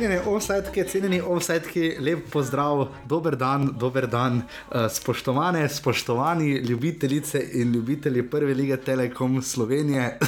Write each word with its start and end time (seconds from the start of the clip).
cenjene 0.00 0.20
offsetke, 0.24 0.84
cenjeni 0.88 1.18
offsetki, 1.20 1.82
lep 2.00 2.30
pozdrav, 2.32 2.86
dober 3.08 3.34
dan, 3.36 3.66
dober 3.76 4.06
dan, 4.08 4.38
uh, 4.72 4.86
spoštovane, 4.88 5.68
spoštovani 5.68 6.54
ljubitelice 6.64 7.42
in 7.60 7.72
ljubitelji 7.72 8.22
prve 8.30 8.54
lige 8.54 8.76
Telekom 8.76 9.42
Slovenije. 9.42 10.18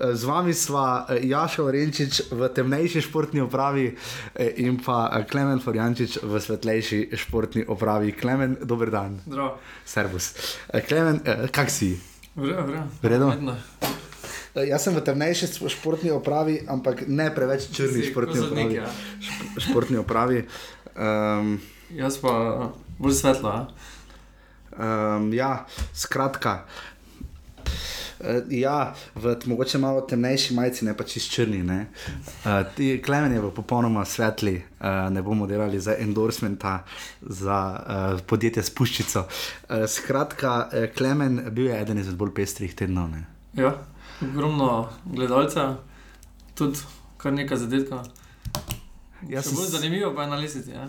Z 0.00 0.24
vami 0.24 0.54
sva 0.56 1.04
Jaša 1.22 1.64
Orenčič 1.64 2.20
v 2.32 2.48
temnejši 2.56 3.02
športni 3.04 3.42
opravi 3.44 3.90
in 4.56 4.78
pa 4.80 5.20
Klemen 5.28 5.60
Forjančič 5.60 6.22
v 6.22 6.40
svetlejši 6.40 7.00
športni 7.20 7.66
opravi. 7.68 8.14
Klemen, 8.16 8.56
dober 8.64 8.88
dan. 8.90 9.20
Zdravo. 9.26 9.58
Servus. 9.84 10.32
Klemen, 10.88 11.20
kak 11.52 11.68
si? 11.68 11.98
Vredo, 12.32 12.64
vredo. 13.02 13.28
Jaz 14.54 14.82
sem 14.82 14.94
v 14.94 15.02
temnejši 15.06 15.46
športni 15.70 16.10
opravi, 16.10 16.60
ampak 16.66 17.04
ne 17.06 17.28
preveč 17.34 17.68
črni 17.70 18.02
športni 18.02 18.40
opravi. 18.42 18.74
Ja. 18.80 18.88
Športni 19.62 20.00
opravi. 20.02 20.42
Um, 20.98 21.60
Jaz 21.94 22.18
pa 22.18 22.32
bolj 22.98 23.14
svetla. 23.22 23.70
Um, 24.74 25.30
ja, 25.34 25.66
skratka. 25.94 26.64
Uh, 28.20 28.42
ja, 28.50 28.90
v 29.14 29.36
mogoče 29.46 29.78
malo 29.78 30.02
temnejši 30.02 30.54
majici, 30.54 30.84
ne 30.84 30.96
pa 30.98 31.06
čist 31.06 31.30
črni. 31.30 31.62
Uh, 31.62 32.66
Klemen 33.06 33.32
je 33.32 33.40
v 33.40 33.52
popolnoma 33.54 34.02
svetli, 34.02 34.58
uh, 34.58 35.06
ne 35.14 35.22
bomo 35.22 35.46
delali 35.46 35.78
za 35.80 35.94
endorsementa, 35.94 36.82
za 37.22 37.58
uh, 37.70 38.20
podjetje 38.26 38.66
Spuščico. 38.66 39.24
Uh, 39.24 39.86
skratka, 39.86 40.68
Klemen 40.98 41.46
bil 41.54 41.70
je 41.70 41.80
eden 41.80 42.02
izmed 42.02 42.18
bolj 42.18 42.34
pestrih 42.34 42.74
tednov. 42.74 43.14
Ne? 43.14 43.24
Ja, 43.54 43.78
ogromno 44.22 44.88
gledalcev, 45.04 45.76
tudi 46.54 46.78
kar 47.20 47.32
nekaj 47.32 47.64
zadetkov. 47.64 48.04
Ja, 49.28 49.42
sem... 49.42 49.56
Bolj 49.56 49.72
zanimivo 49.74 50.14
pa 50.14 50.22
je 50.22 50.26
analiziti. 50.26 50.70
Ja. 50.72 50.88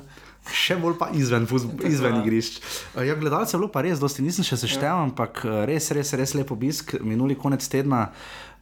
Še 0.51 0.77
bolj 0.81 0.95
pa 0.99 1.11
izven, 1.15 1.47
izven 1.93 2.21
igrišč. 2.21 2.61
Ja, 2.95 3.15
Gledalcev 3.19 3.57
je 3.57 3.61
bilo 3.61 3.71
pa 3.73 3.83
res, 3.85 3.99
dosti 4.01 4.23
nisem 4.25 4.47
še 4.47 4.57
seštevil, 4.63 4.87
ja. 4.87 5.09
ampak 5.09 5.43
res, 5.69 5.91
res, 5.95 6.13
res 6.17 6.35
lep 6.37 6.53
obisk. 6.55 6.95
Minuli 7.03 7.37
konec 7.39 7.67
tedna, 7.71 8.07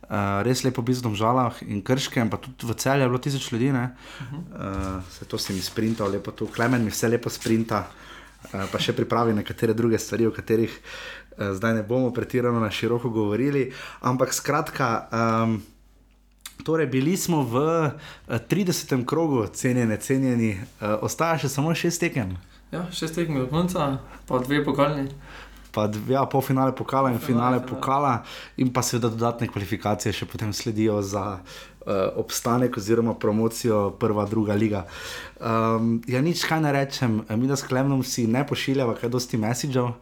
uh, 0.09 0.41
res 0.45 0.65
lep 0.65 0.81
obisk 0.81 1.03
v 1.03 1.09
Domžalah 1.09 1.61
in 1.67 1.83
Krškem, 1.85 2.31
pa 2.33 2.41
tudi 2.41 2.67
v 2.67 2.77
celju 2.81 3.05
je 3.05 3.13
bilo 3.13 3.21
tisoč 3.21 3.51
ljudi. 3.53 3.71
Uh 3.71 3.77
-huh. 3.77 3.87
uh, 3.87 5.03
se 5.13 5.25
to 5.25 5.37
si 5.37 5.53
mi 5.53 5.61
sprintal, 5.61 6.11
lepo 6.11 6.31
tu, 6.31 6.47
klemen 6.47 6.83
mi 6.83 6.91
vse 6.91 7.07
lepo 7.07 7.29
sprinta, 7.29 7.85
uh, 7.85 8.65
pa 8.71 8.79
še 8.79 8.93
pripravi 8.93 9.33
nekatere 9.33 9.73
druge 9.73 9.97
stvari, 9.97 10.27
o 10.27 10.31
katerih 10.31 10.69
uh, 10.69 11.18
zdaj 11.53 11.73
ne 11.73 11.83
bomo 11.83 12.13
pretirano 12.13 12.59
na 12.59 12.71
široko 12.71 13.09
govorili. 13.09 13.71
Ampak 14.01 14.33
skratka. 14.33 15.07
Um, 15.11 15.61
Torej, 16.63 16.87
bili 16.91 17.17
smo 17.17 17.43
v 17.43 17.55
uh, 17.55 17.91
30. 18.27 19.05
krogu, 19.05 19.47
cenjeni, 19.47 19.97
cenjeni, 19.97 20.49
uh, 20.59 20.99
ostaja 21.01 21.37
še 21.39 21.49
samo 21.49 21.71
šest 21.71 22.03
tekem. 22.03 22.35
Ja, 22.71 22.83
šest 22.91 23.15
tekem 23.15 23.39
do 23.39 23.45
konca, 23.47 23.93
pa 24.27 24.41
dve 24.43 24.59
pokalni. 24.65 25.07
Pa 25.71 25.87
dve, 25.87 26.17
ja, 26.17 26.25
pol 26.27 26.43
finale 26.43 26.75
pokala 26.75 27.13
in 27.13 27.21
finale, 27.23 27.61
finale 27.61 27.67
pokala, 27.69 28.13
in 28.59 28.73
pa 28.75 28.83
seveda 28.83 29.13
dodatne 29.13 29.47
kvalifikacije 29.47 30.13
še 30.13 30.27
potem 30.27 30.51
sledijo 30.53 30.99
za 30.99 31.25
uh, 31.39 31.57
obstanek 32.15 32.77
oziroma 32.77 33.13
promocijo 33.15 33.91
prva, 33.99 34.25
druga 34.25 34.53
liga. 34.53 34.85
Um, 35.39 36.01
ja, 36.07 36.21
nič 36.21 36.43
kaj 36.45 36.61
ne 36.61 36.71
rečem, 36.75 37.21
mi 37.29 37.47
da 37.47 37.55
s 37.55 37.63
Klemnom 37.63 38.03
si 38.03 38.27
ne 38.27 38.43
pošiljamo 38.47 38.95
kaj 38.99 39.09
dosti 39.09 39.37
messagev, 39.37 39.85
uh, 39.85 39.93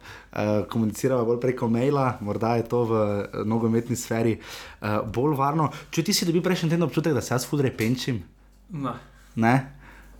komuniciramo 0.68 1.24
bolj 1.24 1.40
preko 1.40 1.68
maila, 1.68 2.18
morda 2.20 2.56
je 2.58 2.68
to 2.68 2.84
v 2.84 2.92
uh, 2.92 3.42
nogometni 3.46 3.96
sferi 3.96 4.38
uh, 4.38 5.00
bolj 5.06 5.36
varno. 5.38 5.70
Če 5.90 6.04
ti 6.04 6.12
si 6.12 6.26
dobil 6.26 6.42
prejšnji 6.42 6.74
teden 6.74 6.88
občutek, 6.88 7.14
da 7.14 7.22
se 7.24 7.34
jaz 7.34 7.46
fudre 7.46 7.70
penčim? 7.70 8.22
Ne. 8.68 8.98
Ne? 9.36 9.54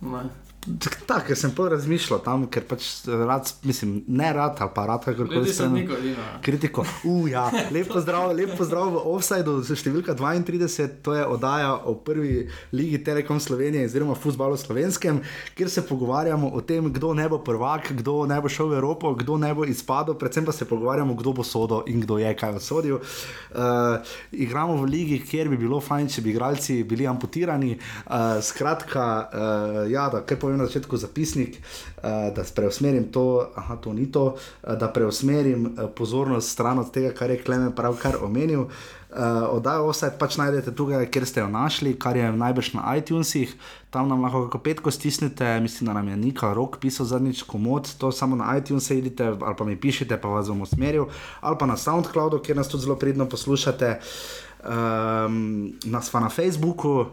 ne. 0.01 0.48
Tako, 0.77 1.23
ker 1.27 1.37
sem 1.37 1.51
pol 1.55 1.69
razmišljal 1.73 2.19
tam, 2.21 2.45
ker 2.51 2.65
pač 2.69 2.85
rad, 3.07 3.49
mislim, 3.65 4.03
ne 4.07 4.29
rad 4.35 4.59
ali 4.61 4.71
pa 4.75 4.85
rad, 4.85 5.05
kako 5.05 5.25
koli 5.31 5.53
se 5.53 5.65
tiče. 5.73 6.15
Kritiko. 6.45 6.85
Uja, 7.09 7.47
lepo 7.73 8.01
zdrav, 8.01 8.31
lepo 8.37 8.65
zdrav 8.67 8.91
v 8.93 9.01
offsajdu, 9.13 9.55
številka 9.63 10.13
32, 10.19 10.87
to 11.05 11.15
je 11.17 11.25
oddaja 11.25 11.71
o 11.89 11.95
prvi 12.05 12.49
ligi 12.75 12.99
Telekom 13.03 13.39
Slovenije, 13.41 13.87
oziroma 13.89 14.17
futbalu 14.19 14.57
slovenskem, 14.59 15.21
kjer 15.57 15.71
se 15.73 15.85
pogovarjamo 15.87 16.51
o 16.53 16.61
tem, 16.61 16.91
kdo 16.93 17.13
ne 17.17 17.25
bo 17.31 17.41
prvak, 17.45 17.93
kdo 18.01 18.27
ne 18.29 18.37
bo 18.41 18.51
šel 18.51 18.69
v 18.73 18.79
Evropo, 18.81 19.13
kdo 19.17 19.39
ne 19.41 19.51
bo 19.55 19.65
izpadel, 19.65 20.17
predvsem 20.19 20.45
pa 20.45 20.53
se 20.55 20.67
pogovarjamo, 20.69 21.17
kdo 21.17 21.33
bo 21.39 21.47
sodo 21.47 21.81
in 21.89 22.03
kdo 22.05 22.19
je 22.21 22.33
kaj 22.37 22.59
osodil. 22.59 22.99
Uh, 22.99 23.97
igramo 24.31 24.77
v 24.83 24.91
ligi, 24.91 25.19
kjer 25.25 25.49
bi 25.49 25.57
bilo 25.57 25.81
fajn, 25.81 26.11
če 26.13 26.25
bi 26.25 26.33
igralci 26.35 26.81
bili 26.83 27.09
amputirani. 27.09 27.73
Uh, 28.05 28.37
skratka, 28.45 29.07
uh, 29.33 29.81
ja, 29.89 30.09
da, 30.13 30.23
povem 30.39 30.58
na 30.59 30.67
začetku 30.67 30.97
zapisnik, 30.97 31.57
uh, 31.57 32.29
da 32.35 32.43
preusmerim 32.55 33.09
to, 33.11 33.49
aha, 33.55 33.79
to 33.81 33.93
ni 33.93 34.11
to, 34.11 34.35
uh, 34.35 34.75
da 34.75 34.91
preusmerim 34.91 35.65
uh, 35.65 35.89
pozornost 35.95 36.51
stran 36.51 36.79
od 36.79 36.91
tega, 36.91 37.13
kar 37.15 37.31
je 37.31 37.41
Klemen 37.43 37.71
pravkar 37.75 38.19
omenil. 38.21 38.67
Uh, 39.09 39.49
Oddajo 39.49 39.87
vse 39.89 40.11
pač 40.19 40.35
najdete 40.37 40.69
tukaj, 40.77 41.07
kjer 41.09 41.25
ste 41.25 41.41
jo 41.41 41.47
našli, 41.49 41.95
kar 41.97 42.17
je 42.17 42.27
najbrž 42.29 42.75
na 42.77 42.83
iTunesih, 42.99 43.55
tam 43.89 44.05
nam 44.05 44.21
lahko 44.21 44.43
kako 44.45 44.59
petko 44.61 44.91
stisnete, 44.93 45.47
mislim, 45.59 45.87
da 45.89 45.95
nam 45.97 46.11
je 46.13 46.17
Nika 46.17 46.51
rok 46.53 46.77
pisal 46.77 47.09
zadnjič 47.09 47.41
komod, 47.49 47.89
to 47.97 48.11
samo 48.11 48.37
na 48.37 48.53
iTunes 48.57 48.91
idite 48.93 49.25
ali 49.25 49.55
pa 49.57 49.65
mi 49.65 49.79
pišete, 49.81 50.21
pa 50.21 50.29
vas 50.29 50.47
bom 50.47 50.61
usmeril, 50.61 51.09
ali 51.41 51.57
pa 51.59 51.65
na 51.65 51.77
SoundCloudu, 51.77 52.43
kjer 52.45 52.61
nas 52.61 52.69
tudi 52.69 52.85
zelo 52.85 52.99
pridno 53.01 53.25
poslušate. 53.25 53.97
Uh, 53.97 54.48
Um, 54.59 55.71
nas 55.85 56.09
pa 56.09 56.19
na 56.19 56.29
Facebooku, 56.29 56.99
uh, 56.99 57.07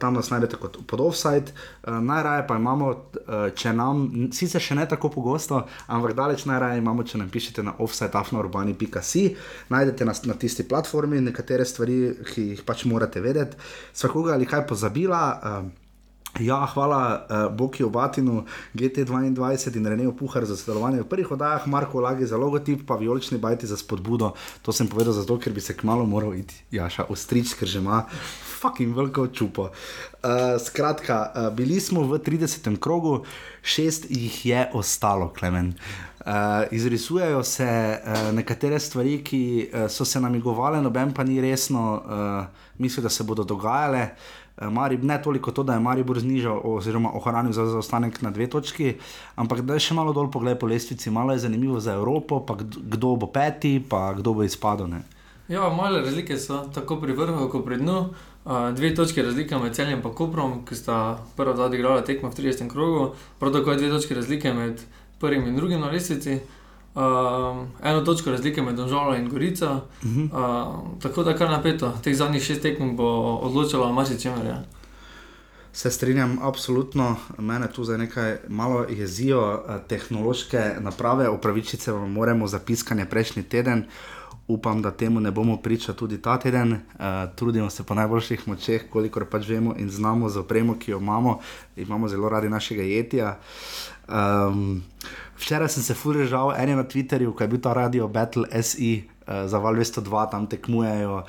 tam 0.00 0.14
nas 0.14 0.30
najdete 0.30 0.56
kot 0.56 0.78
pod 0.86 1.00
offside. 1.00 1.52
Uh, 1.84 2.00
najraje 2.00 2.46
pa 2.48 2.56
imamo, 2.56 2.88
uh, 2.88 3.50
če 3.52 3.74
nam, 3.76 4.30
sicer 4.32 4.62
še 4.62 4.78
ne 4.78 4.86
tako 4.88 5.10
pogosto, 5.12 5.66
ampak 5.92 6.16
daleč 6.16 6.46
najraje 6.48 6.80
imamo, 6.80 7.04
če 7.04 7.20
nam 7.20 7.28
pišete 7.28 7.66
na 7.66 7.76
offside.afnourbani.si. 7.76 9.26
Najdete 9.68 10.08
nas 10.08 10.24
na 10.24 10.34
tisti 10.34 10.64
platformi, 10.64 11.20
nekatere 11.20 11.68
stvari, 11.68 11.98
ki 12.32 12.48
jih 12.54 12.64
pač 12.64 12.86
morate 12.88 13.20
vedeti. 13.20 13.60
Svakoga 13.92 14.32
ali 14.38 14.48
kaj 14.48 14.64
pozabila. 14.72 15.22
Uh, 15.36 15.81
Ja, 16.40 16.64
hvala 16.74 17.26
uh, 17.28 17.56
Boki 17.56 17.84
Obatinu, 17.84 18.44
GT2 18.74 19.76
in 19.76 19.86
Renejo 19.86 20.12
Puhar 20.16 20.44
za 20.44 20.56
sodelovanje 20.56 21.02
v 21.02 21.08
prvih 21.08 21.30
oddajah, 21.30 21.66
Marko 21.66 22.00
Lagi 22.00 22.26
za 22.26 22.36
logotip, 22.36 22.86
pa 22.86 22.96
Violični 22.96 23.38
bajti 23.38 23.66
za 23.66 23.76
spodbudo. 23.76 24.32
To 24.62 24.72
sem 24.72 24.88
povedal 24.88 25.12
zato, 25.12 25.36
ker 25.38 25.52
bi 25.52 25.60
se 25.60 25.76
kmalo 25.76 26.06
moral 26.06 26.34
iti, 26.34 26.54
Jaša, 26.72 27.04
ostrič, 27.12 27.52
ker 27.52 27.68
že 27.68 27.84
ima 27.84 28.08
fucking 28.60 28.96
veliko 28.96 29.26
čupo. 29.28 29.68
Uh, 30.24 30.56
skratka, 30.56 31.32
uh, 31.36 31.52
bili 31.52 31.80
smo 31.80 32.00
v 32.08 32.16
30. 32.16 32.78
krogu, 32.80 33.24
šest 33.62 34.08
jih 34.08 34.46
je 34.46 34.70
ostalo, 34.72 35.28
Klemen. 35.36 35.74
Uh, 36.22 36.64
izrisujejo 36.70 37.42
se 37.44 37.68
uh, 37.68 38.32
nekatere 38.32 38.80
stvari, 38.80 39.20
ki 39.24 39.68
uh, 39.68 39.90
so 39.90 40.04
se 40.04 40.20
namigovale, 40.20 40.80
noben 40.80 41.12
pa 41.12 41.24
ni 41.24 41.40
resno 41.40 42.00
uh, 42.00 42.62
mislil, 42.78 43.02
da 43.02 43.10
se 43.10 43.24
bodo 43.24 43.44
dogajale. 43.44 44.00
Eh, 44.00 44.41
Marib, 44.60 45.04
ne 45.04 45.22
toliko 45.22 45.50
to, 45.50 45.62
da 45.62 45.74
je 45.74 45.80
Maribor 45.80 46.20
znižal 46.20 46.60
oziroma 46.64 47.10
ohranil 47.14 47.52
za 47.52 47.66
zaostanek 47.66 48.22
na 48.22 48.30
dve 48.30 48.46
točki, 48.46 48.94
ampak 49.36 49.60
da 49.64 49.74
je 49.74 49.86
še 49.88 49.96
malo 49.96 50.12
dol 50.12 50.28
pogled 50.30 50.58
po 50.60 50.68
lestvici, 50.68 51.10
malo 51.10 51.32
je 51.32 51.44
zanimivo 51.46 51.80
za 51.80 51.94
Evropo, 51.96 52.40
pa 52.46 52.58
kdo 52.60 53.16
bo 53.16 53.26
peti, 53.26 53.80
pa 53.80 54.12
kdo 54.12 54.34
bo 54.36 54.44
izpadel. 54.44 54.90
Ne? 54.92 55.02
Ja, 55.48 55.72
male 55.72 56.02
razlike 56.04 56.36
so 56.38 56.62
tako 56.74 57.00
pri 57.00 57.16
vrhu, 57.16 57.48
kot 57.48 57.64
pri 57.64 57.80
dnu. 57.80 57.98
Uh, 58.42 58.72
dve 58.74 58.90
točke 58.94 59.22
razlike 59.22 59.58
med 59.58 59.74
celjem 59.74 60.00
in 60.02 60.14
Koprom, 60.14 60.64
ki 60.66 60.74
sta 60.74 61.18
prva 61.36 61.54
dva 61.54 61.70
odigrala 61.70 62.02
tekmo 62.02 62.30
v 62.30 62.34
30. 62.34 62.68
krogu, 62.68 63.14
prav 63.38 63.52
tako 63.54 63.70
je 63.70 63.78
dve 63.78 63.90
točke 63.94 64.14
razlike 64.14 64.52
med 64.52 64.82
prvim 65.20 65.46
in 65.46 65.56
drugim 65.56 65.80
na 65.80 65.90
lestvici. 65.90 66.40
Uh, 66.42 66.61
eno 67.82 68.00
točko 68.04 68.30
razlike 68.30 68.62
med 68.62 68.76
Donžalom 68.76 69.14
in 69.14 69.28
Gorico. 69.28 69.66
Uh 69.74 69.80
-huh. 70.02 70.24
uh, 70.32 71.00
tako 71.02 71.22
da 71.22 71.36
kar 71.36 71.50
napeto, 71.50 71.92
teh 72.04 72.16
zadnjih 72.16 72.42
šest 72.42 72.62
tekem 72.62 72.96
bo 72.96 73.38
odločilo 73.42 73.92
marsikaj. 73.92 74.46
Ja. 74.46 74.62
Se 75.72 75.90
strinjam, 75.90 76.38
absolutno. 76.42 77.16
Mene 77.38 77.72
tu 77.72 77.84
za 77.84 77.96
nekaj 77.96 78.36
malo 78.48 78.86
jezijo 78.88 79.62
tehnološke 79.88 80.74
naprave, 80.80 81.28
upravičice 81.28 81.92
vam 81.92 82.12
moramo 82.12 82.46
za 82.46 82.58
piskanje 82.58 83.04
prejšnji 83.04 83.42
teden. 83.42 83.84
Upam, 84.48 84.82
da 84.82 84.90
temu 84.90 85.20
ne 85.20 85.30
bomo 85.30 85.56
priča 85.56 85.92
tudi 85.92 86.22
ta 86.22 86.38
teden. 86.38 86.72
Uh, 86.72 86.78
trudimo 87.36 87.70
se 87.70 87.82
po 87.82 87.94
najboljših 87.94 88.48
močeh, 88.48 88.82
kolikor 88.90 89.24
pač 89.24 89.48
vemo 89.48 89.74
in 89.78 89.90
znamo 89.90 90.28
za 90.28 90.40
opremo, 90.40 90.78
ki 90.78 90.90
jo 90.90 90.98
imamo. 90.98 91.38
Imamo 91.76 92.08
zelo 92.08 92.28
radi 92.28 92.48
našega 92.48 92.82
jetja. 92.82 93.38
Um, 94.08 94.82
Včeraj 95.42 95.74
sem 95.74 95.82
se 95.82 95.94
furežal, 95.98 96.52
en 96.54 96.68
je 96.68 96.76
na 96.78 96.84
Twitterju, 96.86 97.32
ko 97.34 97.42
je 97.42 97.50
bil 97.50 97.60
ta 97.60 97.72
radio 97.74 98.06
Battle 98.08 98.46
SE 98.62 98.92
uh, 99.02 99.42
za 99.50 99.58
Val 99.58 99.74
202, 99.74 100.30
tam 100.30 100.46
tekmujejo. 100.46 101.24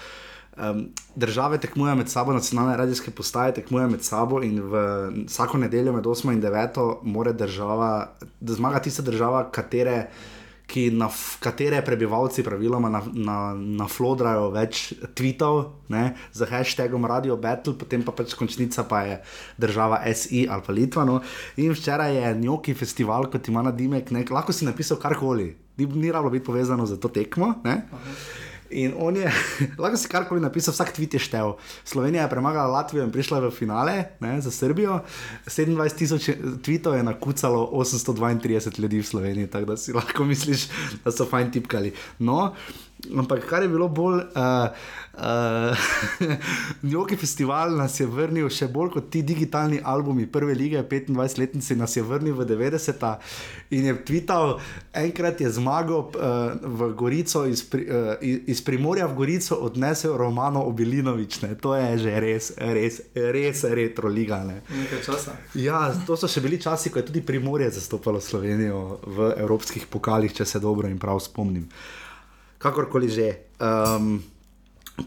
Um, 0.54 0.84
države 1.16 1.58
tekmujejo 1.58 1.96
med 1.96 2.10
sabo, 2.10 2.34
nacionalne 2.34 2.78
radijske 2.78 3.12
postaje 3.12 3.56
tekmujejo 3.58 3.90
med 3.90 4.04
sabo 4.06 4.44
in 4.46 4.62
vsako 5.26 5.58
nedeljo 5.58 5.94
med 5.94 6.06
8 6.06 6.34
in 6.34 6.42
9 6.42 6.98
mora 7.04 7.34
država, 7.34 8.14
da 8.40 8.54
zmaga 8.54 8.80
tista 8.80 9.02
država, 9.02 9.48
katere, 9.52 10.08
ki 10.68 10.88
na 10.96 11.10
katere 11.44 11.82
prebivalci 11.86 12.44
praviloma 12.44 12.90
naflodrajo 12.90 14.48
na, 14.48 14.54
na 14.54 14.60
več 14.62 14.94
tweetov 15.16 15.84
ne, 15.94 16.14
z 16.34 16.48
hashtagom 16.50 17.06
Radio 17.06 17.38
Battle, 17.38 17.76
potem 17.78 18.04
pa 18.06 18.16
pač 18.16 18.34
končnica 18.40 18.88
pa 18.88 19.04
je 19.08 19.18
država 19.60 20.02
SI 20.14 20.48
ali 20.50 20.66
pa 20.66 20.74
Litva. 20.74 21.06
No. 21.06 21.20
In 21.60 21.76
včeraj 21.76 22.16
je 22.16 22.34
Njoki 22.40 22.74
festival, 22.74 23.30
kot 23.32 23.48
ima 23.52 23.62
na 23.66 23.76
Dimek, 23.76 24.12
ne, 24.16 24.24
lahko 24.32 24.56
si 24.56 24.66
napisal 24.66 24.98
karkoli, 25.02 25.52
ni, 25.78 25.86
ni 25.86 26.12
rabilo 26.12 26.34
biti 26.34 26.48
povezano 26.48 26.88
z 26.88 27.00
to 27.00 27.12
tekmo. 27.12 27.54
Ne. 27.68 27.84
In 28.74 28.94
on 28.98 29.16
je, 29.16 29.30
lahko 29.82 29.98
si 29.98 30.10
karkoli 30.10 30.42
napisal, 30.42 30.74
vsak 30.74 30.94
tweet 30.98 31.14
je 31.14 31.22
štev. 31.22 31.56
Slovenija 31.86 32.26
je 32.26 32.32
premagala 32.34 32.82
Latvijo 32.82 33.06
in 33.06 33.14
prišla 33.14 33.44
v 33.46 33.52
finale 33.54 33.96
ne, 34.20 34.42
za 34.42 34.52
Srbijo. 34.52 35.02
27 35.46 35.98
tisoč 35.98 36.30
tweetov 36.66 36.98
je 36.98 37.04
nakucalo 37.06 37.70
832 37.78 38.80
ljudi 38.82 39.02
v 39.02 39.06
Sloveniji, 39.06 39.52
tako 39.54 39.74
da 39.74 39.78
si 39.78 39.94
lahko 39.94 40.26
misliš, 40.26 40.68
da 41.06 41.14
so 41.14 41.30
fajn 41.30 41.52
tipkali. 41.54 41.94
No, 42.20 42.54
ampak 43.12 43.48
kar 43.50 43.64
je 43.64 43.70
bilo 43.70 43.90
bolj. 43.90 44.22
Uh, 44.36 45.02
Uh, 45.14 45.78
Njoki 46.92 47.16
festival 47.16 47.76
nas 47.78 48.00
je 48.00 48.06
vrnil 48.10 48.48
še 48.50 48.66
bolj 48.74 48.96
kot 48.96 49.12
ti 49.14 49.20
digitalni 49.22 49.78
albumi 49.78 50.26
prve 50.26 50.56
lige, 50.58 50.82
25-letnici 50.90 51.78
nas 51.78 51.94
je 51.94 52.02
vrnil 52.02 52.34
v 52.34 52.48
90-ta 52.50 53.12
in 53.78 53.86
je 53.86 53.94
tvital, 54.10 54.56
enkrat 54.98 55.46
je 55.46 55.52
zmagal 55.54 56.02
uh, 56.02 56.58
v 56.58 56.90
Gorico, 56.98 57.44
iz, 57.46 57.62
pri, 57.62 57.86
uh, 57.86 58.26
iz 58.26 58.66
Primorja 58.66 59.06
v 59.06 59.14
Gorico 59.22 59.62
odnesel 59.62 60.18
Romano 60.18 60.66
Obilinovič, 60.66 61.44
ne. 61.46 61.54
to 61.62 61.78
je 61.78 61.94
že 62.08 62.18
res, 62.18 62.50
res, 62.58 63.02
res 63.14 63.66
retro 63.70 64.10
liga. 64.10 64.42
Ne. 64.42 64.64
Nekaj 64.66 65.06
časa. 65.06 65.38
Ja, 65.54 65.92
to 66.10 66.18
so 66.18 66.26
še 66.26 66.42
bili 66.42 66.58
časi, 66.58 66.90
ko 66.90 66.98
je 66.98 67.14
tudi 67.14 67.22
Primorje 67.22 67.70
zastopalo 67.78 68.18
Slovenijo 68.18 68.98
v 69.06 69.36
evropskih 69.46 69.86
pokalih, 69.94 70.34
če 70.34 70.50
se 70.56 70.58
dobro 70.58 70.90
in 70.90 70.98
prav 70.98 71.22
spomnim. 71.22 71.70
Kakorkoli 72.64 73.12
že. 73.12 73.28
Um, 73.60 74.24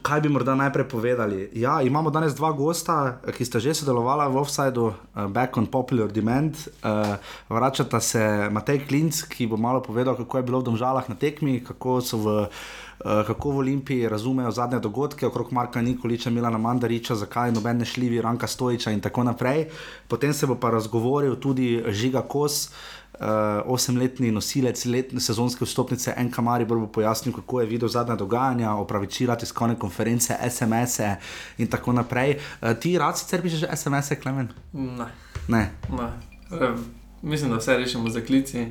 Kaj 0.03 0.19
bi 0.19 0.29
morda 0.29 0.59
najprej 0.59 0.89
povedali? 0.91 1.47
Ja, 1.55 1.79
imamo 1.79 2.11
danes 2.11 2.35
dva 2.35 2.51
gosta, 2.51 3.23
ki 3.23 3.47
sta 3.47 3.63
že 3.63 3.71
sodelovala 3.71 4.27
v 4.27 4.43
Offsideu, 4.43 4.91
uh, 4.91 5.31
Back 5.31 5.55
on 5.55 5.71
Popular 5.71 6.11
Demand. 6.11 6.59
Uh, 6.83 7.15
vračata 7.47 8.03
se 8.03 8.51
Matej 8.51 8.83
Klinc, 8.91 9.23
ki 9.31 9.47
bo 9.47 9.55
malo 9.55 9.79
povedal, 9.79 10.19
kako 10.19 10.43
je 10.43 10.43
bilo 10.43 10.59
v 10.59 10.67
Domžalah 10.67 11.07
na 11.07 11.15
tekmi, 11.15 11.63
kako 11.63 12.03
so 12.03 12.19
v. 12.19 12.27
Uh, 12.97 13.23
kako 13.29 13.53
v 13.53 13.57
Olimpiji 13.61 14.09
razumejo 14.09 14.51
zadnje 14.51 14.81
dogodke 14.81 15.29
okrog 15.29 15.53
Marka 15.53 15.85
Nikoliča, 15.85 16.33
Milana 16.33 16.59
Mandariča, 16.59 17.15
zakaj 17.15 17.53
noben 17.53 17.79
ne 17.79 17.85
šljivi, 17.85 18.25
Ranka 18.25 18.49
Stojiča 18.49 18.91
in 18.91 19.05
tako 19.05 19.23
naprej. 19.23 19.69
Potem 20.09 20.33
se 20.33 20.49
bo 20.49 20.57
pa 20.57 20.73
razgovoril 20.73 21.37
tudi 21.37 21.85
Žiga 21.93 22.25
Kos, 22.25 22.73
uh, 22.73 22.97
osemletni 23.65 24.31
nosilec 24.31 24.85
letne 24.85 25.21
sezonske 25.21 25.65
vstopnice 25.65 26.15
NK 26.19 26.39
Maribor 26.39 26.79
bo 26.79 26.87
pojasnil, 26.87 27.35
kako 27.35 27.61
je 27.61 27.67
videl 27.67 27.89
zadnja 27.89 28.17
dogajanja, 28.17 28.75
opravičila 28.75 29.37
tiskovne 29.37 29.79
konference, 29.79 30.37
SMS-e 30.51 31.15
in 31.59 31.71
tako 31.73 31.93
naprej. 31.93 32.37
Uh, 32.61 32.73
ti 32.81 32.99
rad 32.99 33.19
sicer 33.19 33.43
pišeš 33.43 33.69
SMS-e, 33.73 34.21
Klemen? 34.21 34.49
Ne. 34.73 35.09
Ne. 35.49 35.71
ne. 35.91 36.11
E, 36.51 36.71
mislim, 37.23 37.51
da 37.51 37.57
vse 37.57 37.77
rešimo 37.77 38.11
za 38.11 38.21
klici. 38.21 38.67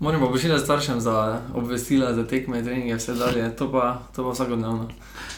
Moram 0.00 0.20
pa 0.20 0.26
pošiljati 0.26 0.64
staršem 0.64 1.00
za 1.00 1.40
obvestila, 1.54 2.14
za 2.14 2.26
tekme, 2.26 2.62
treninge, 2.62 2.94
vse 2.94 3.14
dalje. 3.14 3.56
To 3.56 3.66
pa, 3.72 3.98
to 4.16 4.22
pa 4.24 4.30
vsakodnevno. 4.30 4.88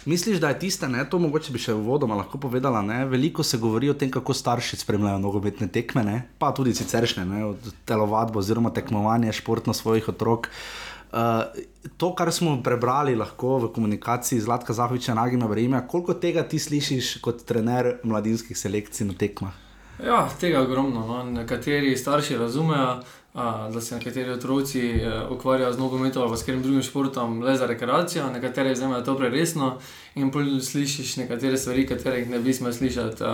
Misliš, 0.04 0.38
da 0.40 0.48
je 0.48 0.58
tiste, 0.58 0.88
ne, 0.88 1.04
to 1.10 1.18
mogoče 1.18 1.52
bi 1.52 1.58
še 1.58 1.72
uvodoma 1.72 2.18
lahko 2.18 2.38
povedala, 2.38 2.82
ne, 2.82 3.06
veliko 3.08 3.42
se 3.42 3.58
govori 3.58 3.88
o 3.90 3.94
tem, 3.96 4.10
kako 4.12 4.36
starši 4.36 4.76
spremljajo 4.82 5.18
nogometne 5.18 5.68
tekme, 5.68 6.04
ne, 6.04 6.16
pa 6.38 6.52
tudi 6.52 6.74
siceršne, 6.76 7.24
ne, 7.24 7.44
od 7.54 7.72
telovadbo 7.88 8.38
oziroma 8.38 8.72
tekmovanje 8.76 9.32
športno 9.40 9.72
svojih 9.72 10.12
otrok. 10.12 10.50
Uh, 11.10 11.48
to, 11.96 12.12
kar 12.14 12.28
smo 12.32 12.58
prebrali 12.62 13.16
lahko 13.16 13.56
v 13.64 13.72
komunikaciji 13.74 14.44
z 14.44 14.46
Latka 14.46 14.76
Zahoviča 14.76 15.16
Nagima 15.16 15.48
Brejma, 15.48 15.86
koliko 15.88 16.14
tega 16.14 16.44
ti 16.44 16.60
slišiš 16.60 17.16
kot 17.24 17.42
trener 17.48 17.96
mladinskih 18.04 18.58
selekcij 18.58 19.08
na 19.08 19.16
tekmah? 19.16 19.56
Ja, 20.06 20.28
tega 20.40 20.58
je 20.58 20.64
ogromno. 20.64 21.06
No. 21.06 21.22
Nekateri 21.24 21.96
starši 21.96 22.38
razumejo, 22.38 23.00
da 23.34 23.80
se 23.80 23.94
nekateri 23.94 24.30
otroci 24.30 24.80
e, 24.80 25.22
ukvarjajo 25.30 25.72
z 25.72 25.78
nogometom 25.78 26.22
ali 26.22 26.36
s 26.36 26.40
katerim 26.40 26.62
drugim 26.62 26.82
športom 26.82 27.42
le 27.42 27.56
za 27.56 27.66
rekreacijo, 27.66 28.30
nekateri 28.30 28.72
vzemajo 28.72 29.02
to 29.02 29.16
preresno 29.16 29.78
in 30.14 30.30
bolj 30.30 30.60
slišiš 30.60 31.16
nekatere 31.16 31.56
stvari, 31.56 31.86
katerih 31.86 32.30
ne 32.30 32.38
bi 32.38 32.54
smel 32.54 32.72
slišati. 32.72 33.24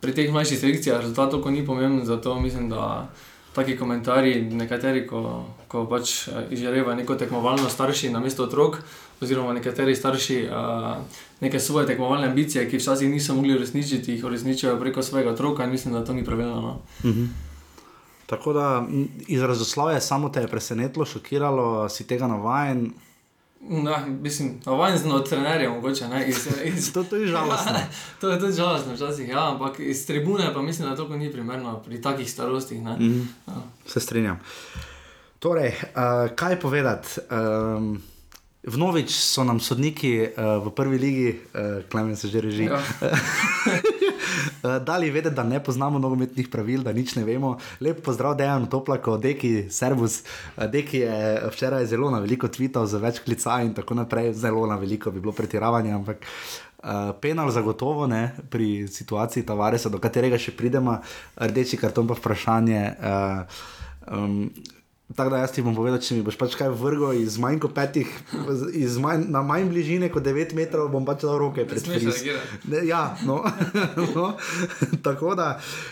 Pri 0.00 0.14
teh 0.14 0.30
mlajših 0.32 0.60
selekcijah 0.60 1.00
rezultat 1.00 1.30
toliko 1.30 1.50
ni 1.50 1.66
pomemben, 1.66 2.06
zato 2.06 2.40
mislim, 2.40 2.68
da 2.68 3.10
taki 3.54 3.76
komentarji, 3.76 4.42
nekateri, 4.42 5.06
ko, 5.06 5.44
ko 5.68 5.86
pač 5.86 6.28
izžarevajo 6.50 6.96
neko 6.96 7.14
tekmovalno 7.14 7.68
starši 7.70 8.10
na 8.10 8.20
mesto 8.20 8.44
otrok, 8.44 8.78
oziroma 9.22 9.52
nekateri 9.54 9.94
starši 9.96 10.48
a, 10.50 10.96
neke 11.40 11.60
svoje 11.60 11.86
tekmovalne 11.86 12.28
ambicije, 12.28 12.68
ki 12.70 12.78
včasih 12.78 13.10
niso 13.10 13.34
mogli 13.34 13.54
uresničiti, 13.54 14.12
jih 14.12 14.24
uresničijo 14.24 14.76
preko 14.80 15.02
svojega 15.02 15.30
otroka 15.30 15.64
in 15.64 15.70
mislim, 15.70 15.94
da 15.94 16.04
to 16.04 16.12
ni 16.12 16.24
pravilno. 16.24 16.60
No. 16.60 16.78
Uh 17.04 17.16
-huh. 17.16 17.26
Tako 18.26 18.52
da 18.52 18.86
izrazoslovje 19.26 20.00
samo 20.00 20.28
te 20.28 20.40
je 20.40 20.48
presenetilo, 20.48 21.04
šokiralo, 21.04 21.88
si 21.88 22.06
tega 22.06 22.26
navajen. 22.26 22.92
Na, 23.60 24.06
mislim, 24.06 24.60
navaden 24.66 24.98
sem 24.98 25.12
od 25.12 25.28
trenerja, 25.28 25.70
mogoče 25.70 26.08
ne. 26.08 26.28
Iz, 26.28 26.48
iz, 26.76 26.92
to, 26.92 27.04
to 27.04 27.16
je 27.16 27.26
žalostno. 27.26 27.72
Ja, 27.72 27.88
to 28.20 28.30
je 28.30 28.40
tudi 28.40 28.52
žalostno 28.52 28.94
včasih, 28.94 29.28
ja, 29.28 29.50
ampak 29.50 29.78
iz 29.78 30.06
tribune 30.06 30.54
pa 30.54 30.62
mislim, 30.62 30.88
da 30.88 30.96
to 30.96 31.08
ni 31.16 31.32
primerno 31.32 31.80
pri 31.80 32.02
takih 32.02 32.30
starostih. 32.30 32.82
Mm 32.82 32.86
-hmm. 32.86 33.26
ja. 33.46 33.54
Se 33.86 34.00
strinjam. 34.00 34.40
Torej, 35.38 35.68
uh, 35.68 36.34
kaj 36.34 36.60
povedati? 36.60 37.08
Um, 37.30 38.02
Vnovič 38.62 39.10
so 39.10 39.44
nam 39.44 39.60
sodniki 39.60 40.28
uh, 40.36 40.66
v 40.66 40.70
prvi 40.70 40.98
ligi, 40.98 41.40
uh, 41.54 41.84
Klemen 41.90 42.16
se 42.16 42.28
že 42.28 42.40
reži. 42.40 42.64
Ja. 42.64 42.80
Dali 44.86 45.10
vedeti, 45.10 45.34
da 45.36 45.42
ne 45.42 45.62
poznamo 45.64 45.98
nogometnih 45.98 46.48
pravil, 46.48 46.82
da 46.82 46.92
nič 46.92 47.14
ne 47.14 47.24
vemo. 47.24 47.56
Lep 47.80 48.02
pozdrav, 48.04 48.36
Dejan 48.36 48.66
Toplako, 48.66 49.16
Deki, 49.18 49.66
Servus. 49.70 50.22
Deki 50.56 50.98
je 50.98 51.42
včeraj 51.52 51.86
zelo 51.86 52.10
na 52.10 52.18
veliko 52.18 52.48
tweetov, 52.48 52.86
za 52.86 52.98
več 52.98 53.20
klica 53.24 53.60
in 53.62 53.74
tako 53.74 53.94
naprej. 53.94 54.32
Zelo 54.38 54.66
na 54.66 54.76
veliko 54.80 55.10
bi 55.10 55.20
bilo 55.20 55.32
pretiravanje, 55.32 55.92
ampak 55.92 56.24
uh, 56.84 57.12
penal 57.20 57.50
zagotovo 57.50 58.06
ne 58.06 58.32
pri 58.50 58.88
situaciji 58.88 59.46
Tavaresa, 59.46 59.92
do 59.92 59.98
katerega 59.98 60.38
še 60.38 60.56
pridemo, 60.56 60.98
rdeči 61.36 61.80
karton 61.80 62.08
pa 62.08 62.18
vprašanje. 62.18 62.82
Uh, 63.00 63.60
um, 64.10 64.40
Tako 65.12 65.30
da 65.30 65.36
jaz 65.36 65.52
ti 65.52 65.62
bom 65.62 65.74
povedal, 65.76 65.98
če 66.00 66.16
mi 66.16 66.22
boš 66.24 66.38
pač 66.40 66.54
kaj 66.56 66.70
vrgel 66.80 67.18
iz 67.20 67.36
manj 67.38 67.58
kot 67.60 67.74
petih, 67.76 68.08
iz 68.72 68.96
manj, 68.98 69.26
na 69.30 69.42
manj 69.44 69.68
bližine 69.68 70.08
kot 70.10 70.24
9 70.24 70.54
metrov, 70.56 70.88
bom 70.90 71.04
pač 71.04 71.26
dal 71.26 71.36
roke 71.38 71.66
pred 71.68 71.84
friz. 71.84 72.22
Ja, 72.88 73.02
no. 73.28 73.42
no. 74.16 74.30
Tako 75.04 75.36
da, 75.36 75.50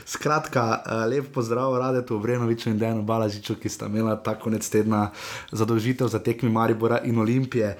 skratka, 0.08 0.64
lep 1.12 1.28
pozdrav 1.36 1.76
Radetu, 1.76 2.16
Vrenoviču 2.24 2.72
in 2.72 2.80
Dejanu 2.80 3.04
Balažiču, 3.06 3.60
ki 3.60 3.70
sta 3.70 3.92
imela 3.92 4.16
ta 4.16 4.32
konec 4.40 4.64
tedna 4.72 5.10
zadolžitev 5.52 6.08
za 6.08 6.18
tekmi 6.18 6.48
Maribora 6.48 7.04
in 7.04 7.20
Olimpije. 7.20 7.76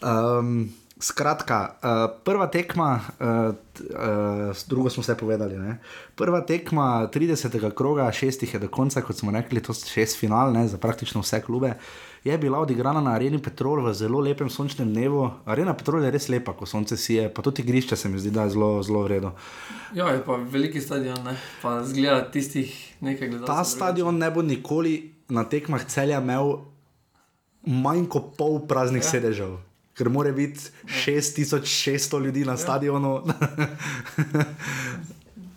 Um, 0.00 0.64
Skratka, 1.00 1.58
uh, 1.80 2.20
prva 2.24 2.46
tekma, 2.52 3.00
uh, 3.00 3.26
uh, 3.26 4.56
drugo 4.68 4.90
smo 4.90 5.00
vse 5.00 5.14
povedali. 5.16 5.56
Ne? 5.58 5.78
Prva 6.14 6.42
tekma 6.44 7.08
30. 7.14 7.70
kroga, 7.74 8.12
šestih 8.12 8.54
je 8.54 8.60
do 8.60 8.68
konca, 8.68 9.00
kot 9.02 9.16
smo 9.16 9.32
rekli, 9.32 9.62
to 9.64 9.72
je 9.72 9.88
šest 9.88 10.18
final 10.20 10.52
ne, 10.52 10.66
za 10.68 10.78
praktično 10.78 11.20
vse 11.24 11.40
klube. 11.40 11.72
Je 12.24 12.36
bila 12.38 12.58
odigrana 12.60 13.00
na 13.00 13.14
Areni 13.16 13.40
Petrol 13.42 13.80
v 13.80 13.94
zelo 13.94 14.20
lepem 14.20 14.50
sončnem 14.50 14.92
dnevu. 14.92 15.30
Arena 15.48 15.72
Petrol 15.72 16.04
je 16.04 16.10
res 16.12 16.28
lepa, 16.28 16.52
ko 16.52 16.68
sonce 16.68 17.00
sije, 17.00 17.30
pa 17.32 17.42
tudi 17.42 17.64
igrišče 17.64 17.96
se 17.96 18.08
mi 18.08 18.20
zdi, 18.20 18.30
da 18.30 18.44
je 18.44 18.50
zelo, 18.58 18.82
zelo 18.82 19.02
vredno. 19.08 19.32
Ja, 19.96 20.10
je 20.12 20.20
pa 20.26 20.36
veliki 20.36 20.80
stadion, 20.80 21.24
ne? 21.24 21.36
pa 21.62 21.78
zgleda 21.84 22.28
tistih 22.30 22.76
nekaj 23.00 23.28
gledalcev. 23.28 23.56
Ta 23.56 23.64
stadion 23.64 24.20
ne 24.20 24.30
bo 24.30 24.44
nikoli 24.44 25.14
na 25.32 25.48
tekmah 25.48 25.88
celja 25.88 26.20
imel 26.20 26.58
manj 27.64 28.04
kot 28.12 28.36
pol 28.36 28.60
praznih 28.68 29.00
ja. 29.00 29.10
sedežev 29.16 29.56
ker 30.00 30.08
mora 30.08 30.32
biti 30.32 30.72
6600 30.88 32.24
ljudi 32.24 32.44
na 32.48 32.56
stadionu. 32.56 33.18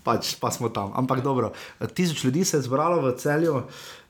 pač 0.04 0.36
pa 0.36 0.52
smo 0.52 0.68
tam. 0.70 0.92
Ampak 1.00 1.24
dobro, 1.24 1.54
tisoč 1.96 2.24
ljudi 2.28 2.44
se 2.46 2.60
je 2.60 2.68
zbralo 2.68 3.00
v 3.02 3.16
celju, 3.16 3.64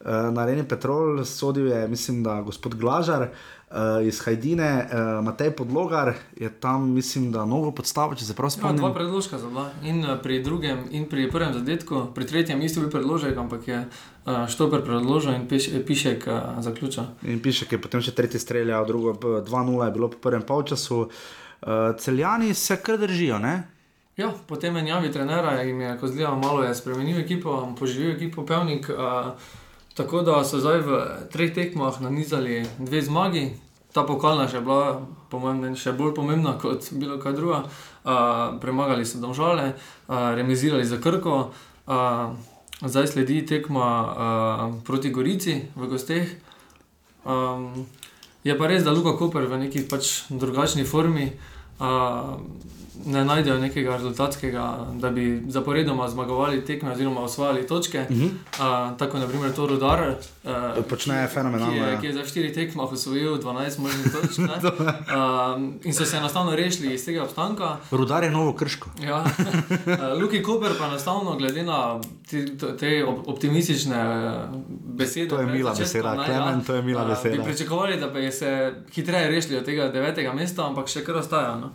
na 0.06 0.46
Reni 0.46 0.66
Petrol, 0.68 1.22
sodil 1.25 1.68
je, 1.68 1.88
mislim, 1.88 2.24
da 2.24 2.42
gospod 2.42 2.75
Glažar. 2.75 3.30
Uh, 3.74 4.06
iz 4.06 4.20
Hajdine, 4.22 4.86
uh, 4.86 5.25
Matej 5.25 5.50
Podlogar 5.58 6.13
je 6.38 6.50
tam, 6.62 6.92
mislim, 6.94 7.32
da 7.34 7.42
mnogo 7.46 7.72
podstavil, 7.74 8.13
če 8.13 8.28
se 8.28 8.36
prav 8.38 8.52
spomnim. 8.54 8.78
Ja, 8.78 8.86
dva 8.86 8.92
predložka 8.94 9.40
za 9.42 9.50
dva. 9.50 9.63
In 9.82 10.04
uh, 10.06 10.12
pri 10.22 10.44
drugem, 10.46 10.84
in 10.94 11.08
pri 11.10 11.25
prvem 11.32 11.56
zadetku, 11.58 12.04
pri 12.13 12.28
tretjem 12.30 12.62
isto 12.62 12.86
bi 12.86 12.92
predložil, 12.94 13.34
ampak 13.34 13.66
je 13.68 13.80
uh, 13.82 14.12
Štoper 14.24 14.80
predložil 14.86 15.36
in 15.36 15.48
piš, 15.48 15.68
Pišek 15.88 16.27
uh, 16.32 16.62
zaključil. 16.63 17.03
In 17.27 17.42
Pišek 17.44 17.75
je 17.75 17.82
potem 17.82 18.01
še 18.01 18.13
tretji 18.15 18.39
streljal, 18.39 18.88
drugo 18.88 19.12
2-0 19.20 19.84
je 19.86 19.92
bilo 19.92 20.08
po 20.08 20.22
prvem 20.24 20.46
polčasu. 20.48 21.00
Uh, 21.03 21.92
celjani 22.00 22.53
se 22.53 22.77
kar 22.80 22.98
držijo, 23.01 23.39
ne? 23.44 23.56
Ja, 24.15 24.30
potem 24.48 24.74
menjavi 24.74 25.12
trenera 25.12 25.58
in 25.63 25.82
je, 25.82 25.98
ko 26.00 26.08
zdaj 26.08 26.38
malo 26.38 26.63
je 26.63 26.75
spremenil 26.75 27.20
ekipo, 27.20 27.58
poživil 27.80 28.13
ekipo, 28.13 28.46
pevnik. 28.46 28.88
Tako 29.94 30.22
da 30.22 30.44
so 30.46 30.62
zdaj 30.62 30.80
v 30.86 31.01
treh 31.34 31.53
tekmah 31.53 32.00
nanizali 32.01 32.63
dve 32.80 33.01
zmagi. 33.01 33.44
Ta 33.94 34.01
pokalna 34.06 34.48
še 34.50 34.62
bila, 34.65 35.03
po 35.30 35.38
mojem 35.38 35.60
mnenju, 35.62 35.77
še 35.77 35.92
bolj 35.94 36.15
pomembna 36.18 36.56
kot 36.62 36.88
bilo 36.98 37.20
kaj 37.22 37.36
druga. 37.38 37.60
Uh, 38.01 38.58
premagali 38.62 39.06
so 39.06 39.22
domžale, 39.22 39.74
uh, 39.74 40.34
remizirali 40.34 40.86
za 40.86 40.98
Krko, 40.98 41.53
uh, 41.86 42.34
zdaj 42.88 43.08
sledi 43.08 43.46
tekma 43.46 43.88
uh, 44.04 44.84
proti 44.84 45.10
Gorici 45.10 45.62
v 45.75 45.88
gosteh. 45.88 46.28
Um, 47.24 47.86
je 48.44 48.56
pa 48.58 48.68
res, 48.68 48.84
da 48.84 48.92
Luka 48.92 49.16
Koper 49.18 49.48
v 49.48 49.68
neki 49.68 49.88
pač 49.88 50.28
drugačni 50.30 50.84
formi. 50.84 51.32
Ne 53.05 53.25
najdejo 53.25 53.59
nekega 53.59 53.97
rezultatskega, 53.97 54.88
da 54.93 55.09
bi 55.09 55.43
zaporedoma 55.47 56.07
zmagovali 56.09 56.65
tekme 56.65 56.91
oziroma 56.91 57.21
osvajali 57.21 57.67
točke. 57.67 58.05
Uh 58.09 58.15
-huh. 58.15 58.25
uh, 58.25 58.97
tako 58.97 59.19
naprimer 59.19 59.53
to 59.55 59.67
rudar. 59.67 60.15
Uh, 60.43 60.85
počne 60.89 61.27
fenomenalno. 61.27 61.73
Ki 61.73 61.79
je, 61.79 61.91
ja. 61.91 62.00
ki 62.01 62.07
je 62.07 62.13
za 62.13 62.25
štiri 62.25 62.53
tekme 62.53 62.83
osvojil 62.83 63.38
12 63.38 63.79
možnih 63.79 64.13
točk. 64.13 64.39
uh, 64.39 64.45
in 65.88 65.93
so 65.93 66.05
se 66.05 66.17
enostavno 66.17 66.55
rešili 66.55 66.93
iz 66.93 67.05
tega 67.05 67.23
obstanka. 67.23 67.77
Rudar 67.91 68.23
je 68.23 68.31
novo 68.31 68.53
krško. 68.53 68.89
Ja. 69.03 69.23
Uh, 69.23 70.21
Luki 70.21 70.43
Koper 70.43 70.71
pa 70.79 70.85
enostavno 70.85 71.35
glede 71.38 71.63
na 71.63 72.00
te, 72.29 72.57
te 72.77 73.05
optimistične 73.25 74.03
besede. 74.85 75.27
To 75.27 75.39
je 75.39 75.45
mila 75.45 75.73
beseda, 75.79 76.13
ja, 76.13 76.25
Klemen, 76.25 76.63
to 76.63 76.75
je 76.75 76.81
mila 76.81 77.03
uh, 77.03 77.09
beseda. 77.09 77.38
Bi 77.38 77.43
pričakovali, 77.43 78.00
da 78.00 78.07
bi 78.07 78.31
se 78.31 78.73
hitreje 78.91 79.27
rešili 79.27 79.57
od 79.57 79.65
tega 79.65 79.88
devetega 79.88 80.33
mesta, 80.33 80.67
ampak 80.67 80.88
še 80.88 81.03
kar 81.03 81.15
ostaja. 81.15 81.55
No? 81.55 81.73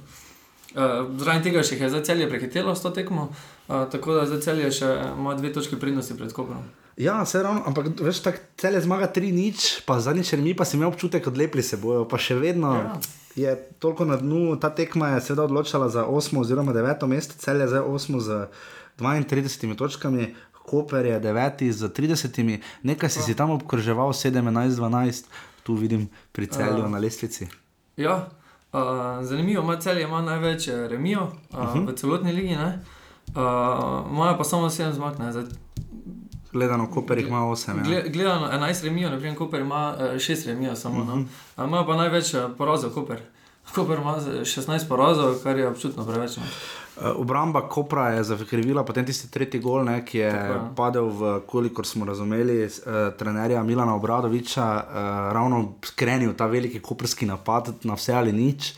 Uh, 0.77 1.07
Zaradi 1.17 1.49
tega 1.49 1.63
še 1.65 1.79
je 1.81 1.89
zdaj 1.89 2.05
celje 2.05 2.27
prehitelo 2.29 2.75
s 2.77 2.85
to 2.85 2.91
tekmo, 2.93 3.31
uh, 3.33 3.87
tako 3.89 4.19
da 4.19 4.27
zdaj 4.29 4.43
celje 4.45 4.73
še 4.81 4.91
ima 5.17 5.33
dve 5.39 5.49
točke 5.53 5.79
prednosti 5.81 6.17
pred 6.19 6.33
Koprom. 6.37 6.67
Ja, 6.99 7.25
se 7.25 7.41
ravno, 7.43 7.63
ampak 7.67 7.89
veš, 8.03 8.21
tako 8.21 8.43
celje 8.59 8.83
zmaga 8.85 9.07
3-0, 9.15 9.85
pa 9.87 10.01
zadnjič 10.03 10.33
mi 10.43 10.53
pa 10.59 10.67
si 10.67 10.77
imel 10.77 10.91
občutek, 10.91 11.25
da 11.25 11.31
odlepili 11.31 11.63
se 11.63 11.79
bojo, 11.79 12.03
pa 12.11 12.19
še 12.19 12.37
vedno. 12.37 12.75
Ja. 12.75 12.99
Je 13.39 13.53
toliko 13.79 14.03
na 14.05 14.17
dnu, 14.19 14.57
ta 14.59 14.67
tekma 14.75 15.13
je 15.15 15.21
seveda 15.29 15.45
odločila 15.47 15.87
za 15.95 16.03
8 16.11 16.41
oziroma 16.41 16.75
9 16.75 17.07
mesto, 17.07 17.39
celje 17.39 17.69
je 17.69 17.71
zdaj 17.71 17.87
8 17.87 18.19
z 18.19 18.39
32 18.99 19.79
točkami, 19.79 20.35
Koper 20.69 21.07
je 21.07 21.21
9 21.23 21.63
z 21.71 21.89
30, 21.89 22.59
nekaj 22.83 23.15
si, 23.15 23.23
si 23.23 23.39
tam 23.39 23.55
obkroževal 23.55 24.11
17-12, 24.11 25.31
tu 25.63 25.79
vidim 25.79 26.11
pri 26.35 26.51
celju 26.51 26.83
uh, 26.83 26.91
na 26.91 26.99
lestvici. 26.99 27.47
Ja, 27.97 28.27
Uh, 28.27 28.48
zanimivo, 29.23 29.63
ima 29.63 29.77
celje 29.77 30.03
ima 30.03 30.23
največ 30.23 30.69
remijo 30.69 31.23
uh, 31.23 31.59
uh 31.59 31.75
-huh. 31.75 31.93
v 31.93 31.97
celotni 31.97 32.33
ligi, 32.33 32.57
imajo 34.11 34.33
uh, 34.33 34.39
pa 34.39 34.45
samo 34.45 34.69
7 34.69 34.93
zmag. 34.93 35.15
Gledano, 36.53 36.91
Koper 36.91 37.19
ima 37.19 37.39
8. 37.39 37.93
Ja. 37.93 38.03
Gledano, 38.09 38.47
11 38.47 38.85
remijo, 38.85 39.11
naprimer, 39.11 39.39
Koper 39.39 39.61
ima 39.61 39.97
6 39.99 40.47
remijo, 40.47 40.77
samo. 40.77 41.03
Uh 41.03 41.09
-huh. 41.09 41.27
no. 41.57 41.65
Imajo 41.65 41.87
pa 41.87 41.97
največ 41.97 42.35
porazov, 42.59 42.91
Koper. 42.91 43.21
Koper 43.75 43.99
ima 43.99 44.21
16 44.21 44.89
porazov, 44.89 45.35
kar 45.43 45.59
je 45.59 45.69
občutno 45.69 46.05
preveč. 46.05 46.37
Ne? 46.37 46.43
Obramba 47.01 47.69
Kopra 47.69 48.09
je 48.09 48.25
zakrivila 48.25 48.85
potem 48.85 49.07
tisti 49.07 49.31
tretji 49.31 49.61
gol, 49.61 49.85
ne, 49.87 50.01
ki 50.05 50.19
je 50.19 50.31
Tako, 50.33 50.71
padel 50.77 51.11
v, 51.11 51.35
kolikor 51.47 51.87
smo 51.87 52.07
razumeli, 52.09 52.65
uh, 52.65 52.97
trenerja 53.19 53.63
Milana 53.63 53.95
Obradoviča, 53.95 54.67
uh, 54.67 55.03
ravno 55.35 55.79
skrenil 55.85 56.35
ta 56.35 56.47
veliki 56.47 56.81
koprski 56.81 57.27
napad 57.27 57.71
na 57.85 57.95
vse 57.95 58.15
ali 58.19 58.33
nič. 58.33 58.73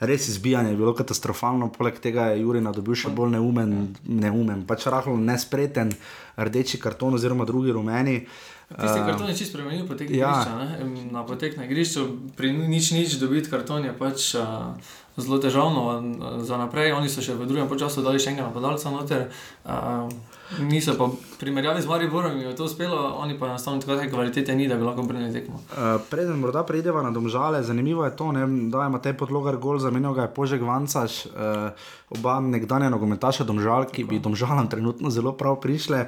Res 0.00 0.28
izbijanje 0.28 0.70
je 0.70 0.76
bilo 0.76 0.94
katastrofalno, 0.96 1.68
poleg 1.68 1.98
tega 2.00 2.30
je 2.32 2.40
Juri 2.40 2.62
dobil 2.72 2.96
še 2.96 3.10
bolj 3.12 3.34
neumen, 3.36 3.96
neumen 4.08 4.64
pač 4.64 4.86
rahlo 4.88 5.16
nespreten 5.16 5.92
rdeči 6.40 6.80
karton 6.80 7.14
oziroma 7.14 7.44
drugi 7.44 7.72
rumeni. 7.72 8.22
Tisti 8.70 9.02
karton 9.04 9.28
je 9.28 9.36
čisto 9.36 9.58
spremenil 9.58 9.86
potek 9.86 10.10
ja. 10.14 10.30
igrišča. 10.30 11.12
Na 11.12 11.26
potek 11.26 11.56
na 11.58 11.66
igrišču, 11.66 12.06
pri 12.38 12.52
nič 12.54 12.92
nič 12.94 13.18
dobiti 13.20 13.50
karton 13.50 13.84
je 13.84 13.92
pač. 13.98 14.34
Uh, 14.40 14.78
zelo 15.16 15.38
težavno 15.38 16.02
za 16.42 16.56
naprej. 16.56 16.92
Oni 16.92 17.08
so 17.08 17.22
še 17.22 17.34
v 17.34 17.46
drugem 17.46 17.68
času 17.78 18.02
dali 18.02 18.20
še 18.20 18.32
enega 18.32 18.48
napadalca 18.48 18.90
noter. 18.90 19.26
Uh, 19.64 20.10
niso 20.58 20.94
pa 20.98 21.06
primerjavi 21.38 21.82
z 21.82 21.86
Mariborom, 21.86 22.38
jim 22.38 22.50
je 22.50 22.56
to 22.56 22.64
uspelo, 22.64 23.14
oni 23.22 23.38
pa 23.38 23.46
enostavno 23.46 23.80
tako 23.80 24.02
kvalitete 24.10 24.54
ni, 24.54 24.68
da 24.68 24.76
bi 24.76 24.86
lahko 24.86 25.06
preneli 25.06 25.32
tekmo. 25.32 25.60
Uh, 25.70 26.02
preden 26.10 26.40
morda 26.42 26.64
prideva 26.66 27.02
na 27.02 27.10
domžale, 27.14 27.62
zanimivo 27.62 28.04
je 28.04 28.16
to, 28.16 28.32
ne, 28.32 28.46
da 28.70 28.86
ima 28.86 28.98
te 28.98 29.14
podlogar 29.14 29.56
gol, 29.56 29.78
zamenjal 29.78 30.14
ga 30.14 30.26
je 30.26 30.34
Požek 30.34 30.62
Vancaš, 30.66 31.24
uh, 31.26 31.70
oba 32.10 32.40
nekdanja 32.40 32.90
nogometaša 32.90 33.46
domžal, 33.46 33.86
ki 33.90 34.04
bi 34.04 34.22
domžalam 34.22 34.70
trenutno 34.70 35.10
zelo 35.10 35.32
prav 35.32 35.60
prišle. 35.62 36.06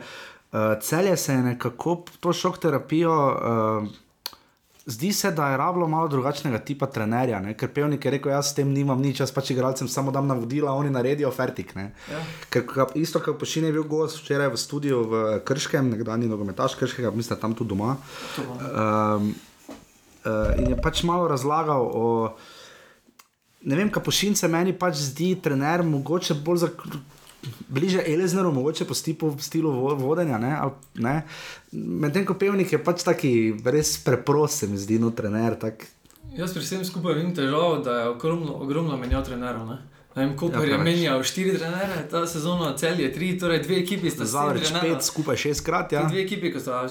Uh, 0.52 0.74
celje 0.82 1.16
se 1.16 1.32
je 1.32 1.42
nekako 1.42 2.02
to 2.20 2.32
šok 2.32 2.58
terapijo. 2.58 3.12
Uh, 3.12 4.00
Zdi 4.86 5.12
se, 5.12 5.30
da 5.30 5.48
je 5.48 5.56
rablo 5.56 5.86
malo 5.88 6.08
drugačnega 6.08 6.58
tipa 6.58 6.86
trenerja, 6.90 7.38
ne? 7.40 7.54
ker 7.54 7.70
pevnik 7.70 8.04
je 8.04 8.10
rekel: 8.10 8.32
Jaz 8.32 8.48
s 8.50 8.56
tem 8.58 8.72
nimam 8.74 8.98
nič, 8.98 9.20
jaz 9.22 9.30
pač 9.30 9.52
igralcem 9.54 9.88
samo 9.88 10.10
dam 10.10 10.26
navodila, 10.26 10.72
oni 10.74 10.90
naredijo 10.90 11.30
fertik. 11.30 11.70
Ja. 11.76 12.22
Ker 12.50 12.66
isto, 12.98 13.22
kot 13.22 13.38
pošilj 13.38 13.68
je 13.68 13.76
bil 13.76 13.86
gost 13.86 14.18
včeraj 14.18 14.50
v 14.50 14.58
studiu 14.58 15.04
v 15.06 15.22
Krškem, 15.46 15.92
nekdanji 15.94 16.26
nogometaš 16.26 16.74
Krškega, 16.80 17.14
mislim, 17.14 17.38
tam 17.38 17.54
tudi 17.54 17.70
doma. 17.76 17.94
Um, 18.38 19.30
uh, 20.26 20.50
in 20.58 20.74
je 20.74 20.80
pač 20.82 21.04
malo 21.06 21.30
razlagal 21.30 21.86
o. 21.86 22.34
Ne 23.62 23.78
vem, 23.78 23.90
kaj 23.94 24.02
pošilj 24.02 24.34
se 24.40 24.50
meni 24.50 24.74
pač 24.74 24.98
zdi, 24.98 25.36
trener, 25.38 25.86
mogoče 25.86 26.34
bolj 26.42 26.64
za 26.64 26.72
bliže 27.68 28.02
Elizneru, 28.06 28.52
mogoče 28.52 28.84
po 28.84 28.94
stilu, 28.94 29.36
stilu 29.38 29.72
vodenja. 29.96 30.38
Ne, 30.38 30.56
ne. 30.94 31.22
Medtem 31.72 32.26
ko 32.26 32.34
pevnik 32.34 32.72
je 32.72 32.82
pač 32.82 33.04
taki 33.06 33.32
res 33.64 33.96
preprost, 34.04 34.62
se 34.62 34.70
mi 34.70 34.78
zdi, 34.78 34.98
no, 35.02 35.10
trener. 35.10 35.58
Tak. 35.58 35.86
Jaz 36.36 36.54
pri 36.54 36.62
vsem 36.64 36.84
skupaj 36.84 37.18
vidim 37.18 37.34
težavo, 37.36 37.78
da 37.84 37.98
je 37.98 38.12
ogromno, 38.14 38.56
ogromno 38.64 38.96
menjav 38.96 39.24
trenerov. 39.26 39.74
Koper 40.36 40.68
ja, 40.68 40.74
je 40.74 40.78
menjal 40.78 41.22
štiri 41.22 41.54
trenere, 41.58 42.02
ta 42.10 42.26
sezona 42.26 42.74
cel 42.76 43.00
je 43.00 43.12
tri, 43.12 43.38
torej 43.38 43.62
dve 43.64 43.78
ekipi 43.80 44.10
sta 44.10 44.26
se 44.26 44.30
zavedali. 44.30 44.66
Zavedali 44.66 44.94
pet, 44.94 45.04
skupaj 45.04 45.36
šestkrat. 45.36 45.92
Ja. 45.92 46.02
Dve 46.04 46.20
ekipi, 46.20 46.52
ko 46.52 46.60
sta 46.60 46.82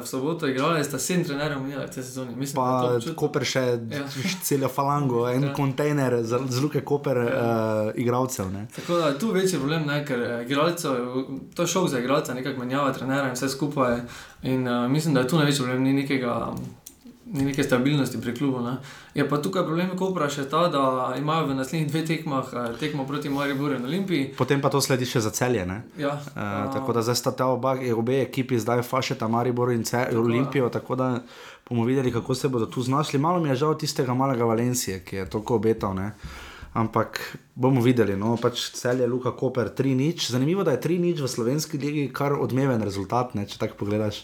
v 0.00 0.06
soboto 0.08 0.48
igrali, 0.48 0.84
sta 0.84 0.98
sedem 0.98 1.24
trenerjev 1.24 1.60
menjali 1.60 1.90
te 1.92 2.02
sezone. 2.02 2.32
Mislim, 2.36 2.56
pa 2.56 3.12
Koper 3.16 3.44
še 3.44 3.64
ja. 3.92 4.06
celo 4.48 4.72
falango, 4.72 5.26
en 5.28 5.50
ja. 5.50 5.52
kontejner 5.52 6.22
z, 6.24 6.40
z 6.48 6.64
luke 6.64 6.80
Koper 6.80 7.20
ja. 7.26 7.28
uh, 7.28 7.92
igralcev. 8.00 8.48
Ne. 8.52 8.66
Tako 8.76 9.02
da 9.04 9.12
tu 9.18 9.32
večji 9.36 9.60
problem, 9.60 9.84
ne, 9.86 10.00
ker 10.08 10.24
eh, 10.24 10.34
igralcev, 10.48 11.22
to 11.54 11.68
je 11.68 11.74
šok 11.76 11.92
za 11.92 12.00
igralce, 12.00 12.34
nekako 12.34 12.64
menjava 12.64 12.96
trenere 12.96 13.28
in 13.28 13.36
vse 13.36 13.52
skupaj. 13.52 14.00
In 14.42 14.64
uh, 14.68 14.88
mislim, 14.88 15.14
da 15.14 15.28
tu 15.28 15.36
največji 15.36 15.66
problem, 15.66 15.84
ni 15.84 15.92
nekega 16.00 16.54
ni 16.56 16.79
neke 17.32 17.62
stabilnosti 17.62 18.20
pri 18.20 18.34
klubu. 18.34 18.60
Ne. 18.60 18.76
Je 19.14 19.28
pa 19.28 19.38
tukaj 19.38 19.64
problem, 19.64 19.96
ko 19.96 20.10
vprašaj 20.10 20.48
ta, 20.50 20.68
da 20.68 21.14
imajo 21.18 21.46
v 21.46 21.54
naslednjih 21.54 21.88
dveh 21.90 22.06
tekmah 22.06 22.52
eh, 22.52 22.76
tekmo 22.80 23.06
proti 23.06 23.28
Mariboru 23.28 23.74
in 23.74 23.84
Olimpiji. 23.84 24.34
Potem 24.38 24.60
pa 24.60 24.70
to 24.70 24.80
sledi 24.80 25.06
še 25.06 25.20
za 25.20 25.30
celje. 25.30 25.62
Ja, 25.98 26.14
uh, 26.14 26.34
uh, 26.34 26.72
tako 26.74 26.92
da 26.96 27.02
zdaj 27.02 27.16
sta 27.20 27.32
ta 27.36 27.46
oba, 27.46 27.76
obe 27.96 28.22
ekipi, 28.22 28.58
zdaj 28.58 28.82
fašeta 28.82 29.28
Maribor 29.28 29.72
in 29.72 29.84
cel, 29.84 30.10
tako, 30.10 30.24
Olimpijo. 30.24 30.68
Tako 30.68 30.96
da 30.96 31.08
bomo 31.68 31.84
videli, 31.84 32.12
kako 32.12 32.34
se 32.34 32.48
bodo 32.48 32.66
tu 32.66 32.82
znašli. 32.82 33.18
Malo 33.18 33.40
mi 33.40 33.48
je 33.48 33.60
žal 33.64 33.78
tistega 33.78 34.14
malega 34.14 34.44
Valencije, 34.44 35.04
ki 35.04 35.16
je 35.16 35.30
toliko 35.30 35.60
obetal. 35.60 35.94
Ne. 35.94 36.12
Ampak 36.72 37.36
bomo 37.54 37.82
videli, 37.82 38.14
no, 38.16 38.36
pač 38.38 38.70
cel 38.78 39.00
je 39.02 39.06
Luka 39.06 39.32
Koper 39.36 39.72
3-0. 39.74 40.30
Zanimivo, 40.30 40.64
da 40.64 40.76
je 40.76 40.80
3-0 40.80 41.22
v 41.22 41.28
slovenski 41.28 41.78
legi 41.78 42.10
kar 42.14 42.38
odmeven 42.38 42.82
rezultat, 42.82 43.34
ne, 43.34 43.46
če 43.46 43.58
tako 43.58 43.84
pogledaš. 43.84 44.22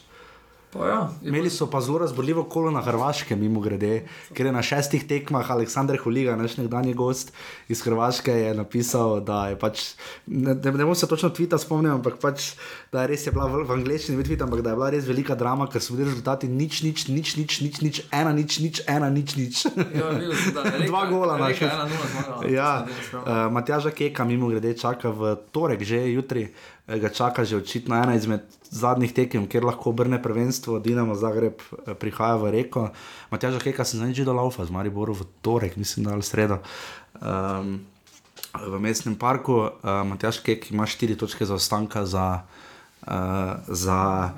Ja, 0.84 1.08
Imeli 1.22 1.50
so 1.50 1.70
pa 1.70 1.80
zelo 1.80 1.98
razborljivo 1.98 2.44
kolo 2.44 2.70
na 2.70 2.80
Hrvaškem, 2.80 3.40
mimo 3.40 3.60
grede, 3.60 4.06
ker 4.34 4.46
je 4.46 4.52
na 4.52 4.62
šestih 4.62 5.06
tekmah 5.08 5.50
Aleksandr 5.50 5.98
Huliga, 6.02 6.36
naš 6.36 6.56
nekdanji 6.56 6.94
gost 6.94 7.32
iz 7.68 7.82
Hrvaške, 7.82 8.32
je 8.32 8.54
napisal, 8.54 9.20
da 9.20 9.46
je 9.48 9.58
pač, 9.58 9.84
ne, 10.26 10.54
ne 10.54 10.84
bom 10.84 10.94
se 10.94 11.08
točno 11.08 11.30
tvita 11.30 11.58
spomnil, 11.58 11.94
ampak 11.96 12.18
pač, 12.22 12.52
da 12.92 13.04
je 13.04 13.12
res 13.14 13.26
je 13.26 13.32
bila 13.32 13.48
v, 13.50 13.64
v 13.68 13.76
angleščini 13.78 14.18
videti, 14.18 14.42
ampak 14.42 14.62
da 14.64 14.74
je 14.74 14.80
bila 14.80 14.90
res 14.92 15.08
velika 15.08 15.34
drama, 15.38 15.68
ker 15.72 15.82
so 15.82 15.96
bili 15.96 16.08
rezultati 16.10 16.48
nič, 16.48 16.82
nič, 16.82 17.08
nič, 17.08 17.36
nič, 17.40 17.58
nič, 17.60 17.80
nič 17.82 18.02
ena, 18.10 18.32
nič, 18.36 18.60
nič, 18.60 18.82
ena, 18.86 19.10
nič, 19.10 19.36
nič. 19.36 19.64
Ja, 19.96 20.12
Dva 20.88 21.06
gola 21.10 21.38
na 21.40 21.50
še. 21.56 21.70
Ja, 22.52 22.70
uh, 22.84 23.46
Matjaža 23.52 23.94
Keka, 23.96 24.26
mimo 24.28 24.50
grede, 24.52 24.76
čaka 24.78 25.10
v 25.10 25.36
torek, 25.52 25.82
že 25.86 26.02
jutri. 26.12 26.50
Eh, 26.86 26.98
ga 27.02 27.10
čaka 27.10 27.42
že 27.42 27.58
očitno 27.58 27.98
ena 27.98 28.14
izmed 28.14 28.46
zadnjih 28.70 29.10
tekem, 29.10 29.46
kjer 29.50 29.66
lahko 29.66 29.90
obrne 29.90 30.22
prvenstvo, 30.22 30.78
Dinamo 30.78 31.18
Zagreb 31.18 31.58
eh, 31.58 31.94
prihaja 31.98 32.38
v 32.38 32.54
reko. 32.54 32.90
Matjaža 33.34 33.58
Keka 33.58 33.82
sem 33.82 33.98
zdaj 33.98 34.14
že 34.14 34.22
do 34.22 34.32
Laufa, 34.32 34.62
z 34.62 34.70
Mariboru 34.70 35.14
v 35.18 35.26
torek, 35.42 35.74
mislim, 35.74 36.06
da 36.06 36.14
je 36.14 36.22
sredo. 36.22 36.62
Um, 37.18 37.82
v 38.56 38.78
mestnem 38.80 39.18
parku, 39.18 39.68
uh, 39.68 40.06
Matjaž 40.06 40.40
Kek 40.40 40.70
ima 40.70 40.86
štiri 40.86 41.18
točke 41.18 41.44
za 41.44 41.58
ostanka 41.58 42.06
za. 42.06 42.46
Uh, 43.06 43.60
za 43.68 44.32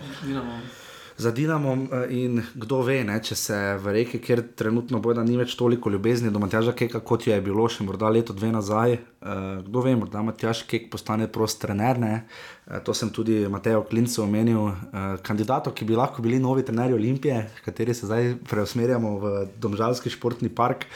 za 1.18 1.30
Dinamo 1.30 1.86
in 2.08 2.42
kdo 2.54 2.82
ve, 2.86 3.00
ne, 3.04 3.16
če 3.18 3.34
se 3.34 3.56
v 3.82 3.92
reki, 3.96 4.20
kjer 4.22 4.42
trenutno 4.54 5.00
bojo, 5.02 5.16
da 5.18 5.24
ni 5.26 5.34
več 5.36 5.56
toliko 5.58 5.90
ljubezni 5.90 6.30
do 6.30 6.38
Matjaža 6.38 6.76
Keka, 6.78 7.00
kot 7.02 7.26
je 7.26 7.34
bilo 7.42 7.64
še 7.66 7.82
morda 7.82 8.06
leto, 8.14 8.36
dve 8.36 8.52
nazaj. 8.54 8.94
Uh, 9.18 9.58
kdo 9.66 9.82
ve, 9.82 9.96
morda 9.98 10.22
Matjaž 10.22 10.62
Kek 10.70 10.86
postane 10.92 11.26
prost 11.26 11.58
trener. 11.58 11.98
Uh, 11.98 12.78
to 12.86 12.94
sem 12.94 13.10
tudi 13.10 13.40
Matejo 13.50 13.82
Klincu 13.90 14.22
omenil, 14.22 14.60
uh, 14.70 15.16
kandidatov, 15.26 15.74
ki 15.74 15.88
bi 15.88 15.98
lahko 15.98 16.22
bili 16.22 16.38
novi 16.38 16.62
trenerji 16.62 16.94
Olimpije, 16.94 17.40
kateri 17.64 17.96
se 17.98 18.06
zdaj 18.06 18.36
preusmerjamo 18.46 19.16
v 19.18 19.32
Domžalski 19.58 20.12
športni 20.14 20.52
park, 20.54 20.86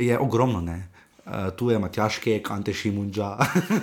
je 0.00 0.16
ogromno. 0.16 0.62
Ne. 0.64 0.78
Uh, 1.28 1.50
tu 1.52 1.68
je 1.68 1.76
Matjaš 1.76 2.22
Kek, 2.24 2.48
Ante 2.56 2.72
Šimunča, 2.72 3.34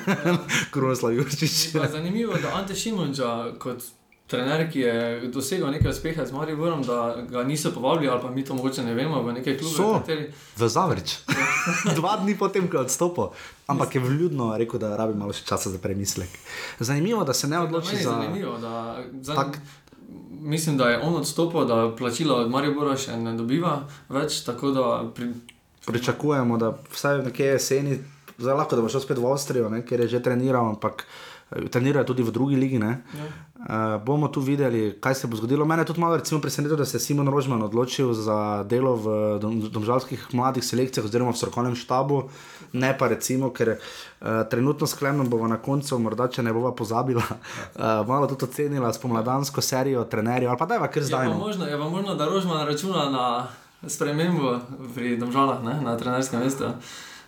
Krunoslav 0.73 1.13
Jurčič. 1.13 1.77
Zanimivo 1.77 2.41
da 2.41 2.55
Ante 2.57 2.73
Šimunča 2.73 3.53
kot 3.61 3.85
trener, 4.27 4.65
ki 4.71 4.79
je 4.79 5.27
dosegel 5.33 5.69
nekaj 5.71 5.91
uspeha 5.91 6.25
z 6.25 6.33
Mariborom, 6.33 6.81
da 6.83 7.15
ga 7.29 7.43
niso 7.43 7.71
povabili, 7.71 8.09
ali 8.09 8.21
pa 8.21 8.31
mi 8.31 8.45
to 8.45 8.53
mogoče 8.53 8.83
ne 8.83 8.93
vemo, 8.93 9.21
v 9.23 9.33
nekaj 9.33 9.57
klubov. 9.57 9.77
So, 9.77 9.93
kateri... 9.99 10.31
v 10.57 10.69
Zavrč. 10.69 11.17
Dva 11.99 12.17
dni 12.23 12.37
potem, 12.37 12.67
ko 12.67 12.77
je 12.77 12.85
odstopil. 12.89 13.29
Ampak 13.67 13.95
je 13.95 14.01
vljudno 14.01 14.57
rekel, 14.57 14.79
da 14.79 14.95
rabi 14.97 15.13
malo 15.13 15.33
časa 15.33 15.69
za 15.69 15.77
premislek. 15.77 16.29
Zanimivo, 16.79 17.23
da 17.23 17.33
se 17.33 17.47
ne 17.47 17.59
odloči 17.59 17.97
za. 17.97 18.11
Zanimivo, 18.11 18.57
da, 18.57 19.03
za... 19.21 19.35
Tak... 19.35 19.59
Mislim, 20.45 20.77
da 20.77 20.89
je 20.89 20.99
on 21.01 21.15
odstopil, 21.15 21.65
da 21.65 21.95
plačilo 21.97 22.35
od 22.35 22.49
Maribora 22.49 22.93
še 22.97 23.17
ne 23.17 23.33
dobiva 23.33 23.87
več. 24.09 24.43
Pri... 25.15 25.31
Pričakujemo, 25.85 26.57
da 26.61 26.75
vsaj 26.93 27.23
neki 27.25 27.43
jeseni, 27.43 27.97
zelo 28.37 28.57
lahko, 28.57 28.77
da 28.77 28.85
bo 28.85 28.89
šel 28.89 29.01
spet 29.01 29.17
v 29.17 29.31
Avstrijo, 29.31 29.71
ker 29.87 30.05
je 30.05 30.07
že 30.17 30.21
treniral, 30.21 30.69
ampak 30.75 31.05
trenirajo 31.49 32.11
tudi 32.11 32.23
v 32.23 32.31
drugi 32.31 32.55
ligi. 32.55 32.79
Ja. 32.81 32.97
Uh, 33.65 33.71
bomo 34.05 34.27
tu 34.27 34.41
videli, 34.45 34.93
kaj 35.01 35.15
se 35.15 35.27
bo 35.27 35.37
zgodilo. 35.37 35.65
Mene 35.65 35.81
je 35.81 35.85
tudi 35.85 35.99
malo 35.99 36.19
presenetilo, 36.41 36.77
da 36.77 36.85
se 36.85 36.97
je 36.97 37.01
Simon 37.01 37.27
Rožman 37.27 37.63
odločil 37.63 38.13
za 38.13 38.63
delo 38.63 38.95
v 38.95 39.39
domžalskih 39.73 40.27
mladih 40.33 40.63
selekcijah 40.63 41.05
oziroma 41.05 41.31
v 41.31 41.37
strokovnem 41.37 41.75
štabu, 41.75 42.29
ne 42.73 42.93
pa 42.97 43.07
recimo, 43.07 43.49
ker 43.49 43.73
uh, 43.73 44.45
trenutno 44.49 44.87
sklepno 44.87 45.25
bomo 45.25 45.47
na 45.47 45.57
koncu, 45.57 45.97
morda 45.97 46.27
če 46.29 46.45
ne 46.45 46.53
bova 46.53 46.75
pozabila, 46.77 47.25
uh, 47.25 48.05
malo 48.05 48.29
tudi 48.29 48.45
ocenila 48.45 48.93
spomladansko 48.93 49.61
serijo 49.61 50.05
trenerjev 50.05 50.49
ali 50.49 50.59
pa 50.59 50.65
da 50.65 50.75
je 50.75 50.91
kar 50.93 51.03
zdaj. 51.03 51.25
Je 51.25 51.33
pa 51.33 51.37
možno, 51.37 51.65
je 51.65 51.77
pa 51.77 51.89
možno 51.89 52.15
da 52.15 52.29
Rožman 52.29 52.67
računa 52.67 53.09
na 53.09 53.47
spremembo 53.89 54.59
pri 54.93 55.17
domžalah, 55.17 55.63
ne? 55.63 55.81
na 55.81 55.97
trenerskem 55.97 56.39
mestu, 56.39 56.69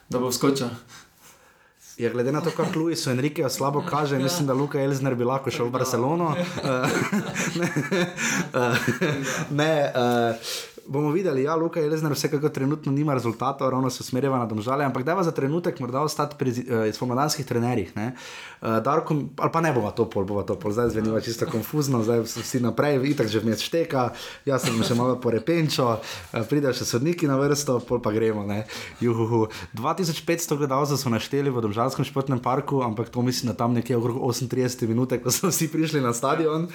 da 0.09 0.19
bo 0.19 0.29
vskočil. 0.29 0.69
Ja, 1.97 2.09
glede 2.09 2.31
na 2.31 2.41
to, 2.41 2.51
kako 2.51 2.79
Luis 2.79 3.07
Enrique 3.07 3.49
slabo 3.49 3.83
kaže, 3.89 4.15
ja. 4.15 4.19
mislim, 4.19 4.47
da 4.47 4.53
Luka 4.53 4.79
bi 5.15 5.23
lahko 5.23 5.51
šel 5.51 5.65
v 5.65 5.69
Barcelono. 5.69 6.35
ne, 7.59 7.69
ne 9.49 9.93
uh, 9.95 10.35
bomo 10.87 11.11
videli, 11.11 11.43
ja, 11.43 11.55
Luka 11.55 11.81
Elzner 11.81 12.11
vsekakor 12.13 12.51
trenutno 12.51 12.91
nima 12.91 13.13
rezultatov, 13.13 13.69
ravno 13.69 13.89
se 13.89 14.03
usmerjava 14.03 14.39
na 14.39 14.45
domžale, 14.45 14.85
ampak 14.85 15.03
da 15.03 15.11
je 15.11 15.23
za 15.23 15.31
trenutek 15.31 15.79
morda 15.79 16.01
ostati 16.01 16.35
pri 16.39 16.51
uh, 16.51 16.93
spomladanskih 16.93 17.45
trenerjih. 17.45 17.91
Uh, 17.95 18.79
Darko, 18.83 19.15
ali 19.37 19.51
pa 19.53 19.61
ne 19.61 19.73
bova 19.73 19.91
to 19.91 20.09
pol, 20.09 20.25
bova 20.25 20.43
to 20.43 20.55
pol, 20.59 20.71
zdaj 20.71 20.89
zveni 20.89 21.21
čisto 21.21 21.45
konfuzno, 21.45 22.03
zdaj 22.03 22.23
vsi 22.25 22.61
naprej, 22.63 23.01
itak 23.11 23.27
že 23.27 23.39
vmes 23.43 23.61
šteka, 23.61 24.09
jaz 24.45 24.65
sem 24.65 24.79
še 24.83 24.95
malo 24.95 25.19
porepenčo, 25.21 25.99
uh, 25.99 26.47
pridejo 26.49 26.73
še 26.73 26.87
sodniki 26.87 27.27
na 27.27 27.37
vrsto, 27.37 27.79
pol 27.79 28.01
pa 28.01 28.11
gremo. 28.15 28.45
2500 28.97 30.57
gledalcev 30.57 30.97
so 30.97 31.11
našteli 31.11 31.51
v 31.51 31.61
Domžalskem 31.61 32.05
športnem 32.05 32.39
parku, 32.39 32.81
ampak 32.85 33.09
to 33.09 33.21
mislim, 33.21 33.51
da 33.51 33.57
tam 33.57 33.73
nekje 33.75 33.97
okrog 33.97 34.21
38 34.23 34.87
minut, 34.87 35.13
ko 35.23 35.31
so 35.31 35.51
vsi 35.51 35.67
prišli 35.71 36.01
na 36.01 36.13
stadion. 36.15 36.67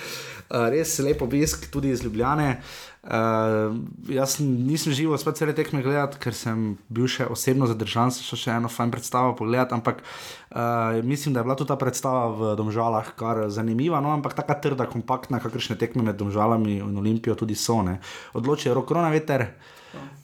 Uh, 0.52 0.68
res 0.72 0.98
lep 1.00 1.22
obisk 1.22 1.70
tudi 1.72 1.94
iz 1.94 2.04
Ljubljane. 2.04 2.60
Uh, 2.60 2.91
jaz 3.02 4.36
nisem 4.38 4.94
živel 4.94 5.18
spet 5.18 5.40
cele 5.40 5.54
tekme 5.58 5.82
gledati, 5.82 6.20
ker 6.22 6.34
sem 6.38 6.76
bil 6.86 7.08
še 7.10 7.26
osebno 7.26 7.66
zadržan, 7.66 8.14
se 8.14 8.22
še 8.22 8.54
eno 8.54 8.70
fajn 8.70 8.92
predstavo 8.94 9.34
pogledati, 9.34 9.74
ampak 9.74 10.04
uh, 10.04 11.02
mislim, 11.02 11.34
da 11.34 11.42
je 11.42 11.48
bila 11.48 11.56
tudi 11.58 11.72
ta 11.72 11.76
predstava 11.80 12.28
v 12.30 12.54
Domžalah 12.60 13.10
kar 13.18 13.48
zanimiva, 13.50 13.98
no, 14.04 14.14
ampak 14.14 14.38
tako 14.38 14.54
trda, 14.62 14.86
kompaktna, 14.86 15.42
kakršne 15.42 15.74
tekme 15.80 16.06
med 16.06 16.20
Domžalami 16.20 16.78
in 16.78 16.98
Olimpijo 17.02 17.34
tudi 17.34 17.58
so. 17.58 17.80
Ne. 17.82 17.98
Odločijo 18.38 18.78
rok 18.78 18.86
korona 18.86 19.10
veter. 19.10 19.50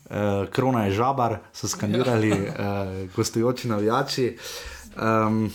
Uh, 0.08 0.46
krona 0.48 0.86
je 0.86 0.94
žabar, 0.96 1.34
so 1.52 1.68
skandirali 1.68 2.30
uh, 2.32 2.94
gostujoči 3.12 3.68
navijači. 3.68 4.30
Um, 4.96 5.50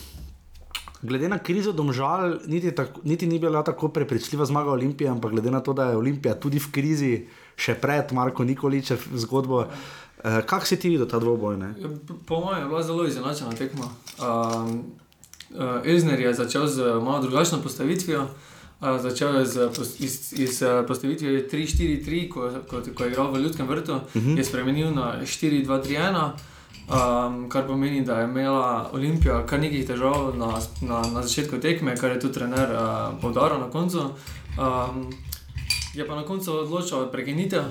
glede 1.04 1.30
na 1.30 1.38
krizo 1.38 1.72
domžal, 1.72 2.38
niti, 2.48 2.72
tako, 2.72 3.02
niti 3.04 3.28
ni 3.28 3.40
bila 3.40 3.64
tako 3.64 3.88
prepričljiva 3.88 4.46
zmaga 4.46 4.72
Olimpije, 4.72 5.10
ampak 5.10 5.32
glede 5.32 5.52
na 5.52 5.60
to, 5.60 5.74
da 5.74 5.90
je 5.90 5.98
Olimpija 5.98 6.36
tudi 6.40 6.60
v 6.60 6.72
krizi, 6.72 7.14
še 7.56 7.76
pred 7.76 8.14
Marko 8.14 8.44
Nikoličev 8.44 9.04
zgodbo. 9.14 9.66
Eh, 10.24 10.42
Kako 10.46 10.66
si 10.66 10.80
ti 10.80 10.90
videl 10.90 11.08
ta 11.08 11.20
dvoboj? 11.20 11.58
Ja, 11.60 11.92
po 12.26 12.40
mojem 12.40 12.64
je 12.64 12.68
bila 12.68 12.84
zelo 12.84 13.08
izenačena 13.08 13.52
tekma. 13.52 13.90
Um, 14.20 14.84
uh, 15.52 15.84
Elzner 15.84 16.20
je 16.20 16.34
začel 16.34 16.68
z 16.68 16.96
malo 17.04 17.20
drugačno 17.22 17.60
postavitvijo. 17.62 18.24
Uh, 18.82 19.02
začel 19.02 19.36
je 19.40 19.46
z, 19.46 19.70
iz, 20.00 20.34
iz 20.40 20.62
uh, 20.62 20.86
postavitvijo 20.88 21.44
3-4-3, 21.52 22.30
ko, 22.30 22.50
ko, 22.70 22.82
ko 22.96 23.04
je 23.04 23.12
igral 23.12 23.32
v 23.32 23.44
Ljudskem 23.44 23.68
vrtu, 23.68 23.94
uh 23.94 24.16
mhm. 24.16 24.30
-huh. 24.30 24.38
je 24.38 24.44
spremenil 24.44 24.96
na 24.96 25.20
4-2-3-1 25.22 26.32
um, 26.88 27.50
kar 27.50 27.68
pomeni, 27.68 28.02
da 28.02 28.20
je 28.20 28.24
imela 28.24 28.90
Olimpija 28.94 29.46
kar 29.46 29.60
nekaj 29.60 29.86
težav 29.86 30.36
na, 30.38 30.52
na, 30.82 31.02
na 31.14 31.24
začetku 31.24 31.60
tekme, 31.62 31.96
kar 31.98 32.12
je 32.12 32.20
tudi 32.20 32.34
trener 32.34 32.72
uh, 32.72 33.20
povdaril 33.22 33.60
na 33.60 33.70
koncu. 33.70 34.10
Um, 34.58 35.10
je 35.94 36.08
pa 36.08 36.16
na 36.16 36.26
koncu 36.26 36.54
odločil 36.60 37.12
prekinitev. 37.12 37.64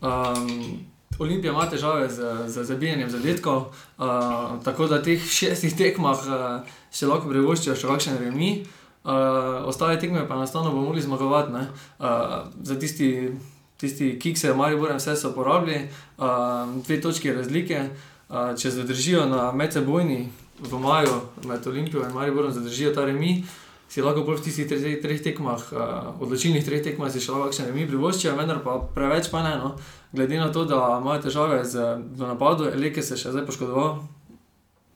Um, 0.00 0.78
Olimpija 1.18 1.52
ima 1.52 1.66
težave 1.70 2.08
z, 2.08 2.22
z 2.46 2.64
zabijanjem 2.64 3.10
zadetkov, 3.10 3.56
uh, 3.98 4.62
tako 4.64 4.86
da 4.86 5.02
teh 5.02 5.22
šestih 5.38 5.76
tekmah 5.76 6.18
uh, 6.26 6.74
še 6.92 7.06
lahko 7.06 7.30
privoščijo 7.30 7.76
še 7.76 7.88
kakšen 7.88 8.18
remi. 8.22 8.64
Uh, 9.08 9.64
ostale 9.70 9.96
tekme 10.00 10.26
pa 10.28 10.34
enostavno 10.34 10.70
bomo 10.70 10.90
mogli 10.90 11.02
zmagovati. 11.02 11.52
Uh, 11.52 12.50
za 12.62 12.78
tisti, 12.78 13.30
tisti 13.76 14.18
kikse, 14.18 14.52
ali 14.52 14.78
pa 14.78 14.96
vse 14.98 15.16
so 15.16 15.32
porabili, 15.32 15.88
uh, 16.18 16.68
dve 16.84 17.00
točke 17.00 17.32
razlike. 17.34 17.78
Uh, 17.78 18.17
če 18.28 18.70
zadržijo 18.70 19.24
na 19.26 19.48
medsebojni 19.52 20.28
v 20.60 20.80
maju 20.80 21.20
med 21.46 21.66
Olimpijo 21.66 22.04
in 22.04 22.14
Mariborom, 22.14 22.52
zadržijo 22.52 22.92
ta 22.94 23.04
remi, 23.04 23.44
si 23.88 24.02
lahko 24.04 24.20
v 24.20 24.36
tistih 24.42 24.68
treh, 24.68 25.00
treh 25.00 25.22
tekmah, 25.22 25.62
uh, 25.72 26.20
odločilnih 26.20 26.64
treh 26.64 26.82
tekmah, 26.84 27.08
si 27.08 27.22
šlo 27.24 27.46
kakšne 27.46 27.70
remi 27.70 27.86
privoščijo, 27.88 28.36
vendar 28.36 28.60
pa 28.64 28.76
preveč 28.94 29.30
pa 29.32 29.40
ne. 29.46 29.56
No. 29.56 29.70
Glede 30.12 30.36
na 30.36 30.52
to, 30.52 30.66
da 30.68 30.98
imajo 31.00 31.24
težave 31.24 31.64
z 31.64 31.96
napadom, 32.20 32.68
Eleke 32.68 33.02
se 33.02 33.16
še 33.16 33.32
zdaj 33.32 33.46
poškodoval, 33.48 34.02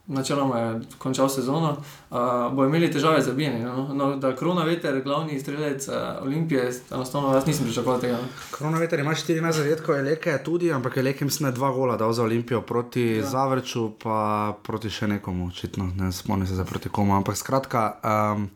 načeloma 0.06 0.58
je 0.58 0.80
končal 0.98 1.28
sezono, 1.28 1.76
uh, 2.10 2.16
bo 2.52 2.64
imeli 2.64 2.90
težave 2.92 3.22
z 3.22 3.32
bijanjem. 3.32 3.62
No? 3.62 3.94
No, 3.94 4.16
da 4.16 4.36
Krona 4.36 4.64
Veter, 4.64 5.02
glavni 5.02 5.40
strelec 5.40 5.88
uh, 5.88 5.94
Olimpije, 6.22 6.72
enostavno 6.90 7.34
jaz 7.34 7.46
nisem 7.46 7.64
pričakoval 7.64 8.00
tega. 8.00 8.12
No? 8.12 8.28
Krona 8.50 8.78
Veter 8.78 9.00
ima 9.00 9.14
14 9.14 9.52
zadetkov, 9.52 9.96
Eleke 9.98 10.38
tudi, 10.44 10.72
ampak 10.72 10.96
Eleke 10.96 11.24
mislim, 11.24 11.44
da 11.44 11.48
je 11.48 11.58
dva 11.58 11.70
gola 11.70 11.96
dal 11.96 12.12
za 12.12 12.22
Olimpijo 12.22 12.60
proti 12.60 13.02
ja. 13.02 13.26
Zavrču, 13.26 13.90
pa 14.02 14.52
proti 14.62 14.90
še 14.90 15.08
nekomu, 15.08 15.46
očitno 15.48 15.90
ne 15.96 16.12
spomnim 16.12 16.46
se 16.46 16.54
za 16.54 16.64
proti 16.64 16.88
komu. 16.88 17.16
Ampak 17.16 17.36
skratka. 17.36 17.92
Um, 18.36 18.48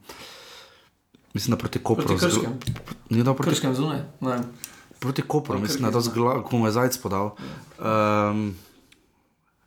Mislim, 1.37 1.51
da 1.51 1.59
proti 1.61 1.79
Koperu. 1.79 2.09
Proti 2.09 2.25
Krškem. 2.25 2.53
Ni 3.11 3.25
proti 3.25 3.43
Krškem 3.43 3.75
zunaj. 3.75 3.99
Proti 4.99 5.23
Koperu, 5.23 5.59
mislim, 5.59 5.83
da 5.83 5.89
je 5.89 5.93
to 5.93 6.01
zgolj, 6.01 6.43
ko 6.43 6.57
mu 6.57 6.67
je 6.67 6.73
zajec 6.73 6.97
podal. 6.99 7.35
Um, 7.79 8.57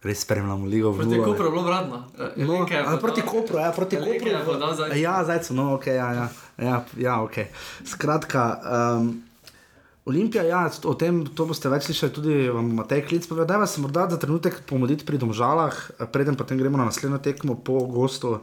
res 0.04 0.22
spremljamo 0.24 0.66
ligo. 0.66 0.94
Proti 0.94 1.22
Kopru 1.24 1.46
je 1.46 1.52
bilo 1.52 1.64
vratno. 1.64 2.04
No, 2.36 2.98
proti 3.02 3.22
Kopru, 3.22 3.58
ja, 3.60 3.72
proti 3.76 3.98
Kopru. 3.98 4.30
Ja, 4.96 5.24
zdaj 5.24 5.44
so, 5.44 5.54
no, 5.54 5.74
ok, 5.76 5.88
ja, 5.88 6.12
ja, 6.14 6.30
ja, 6.58 6.84
ja 6.98 7.22
ok. 7.22 7.42
Skratka. 7.86 8.46
Um, 9.00 9.24
Olimpija, 10.10 10.44
ja, 10.48 10.64
o 10.90 10.96
tem 10.98 11.22
boste 11.38 11.70
več 11.70 11.86
slišali 11.86 12.14
tudi 12.16 12.38
v 12.50 12.64
Matej 12.80 13.04
Klic. 13.06 13.28
Da 13.46 13.60
vas 13.62 13.78
morda 13.78 14.08
za 14.10 14.18
trenutek 14.18 14.64
pomoditi 14.66 15.06
pri 15.06 15.20
domžalah, 15.22 15.76
preden 16.14 16.40
potem 16.40 16.58
gremo 16.58 16.80
na 16.80 16.88
naslednjo 16.90 17.20
tekmo 17.22 17.60
po 17.60 17.84
gostu. 17.86 18.40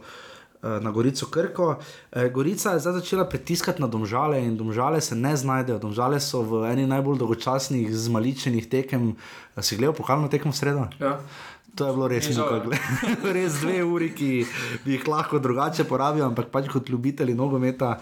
Eh, 0.63 0.79
na 0.81 0.91
Gorico 0.91 1.25
Krko. 1.25 1.77
Eh, 2.11 2.29
Gorica 2.29 2.71
je 2.71 2.79
zdaj 2.79 2.93
začela 2.93 3.25
pritiskati 3.25 3.81
na 3.81 3.87
domžale 3.87 4.41
in 4.41 4.57
domžale 4.57 5.01
se 5.01 5.15
ne 5.15 5.35
znajdejo. 5.37 5.77
Domžale 5.79 6.19
so 6.19 6.41
v 6.41 6.65
eni 6.71 6.87
najbolj 6.87 7.17
dolgočasnih, 7.17 7.93
zmaličenih 7.93 8.65
tekem. 8.65 9.13
Eh, 9.55 9.61
si 9.61 9.77
gledal 9.77 9.93
pokalno 9.93 10.27
tekmo 10.27 10.51
sredo? 10.51 10.87
Ja. 10.99 11.19
To 11.77 11.85
je 11.85 11.93
bilo 11.93 12.07
res 12.09 12.25
nekaj, 12.25 12.73
res 13.37 13.61
dve 13.61 13.83
uri, 13.85 14.09
ki 14.09 14.47
bi 14.81 14.95
jih 14.95 15.03
lahko 15.05 15.37
drugače 15.37 15.85
porabil, 15.85 16.25
ampak 16.25 16.49
pač 16.49 16.71
kot 16.73 16.89
ljubitelji 16.89 17.37
nogometa 17.37 17.99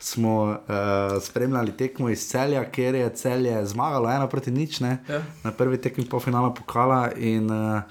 smo 0.00 0.34
uh, 0.48 1.18
spremljali 1.20 1.76
tekmo 1.76 2.08
iz 2.08 2.24
celja, 2.24 2.64
ker 2.72 2.96
je 2.96 3.10
celje 3.20 3.52
zmagalo 3.68 4.08
ena 4.08 4.24
proti 4.32 4.48
nič, 4.48 4.80
ja. 4.80 5.20
na 5.44 5.52
prvi 5.52 5.76
tekmi 5.76 6.08
polfinala 6.08 6.54
pokala. 6.56 7.10
In, 7.20 7.52
uh, 7.52 7.84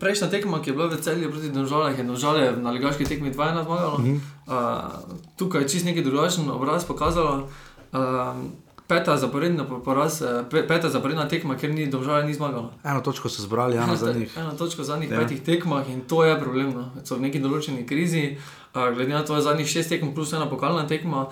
Prejšnja 0.00 0.30
tekma, 0.30 0.62
ki 0.62 0.70
je 0.70 0.74
bila 0.74 0.86
v 0.86 1.00
celju 1.00 1.30
proti 1.30 1.50
državam, 1.50 1.94
je 1.96 2.04
držala 2.04 2.50
na 2.56 2.70
ligaški 2.70 3.04
tekmi 3.04 3.32
2-1 3.32 3.64
zmagala. 3.64 3.98
Mm 3.98 4.04
-hmm. 4.04 4.20
uh, 4.46 5.16
tukaj 5.36 5.62
je 5.62 5.68
čist 5.68 5.84
neki 5.84 6.02
drugačen 6.02 6.50
obraz 6.50 6.84
pokazalo. 6.84 7.48
Um, 7.92 8.52
peta 8.92 9.16
zaporedna 9.16 9.64
poraz, 9.84 10.22
eh, 10.22 10.44
peta 10.68 10.88
zaporedna 10.88 11.28
tekma, 11.28 11.56
ker 11.56 11.70
ni 11.70 11.86
država 11.86 12.22
ni 12.22 12.34
zmagala. 12.34 12.70
Eno 12.84 13.00
točko 13.00 13.28
so 13.28 13.42
zbrali, 13.42 13.76
eno 13.76 13.96
zadnjih. 13.96 14.36
Eno 14.40 14.52
točko 14.58 14.82
zadnjih 14.82 15.10
ja. 15.10 15.20
petih 15.20 15.42
tekmah 15.42 15.88
in 15.90 16.00
to 16.00 16.24
je 16.24 16.40
problem. 16.40 16.74
No. 16.74 16.90
So 17.04 17.16
v 17.16 17.28
neki 17.28 17.40
določeni 17.40 17.86
krizi. 17.86 18.36
Glede 18.72 19.12
na 19.12 19.24
to, 19.24 19.32
da 19.32 19.38
je 19.38 19.42
zadnjih 19.42 19.68
šest 19.68 19.88
tekem 19.88 20.14
plus 20.14 20.32
ena 20.32 20.46
pokalna 20.48 20.86
tekma, 20.88 21.26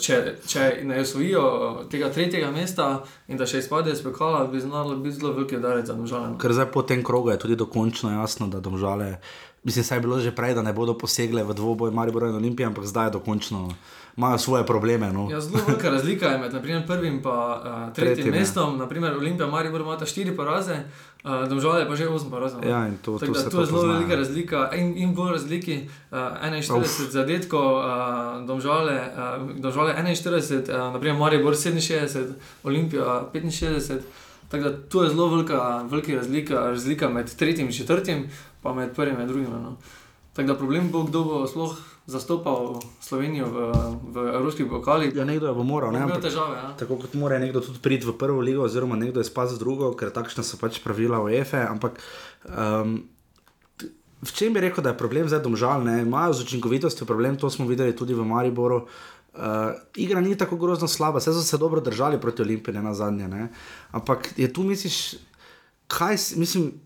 če, 0.00 0.18
če 0.46 0.66
ne 0.84 1.00
osvojijo 1.00 1.44
tega 1.90 2.10
tretjega 2.12 2.50
mesta 2.52 2.88
in 3.28 3.40
da 3.40 3.48
še 3.48 3.62
izpade 3.64 3.94
iz 3.94 4.02
pekala, 4.04 4.44
bi 4.52 4.60
znalo 4.60 4.96
biti 5.00 5.16
zelo 5.16 5.32
velike 5.32 5.60
darec 5.62 5.88
za. 5.88 5.96
No. 5.96 6.36
Ker 6.40 6.52
zdaj 6.52 6.68
po 6.74 6.84
tem 6.84 7.04
krogu 7.04 7.32
je 7.32 7.38
tudi 7.40 7.56
dokončno 7.56 8.12
jasno, 8.12 8.50
da 8.52 8.60
domžale, 8.60 9.16
mislim, 9.66 9.84
da 9.88 9.94
je 9.94 10.00
bilo 10.00 10.20
že 10.20 10.30
prej, 10.30 10.54
da 10.54 10.62
ne 10.62 10.72
bodo 10.72 10.94
posegle 10.98 11.42
v 11.44 11.54
dvoboj 11.54 11.90
Maribor 11.90 12.22
in 12.22 12.34
Olimpije, 12.34 12.66
ampak 12.66 12.86
zdaj 12.86 13.06
je 13.06 13.10
dokončno 13.10 13.74
imajo 14.16 14.38
svoje 14.38 14.66
probleme. 14.66 15.12
No. 15.12 15.28
Ja, 15.30 15.40
zelo 15.40 15.60
velika 15.66 15.90
razlika 15.90 16.26
je 16.26 16.38
med 16.38 16.52
naprimer, 16.52 16.86
prvim 16.86 17.14
in 17.14 17.22
uh, 17.24 17.92
tretjim, 17.94 18.14
tretjim 18.14 18.34
mestom. 18.34 18.78
Naprimer, 18.78 19.16
Olimpija, 19.16 19.46
Maribor 19.46 19.80
ima 19.80 20.06
štiri 20.06 20.36
poraze, 20.36 20.76
uh, 21.24 21.48
Domžale 21.48 21.88
pa 21.88 21.96
že 21.96 22.08
osem 22.08 22.30
porazov. 22.30 22.64
Ja, 22.64 22.90
to, 23.02 23.18
to, 23.18 23.26
to 23.26 23.60
je 23.60 23.66
zelo 23.66 23.66
pozna, 23.66 23.92
velika 23.92 24.16
razlika. 24.16 24.70
In, 24.74 24.96
in 24.96 25.14
bolj 25.14 25.32
razliki 25.32 25.88
uh, 26.10 26.18
41 26.18 27.10
zadetkov, 27.10 27.76
uh, 27.76 28.46
Domžale, 28.46 28.94
uh, 28.94 29.60
Domžale 29.60 29.94
41, 29.98 30.70
uh, 30.70 30.92
naprimer 30.92 31.18
Maribor 31.18 31.54
67, 31.54 32.32
Olimpija 32.62 33.28
65. 33.34 33.98
Tako 34.48 34.64
da 34.64 34.88
tu 34.88 35.02
je 35.02 35.08
zelo 35.08 35.28
velika, 35.28 35.84
velika 35.90 36.12
razlika, 36.14 36.54
razlika 36.54 37.08
med 37.08 37.36
tretjim 37.36 37.66
in 37.66 37.72
četrtim, 37.72 38.30
pa 38.66 38.74
med 38.74 38.94
prvim 38.94 39.20
in 39.22 39.30
drugim. 39.30 39.54
No. 39.62 39.76
Tako 40.36 40.52
da 40.52 40.54
problem 40.58 40.90
bo, 40.92 41.06
kdo 41.08 41.24
bo 41.24 41.46
sploh 41.48 41.78
zastopal 42.06 42.76
Slovenijo 43.00 43.48
v, 43.50 43.58
v 44.12 44.16
evropskih 44.36 44.68
vokalih. 44.70 45.14
Ja, 45.16 45.24
nekdo 45.24 45.54
bo 45.56 45.64
moral, 45.64 45.94
ne 45.96 46.04
bo 46.04 46.20
težave. 46.20 46.58
Ja. 46.60 46.68
Tako 46.78 47.00
kot 47.00 47.16
mora 47.18 47.40
nekdo 47.42 47.62
tudi 47.64 47.80
priti 47.82 48.04
v 48.04 48.12
prvo 48.14 48.44
ligo, 48.44 48.66
oziroma 48.68 48.98
nekdo 49.00 49.24
je 49.24 49.30
spaz 49.30 49.56
drugo, 49.58 49.90
ker 49.96 50.12
takšne 50.12 50.44
so 50.44 50.60
pač 50.60 50.78
pravila 50.84 51.24
v 51.24 51.40
EFE. 51.40 51.64
Ampak 51.64 51.98
um, 52.46 53.00
v 54.22 54.30
čem 54.30 54.52
bi 54.52 54.60
rekel, 54.60 54.84
da 54.84 54.92
je 54.92 55.00
problem 55.00 55.26
zdaj 55.26 55.40
domžalne? 55.40 56.04
Imajo 56.04 56.36
z 56.36 56.46
učinkovitostjo 56.46 57.08
problem, 57.08 57.40
to 57.40 57.48
smo 57.48 57.64
videli 57.64 57.96
tudi 57.96 58.12
v 58.12 58.28
Mariboru. 58.28 58.84
Uh, 59.36 59.72
igra 59.96 60.20
ni 60.20 60.36
tako 60.36 60.60
grozno 60.60 60.88
slaba, 60.88 61.20
vse 61.20 61.32
so 61.32 61.40
se 61.40 61.56
dobro 61.56 61.80
držali 61.80 62.20
proti 62.20 62.44
Olimpiji, 62.44 62.76
ne 62.76 62.86
na 62.86 62.94
zadnje. 62.94 63.28
Ne? 63.28 63.48
Ampak 63.96 64.36
je 64.36 64.52
tu, 64.52 64.68
misliš, 64.68 65.16
kaj 65.88 66.36
mislim. 66.36 66.85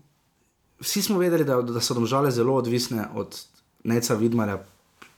Vsi 0.81 1.01
smo 1.01 1.19
vedeli, 1.21 1.45
da, 1.45 1.61
da 1.61 1.81
so 1.81 1.93
domžale 1.93 2.31
zelo 2.31 2.55
odvisne 2.57 3.07
od 3.15 3.37
Neca 3.83 4.15
Vidmarja, 4.17 4.63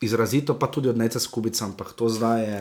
izrazito, 0.02 0.58
pa 0.60 0.67
tudi 0.67 0.89
od 0.89 0.97
Neca 0.97 1.19
Skubica, 1.19 1.65
ampak 1.65 1.93
to 1.95 2.10
zdaj 2.10 2.41
je. 2.43 2.60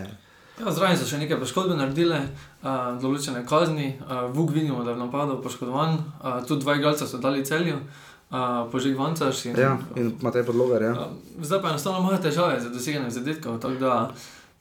Ja, 0.60 0.72
Zraven 0.72 0.98
so 1.00 1.06
še 1.08 1.18
nekaj 1.18 1.40
poškodbe 1.40 1.74
naredile, 1.74 2.20
uh, 2.62 2.94
določene 3.02 3.42
kazni, 3.48 3.94
uh, 4.04 4.28
Vuk 4.34 4.52
vidimo, 4.54 4.84
da 4.84 4.92
je 4.92 4.98
v 4.98 5.02
napadu 5.06 5.38
poškodovan, 5.42 5.96
uh, 6.20 6.42
tudi 6.46 6.62
dva 6.62 6.76
igralca 6.78 7.08
so 7.08 7.18
dali 7.18 7.42
celju, 7.46 7.80
uh, 7.80 8.68
požig 8.70 8.94
vancaš. 8.98 9.46
In, 9.48 9.58
ja, 9.58 9.72
in 9.96 10.12
imate 10.12 10.44
podlogar. 10.46 10.84
Ja. 10.84 10.92
Uh, 10.92 11.40
zdaj 11.42 11.62
pa 11.64 11.72
enostavno 11.72 12.04
imajo 12.04 12.20
težave 12.22 12.60
za 12.60 12.70
doseganje 12.70 13.10
zadetkov. 13.16 13.58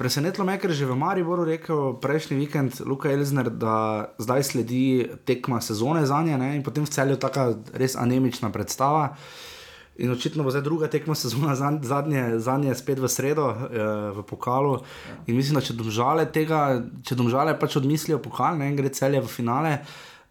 Presenetilo 0.02 0.46
me 0.46 0.56
je, 0.56 0.60
ker 0.64 0.72
je 0.74 0.82
že 0.82 0.86
v 0.90 0.96
Mariboru 0.98 1.44
rekel 1.46 1.94
prejšnji 2.02 2.34
vikend 2.34 2.80
Luka 2.90 3.12
Elzner, 3.14 3.52
da 3.54 4.10
zdaj 4.18 4.44
sledi 4.44 5.06
tekma 5.30 5.62
sezone 5.62 6.02
za 6.10 6.24
nje 6.26 6.40
in 6.58 6.64
potem 6.66 6.86
v 6.86 6.90
celju 6.90 7.20
tako 7.22 7.62
res 7.78 7.94
anemična 7.94 8.50
predstava. 8.50 9.14
In 10.02 10.10
očitno 10.10 10.42
bo 10.42 10.50
zdaj 10.50 10.66
druga 10.66 10.88
tekma 10.90 11.14
sezona, 11.14 11.54
zadnje, 11.86 12.40
zadnje 12.42 12.74
spet 12.76 12.98
v 12.98 13.06
sredo, 13.06 13.54
eh, 13.54 13.78
v 14.18 14.24
pokalu. 14.26 14.80
In 15.28 15.38
mislim, 15.38 15.60
da 15.60 15.62
če 15.62 15.78
domžale 15.78 16.26
tega, 16.34 16.82
če 17.06 17.16
domžale 17.16 17.54
pač 17.60 17.78
odmislijo 17.78 18.18
pokal, 18.18 18.58
ne 18.58 18.74
gre 18.74 18.90
celje 18.90 19.22
v 19.22 19.30
finale. 19.30 19.86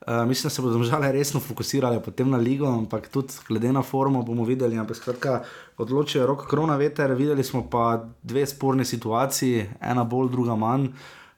Uh, 0.06 0.28
mislim, 0.28 0.48
da 0.48 0.50
se 0.50 0.62
bodo 0.62 0.78
države 0.78 1.12
resno 1.12 1.40
fokusirali 1.40 2.00
potem 2.04 2.30
na 2.30 2.36
ligo, 2.36 2.66
ampak 2.66 3.08
tudi 3.08 3.34
glede 3.48 3.72
na 3.72 3.82
formo 3.82 4.22
bomo 4.22 4.44
videli. 4.44 4.78
Ampak 4.78 4.96
skratka, 4.96 5.42
odločijo 5.78 6.26
rok 6.26 6.46
korona 6.46 6.76
veter, 6.76 7.12
videli 7.12 7.44
smo 7.44 7.66
pa 7.70 8.04
dve 8.22 8.46
sporne 8.46 8.84
situacije, 8.84 9.74
ena 9.80 10.04
bolj, 10.04 10.30
druga 10.30 10.56
manj. 10.56 10.86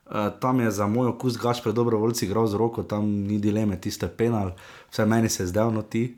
Uh, 0.07 0.29
tam 0.40 0.61
je 0.61 0.70
za 0.70 0.87
moj 0.87 1.09
okus 1.09 1.38
gaš 1.38 1.62
pred 1.62 1.75
dobrovoljci 1.75 2.25
igral 2.27 2.46
z 2.46 2.55
roko, 2.55 2.83
tam 2.83 3.07
ni 3.07 3.38
dileme, 3.38 3.81
tiste 3.81 4.09
penal, 4.09 4.51
vse 4.90 5.07
meni 5.07 5.29
se 5.29 5.42
je 5.42 5.46
zdelo, 5.46 5.70
no 5.70 5.83
ti. 5.83 6.16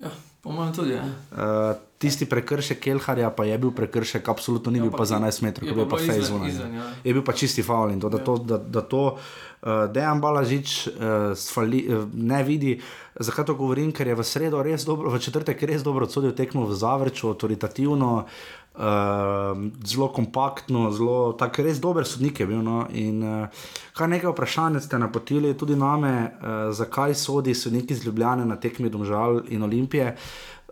Ja. 0.00 0.10
Po 0.42 0.50
mojem 0.50 0.74
tudi. 0.74 0.94
Uh, 0.94 1.76
tisti 2.02 2.26
prekršek 2.26 2.80
Kelharja 2.82 3.30
pa 3.30 3.46
je 3.46 3.58
bil 3.62 3.70
prekršek, 3.76 4.28
absolutno 4.28 4.72
ni 4.74 4.80
ja, 4.80 4.88
bil 4.88 4.94
pa 4.94 5.06
za 5.06 5.20
11 5.22 5.46
metrov, 5.46 5.70
je 5.70 5.76
bil 5.78 5.88
pa 5.90 6.00
fejzon. 6.02 6.46
Ja. 6.50 6.88
Je 7.04 7.14
bil 7.14 7.22
pa 7.22 7.34
čisti 7.38 7.62
faul 7.62 7.94
in 7.94 8.02
to, 8.02 8.10
da 8.10 8.18
ja. 8.18 8.26
to, 8.26 8.36
da, 8.42 8.58
da 8.58 8.82
to 8.82 9.04
uh, 9.14 9.84
Dejan 9.94 10.20
Balažič 10.20 10.74
uh, 10.88 10.94
sfali, 11.38 11.84
uh, 11.86 12.08
ne 12.14 12.42
vidi. 12.42 12.80
Zakaj 13.20 13.52
to 13.52 13.54
govorim? 13.54 13.92
Ker 13.94 14.10
je 14.10 14.18
v 14.18 14.26
sredo 14.26 14.64
res 14.66 14.86
dobro, 14.88 15.12
v 15.12 15.22
četrtek 15.22 15.62
res 15.68 15.86
dobro 15.86 16.08
odsodil 16.10 16.34
tekmo 16.34 16.66
v 16.66 16.74
Zavrču, 16.74 17.30
avtoritativno. 17.36 18.26
Uh, 18.72 19.52
zelo 19.84 20.06
kompaktno, 20.16 20.86
zelo 20.96 21.34
tako, 21.36 21.60
res 21.60 21.76
dober 21.76 22.08
sodnik 22.08 22.40
je 22.40 22.46
bil. 22.48 22.62
No? 22.64 22.86
In, 22.96 23.20
uh, 23.20 23.66
kar 23.92 24.08
nekaj 24.08 24.32
vprašanj 24.32 24.80
ste 24.80 24.96
napotili 24.96 25.52
tudi 25.60 25.76
name, 25.76 26.14
uh, 26.24 26.72
zakaj 26.72 27.12
sodi 27.14 27.52
sodniki 27.54 27.94
z 27.94 28.08
Ljubljana 28.08 28.48
na 28.48 28.56
tekmi 28.56 28.88
Domžal 28.88 29.42
in 29.52 29.68
Olimpije. 29.68 30.16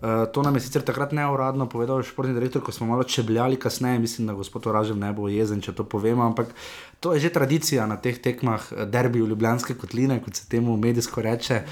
Uh, 0.00 0.24
to 0.32 0.42
nam 0.42 0.54
je 0.56 0.64
sicer 0.64 0.82
takrat 0.82 1.12
neuradno 1.12 1.68
povedal 1.68 2.02
športni 2.02 2.34
direktor, 2.34 2.62
ko 2.64 2.72
smo 2.72 2.86
malo 2.86 3.04
čebljali 3.04 3.58
kasneje, 3.60 3.98
mislim, 3.98 4.26
da 4.26 4.32
gospod 4.32 4.66
Oražev 4.66 4.96
ne 4.96 5.12
bo 5.12 5.28
jezen, 5.28 5.60
če 5.60 5.74
to 5.76 5.84
povemo, 5.84 6.24
ampak 6.24 6.54
to 7.00 7.12
je 7.12 7.20
že 7.20 7.32
tradicija 7.36 7.86
na 7.86 8.00
teh 8.00 8.16
tekmah, 8.16 8.72
derbi 8.88 9.20
v 9.20 9.28
Ljubljanske 9.34 9.76
kotline, 9.76 10.22
kot 10.24 10.34
se 10.34 10.48
temu 10.48 10.76
medijsko 10.76 11.22
reče. 11.22 11.62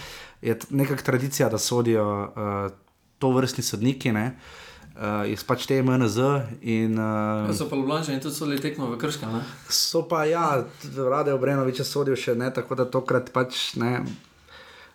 Je 0.42 0.58
nekakšna 0.70 1.04
tradicija, 1.04 1.48
da 1.48 1.58
sodijo 1.58 2.04
uh, 2.04 2.70
to 3.18 3.32
vrstni 3.32 3.64
sodniki. 3.64 4.12
Uh, 4.12 4.36
uh, 4.98 5.24
je 5.28 5.36
pač 5.46 5.66
te 5.70 5.78
MNZ. 5.82 6.18
In, 6.62 6.98
uh, 6.98 7.48
ja, 7.48 7.54
so 7.54 7.68
pa 7.70 7.78
Ljubljani 7.78 8.18
in 8.18 8.22
tudi 8.22 8.34
so 8.34 8.48
bili 8.48 8.60
tekmo 8.62 8.90
v 8.90 8.98
Krškem. 9.00 9.38
So 9.70 10.04
pa 10.08 10.24
ja, 10.28 10.64
rade 10.96 11.34
obrenoviče 11.34 11.86
sodijo 11.86 12.18
še 12.18 12.36
ne, 12.38 12.50
tako 12.54 12.78
da 12.78 12.88
tokrat 12.88 13.32
pač 13.34 13.76
ne. 13.80 14.02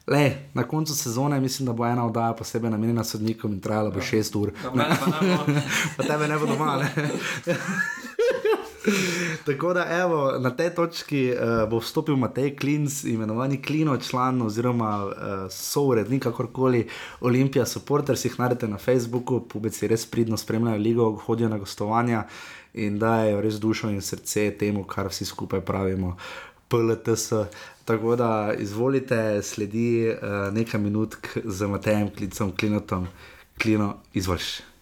Le, 0.07 0.31
na 0.53 0.63
koncu 0.67 0.95
sezone 0.95 1.39
mislim, 1.39 1.65
da 1.65 1.73
bo 1.73 1.85
ena 1.85 2.05
oddaja 2.05 2.33
posebej 2.33 2.71
namenjena 2.71 3.03
sodnikom 3.03 3.53
in 3.53 3.61
trajala 3.61 3.89
bo 3.89 3.99
ja. 3.99 4.05
šest 4.05 4.35
ur. 4.35 4.51
Ja, 4.75 4.95
pa 5.97 6.03
tebe 6.03 6.27
ne 6.27 6.37
bo 6.39 6.45
doma. 6.45 6.83
Tako 9.45 9.73
da, 9.73 9.85
evo, 9.89 10.31
na 10.39 10.49
tej 10.49 10.69
točki 10.75 11.31
uh, 11.31 11.69
bo 11.69 11.79
vstopil 11.79 12.15
Matej 12.15 12.55
Klins, 12.55 13.03
imenovani 13.03 13.61
Klino, 13.61 13.97
član 13.97 14.41
oziroma 14.41 15.05
uh, 15.05 15.13
sourednik, 15.51 16.23
kakorkoli 16.23 16.87
Olimpija, 17.21 17.65
supporter, 17.65 18.17
si 18.17 18.27
jih 18.27 18.39
najdete 18.39 18.67
na 18.67 18.77
Facebooku, 18.77 19.39
pubeci 19.47 19.87
res 19.87 20.05
pridno 20.05 20.37
spremljajo 20.37 20.77
ligo, 20.77 21.11
hodijo 21.25 21.49
na 21.49 21.57
gostovanja 21.57 22.25
in 22.73 22.99
dajo 22.99 23.41
res 23.41 23.59
dušo 23.59 23.89
in 23.89 24.01
srce 24.01 24.51
temu, 24.59 24.83
kar 24.83 25.07
vsi 25.07 25.25
skupaj 25.25 25.61
pravimo. 25.61 26.17
PLTS. 26.73 27.31
Tako 27.85 28.15
da 28.15 28.53
izvolite, 28.59 29.41
sledi 29.41 30.09
uh, 30.09 30.53
nekaj 30.53 30.79
minut 30.79 31.15
z 31.43 31.67
Matejem 31.67 32.09
Klincem, 32.15 32.51
Klinotom, 32.57 33.07
Klino, 33.61 33.93
izvrši. 34.13 34.72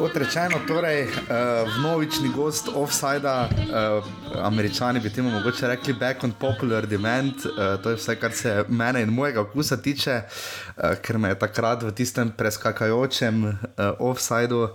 Kot 0.00 0.16
rečeno, 0.16 0.56
torej, 0.68 1.02
uh, 1.04 1.68
vnovični 1.76 2.28
gost 2.32 2.68
offsajda, 2.74 3.48
uh, 3.48 4.04
američani 4.44 5.00
bi 5.00 5.10
temu 5.12 5.30
mogoče 5.30 5.68
rekli 5.68 5.92
back 5.92 6.24
on 6.24 6.32
popular 6.32 6.86
demand. 6.86 7.34
Uh, 7.34 7.82
to 7.82 7.90
je 7.90 7.96
vse, 7.96 8.16
kar 8.16 8.32
se 8.32 8.64
mene 8.68 9.02
in 9.02 9.12
mojega 9.12 9.40
okusa 9.40 9.76
tiče, 9.76 10.22
uh, 10.22 10.94
ker 11.02 11.18
me 11.18 11.28
je 11.28 11.38
takrat 11.38 11.82
v 11.82 11.92
tistem 11.92 12.32
preskakajočem 12.32 13.44
uh, 13.44 13.52
offsajdu 13.98 14.62
uh, 14.62 14.72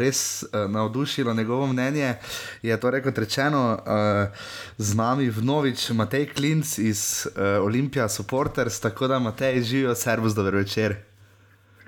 res 0.00 0.42
uh, 0.42 0.64
navdušilo 0.70 1.34
njegovo 1.34 1.66
mnenje. 1.66 2.14
Je 2.62 2.80
torej, 2.80 3.04
kot 3.04 3.18
rečeno, 3.18 3.76
uh, 3.76 4.48
z 4.78 4.96
nami 4.96 5.28
vnovič 5.30 5.90
Matej 5.90 6.26
Klinc 6.32 6.78
iz 6.78 7.26
uh, 7.26 7.60
Olympia 7.60 8.08
Supporters, 8.08 8.80
tako 8.80 9.12
da 9.12 9.18
Matej 9.18 9.62
živijo, 9.62 9.94
servus, 9.94 10.32
dobro 10.32 10.58
večer. 10.58 10.96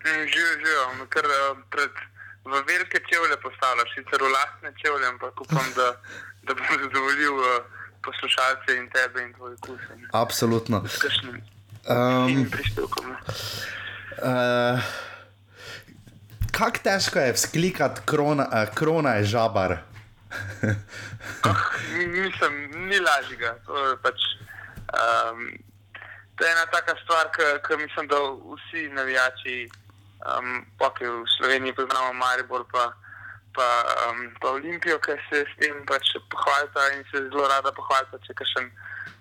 Živijo, 0.05 0.29
živijo, 0.29 1.09
ker 1.09 1.25
uh, 1.25 1.59
pred 1.71 1.91
v 2.45 2.63
velike 2.69 2.99
čevlje 3.11 3.37
postavljaš, 3.43 3.91
sicer 3.95 4.23
v 4.23 4.31
lastne 4.33 4.71
čevlje, 4.83 5.07
ampak 5.07 5.41
upam, 5.41 5.67
da, 5.77 5.89
da 6.43 6.55
bom 6.55 6.73
zadovoljil 6.83 7.35
uh, 7.35 7.47
poslušalce 8.05 8.77
in 8.77 8.89
tebe 8.91 9.23
in 9.23 9.33
tvoje 9.35 9.57
kuse. 9.61 9.93
Absolutno. 10.13 10.85
Um, 11.89 12.47
uh, 14.23 14.81
Kako 16.51 16.79
težko 16.85 17.19
je 17.19 17.33
vzklikati, 17.33 18.01
krona, 18.05 18.49
uh, 18.49 18.75
krona 18.75 19.15
je 19.21 19.25
žabar 19.25 19.79
oh, 21.51 21.65
mislim, 22.07 22.55
ni 22.89 22.99
lažjega. 22.99 23.55
Pač, 24.03 24.19
um, 24.95 25.59
to 26.37 26.45
je 26.45 26.53
ena 26.53 26.67
taka 26.71 26.95
stvar, 27.03 27.31
ki 27.67 27.77
mislim, 27.77 28.07
da 28.07 28.17
vsi 28.55 28.89
navijači, 28.95 29.71
um, 30.27 30.65
pa 30.79 30.91
ki 30.97 31.07
v 31.07 31.25
Sloveniji 31.39 31.77
poznamo 31.77 32.13
Maribor, 32.13 32.65
pa, 32.73 32.93
pa, 33.57 33.69
um, 34.09 34.29
pa 34.41 34.57
Olimpijo, 34.57 34.99
ki 35.05 35.17
se 35.29 35.45
s 35.45 35.53
tem 35.61 35.85
pač 35.87 36.15
pohvalita 36.33 36.89
in 36.97 37.05
se 37.11 37.29
zelo 37.29 37.49
rada 37.49 37.73
pohvalita, 37.73 38.21
če 38.27 38.37
kašen, 38.41 38.71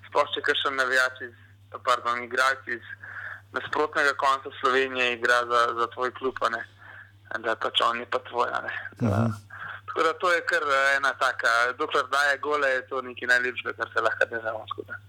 sploh 0.10 0.28
če 0.36 0.44
kašen 0.46 0.76
navijači, 0.80 1.32
pardon, 1.86 2.24
igralci 2.24 2.78
iz 2.78 2.86
nasprotnega 3.54 4.14
konca 4.14 4.50
Slovenije 4.60 5.14
igra 5.14 5.46
za, 5.50 5.62
za 5.80 5.88
tvoj 5.94 6.12
klub, 6.12 6.38
ne? 6.52 6.64
da 7.46 7.56
pač 7.56 7.82
on 7.86 8.00
je 8.02 8.06
pa 8.10 8.20
tvoja. 8.26 8.64
Tako 9.90 10.04
da 10.04 10.14
to 10.14 10.32
je 10.32 10.42
kar 10.46 10.62
eh, 10.62 10.98
ena 10.98 11.14
taka, 11.18 11.74
dokler 11.78 12.06
daje 12.12 12.38
gole, 12.38 12.68
je 12.70 12.82
to 12.88 13.02
nekaj 13.02 13.28
najlepšega, 13.28 13.74
kar 13.74 13.90
se 13.94 14.02
lahko 14.06 14.26
država 14.30 14.66
skoda. 14.70 15.00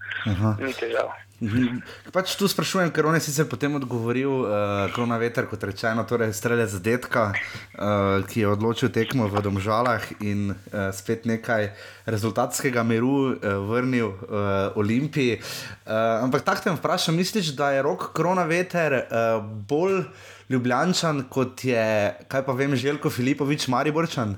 Ni 0.59 0.73
težav. 0.73 1.11
Mhm. 1.41 1.77
Pač 2.13 2.33
tu 2.37 2.47
sprašujem, 2.49 2.89
ker 2.93 3.05
on 3.05 3.17
je 3.17 3.21
sicer 3.25 3.45
potem 3.49 3.73
odgovoril, 3.77 4.29
uh, 4.45 4.89
krona 4.93 5.17
veter, 5.21 5.45
kot 5.49 5.63
rečeno, 5.65 6.03
torej 6.09 6.33
strelje 6.37 6.67
za 6.73 6.81
detka, 6.81 7.23
uh, 7.33 8.25
ki 8.25 8.43
je 8.43 8.49
odločil 8.49 8.89
tekmo 8.93 9.29
v 9.29 9.41
Domžalah 9.41 10.05
in 10.21 10.51
uh, 10.53 10.89
spet 10.93 11.25
nekaj 11.29 11.71
rezultatskega 12.05 12.85
miru 12.85 13.33
uh, 13.33 13.57
vrnil 13.69 14.13
uh, 14.13 14.77
Olimpiji. 14.77 15.41
Uh, 15.41 16.21
ampak 16.25 16.45
tako 16.45 16.65
te 16.65 16.77
vprašam, 16.77 17.17
misliš, 17.17 17.53
da 17.57 17.71
je 17.73 17.85
rok 17.85 18.11
krona 18.17 18.45
veter 18.49 19.01
uh, 19.01 19.41
bolj 19.41 20.05
ljubljančan 20.49 21.25
kot 21.29 21.65
je, 21.65 21.85
kaj 22.29 22.45
pa 22.45 22.53
vem, 22.53 22.75
Željko 22.75 23.09
Filipovič, 23.09 23.67
Mariborčan? 23.67 24.37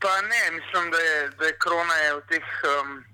Pa 0.00 0.20
ne, 0.20 0.42
mislim, 0.58 0.90
da 0.90 0.98
je, 0.98 1.30
da 1.38 1.44
je 1.46 1.58
krona 1.58 1.94
je 1.94 2.14
v, 2.14 2.20
teh, 2.30 2.48
um, 2.72 3.04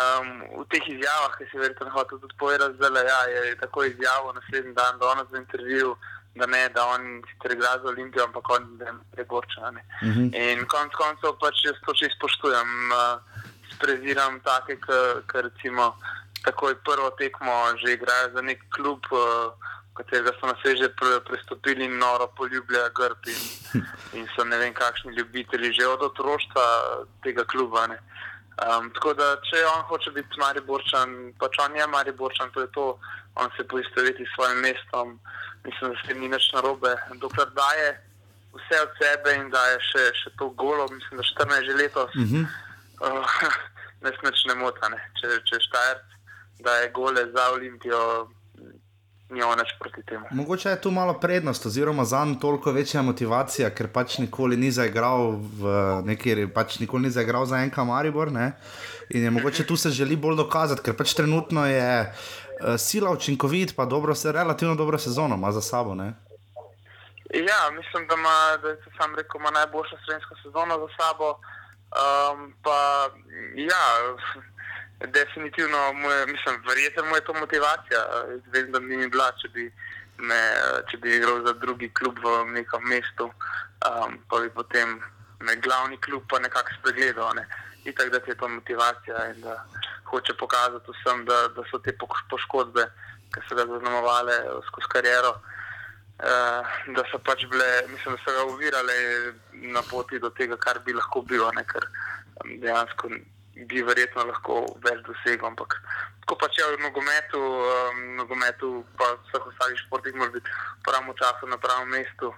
um, 0.00 0.28
v 0.62 0.64
teh 0.72 0.84
izjavah, 0.88 1.32
ki 1.38 1.44
se 1.50 1.58
verjetno 1.58 1.90
hoče 1.90 2.20
tudi 2.20 2.34
povedati, 2.38 2.78
da 2.78 3.00
ja, 3.00 3.20
je 3.34 3.56
tako 3.60 3.84
izjavil 3.84 4.32
naslednji 4.34 4.72
dan, 4.74 4.98
da 4.98 5.06
on 5.06 5.26
za 5.30 5.38
intervju, 5.38 5.96
da 6.34 6.46
ne, 6.46 6.68
da 6.68 6.86
on 6.86 7.22
sicer 7.28 7.52
igra 7.52 7.78
za 7.82 7.88
Olimpijo, 7.88 8.24
ampak 8.24 8.50
on 8.50 8.62
je 8.80 8.92
preborčen. 9.12 9.76
Uh 9.76 10.08
-huh. 10.08 10.28
In 10.42 10.66
konec 10.66 10.92
koncev 10.92 11.38
pač 11.40 11.64
jaz 11.64 11.76
to 11.86 11.92
če 11.92 12.08
spoštujem, 12.16 12.70
uh, 12.92 13.20
spreziram 13.74 14.40
take, 14.40 14.76
ki 15.28 15.42
recimo 15.48 15.96
takoj 16.44 16.74
prvo 16.84 17.10
tekmo 17.10 17.52
že 17.80 17.92
igrajo 17.92 18.30
za 18.34 18.42
nek 18.42 18.60
klub. 18.70 19.00
Uh, 19.10 19.52
katerega 19.96 20.32
so 20.36 20.46
nas 20.46 20.62
že 20.64 20.88
pre, 20.98 21.20
prestopili 21.28 21.84
in 21.84 21.98
noro 21.98 22.26
poljubljajo 22.36 22.90
grbi 22.94 23.32
in, 23.32 23.84
in 24.20 24.28
so 24.36 24.44
ne 24.44 24.58
vem 24.58 24.74
kakšni 24.74 25.16
ljubitelji 25.16 25.72
že 25.72 25.86
od 25.86 26.02
otroštva 26.02 26.64
tega 27.22 27.44
kluba. 27.44 27.88
Um, 28.56 28.88
tako 28.96 29.12
da, 29.12 29.36
če 29.44 29.60
on 29.68 29.82
hoče 29.90 30.10
biti 30.16 30.40
Mariborčan, 30.40 31.10
pač 31.40 31.58
on 31.60 31.76
je 31.76 31.86
Mariborčan, 31.86 32.50
to 32.54 32.64
je 32.64 32.70
to, 32.72 32.86
on 33.36 33.50
se 33.56 33.68
poistoveti 33.68 34.24
s 34.24 34.32
svojim 34.34 34.62
mestom, 34.64 35.18
mislim, 35.64 35.92
da 35.92 35.96
se 36.06 36.14
ni 36.14 36.28
nič 36.28 36.52
narobe. 36.54 36.94
Dokler 37.20 37.50
daje 37.52 37.90
vse 38.54 38.80
od 38.80 38.96
sebe 38.96 39.34
in 39.36 39.50
daje 39.52 39.76
še, 39.90 40.04
še 40.22 40.32
to 40.40 40.48
golo, 40.56 40.88
mislim, 40.88 41.20
da 41.20 41.28
14 41.44 41.68
že 41.68 41.76
letos, 41.82 42.16
uh 42.16 42.22
-huh. 42.22 42.46
uh, 43.04 43.36
ne 44.02 44.12
smeč 44.20 44.44
ne 44.48 44.54
motane. 44.54 45.00
Če, 45.20 45.40
če 45.44 45.60
Štajer 45.60 46.00
daje 46.64 46.90
gole 46.96 47.26
za 47.36 47.50
Olimpijo, 47.52 48.28
nimamo 49.30 49.54
nič 49.54 49.74
proti 49.78 50.02
temu. 50.02 50.26
Mogoče 50.30 50.68
je 50.70 50.80
tu 50.80 50.90
malo 50.90 51.14
prednost, 51.20 51.66
oziroma 51.66 52.04
za 52.04 52.24
njim 52.24 52.40
toliko 52.40 52.72
večja 52.72 53.02
motivacija, 53.02 53.70
ker 53.70 53.88
pač 53.92 54.18
nikoli 54.18 54.56
ni 54.56 54.70
zaigral 54.70 55.36
v 55.60 55.72
neki, 56.04 56.46
pač 56.54 56.78
nikoli 56.78 57.02
ni 57.02 57.10
zaigral 57.10 57.46
za 57.46 57.58
enka 57.62 57.84
Maribor. 57.84 58.32
Ne? 58.32 58.52
In 59.10 59.24
je 59.24 59.30
mogoče 59.30 59.66
tu 59.66 59.76
se 59.76 59.90
želi 59.90 60.16
bolj 60.16 60.36
dokazati, 60.36 60.82
ker 60.82 60.96
pač 60.96 61.14
trenutno 61.14 61.66
je 61.66 62.06
uh, 62.06 62.76
sila 62.78 63.10
učinkovit, 63.10 63.76
pa 63.76 63.84
dobro 63.84 64.14
se, 64.14 64.32
relativno 64.32 64.74
dobro 64.74 64.98
sezono 64.98 65.34
ima 65.34 65.52
za 65.52 65.60
sabo. 65.60 65.94
Ne? 65.94 66.14
Ja, 67.34 67.70
mislim, 67.70 68.06
da 68.08 68.14
ima, 68.14 68.38
da 68.62 68.68
je 68.68 68.76
sam 68.98 69.14
rekel, 69.16 69.40
ima 69.40 69.50
najboljšo 69.50 69.96
slovensko 70.04 70.34
sezono 70.42 70.78
za 70.78 70.88
sabo. 70.98 71.38
Um, 71.96 72.54
pa 72.62 73.08
ja. 73.54 73.86
Definitivno, 75.00 75.78
je, 75.78 76.26
mislim, 76.26 76.62
verjetno 76.68 77.16
je 77.16 77.24
to 77.24 77.34
motivacija. 77.34 78.00
Vem, 78.46 78.72
da 78.72 78.80
mi 78.80 78.96
ni 78.96 79.08
bila, 79.08 79.28
če 79.42 79.48
bi, 79.52 79.72
me, 80.18 80.40
če 80.90 80.96
bi 80.96 81.16
igral 81.16 81.42
za 81.44 81.52
drugi 81.52 81.90
klub 81.92 82.18
v 82.24 82.36
nekem 82.54 82.88
mestu, 82.88 83.28
um, 83.28 84.16
pa 84.28 84.40
bi 84.40 84.48
potem 84.50 84.96
me 85.44 85.56
glavni 85.56 86.00
klub 86.00 86.24
pa 86.30 86.40
nekako 86.40 86.78
spregledal. 86.80 87.34
Ne. 87.36 87.44
Itak, 87.84 88.08
da 88.10 88.22
je 88.26 88.38
to 88.40 88.48
motivacija 88.48 89.26
in 89.34 89.44
da 89.44 89.58
hoče 90.08 90.34
pokazati 90.40 90.90
vsem, 90.96 91.24
da, 91.28 91.48
da 91.48 91.68
so 91.70 91.78
te 91.78 91.92
poškodbe, 92.30 92.88
ki 93.34 93.44
so 93.48 93.60
ga 93.60 93.68
zaznamovale 93.68 94.40
skozi 94.70 94.92
kariero, 94.96 95.36
uh, 95.36 96.74
da 96.96 97.04
so 97.12 97.20
pač 97.20 97.44
bile, 97.52 97.70
mislim, 97.92 98.16
da 98.16 98.24
so 98.24 98.32
ga 98.32 98.48
uvirale 98.48 98.96
na 99.76 99.84
poti 99.90 100.18
do 100.18 100.32
tega, 100.32 100.56
kar 100.56 100.80
bi 100.86 100.96
lahko 100.96 101.20
bilo, 101.20 101.52
ne, 101.52 101.68
ker 101.68 101.84
um, 101.84 102.56
dejansko 102.64 103.12
bi 103.64 103.82
verjetno 103.82 104.26
lahko 104.28 104.64
več 104.84 105.00
dosegel. 105.06 105.48
Ampak 105.48 105.78
tako 106.24 106.38
pač 106.42 106.58
je 106.60 106.66
v 106.74 106.82
nogometu, 106.84 107.40
um, 107.40 108.02
nogometu 108.20 108.72
pa 108.98 109.14
vseh 109.28 109.46
ostalih 109.52 109.78
športih, 109.86 110.16
mora 110.18 110.34
biti 110.34 110.50
v 110.50 110.82
pravem 110.84 111.14
času 111.16 111.48
na 111.48 111.60
pravem 111.60 111.88
mestu. 111.96 112.32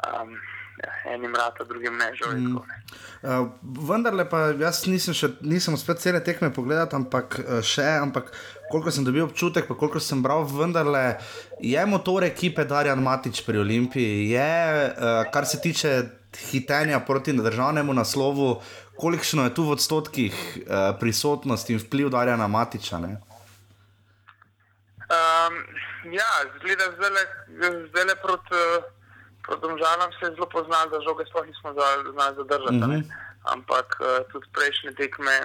Um, 0.00 0.34
ja, 0.80 0.92
enim 1.14 1.34
rata, 1.36 1.64
drugim 1.68 1.98
ne, 2.00 2.08
že 2.16 2.24
mm. 2.26 2.32
vedno. 2.34 2.64
Uh, 3.20 3.52
vendar 3.86 4.16
pa 4.32 4.50
jaz 4.56 4.86
nisem, 4.88 5.14
še, 5.14 5.34
nisem 5.44 5.76
uspel 5.76 5.98
cele 6.00 6.22
tekme 6.24 6.48
pogledati, 6.54 6.96
ampak 6.96 7.36
uh, 7.42 7.58
še, 7.60 7.86
ampak 8.00 8.32
koliko 8.72 8.94
sem 8.94 9.04
dobil 9.04 9.26
občutek, 9.26 9.68
pa 9.68 9.76
koliko 9.76 10.00
sem 10.00 10.22
bral, 10.24 10.46
vendar 10.48 10.88
je 11.60 11.84
motor 11.86 12.24
ekipe 12.24 12.64
Darjan 12.64 13.02
Matič 13.02 13.42
pri 13.44 13.60
Olimpiji, 13.60 14.30
je, 14.32 14.54
uh, 14.94 15.28
kar 15.34 15.46
se 15.46 15.60
tiče 15.60 16.19
hitenja 16.36 17.00
proti 17.00 17.32
državnemu 17.32 17.92
naslovu, 17.92 18.62
kolikšno 18.96 19.44
je 19.44 19.54
tu 19.54 19.64
v 19.64 19.70
odstotkih 19.70 20.34
uh, 20.34 20.62
prisotnost 21.00 21.70
in 21.70 21.78
vpliv 21.78 22.08
Darjana 22.08 22.46
Matiča? 22.46 22.96
Um, 22.96 23.16
ja, 26.12 26.30
zgleda 26.58 26.84
zdaj 27.88 28.04
le 28.04 28.16
proti, 28.22 28.54
proti 29.42 29.66
državam 29.74 30.12
se 30.12 30.26
je 30.26 30.34
zelo 30.34 30.48
poznalo, 30.48 30.90
da 30.90 31.00
žoge 31.00 31.24
sploh 31.26 31.46
nismo 31.46 31.72
znali 31.72 32.36
zadržati. 32.36 32.76
Uh 32.76 32.88
mhm. 32.88 32.92
-huh. 32.92 33.04
Ampak 33.44 33.96
uh, 34.00 34.06
tudi 34.32 34.46
prejšnje 34.52 34.92
tekme, 34.92 35.40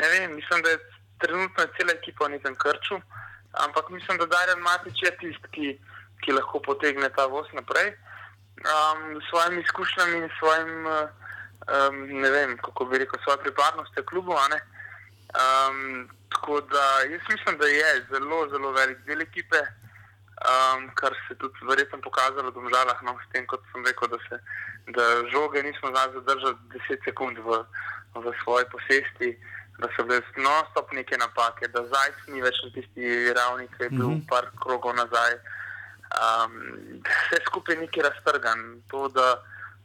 ne 0.00 0.06
vem, 0.12 0.34
mislim, 0.34 0.62
da 0.62 0.68
je 0.68 0.78
trenutno 1.18 1.64
cela 1.76 1.92
ekipa 1.92 2.26
v 2.26 2.30
nekem 2.30 2.54
krču, 2.54 3.00
ampak 3.52 3.90
mislim, 3.90 4.18
da 4.18 4.26
Darjan 4.26 4.60
Matič 4.60 5.02
je 5.02 5.10
tisti, 5.20 5.48
ki, 5.54 5.78
ki 6.22 6.32
lahko 6.32 6.60
potegne 6.60 7.08
ta 7.16 7.26
voz 7.26 7.46
naprej. 7.52 7.96
Um, 8.60 9.20
svojimi 9.30 9.62
izkušnjami 9.62 10.16
in 10.18 10.28
svojim 10.38 10.86
uh, 10.86 11.08
um, 11.68 12.20
ne 12.20 12.30
vem, 12.30 12.58
kako 12.58 12.84
bi 12.84 12.98
rekel, 12.98 13.20
svoje 13.24 13.38
pripadnosti 13.38 14.06
klubu. 14.06 14.32
Um, 14.32 16.08
tako 16.28 16.60
da 16.60 16.84
jaz 17.12 17.20
mislim, 17.28 17.58
da 17.58 17.66
je 17.66 18.06
zelo, 18.10 18.48
zelo 18.48 18.72
velik 18.72 18.98
del 19.06 19.20
ekipe, 19.20 19.60
um, 20.50 20.90
kar 20.94 21.14
se 21.28 21.34
tudi 21.34 21.66
verjetno 21.68 22.00
pokazalo 22.00 22.50
v 22.50 22.54
državah, 22.54 23.02
no, 23.02 23.16
s 23.24 23.32
tem, 23.32 23.46
kot 23.46 23.62
sem 23.72 23.86
rekel, 23.86 24.08
da, 24.08 24.18
se, 24.28 24.36
da 24.96 25.04
žoge 25.32 25.62
nismo 25.62 25.88
znali 25.88 26.12
zadržati 26.12 26.58
10 26.90 27.04
sekund 27.04 27.38
v, 27.38 27.64
v 28.14 28.34
svoji 28.44 28.64
posesti. 28.72 29.38
Da 29.80 29.88
so 29.96 30.04
bile 30.04 30.20
non-stop 30.36 30.92
neke 30.92 31.16
napake, 31.16 31.68
da 31.72 31.80
zdaj 31.86 32.10
ni 32.28 32.42
več 32.44 32.58
na 32.64 32.70
tisti 32.74 33.32
ravni, 33.32 33.64
ki 33.76 33.82
je 33.82 33.90
bil 33.90 34.08
mm 34.08 34.14
-hmm. 34.14 34.28
par 34.28 34.50
krogov 34.60 34.92
nazaj. 34.94 35.38
Um, 36.10 36.52
vse 37.04 37.42
skupaj 37.46 37.74
je 37.74 37.80
nekaj 37.80 38.02
raztrgan. 38.02 38.82
To, 38.90 39.08
da, 39.08 39.42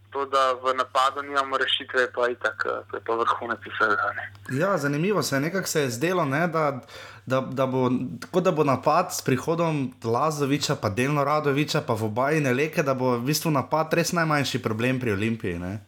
to, 0.10 0.26
da 0.26 0.54
v 0.54 0.74
napadu 0.74 1.22
nimamo 1.22 1.58
rešitve, 1.58 2.12
pa 2.14 2.28
je 2.28 2.36
tako, 2.36 2.70
to 2.92 2.98
je 2.98 3.02
pa 3.06 3.14
vrhunec 3.14 3.60
vsega. 3.60 4.14
Ja, 4.52 4.78
zanimivo 4.78 5.24
se 5.24 5.36
je, 5.36 5.40
nekako 5.40 5.68
se 5.68 5.82
je 5.82 5.90
zdelo, 5.90 6.26
ne, 6.26 6.48
da, 6.48 6.82
da, 7.26 7.42
da, 7.42 7.66
bo, 7.66 7.90
da 8.42 8.52
bo 8.52 8.64
napad 8.64 9.14
s 9.14 9.22
prihodom 9.22 9.94
Lazoviča, 10.04 10.76
pa 10.82 10.90
delno 10.90 11.24
Radoviča, 11.24 11.82
pa 11.82 11.94
v 11.94 12.04
obaji 12.04 12.42
ne 12.42 12.54
leke, 12.54 12.84
da 12.84 12.94
bo 12.94 13.18
v 13.18 13.26
bistvu 13.26 13.52
napad 13.52 13.94
res 13.94 14.12
najmanjši 14.12 14.62
problem 14.64 15.00
pri 15.00 15.14
Olimpiji. 15.14 15.60
Ne. 15.60 15.80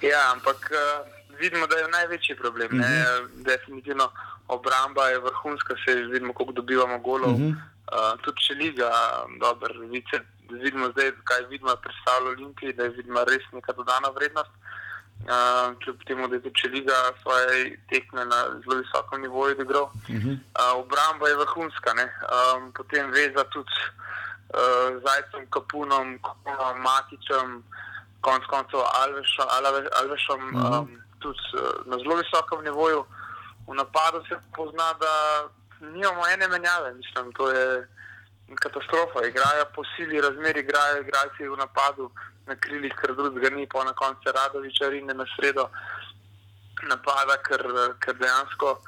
Ja, 0.00 0.32
ampak 0.32 0.70
uh, 0.70 1.06
vidimo, 1.38 1.66
da 1.66 1.76
je 1.76 1.88
največji 1.88 2.36
problem. 2.36 2.80
Uh 2.80 2.86
-huh. 2.86 3.28
Definitivno 3.44 4.10
obramba 4.48 5.08
je 5.08 5.18
vrhunska, 5.18 5.74
se 5.84 5.94
vidimo, 5.94 6.32
koliko 6.32 6.52
dobivamo 6.52 6.98
golov. 6.98 7.30
Uh 7.30 7.40
-huh. 7.40 7.54
Uh, 7.92 8.14
tudi 8.22 8.44
če 8.46 8.54
liga, 8.54 8.90
dobro, 9.40 9.74
vice 9.92 10.20
vidimo 10.50 10.90
zdaj, 10.92 11.12
kaj 11.24 11.46
vidimo, 11.50 11.76
predstavlja 11.82 12.30
Olimpiji, 12.30 12.72
da 12.72 12.82
je 12.88 12.96
vidimo 13.00 13.24
res 13.24 13.44
neka 13.52 13.72
dodana 13.72 14.08
vrednost. 14.16 14.50
Uh, 15.18 15.74
kljub 15.82 16.04
temu, 16.06 16.28
da 16.28 16.36
je 16.36 16.42
tudi 16.42 16.68
Liga 16.68 16.94
svoje 17.22 17.78
tekme 17.90 18.24
na 18.24 18.36
zelo 18.62 18.76
visokem 18.78 19.20
nivoju 19.22 19.60
igral. 19.60 19.82
Uh 19.82 19.90
-huh. 20.08 20.32
uh, 20.32 20.78
obramba 20.84 21.28
je 21.28 21.36
vrhunska, 21.36 21.90
um, 21.92 22.72
potem 22.72 23.10
veza 23.10 23.44
tudi 23.44 23.76
uh, 23.82 24.96
z 24.98 25.02
Zajcem, 25.04 25.50
Kapunom, 25.50 26.18
Kapunom 26.22 26.80
Matičem. 26.80 27.64
konec 28.20 28.44
koncev 28.46 28.80
Alvešom, 29.02 29.46
Alvešom 30.00 30.40
uh 30.54 30.60
-huh. 30.60 30.78
um, 30.80 31.02
tudi 31.18 31.38
na 31.86 31.96
zelo 31.98 32.14
visokem 32.14 32.64
nivoju. 32.64 33.04
V 33.68 33.74
napadu 33.74 34.24
se 34.28 34.34
pozna, 34.56 34.92
da 35.00 35.12
nimamo 35.80 36.26
ene 36.28 36.48
menjave, 36.48 36.94
mislim, 36.94 37.32
to 37.32 37.50
je 37.50 37.86
katastrofa. 38.54 39.26
Igrajo 39.26 39.64
po 39.74 39.82
sili, 39.96 40.20
razmeri, 40.20 40.60
igrajo 40.60 41.00
igralci 41.00 41.48
v 41.48 41.56
napadu 41.56 42.10
na 42.46 42.56
krilih, 42.56 42.94
ker 43.00 43.14
drugega 43.14 43.50
ni, 43.56 43.66
pa 43.66 43.84
na 43.84 43.92
koncu 43.92 44.32
Radoviča 44.34 44.88
rine 44.88 45.14
na 45.14 45.26
sredo 45.36 45.68
napada, 46.88 47.36
ker, 47.42 47.62
ker 48.00 48.14
dejansko 48.14 48.78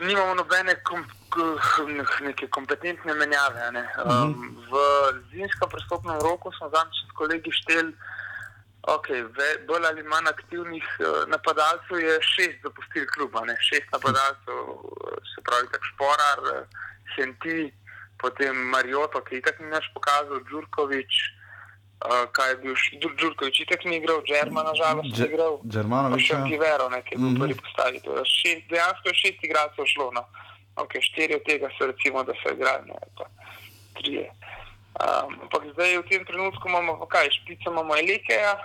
nimamo 0.00 0.34
nobene 0.34 0.74
kom, 0.82 1.04
neke 2.22 2.48
kompetentne 2.48 3.14
menjave. 3.14 3.70
Ne. 3.72 3.84
Um, 4.04 4.56
v 4.70 4.72
zimskem 5.30 5.68
prestopnem 5.68 6.18
roku 6.22 6.52
smo 6.58 6.70
zadnjič 6.70 7.04
s 7.04 7.16
kolegi 7.18 7.52
šteli. 7.52 7.92
Okay, 8.88 9.20
bolj 9.68 9.86
ali 9.86 10.02
manj 10.02 10.30
aktivnih 10.30 10.86
uh, 11.00 11.06
napadalcev 11.28 11.98
je 12.00 12.14
šest 12.32 12.62
zapustili 12.64 13.06
kluba, 13.14 13.44
ne? 13.44 13.56
šest 13.60 13.88
napadalcev, 13.92 14.60
uh, 14.64 15.18
se 15.30 15.44
pravi, 15.44 15.68
tako 15.72 15.90
Šporar, 15.92 16.38
uh, 16.44 16.86
Senti, 17.12 17.72
potem 18.20 18.56
Marijoto, 18.72 19.20
ki 19.26 19.34
je 19.34 19.42
tako 19.48 19.64
ni 19.64 19.74
naš 19.76 19.90
pokazal, 19.94 20.40
Đurkovič, 20.50 21.18
uh, 21.20 22.24
kaj 22.32 22.50
je 22.50 22.56
bil 22.62 22.74
Đurkovič, 23.20 23.60
itak 23.66 23.84
ni 23.84 24.00
igral, 24.00 24.22
Džerman, 24.24 24.70
nažalost, 24.72 25.12
ni 25.12 25.26
igral. 25.26 25.60
Džerman, 25.68 26.16
še 26.16 26.34
ja. 26.38 26.44
Givero, 26.48 26.88
ki 26.88 27.16
je 27.16 27.20
bil 27.20 27.28
mhm. 27.34 27.42
prvi 27.44 27.58
postavil. 27.60 28.24
Dejansko 28.72 29.12
je 29.12 29.20
šest 29.24 29.44
igralcev 29.44 29.92
šlo, 29.92 30.12
no? 30.16 30.24
okay, 30.78 31.02
štiri 31.02 31.36
od 31.36 31.44
tega 31.44 31.68
so 31.76 31.90
recimo, 31.90 32.24
da 32.24 32.32
so 32.40 32.54
igrali, 32.54 32.88
ne 32.88 33.12
pa 33.18 33.28
trije. 33.98 34.30
Um, 34.98 35.36
ampak 35.44 35.62
zdaj 35.74 35.98
v 35.98 36.08
tem 36.08 36.24
trenutku 36.24 36.68
imamo, 36.68 37.06
kaj, 37.06 37.30
špico 37.30 37.70
imamo 37.70 37.96
Elikeja. 37.96 38.56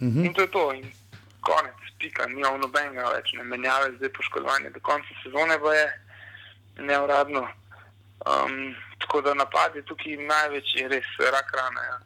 -hmm. 0.00 0.24
In 0.24 0.34
to 0.34 0.40
je 0.40 0.50
to, 0.50 0.72
in 0.72 0.92
konec, 1.40 1.74
pika, 1.98 2.26
ni 2.26 2.44
ono 2.44 2.66
nobenega 2.66 3.10
več, 3.14 3.32
ne 3.32 3.44
menjave, 3.44 3.94
zdaj 3.96 4.12
poškodovanje 4.16 4.70
do 4.70 4.80
konca 4.80 5.14
sezone, 5.22 5.58
pa 5.62 5.74
je 5.74 5.86
neuradno. 6.90 7.48
Um, 8.28 8.74
tako 8.98 9.20
da 9.20 9.34
napad 9.34 9.76
je 9.76 9.82
tukaj 9.86 10.16
največji, 10.16 10.88
res 10.88 11.08
rak 11.34 11.52
rana. 11.54 11.84
Ja. 11.90 11.98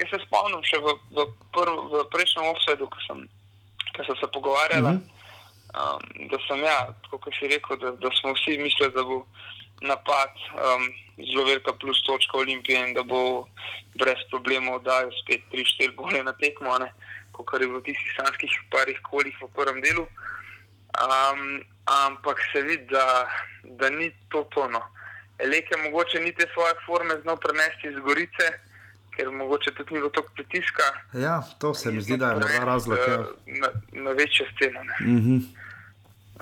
Jaz 0.00 0.10
se 0.10 0.22
spomnim 0.26 0.62
še 0.66 0.80
v, 0.82 0.94
v, 1.16 1.26
prv, 1.54 1.74
v 1.92 2.04
prejšnjem 2.14 2.50
offsetu, 2.50 2.88
ko, 2.90 2.98
ko 3.96 4.06
sem 4.08 4.16
se 4.20 4.28
pogovarjala, 4.34 4.92
mm 4.92 5.02
-hmm. 5.02 5.78
um, 5.78 6.28
da 6.28 6.38
sem 6.48 6.64
ja, 6.64 6.78
kot 7.10 7.34
si 7.38 7.48
rekel, 7.48 7.76
da, 7.78 7.90
da 7.90 8.10
smo 8.20 8.34
vsi 8.34 8.58
mislili, 8.58 8.92
da 8.94 9.02
bo 9.02 9.26
napad 9.82 10.34
um, 10.54 10.82
zelo 11.18 11.44
velika 11.44 11.72
plus 11.72 12.02
točka 12.02 12.38
Olimpije 12.38 12.88
in 12.88 12.94
da 12.94 13.02
bo 13.02 13.46
brez 13.94 14.18
problemov 14.30 14.82
dal 14.82 15.10
spet 15.22 15.42
3-4 15.52 15.94
gole 15.94 16.22
na 16.22 16.32
tekmo. 16.32 16.78
Ne 16.78 16.92
kot 17.32 17.60
je 17.60 17.66
v 17.66 17.82
tistih 17.86 18.12
slanskih 18.16 18.52
parih 18.70 18.98
kolih 19.10 19.36
v 19.42 19.48
prvem 19.56 19.80
delu. 19.80 20.06
Um, 20.92 21.64
ampak 21.86 22.38
se 22.52 22.62
vidi, 22.62 22.86
da, 22.92 23.28
da 23.64 23.90
ni 23.90 24.12
to 24.28 24.44
tono. 24.54 24.80
Eleke 25.38 25.76
mogoče 25.76 26.20
ni 26.20 26.32
te 26.34 26.46
svoje 26.52 26.74
forme 26.86 27.14
znal 27.22 27.36
prenesti 27.36 27.88
iz 27.88 27.98
Gorice, 28.04 28.46
ker 29.16 29.30
mogoče 29.30 29.70
tudi 29.74 29.94
ni 29.94 30.00
bilo 30.00 30.10
toliko 30.10 30.32
pritiska. 30.34 30.82
Ja, 31.12 31.42
to 31.58 31.74
se 31.74 31.92
mi 31.92 32.00
zdi, 32.00 32.16
da 32.16 32.26
je 32.26 32.34
morda 32.34 32.64
razlog. 32.64 32.98
Ja. 32.98 33.16
Na, 33.46 33.68
na 33.92 34.10
večjo 34.10 34.46
sceno. 34.54 34.80
Mm 35.00 35.20
-hmm. 35.24 35.40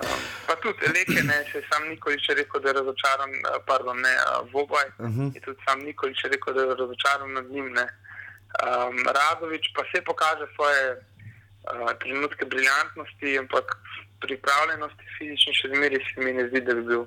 um, 0.03 0.21
pa 0.47 0.55
tudi 0.55 0.85
Eleke, 0.85 1.23
ne, 1.23 1.37
se 1.51 1.63
sam 1.71 1.89
nikoli 1.89 2.19
še 2.19 2.33
rekel, 2.33 2.61
da 2.61 2.69
je 2.69 2.73
razočaran, 2.73 3.31
pardon, 3.65 3.97
ne, 4.01 4.13
Vobaj. 4.53 4.87
Uh 4.97 5.05
mhm. 5.05 5.21
-huh. 5.21 5.35
Je 5.35 5.41
tudi 5.41 5.59
sam 5.65 5.79
nikoli 5.79 6.15
še 6.15 6.27
rekel, 6.27 6.53
da 6.53 6.61
je 6.61 6.75
razočaran 6.75 7.33
nad 7.33 7.45
njim. 7.51 7.73
Ne. 7.73 7.87
Um, 8.59 8.95
Radovič 9.07 9.71
pa 9.75 9.83
se 9.95 10.01
pokaže 10.01 10.45
svoje 10.55 10.83
uh, 10.95 11.91
trenutke 11.99 12.45
briljantnosti, 12.45 13.39
ampak 13.39 13.77
pripravljenosti 14.19 15.05
fizične 15.17 15.53
še 15.55 15.71
zmeraj 15.71 16.03
se 16.07 16.25
mi 16.25 16.33
ne 16.35 16.47
zdi, 16.49 16.61
da 16.67 16.75
bi 16.75 16.83
bil 16.89 17.05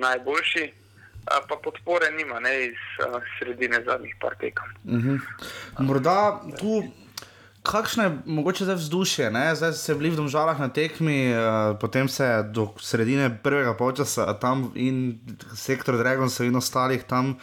najboljši. 0.00 0.64
Uh, 1.20 1.44
pa 1.48 1.60
podpore 1.62 2.08
nima 2.16 2.40
ne, 2.40 2.72
iz 2.72 2.80
uh, 3.04 3.20
sredine 3.36 3.82
zadnjih 3.84 4.16
par 4.20 4.38
tekem. 4.40 4.72
Uh 4.84 4.96
mhm. 4.96 5.16
-huh. 5.16 5.84
Morda 5.84 6.40
tu. 6.58 6.82
Kakšno 7.62 8.04
je 8.04 8.10
mogoče 8.24 8.64
zdaj 8.64 8.76
vzdušje? 8.76 9.30
Ne? 9.30 9.54
Zdaj 9.54 9.72
se 9.72 9.94
bili 9.94 10.10
v 10.10 10.16
državah 10.16 10.60
na 10.60 10.68
tekmi, 10.68 11.34
uh, 11.34 11.76
potem 11.80 12.08
se 12.08 12.42
do 12.48 12.72
sredine 12.80 13.38
prvega 13.42 13.76
počasa 13.76 14.38
tam 14.38 14.72
in 14.74 15.20
sektor 15.54 15.96
Dragon, 15.96 16.28
in 16.40 16.56
ostalih 16.56 17.04
tam 17.04 17.30
uh, 17.30 17.36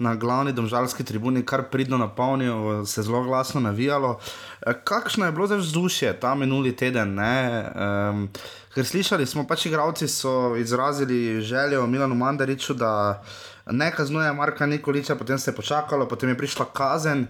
na 0.00 0.14
glavni 0.14 0.52
domžalski 0.52 1.04
tribuni 1.04 1.44
kar 1.46 1.66
pridno 1.70 1.98
napolnil, 1.98 2.86
se 2.86 3.02
zelo 3.02 3.22
glasno 3.22 3.60
navijalo. 3.60 4.18
Eh, 4.66 4.72
kakšno 4.84 5.26
je 5.26 5.32
bilo 5.32 5.46
zdaj 5.46 5.58
vzdušje 5.58 6.12
ta 6.20 6.34
minuli 6.34 6.72
teden? 6.76 7.18
Um, 7.18 8.28
ker 8.74 8.86
slišali 8.86 9.26
smo, 9.26 9.44
pač 9.46 9.66
igravci 9.66 10.08
so 10.08 10.56
izrazili 10.56 11.40
željo 11.40 11.86
Milanu 11.86 12.14
Mandariču, 12.14 12.74
da 12.74 13.22
ne 13.70 13.90
kaznuje 13.92 14.32
Marka 14.32 14.66
Nikoliča, 14.66 15.14
potem 15.14 15.38
se 15.38 15.50
je 15.50 15.56
počakalo, 15.56 16.08
potem 16.08 16.28
je 16.28 16.38
prišla 16.38 16.66
kazen. 16.72 17.26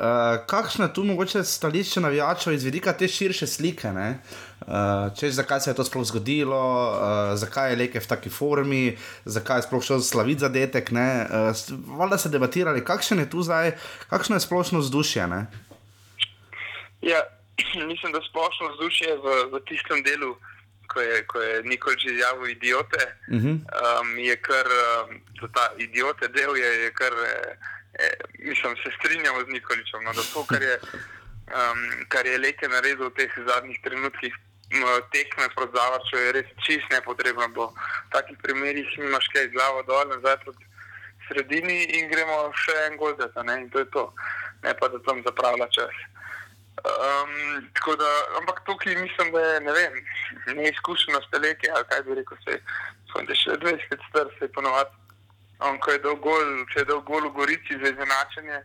Uh, 0.00 0.06
kakšno 0.46 0.84
je 0.84 0.94
tu 0.94 1.02
mogoče 1.04 1.42
stališče 1.44 2.00
navijačev 2.00 2.52
iz 2.52 2.64
vidika 2.64 2.92
te 2.92 3.08
širše 3.08 3.46
slike? 3.46 3.88
Uh, 3.88 5.12
češ, 5.20 5.32
zakaj 5.36 5.60
se 5.60 5.70
je 5.70 5.74
to 5.74 5.84
sploh 5.84 6.04
zgodilo, 6.08 6.60
uh, 6.92 7.36
zakaj 7.36 7.70
je 7.70 7.76
Leke 7.76 8.00
v 8.00 8.06
taki 8.08 8.30
formi, 8.30 8.96
zakaj 9.24 9.58
je 9.58 9.62
sploh 9.62 9.84
šel 9.84 10.00
slaviti 10.00 10.40
zadetek. 10.40 10.88
Uh, 10.92 11.98
Valjda 11.98 12.18
se 12.18 12.28
debatirali, 12.28 12.84
kakšno 12.84 13.20
je 13.20 13.30
tu 13.30 13.42
zdaj, 13.42 13.74
kakšno 14.08 14.36
je 14.36 14.40
splošno 14.40 14.78
vzdušje. 14.78 15.26
Ne? 15.26 15.46
Ja, 17.02 17.20
mislim, 17.92 18.12
da 18.12 18.24
splošno 18.24 18.72
vzdušje 18.72 19.16
v, 19.16 19.34
v 19.52 19.60
tistem 19.68 20.00
delu, 20.02 20.32
ko 20.88 21.00
je, 21.00 21.26
ko 21.26 21.42
je 21.44 21.60
Nikolič 21.62 22.04
izjavil 22.04 22.48
idiote, 22.48 23.04
uh 23.28 23.36
-huh. 23.36 23.60
um, 24.00 24.18
je 24.18 24.36
kar 24.36 24.66
um, 24.66 25.20
ta 25.52 25.68
idiote 25.78 26.28
del 26.28 26.56
je, 26.56 26.72
je 26.84 26.90
kar. 26.92 27.12
Eh, 27.12 27.76
mislim, 28.38 28.76
se 28.82 28.90
strinjamo 28.98 29.40
z 29.44 29.48
Nikoličem. 29.48 30.04
No, 30.04 30.12
to, 30.34 30.44
kar 30.46 30.62
je, 30.62 30.76
um, 31.54 31.80
kar 32.08 32.26
je 32.26 32.38
Leke 32.38 32.68
naredil 32.68 33.08
v 33.10 33.16
teh 33.18 33.32
zadnjih 33.46 33.80
trenutkih 33.84 34.34
tekme 35.12 35.48
proti 35.54 35.72
Zavrču, 35.74 36.16
je 36.16 36.32
res 36.32 36.48
čist 36.66 36.86
nepotrebno. 36.90 37.48
V 37.50 38.10
takih 38.12 38.38
primerih 38.42 38.86
imaš 38.98 39.26
kaj 39.34 39.50
glavo 39.50 39.82
dol, 39.82 40.06
nazaj 40.14 40.38
proti 40.44 40.64
sredini 41.28 41.84
in 41.98 42.10
gremo 42.10 42.50
še 42.54 42.74
en 42.86 42.96
gol 42.96 43.14
za 43.18 43.28
to. 43.34 43.42
In 43.42 43.70
to 43.70 43.78
je 43.78 43.90
to, 43.90 44.12
ne 44.62 44.74
pa 44.74 44.88
da 44.88 44.98
tam 45.06 45.22
zapravlja 45.26 45.66
čas. 45.74 45.96
Um, 46.80 47.68
da, 47.98 48.10
ampak 48.38 48.62
tukaj 48.64 48.94
mislim, 48.96 49.32
da 49.32 49.40
je 49.40 49.60
ne 49.60 49.72
vem, 49.72 49.98
neizkušenost 50.56 51.28
teleke, 51.30 51.68
ali 51.74 51.84
kaj 51.90 52.02
bi 52.02 52.14
rekel, 52.14 52.38
se 52.44 52.56
je 52.56 53.36
še 53.36 53.58
20 53.60 53.90
let 53.90 54.06
star, 54.08 54.30
se 54.38 54.44
je 54.46 54.52
ponovadi 54.54 54.99
On, 55.60 55.78
ko 55.78 55.92
je 55.92 55.98
dal 55.98 56.16
gol, 56.16 56.64
če 56.72 56.80
je 56.80 56.88
dal 56.88 57.00
gol 57.04 57.28
v 57.28 57.34
Gorici 57.36 57.76
za 57.76 57.92
izenačenje, 57.92 58.58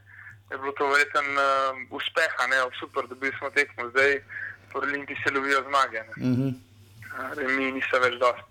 je 0.51 0.57
bilo 0.57 0.71
to 0.77 0.87
verjeten 0.87 1.27
uh, 1.35 1.95
uspeh, 1.97 2.33
ne, 2.49 2.57
super, 2.79 3.07
da 3.07 3.15
bi 3.15 3.31
smo 3.39 3.49
tekmo, 3.49 3.89
zdaj 3.89 4.21
Olimpiji 4.75 5.17
se 5.23 5.33
lovijo 5.33 5.63
zmage. 5.67 6.01
Mm 6.17 6.35
-hmm. 6.35 6.53
Mi 7.57 7.71
niso 7.71 7.99
več 7.99 8.15
dost. 8.19 8.47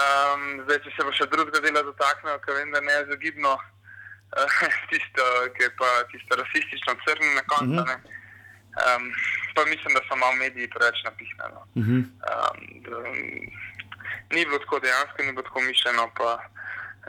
Um, 0.00 0.62
zdaj, 0.64 0.78
če 0.84 0.90
se 0.96 1.04
bo 1.04 1.12
še 1.12 1.26
drugega 1.26 1.60
dela 1.64 1.82
dotaknil, 1.82 2.38
ker 2.44 2.54
vem, 2.54 2.70
da 2.72 2.80
ne 2.80 2.92
je 2.92 3.06
zagibno 3.12 3.52
uh, 3.54 4.58
tisto, 4.90 5.24
ki 5.54 5.62
je 5.62 5.70
pa 5.80 5.88
tisto 6.12 6.36
rasistično 6.42 6.94
crno 7.04 7.32
na 7.34 7.42
koncu. 7.52 7.80
Mm 7.80 7.88
-hmm. 7.88 8.00
um, 8.96 9.12
pa 9.54 9.64
mislim, 9.64 9.94
da 9.94 10.00
so 10.08 10.16
malo 10.16 10.32
mediji 10.32 10.70
preveč 10.70 11.02
napisali. 11.04 11.52
No. 11.54 11.62
Mm 11.74 11.82
-hmm. 11.82 12.02
um, 12.30 13.06
ni 14.30 14.44
bilo 14.44 14.58
tako 14.58 14.78
dejansko, 14.78 15.22
ni 15.22 15.32
bilo 15.32 15.42
tako 15.42 15.60
mišljeno. 15.60 16.10
Pa, 16.16 16.30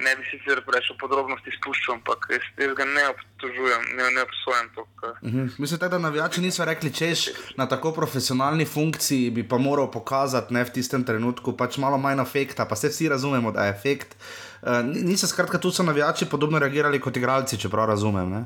ne 0.06 0.16
bi 0.16 0.24
sicer 0.32 0.62
preveč 0.66 0.90
v 0.94 0.98
podrobnosti 1.02 1.54
spuščal, 1.58 1.96
ampak 2.00 2.28
jaz, 2.34 2.46
jaz 2.60 2.74
ga 2.78 2.86
ne 2.90 3.04
obtožujem, 3.14 3.84
ne, 3.98 4.10
ne 4.18 4.22
obsojam 4.28 4.70
to. 4.76 4.82
Uh. 4.82 5.18
-huh. 5.22 5.50
Mislim, 5.58 5.80
tak, 5.80 5.92
da 5.92 5.98
navijači 5.98 6.42
niso 6.42 6.66
rekli, 6.66 6.94
češ 6.94 7.26
na 7.58 7.68
tako 7.68 7.92
profesionalni 7.92 8.66
funkciji 8.66 9.32
bi 9.32 9.48
pa 9.48 9.58
moral 9.58 9.92
pokazati 9.92 10.54
ne, 10.54 10.64
v 10.64 10.70
tistem 10.70 11.04
trenutku, 11.04 11.58
pač 11.58 11.78
malo 11.78 11.98
manj 11.98 12.22
efekta, 12.22 12.66
pa 12.66 12.76
se 12.76 12.88
vsi 12.90 13.10
razumemo, 13.10 13.52
da 13.52 13.66
je 13.66 13.72
efekt. 13.72 14.16
Uh, 14.62 14.70
niso 14.84 15.28
skratka 15.28 15.58
tu 15.58 15.72
so 15.72 15.84
navijači 15.84 16.30
podobno 16.30 16.60
reagirali 16.60 17.00
kot 17.00 17.18
igralci, 17.18 17.58
če 17.58 17.70
prav 17.70 17.86
razumem. 17.86 18.30
Ne? 18.30 18.46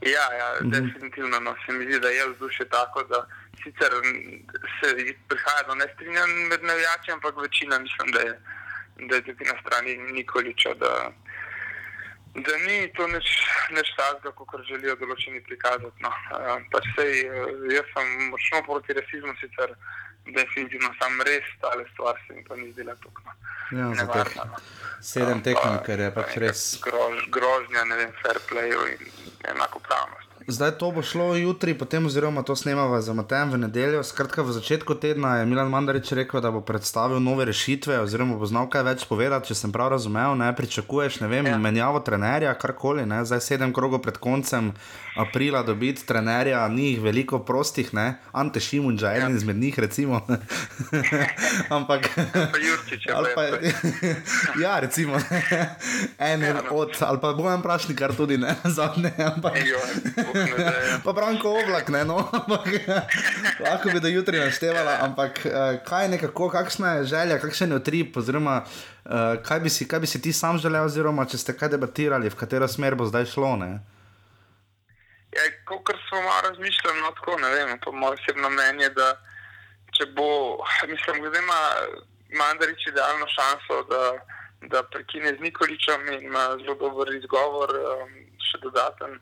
Ja, 0.00 0.26
ja 0.40 0.48
uh 0.52 0.66
mhm. 0.66 0.74
-huh. 0.74 0.92
definitivno. 0.92 1.40
No. 1.40 1.54
Se 1.66 1.72
mi 1.72 1.84
zdi, 1.84 2.00
da 2.00 2.08
je 2.08 2.28
vzdušje 2.32 2.68
tako, 2.68 3.02
da 3.02 3.26
sicer 3.62 3.92
se 4.80 4.88
prihaja 5.28 5.62
do 5.68 5.74
nestrinjanj 5.74 6.32
med 6.50 6.62
navijači, 6.62 7.12
ampak 7.12 7.34
večina 7.36 7.78
mislim, 7.78 8.12
da 8.12 8.20
je 8.20 8.40
da 8.96 9.14
je 9.14 9.22
tudi 9.22 9.44
na 9.44 9.60
strani 9.60 9.96
Nikoliča, 10.12 10.74
da, 10.74 11.10
da 12.34 12.56
ni 12.66 12.92
to 12.96 13.06
nič, 13.08 13.26
nič 13.70 13.88
takega, 13.96 14.32
kot 14.32 14.62
želijo 14.68 14.96
določeni 15.02 15.42
prikazati. 15.48 16.02
No. 16.02 16.12
Pač 16.72 16.88
sej, 16.96 17.24
jaz 17.74 17.90
sem 17.94 18.14
močno 18.30 18.62
proti 18.66 18.96
rasizmu, 18.98 19.34
sicer 19.40 19.74
definitivno 20.24 20.90
sem 21.00 21.22
res 21.28 21.48
stale 21.56 21.84
stvar, 21.92 22.20
se 22.26 22.34
mi 22.34 22.44
pa 22.44 22.56
ni 22.56 22.70
zdela 22.72 22.94
tukaj. 23.02 23.24
No. 23.26 23.34
Ja, 23.72 23.90
no. 23.90 24.60
Sedem 25.00 25.42
tekmov, 25.44 25.80
ker 25.86 26.00
je 26.00 26.10
pač 26.14 26.36
res. 26.42 26.62
Grož, 26.84 27.26
grožnja, 27.34 27.84
ne 27.90 27.98
vem, 28.00 28.14
fair 28.22 28.40
play 28.48 28.72
in 28.94 29.10
enako 29.52 29.82
pravnost. 29.84 30.33
Zdaj 30.46 30.70
to 30.78 30.90
bo 30.90 31.02
šlo 31.02 31.34
jutri, 31.34 31.72
potem 31.74 32.06
oziroma 32.06 32.42
to 32.42 32.56
snemamo 32.56 33.00
za 33.00 33.12
Matem 33.12 33.50
v 33.50 33.58
nedeljo. 33.58 34.02
Skratka, 34.04 34.42
v 34.42 34.52
začetku 34.52 34.94
tedna 34.94 35.38
je 35.40 35.46
Milan 35.46 35.72
Mandarič 35.72 36.12
rekel, 36.12 36.40
da 36.44 36.50
bo 36.52 36.60
predstavil 36.60 37.16
nove 37.20 37.48
rešitve, 37.48 37.96
oziroma 38.04 38.36
bo 38.36 38.44
znal 38.44 38.68
kaj 38.68 38.84
več 38.84 39.06
povedati, 39.08 39.48
če 39.48 39.56
sem 39.56 39.72
prav 39.72 39.94
razumel. 39.96 40.36
Ne 40.36 40.52
pričakuješ, 40.52 41.22
ne 41.24 41.32
vem, 41.32 41.48
ja. 41.48 41.56
menjavo 41.56 42.04
trenerja, 42.04 42.52
karkoli. 42.60 43.06
Ne? 43.08 43.22
Zdaj 43.24 43.40
sedem 43.40 43.72
krogov 43.72 44.04
pred 44.04 44.20
koncem 44.20 44.74
aprila 45.14 45.62
dobiti 45.62 46.06
trenerja, 46.06 46.68
ni 46.68 46.88
jih 46.90 47.02
veliko 47.02 47.38
prostih, 47.38 47.94
ne? 47.94 48.14
Ante 48.32 48.60
Šimunča, 48.60 49.06
ja. 49.06 49.16
eden 49.16 49.36
izmed 49.36 49.56
njih, 49.56 49.78
recimo. 49.78 50.20
Ampak. 51.76 52.08
Pa, 53.34 53.42
ja, 54.64 54.80
recimo. 54.80 55.20
En 56.18 56.42
ja, 56.42 56.52
no. 56.52 56.62
od, 56.70 56.96
ali 57.00 57.18
pa 57.22 57.32
bojem 57.32 57.62
prašnik, 57.62 57.98
kar 57.98 58.16
tudi 58.16 58.38
ne, 58.38 58.56
zadnje. 58.76 59.12
Ampak... 59.18 59.58
pa 61.04 61.12
Branko 61.12 61.54
oblak, 61.62 61.88
ne, 61.88 62.04
no, 62.04 62.18
ampak 62.32 62.68
lahko 63.60 63.90
bi 63.92 64.00
do 64.00 64.08
jutri 64.08 64.38
naštevala, 64.38 64.98
ampak 65.00 65.40
uh, 65.46 65.52
kaj 65.86 66.08
nekako, 66.08 66.48
kakšna 66.50 66.98
je 66.98 67.04
želja, 67.04 67.38
kakšen 67.38 67.70
je 67.70 67.76
utrip, 67.76 68.16
oziroma 68.16 68.62
uh, 68.64 69.42
kaj, 69.42 69.60
bi 69.60 69.70
si, 69.70 69.88
kaj 69.88 70.00
bi 70.00 70.06
si 70.06 70.22
ti 70.22 70.32
sam 70.32 70.58
želel, 70.58 70.84
oziroma 70.90 71.26
če 71.26 71.38
ste 71.38 71.54
kaj 71.54 71.76
debatirali, 71.76 72.30
v 72.30 72.38
katero 72.38 72.68
smer 72.68 72.98
bo 72.98 73.06
zdaj 73.06 73.30
šlo, 73.30 73.56
ne. 73.62 73.93
Ja, 75.34 75.44
kot 75.64 75.96
smo 76.08 76.22
malo 76.22 76.40
razmišljali, 76.48 77.00
no, 77.00 77.10
tako 77.18 77.38
ne 77.42 77.50
vem, 77.54 77.78
to 77.82 77.92
moje 77.92 78.18
osebno 78.20 78.50
mnenje, 78.50 78.88
da 78.98 79.08
če 79.96 80.06
bo, 80.16 80.28
mislim, 80.86 81.22
da 81.22 81.38
ima 81.38 81.60
Mandarič 82.38 82.86
idealno 82.86 83.26
šanso, 83.36 83.82
da, 83.90 84.02
da 84.72 84.82
prekine 84.82 85.34
z 85.36 85.40
Nikoličem 85.40 86.06
in 86.12 86.28
ima 86.30 86.44
zelo 86.62 86.74
dober 86.74 87.14
izgovor, 87.14 87.74
um, 87.78 88.14
še 88.42 88.62
dodaten 88.62 89.18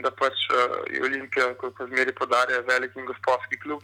da 0.00 0.10
pač 0.10 0.46
uh, 0.48 0.80
je 0.90 1.02
Olimpija, 1.04 1.52
kot 1.60 1.76
zmeri 1.88 2.14
podarja, 2.16 2.62
velik 2.68 2.96
in 2.96 3.06
gospodski 3.06 3.58
klub 3.60 3.82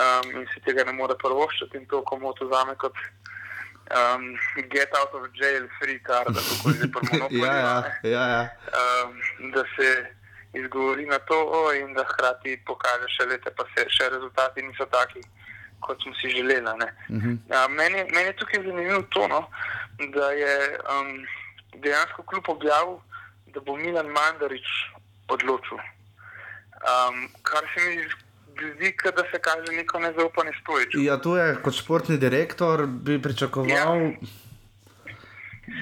um, 0.00 0.30
in 0.32 0.46
si 0.52 0.62
tega 0.64 0.84
ne 0.88 0.94
more 0.96 1.16
prvoščiti 1.20 1.76
in 1.76 1.86
to 1.90 2.02
komu 2.08 2.32
to 2.38 2.48
zame 2.52 2.76
kot 2.80 2.96
um, 3.92 4.32
get 4.72 4.94
out 4.96 5.12
of 5.14 5.28
jail 5.36 5.68
free 5.78 5.98
card, 6.06 6.32
da 6.32 6.40
tako 6.40 6.72
že 6.72 6.88
prvo 6.96 7.28
ja, 7.30 7.52
ja, 7.52 7.76
ja, 8.02 8.24
ja. 8.34 8.42
um, 8.80 9.18
da 9.52 9.64
se 9.76 9.90
izgovori 10.60 11.06
na 11.06 11.18
to 11.18 11.38
in 11.80 11.94
da 11.94 12.04
hkrati 12.04 12.60
pokaže 12.66 13.08
še 13.14 13.24
pa 13.56 13.64
se 13.74 13.86
še 13.88 14.08
rezultati 14.08 14.62
niso 14.62 14.86
taki, 14.86 15.20
kot 15.80 16.02
smo 16.02 16.12
si 16.14 16.28
želeli. 16.36 16.60
Uh 16.60 17.16
-huh. 17.22 17.38
uh, 17.54 17.70
meni, 17.70 18.04
meni 18.14 18.28
je 18.28 18.36
tukaj 18.36 18.62
zanimivo 18.62 19.02
to, 19.02 19.28
no, 19.28 19.40
da 20.14 20.30
je 20.30 20.78
um, 20.92 21.26
dejansko 21.82 22.22
kljub 22.22 22.48
objavil, 22.48 22.96
da 23.46 23.60
bo 23.60 23.76
Milan 23.76 24.06
Mandarič 24.06 24.68
odločil. 25.28 25.78
Um, 25.78 27.28
kar 27.42 27.64
se 27.74 27.80
mi 27.88 27.96
zdi, 28.74 28.96
da 29.16 29.22
se 29.30 29.38
kaže 29.38 29.72
neko 29.72 30.00
nezaupanje 30.00 30.52
stojič. 30.62 30.90
Ja, 30.94 31.20
tu 31.20 31.36
je 31.36 31.56
kot 31.62 31.74
športni 31.74 32.18
direktor, 32.18 32.86
bi 32.86 33.22
pričakoval. 33.22 33.70
Ja. 33.70 34.12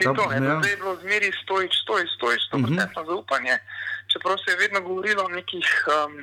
Da, 0.05 0.15
to, 0.15 0.27
ne, 0.31 0.47
ja. 0.47 0.61
je 0.71 0.77
bilo 0.77 0.97
zmeri 0.97 1.31
stojič, 1.43 1.73
stojič, 1.83 2.11
stojič, 2.17 2.43
to 2.51 2.57
je 2.57 2.63
uh 2.63 2.69
-huh. 2.69 3.07
zaupanje. 3.07 3.59
Čeprav 4.15 4.39
se 4.39 4.55
je 4.55 4.63
vedno 4.63 4.81
govorilo 4.81 5.25
o 5.27 5.35
nekih 5.35 5.69
um, 5.91 6.15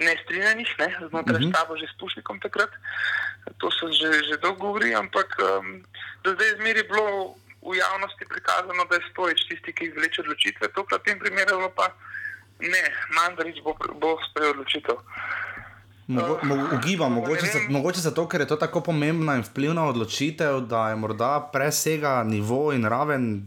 nestrinjenih, 0.00 0.70
ne, 0.78 0.88
znotraj 1.08 1.36
uh 1.36 1.42
-huh. 1.42 1.50
štaba 1.52 1.76
že 1.76 1.86
s 1.92 1.98
Pušnikom 2.00 2.40
takrat, 2.40 2.72
to 3.60 3.70
se 3.70 3.86
že, 4.00 4.10
že 4.28 4.40
dolgo 4.42 4.66
govori, 4.66 4.94
ampak 4.94 5.28
um, 5.38 5.84
do 6.24 6.32
zdaj 6.34 6.56
zmeri 6.56 6.82
bilo 6.88 7.34
v 7.68 7.76
javnosti 7.76 8.24
prikazano, 8.32 8.84
da 8.88 8.94
je 8.96 9.08
stojič 9.10 9.40
tisti, 9.48 9.72
ki 9.72 9.84
izvleče 9.84 10.20
odločitve, 10.24 10.68
tokrat 10.74 11.00
v 11.00 11.04
tem 11.04 11.18
primeru 11.18 11.70
pa. 11.76 11.92
Ne, 12.60 12.84
Mandarič 13.16 13.64
bo, 13.64 13.72
bo 14.00 14.20
sprejel 14.30 14.50
odločitev. 14.50 14.96
Mogo, 16.06 16.38
mo, 16.42 16.68
ugibam, 16.76 17.12
mogoče, 17.12 17.46
za, 17.46 17.58
mogoče 17.68 18.00
zato, 18.00 18.28
ker 18.28 18.40
je 18.40 18.46
to 18.46 18.56
tako 18.56 18.80
pomembna 18.80 19.36
in 19.38 19.44
vplivna 19.46 19.84
odločitev, 19.88 20.60
da 20.60 20.88
je 20.90 20.96
morda 20.96 21.48
presega 21.52 22.24
nivo 22.24 22.72
in 22.72 22.84
raven 22.84 23.46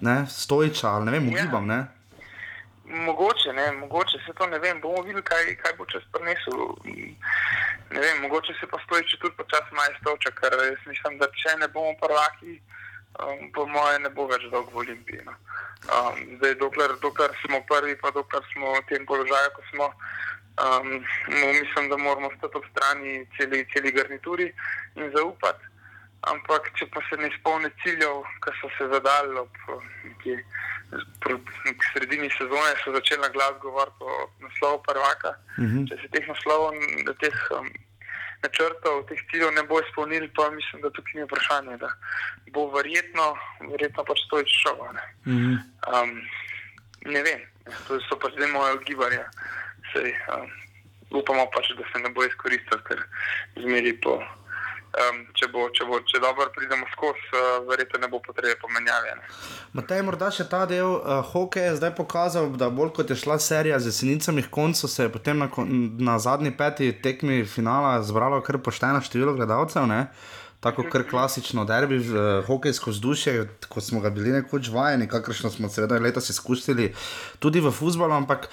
ne, 0.00 0.26
stojča. 0.30 0.98
Ne 1.04 1.12
vem, 1.12 1.28
ja. 1.28 1.32
ugibam. 1.34 1.66
Ne. 1.66 1.86
Mogoče, 2.88 3.52
ne, 3.52 3.72
mogoče 3.72 4.18
se 4.26 4.32
to 4.32 4.46
ne 4.46 4.58
vem. 4.58 4.80
Bomo 4.80 5.02
videli, 5.02 5.22
kaj, 5.22 5.56
kaj 5.62 5.72
bo 5.78 5.86
čez 5.86 6.02
prenesel. 6.12 6.58
Ne 7.90 8.00
vem, 8.00 8.22
mogoče 8.22 8.54
se 8.60 8.66
pa 8.70 8.80
stojči 8.84 9.18
tudi 9.20 9.36
počasi 9.36 9.74
maj 9.74 9.92
stoča, 10.00 10.32
ker 10.40 10.56
mislim, 10.86 11.18
da 11.18 11.28
če 11.42 11.56
ne 11.60 11.68
bomo 11.68 11.92
prvaki 12.00 12.60
um, 13.18 13.52
po 13.52 13.66
moje 13.66 13.98
ne 13.98 14.10
bo 14.10 14.26
več 14.30 14.46
dolgo 14.52 14.72
v 14.72 14.82
Olimpiji. 14.84 15.24
No. 15.26 15.34
Um, 15.88 16.20
zdaj, 16.38 16.54
dokler, 16.62 16.96
dokler 17.02 17.34
smo 17.44 17.60
prvi, 17.68 17.96
pa 18.00 18.10
dokler 18.14 18.44
smo 18.52 18.74
v 18.76 18.84
tem 18.90 19.06
položaju, 19.06 19.54
ko 19.56 19.62
smo, 19.70 19.88
um, 20.64 20.92
mislim, 21.30 21.90
da 21.92 21.96
moramo 21.96 22.30
stati 22.36 22.60
ob 22.60 22.66
strani 22.72 23.20
celi, 23.36 23.64
celi 23.74 23.92
garnituri 23.92 24.48
in 24.96 25.12
zaupati. 25.16 25.76
Ampak, 26.26 26.72
če 26.74 26.88
pa 26.90 27.00
se 27.06 27.16
ne 27.16 27.28
izpolni 27.30 27.70
ciljev, 27.82 28.24
ki 28.42 28.54
so 28.60 28.70
se 28.78 28.88
zadali 28.90 29.38
ob 29.38 29.60
neki 30.04 30.34
sredini 31.92 32.30
sezone, 32.34 32.74
so 32.82 32.92
začeli 32.92 33.22
na 33.22 33.28
glas 33.28 33.58
govoriti 33.62 34.02
o 34.02 34.30
naslovu 34.40 34.82
prvaka. 34.82 35.34
Uh 35.58 35.64
mhm. 35.64 35.78
-huh. 35.78 35.88
Če 35.88 36.02
se 36.02 36.08
teh 36.08 36.28
naslovov, 36.28 36.72
teh 37.20 37.38
um, 37.58 37.68
načrtov, 38.42 39.06
teh 39.08 39.20
ciljev 39.30 39.52
ne 39.52 39.62
bo 39.62 39.80
izpolnili, 39.80 40.30
pa 40.36 40.50
mislim, 40.50 40.82
da 40.82 40.90
tukaj 40.90 41.14
ni 41.14 41.26
vprašanje, 41.26 41.76
da 41.76 41.90
bo 42.52 42.70
verjetno, 42.70 43.34
verjetno 43.70 44.04
pač 44.04 44.20
to 44.30 44.40
izšlo. 44.40 44.92
Ne. 44.92 45.04
Mm 45.26 45.38
-hmm. 45.38 45.56
um, 46.02 46.22
ne 47.12 47.22
vem, 47.22 47.40
to 47.86 48.00
so 48.00 48.18
pač 48.18 48.32
zdaj 48.32 48.50
moje 48.52 48.72
odgibanja. 48.72 49.24
Um, 49.94 50.50
upamo 51.10 51.46
pač, 51.54 51.72
da 51.78 51.84
se 51.92 51.98
ne 52.02 52.10
bo 52.10 52.24
izkoristil, 52.24 52.78
ker 52.88 52.98
zmeri 53.56 54.00
po 54.00 54.22
um, 54.96 55.20
če, 55.36 55.48
bo, 55.52 55.66
če, 55.74 55.86
bo, 55.88 56.00
če 56.06 56.20
dobro 56.22 56.48
pridemo 56.54 56.88
skozi, 56.92 57.24
uh, 57.32 57.68
verjetno 57.68 58.00
ne 58.02 58.10
bo 58.12 58.20
potrebe 58.24 58.56
pomenjave. 58.62 59.16
Matej, 59.76 60.02
morda 60.06 60.30
še 60.34 60.48
ta 60.50 60.64
del 60.70 60.96
uh, 60.96 61.20
hokeja 61.32 61.72
je 61.72 61.78
zdaj 61.82 61.94
pokazal, 61.98 62.50
da 62.60 62.70
bolj 62.72 62.94
kot 62.98 63.12
je 63.12 63.18
šla 63.18 63.38
serija 63.42 63.78
z 63.78 63.92
jesenicami, 63.92 64.46
koncu 64.50 64.88
se 64.88 65.06
je 65.06 65.12
potem 65.12 65.38
na, 65.44 65.50
na 66.10 66.18
zadnji 66.22 66.54
peti 66.56 66.92
tekmi 67.02 67.44
finala 67.46 67.98
zbralo 68.02 68.40
kar 68.44 68.60
pošteno 68.64 69.02
število 69.04 69.36
gledalcev. 69.38 69.88
Ne? 69.90 70.06
Tako 70.60 70.82
kar 70.90 71.04
klasično 71.10 71.64
derbi, 71.64 71.98
uh, 71.98 72.46
hokejsko 72.46 72.90
vzdušje, 72.90 73.48
kot 73.68 73.84
smo 73.84 74.00
ga 74.00 74.10
bili 74.10 74.32
nekoč 74.32 74.68
vajeni, 74.74 75.06
kakršno 75.08 75.50
smo 75.50 75.68
seveda 75.68 75.98
leta 76.02 76.20
izkusili 76.20 76.92
tudi 77.38 77.60
v 77.60 77.70
futbalu, 77.70 78.12
ampak 78.14 78.48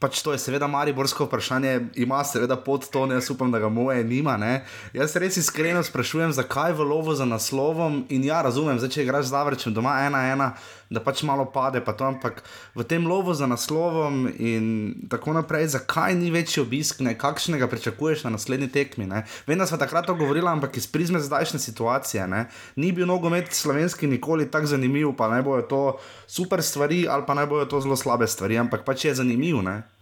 pač 0.00 0.22
to 0.24 0.32
je 0.32 0.40
seveda 0.40 0.66
mariborsko 0.66 1.26
vprašanje, 1.28 1.80
ima 2.00 2.22
seveda 2.24 2.56
pod 2.56 2.88
to, 2.90 3.04
ne 3.06 3.18
jaz 3.20 3.28
upam, 3.30 3.52
da 3.52 3.60
ga 3.60 3.68
moje 3.68 4.04
nima. 4.04 4.36
Ne? 4.40 4.64
Jaz 4.96 5.16
res 5.20 5.36
iskreno 5.36 5.82
sprašujem, 5.84 6.32
zakaj 6.32 6.72
v 6.72 6.88
lovu 6.88 7.14
za 7.14 7.28
naslovom 7.28 8.06
in 8.08 8.24
ja, 8.24 8.40
razumem, 8.42 8.80
zdaj 8.80 8.96
če 8.96 9.04
igraš 9.04 9.28
z 9.28 9.36
Zavrčem 9.36 9.74
doma 9.74 9.98
ena 10.06 10.24
ena 10.32 10.54
da 10.90 11.00
pač 11.00 11.22
malo 11.22 11.46
pade, 11.52 11.80
pa 11.84 11.92
to, 11.92 12.04
ampak 12.04 12.42
v 12.74 12.84
tem 12.84 13.06
lovu 13.06 13.34
za 13.34 13.46
naslovom 13.46 14.28
in 14.38 14.94
tako 15.10 15.32
naprej, 15.32 15.68
zakaj 15.76 16.14
ni 16.14 16.30
večji 16.30 16.62
obisk, 16.62 17.00
ne? 17.00 17.16
kakšnega 17.18 17.68
pričakuješ 17.70 18.24
na 18.24 18.34
naslednji 18.34 18.68
tekmi. 18.68 19.06
Ne? 19.06 19.24
Vem, 19.46 19.58
da 19.58 19.66
smo 19.66 19.78
takrat 19.78 20.06
to 20.06 20.14
govorili, 20.14 20.48
ampak 20.48 20.76
iz 20.76 20.86
prizme 20.86 21.20
zdajšnje 21.20 21.60
situacije. 21.60 22.26
Ne? 22.28 22.46
Ni 22.76 22.92
bil 22.92 23.06
nogomet 23.06 23.52
slovenski 23.52 24.06
nikoli 24.06 24.50
tako 24.50 24.66
zanimiv, 24.74 25.14
pa 25.16 25.28
naj 25.28 25.42
bojo 25.42 25.62
to 25.62 25.82
super 26.26 26.62
stvari 26.62 27.06
ali 27.08 27.22
pa 27.26 27.34
naj 27.34 27.46
bojo 27.46 27.64
to 27.64 27.80
zelo 27.80 27.96
slabe 27.96 28.26
stvari, 28.26 28.58
ampak 28.58 28.84
pač 28.84 29.04
je 29.04 29.14
zanimiv. 29.14 29.62
Ne? 29.62 29.93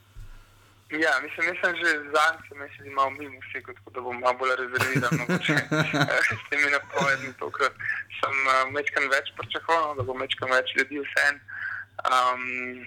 Ja, 0.93 1.13
mislim, 1.23 1.47
da 1.49 1.55
sem 1.61 1.77
že 1.77 1.91
zadnjič, 2.15 2.47
mislim, 2.51 2.85
da 2.85 2.91
imam 2.91 3.17
mimo 3.19 3.39
vse, 3.45 3.61
tako 3.67 3.91
da 3.95 4.01
bom 4.01 4.19
malo 4.21 4.35
bolj 4.39 4.57
rezerviran. 4.63 5.13
S 6.39 6.43
temi 6.51 6.69
napovedmi, 6.77 7.33
tokrat 7.39 7.73
sem 8.21 8.35
uh, 8.47 8.75
večkrat 8.77 9.07
več 9.17 9.33
pričakoval, 9.39 9.95
da 9.97 10.03
bo 10.03 10.13
večkrat 10.23 10.51
več 10.51 10.75
ljudi 10.79 11.01
vse. 11.05 11.27
Um, 12.13 12.45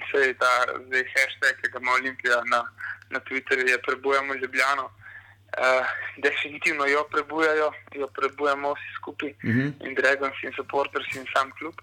se 0.09 0.21
je 0.27 0.33
ta 0.37 0.53
zdaj 0.85 1.03
hashtag, 1.13 1.57
ki 1.61 1.71
ga 1.73 1.81
ima 1.81 1.97
Olimpija 1.97 2.37
na, 2.53 2.61
na 3.09 3.19
Twitterju, 3.25 3.69
je 3.69 3.81
prebujamo 3.87 4.37
Ljubljano. 4.41 4.85
Uh, 4.85 5.85
definitivno 6.17 6.85
jo 6.85 7.03
prebujajo, 7.11 7.71
jo 8.01 8.07
prebujamo 8.17 8.73
vsi 8.73 8.91
skupaj, 8.99 9.31
uh 9.31 9.49
mhm. 9.49 9.59
-huh. 9.61 9.87
in 9.87 9.95
Dragons, 9.95 10.43
in 10.43 10.53
supporters, 10.59 11.15
in 11.15 11.25
sam 11.33 11.51
klub. 11.57 11.81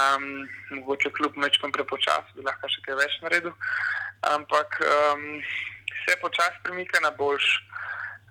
Um, 0.00 0.48
mogoče 0.70 1.10
kljub 1.10 1.36
mečkom 1.36 1.72
prepočasno, 1.72 2.32
bi 2.36 2.42
lahko 2.48 2.68
še 2.68 2.80
kaj 2.86 2.94
več 3.02 3.20
naredil 3.22 3.52
ampak 4.22 4.80
um, 4.80 5.42
se 6.06 6.16
počasi 6.20 6.58
premika 6.62 7.00
na 7.00 7.10
boljš. 7.10 7.44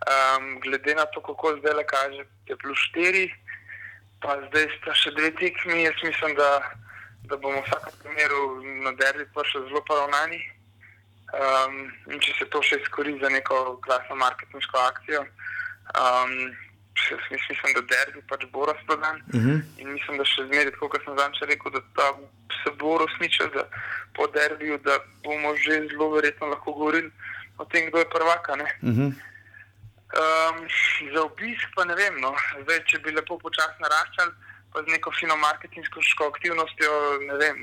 Um, 0.01 0.59
glede 0.59 0.95
na 0.95 1.05
to, 1.05 1.21
kako 1.21 1.57
zdaj 1.59 1.73
le 1.73 1.85
kaže, 1.85 2.23
je 2.49 2.55
plus 2.57 2.79
4, 2.95 3.29
pa 4.21 4.37
zdaj 4.49 4.65
sta 4.81 4.93
še 4.93 5.11
dve 5.11 5.29
tekmi. 5.37 5.83
Jaz 5.83 5.93
mislim, 6.03 6.35
da, 6.35 6.49
da 7.29 7.37
bomo 7.37 7.61
v 7.61 7.65
vsakem 7.67 7.93
primeru 8.01 8.41
na 8.81 8.91
derbi 8.97 9.25
prišli 9.35 9.67
zelo 9.69 9.81
poravnani. 9.85 10.41
Um, 11.31 11.93
in 12.11 12.19
če 12.19 12.33
se 12.39 12.45
to 12.49 12.59
še 12.61 12.81
izkoristi 12.81 13.21
za 13.23 13.29
neko 13.29 13.77
glasno 13.85 14.15
marketinško 14.15 14.77
akcijo. 14.77 15.21
Um, 15.95 16.33
mislim, 17.31 17.73
da 17.77 17.81
derbi 17.93 18.21
pač 18.27 18.45
bo 18.51 18.65
razprodan. 18.65 19.21
Uh 19.27 19.35
Mhm. 19.35 19.49
-huh. 19.49 19.61
In 19.77 19.93
mislim, 19.93 20.17
da 20.17 20.25
še 20.25 20.45
zmeraj, 20.49 20.71
kot 20.71 21.01
sem 21.05 21.17
zadnjič 21.17 21.41
rekel, 21.41 21.71
da 21.71 21.81
ta 21.95 22.07
se 22.64 22.72
bo 22.72 22.97
resničil, 22.97 23.49
da 23.49 23.64
po 24.14 24.28
derbiju, 24.28 24.78
da 24.78 24.95
bomo 25.24 25.55
že 25.57 25.88
zelo 25.88 26.09
verjetno 26.09 26.47
lahko 26.47 26.72
govorili 26.72 27.12
o 27.57 27.66
tem, 27.66 27.89
kdo 27.89 27.97
je 27.99 28.09
prvaka. 28.09 28.55
ne. 28.55 28.68
Mhm. 28.84 29.07
Um, 30.12 30.57
za 31.14 31.24
obisk 31.24 31.68
pa 31.76 31.86
ne 31.86 31.95
vem, 31.95 32.20
no. 32.20 32.34
Zdaj, 32.64 32.84
če 32.86 32.99
bi 32.99 33.12
lepo 33.12 33.38
počasi 33.39 33.80
naraščali, 33.80 34.32
pa 34.74 34.82
z 34.82 34.88
neko 34.88 35.12
fino 35.12 35.36
marketingsko 35.38 35.99
aktivnostjo, 36.28 36.91
ne 37.22 37.36
vem, 37.38 37.57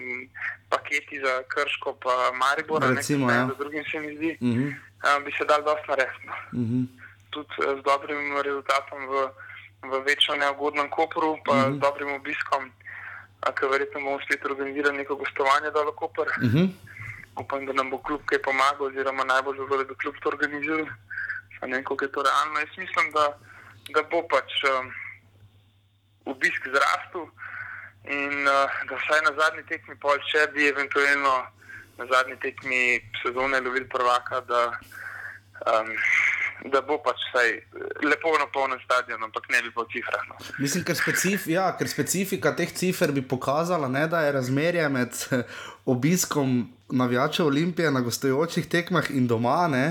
paketi 0.68 1.20
za 1.20 1.42
Krško, 1.44 1.92
pa 1.94 2.32
Maribor, 2.32 2.80
Recimo, 2.88 3.28
ja. 3.30 3.44
za 3.46 3.54
drugim 3.54 3.84
se 3.84 4.00
mi 4.00 4.16
zdi, 4.16 4.38
Mhm. 4.40 4.64
um, 4.64 5.24
bi 5.24 5.32
se 5.32 5.44
dal 5.44 5.60
dosta 5.62 5.86
narediti. 5.88 6.24
No. 6.24 6.34
Mhm. 6.54 6.80
Tudi 7.30 7.52
eh, 7.58 7.76
z 7.76 7.84
dobrim 7.84 8.40
rezultatom 8.40 9.00
v, 9.06 9.28
v 9.82 10.00
večjo 10.00 10.36
neugodnem 10.36 10.88
Kopru, 10.88 11.36
pa 11.44 11.52
mm 11.54 11.60
-hmm. 11.60 11.76
z 11.76 11.80
dobrim 11.80 12.10
obiskom, 12.14 12.72
ki 13.46 13.66
verjetno 13.70 14.00
bomo 14.00 14.18
spet 14.24 14.44
organizirali 14.44 14.98
neko 14.98 15.16
gostovanje 15.16 15.70
dol 15.70 15.90
v 15.90 15.96
Koper. 15.96 16.28
Mhm. 16.42 16.64
Upam, 17.38 17.66
da 17.66 17.72
nam 17.72 17.90
bo 17.90 17.98
klub 18.02 18.24
kaj 18.26 18.42
pomagal, 18.42 18.90
oziroma 18.90 19.24
najbolj 19.24 19.58
zato, 19.58 19.76
da 19.78 19.84
bi 19.84 19.94
klub 20.02 20.14
to 20.22 20.28
organiziral. 20.28 20.86
Ne 21.62 21.74
vem, 21.74 21.84
kako 21.84 22.04
je 22.04 22.12
to 22.12 22.22
realno. 22.22 22.58
Jaz 22.58 22.78
mislim, 22.78 23.12
da, 23.14 23.24
da 23.94 24.02
bo 24.10 24.22
pač 24.30 24.62
um, 24.66 24.90
obisk 26.34 26.66
zrastel 26.66 27.28
in 28.10 28.34
uh, 28.46 28.74
da 28.88 28.98
vsaj 28.98 29.22
na 29.26 29.32
zadnji 29.38 29.62
tekmi, 29.70 29.94
pol, 30.02 30.18
če 30.30 30.48
bi 30.54 30.68
eventualno 30.68 31.34
na 31.98 32.06
zadnji 32.10 32.36
tekmi 32.42 33.00
sezone 33.22 33.60
lovili 33.60 33.88
prvaka, 33.88 34.40
da, 34.50 34.62
um, 35.66 35.94
da 36.64 36.80
bo 36.82 36.98
pač 37.02 37.22
vsaj 37.28 37.50
lepo 38.02 38.32
na 38.38 38.48
polnem 38.52 38.80
stadionu, 38.84 39.28
ampak 39.28 39.48
ne 39.52 39.62
bi 39.62 39.70
po 39.74 39.84
cifrah. 39.90 40.24
No. 40.28 40.38
Mislim, 40.58 40.84
ker, 40.84 40.98
specif, 40.98 41.46
ja, 41.50 41.68
ker 41.78 41.90
specifika 41.90 42.52
teh 42.58 42.72
cifer 42.74 43.12
bi 43.14 43.22
pokazala, 43.22 43.88
ne, 43.88 44.06
da 44.10 44.24
je 44.26 44.34
razmerje 44.34 44.88
med 44.92 45.20
eh, 45.30 45.58
obiskom 45.86 46.60
navijačev 46.90 47.46
Olimpije 47.46 47.90
na 47.94 48.00
gostujočih 48.00 48.68
tekmah 48.68 49.10
in 49.14 49.26
doma. 49.30 49.68
Ne, 49.70 49.84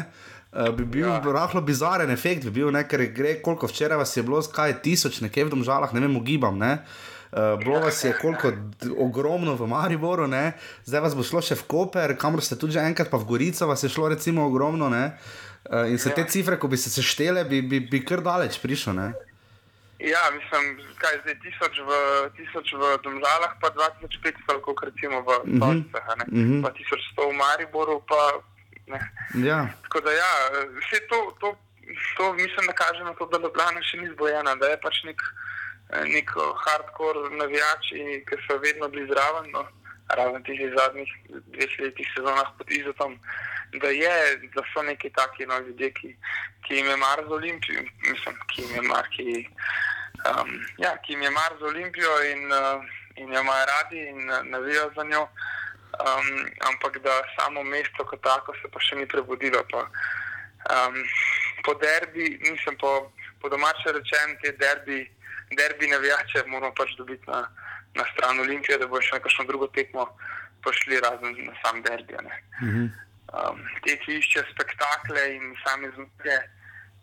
eh, 0.52 0.72
Bi 0.76 0.86
bil 0.86 1.08
ja. 1.08 1.20
Rahlo 1.24 1.62
bizaren 1.62 2.12
efekt, 2.12 2.48
bi 2.50 2.60
bil 2.60 2.74
nekaj, 2.76 3.08
gre, 3.16 3.38
koliko 3.42 3.70
včeraj 3.72 4.04
vas 4.04 4.18
je 4.18 4.24
bilo, 4.24 4.42
skaj 4.44 4.82
tisoč, 4.84 5.22
nekje 5.24 5.48
v 5.48 5.56
domžalah, 5.56 5.94
ne 5.96 6.04
vem, 6.04 6.20
ugibam. 6.20 6.60
Ne? 6.60 6.80
Uh, 7.28 7.60
bilo 7.60 7.80
vas 7.84 8.04
je 8.04 8.14
koliko 8.22 8.52
ogromno 8.98 9.56
v 9.56 9.68
Mariboru, 9.68 10.28
ne? 10.28 10.54
zdaj 10.86 11.02
vas 11.04 11.16
bo 11.16 11.26
šlo 11.28 11.42
še 11.44 11.58
v 11.60 11.66
Koper, 11.68 12.14
kamor 12.16 12.40
ste 12.40 12.56
tudi 12.56 12.80
že 12.80 12.86
enkrat, 12.88 13.12
pa 13.12 13.20
v 13.20 13.28
Gorico 13.28 13.68
vas 13.68 13.84
je 13.84 13.92
šlo 13.92 14.08
recimo 14.08 14.46
ogromno. 14.48 14.88
Ne? 14.88 15.20
Uh, 15.70 15.86
in 15.86 15.98
se 15.98 16.10
te 16.10 16.22
Ja. 16.22 16.28
cifre, 16.28 16.56
ko 16.56 16.68
bi 16.68 16.78
se 16.78 16.90
seštele, 16.90 17.44
bi, 17.44 17.62
bi, 17.62 17.80
bi 17.82 18.00
kar 18.02 18.22
daleč 18.22 18.56
prišel. 18.58 18.94
Ne? 18.94 19.08
Ja, 20.00 20.22
mislim, 20.32 20.64
kaj 20.96 21.20
zdaj 21.22 21.36
tisoč 21.42 21.76
v, 21.80 21.90
tisoč 22.32 22.68
v 22.72 22.84
Domžalah, 23.02 23.58
pa 23.58 23.68
2500, 23.70 24.62
kot 24.62 24.78
recimo 24.82 25.22
v 25.22 25.30
Mhm. 25.44 25.58
Stolcah, 25.58 26.06
Mhm. 26.08 26.24
mm 26.32 26.46
-hmm. 26.46 26.62
pa 26.64 26.70
1100 26.72 27.30
v 27.30 27.34
Mariboru. 27.34 28.00
Pa, 28.08 28.22
ne. 28.88 29.00
Ja. 29.44 29.68
Tako 29.84 30.00
da 30.02 30.12
ja, 30.14 30.32
vse 30.78 31.00
to, 31.10 31.36
to, 31.40 31.48
to 32.18 32.34
mislim, 32.34 32.64
da 32.68 32.74
kaže 32.74 33.04
na 33.04 33.14
to, 33.14 33.26
da 33.26 33.38
Ljubljana 33.38 33.82
še 33.82 33.98
ni 33.98 34.08
zbojena, 34.10 34.56
da 34.56 34.66
je 34.68 34.78
pač 34.78 35.04
nek, 35.04 35.20
nek 36.06 36.30
hardcore 36.58 37.36
navijači, 37.36 37.98
ki 38.28 38.36
so 38.48 38.58
vedno 38.58 38.88
bili 38.88 39.08
zraven. 39.08 39.52
No. 39.52 39.66
Razen 40.10 40.44
tih 40.44 40.60
zadnjih 40.78 41.10
dveh 41.52 41.80
letih 41.80 42.08
sezonah 42.16 42.48
pod 42.58 42.72
Izotom, 42.72 43.20
da, 43.72 43.88
je, 43.88 44.50
da 44.56 44.62
so 44.74 44.84
neki 44.84 45.10
taki 45.10 45.46
no, 45.46 45.60
ljudje, 45.60 45.92
ki, 45.94 46.16
ki 46.68 46.76
jim 46.76 46.88
je 46.88 46.98
mar 46.98 47.24
za 47.28 47.34
Olimpijo, 47.36 47.82
mislim, 48.10 48.36
ki 48.48 48.62
jim 48.62 48.76
je 48.76 48.82
mar, 48.82 49.10
ki, 49.16 49.48
um, 50.30 50.52
ja, 50.78 50.98
ki 51.04 51.14
jim 51.14 51.22
je 51.22 51.32
mar 51.32 51.56
za 51.60 51.66
Olimpijo 51.66 52.14
in, 52.32 52.52
uh, 52.52 52.84
in 53.16 53.34
jo 53.34 53.42
imajo 53.42 53.66
radi 53.66 54.00
in 54.10 54.30
uh, 54.30 54.46
navijajo 54.46 54.92
za 54.96 55.04
njo. 55.04 55.28
Um, 55.98 56.50
ampak 56.70 57.00
da 57.02 57.22
samo 57.40 57.64
mesto 57.64 58.06
kot 58.06 58.22
tako 58.22 58.54
se 58.62 58.70
pa 58.70 58.80
še 58.80 58.96
ni 58.96 59.08
prebudilo. 59.10 59.64
Pa, 59.72 59.88
um, 60.70 60.98
po 61.66 61.74
derbi, 61.82 62.28
nisem 62.44 62.78
po, 62.78 63.12
po 63.42 63.50
domače 63.50 63.96
rečen, 63.96 64.36
te 64.44 64.52
derbi, 64.62 65.00
derbi 65.58 65.90
navijače 65.90 66.44
moramo 66.48 66.76
pač 66.78 66.94
dobiti 66.98 67.26
na, 67.28 67.48
na 67.96 68.06
stran 68.14 68.40
Olimpije, 68.40 68.78
da 68.78 68.88
bo 68.88 69.02
še 69.02 69.18
na 69.18 69.24
kakšno 69.26 69.48
drugo 69.50 69.72
tekmo 69.74 70.06
prišli 70.62 71.02
razen 71.02 71.34
na 71.48 71.58
sam 71.64 71.82
derbi. 71.82 72.14
ne. 72.22 72.42
Um, 73.36 73.60
te, 73.84 73.98
ki 74.04 74.22
iščejo 74.22 74.46
spektakle 74.54 75.24
in 75.36 75.52
same 75.66 75.90
zmage, 75.96 76.38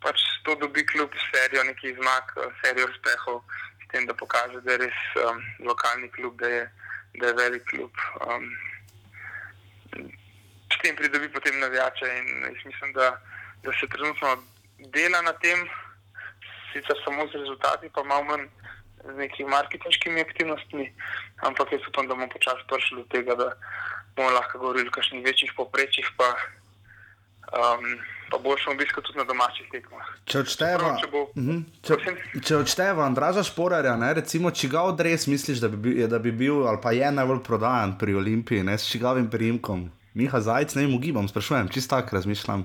pač 0.01 0.23
to 0.47 0.55
dobi 0.61 0.85
kljub 0.89 1.13
serijo 1.29 1.65
nekih 1.69 1.99
zmag, 1.99 2.33
eh, 2.41 2.55
serijo 2.63 2.89
uspehov, 2.89 3.43
s 3.83 3.91
tem, 3.93 4.07
da 4.09 4.17
pokaže, 4.17 4.63
da 4.65 4.73
je 4.73 4.79
res 4.87 5.03
um, 5.21 5.43
lokalni 5.69 6.09
klub, 6.17 6.39
da 6.41 6.49
je, 6.49 6.65
da 7.21 7.29
je 7.29 7.37
velik 7.41 7.69
klub. 7.69 7.93
Um, 8.25 8.49
s 10.73 10.81
tem 10.83 10.97
pridobi 10.97 11.29
potem 11.33 11.61
navijače 11.61 12.09
in 12.19 12.29
jaz 12.49 12.65
mislim, 12.65 12.93
da, 12.93 13.11
da 13.63 13.73
se 13.81 13.89
trenutno 13.89 14.37
dela 14.97 15.21
na 15.23 15.33
tem, 15.45 15.69
sicer 16.73 16.97
samo 17.05 17.29
z 17.29 17.45
rezultati, 17.45 17.93
pa 17.93 18.03
malo 18.03 18.25
manj 18.25 18.49
z 19.05 19.17
nekimi 19.17 19.51
marketinškimi 19.51 20.21
aktivnostmi, 20.21 20.89
ampak 21.45 21.73
jaz 21.73 21.85
upam, 21.89 22.09
da 22.09 22.15
bomo 22.15 22.29
počasi 22.33 22.65
prišli 22.69 23.03
do 23.03 23.09
tega, 23.13 23.37
da 23.37 23.53
bomo 24.17 24.31
lahko 24.31 24.59
govorili 24.59 24.89
o 24.89 24.93
kakšnih 24.93 25.25
večjih 25.25 25.53
poprečjih, 25.53 26.07
pa, 26.17 26.29
um, 27.51 27.99
pa 28.31 28.39
boljšem 28.39 28.73
obisku 28.73 29.01
tudi 29.01 29.19
na 29.19 29.25
domačih 29.25 29.67
tekmah. 29.69 30.07
Če 30.25 30.39
odšteva, 30.41 30.97
če 30.97 31.07
bo- 31.09 31.31
Mhm. 31.37 31.59
če, 31.83 31.95
Prosim? 31.95 32.17
če 32.41 32.57
odšteva 32.57 33.05
Andraža 33.05 33.43
Šporarja, 33.43 33.97
ne, 33.97 34.15
recimo, 34.15 34.51
čigav 34.53 34.87
odres 34.89 35.27
misliš, 35.27 35.59
da 35.59 35.69
bi, 35.69 35.77
bil, 35.79 35.99
je, 35.99 36.07
da 36.07 36.19
bi 36.19 36.33
bil 36.33 36.67
ali 36.67 36.79
pa 36.81 36.93
je 36.93 37.13
najbolj 37.13 37.43
prodajan 37.43 37.99
pri 37.99 38.15
Olimpiji, 38.15 38.63
ne, 38.63 38.75
s 38.75 38.87
čigavim 38.87 39.29
priimkom? 39.29 39.85
Miha 40.15 40.41
Zajec, 40.41 40.75
ne 40.75 40.83
vem, 40.83 40.95
ugibam, 40.95 41.29
sprašujem, 41.29 41.69
čisto 41.69 41.97
tako 41.97 42.17
razmišljam. 42.17 42.65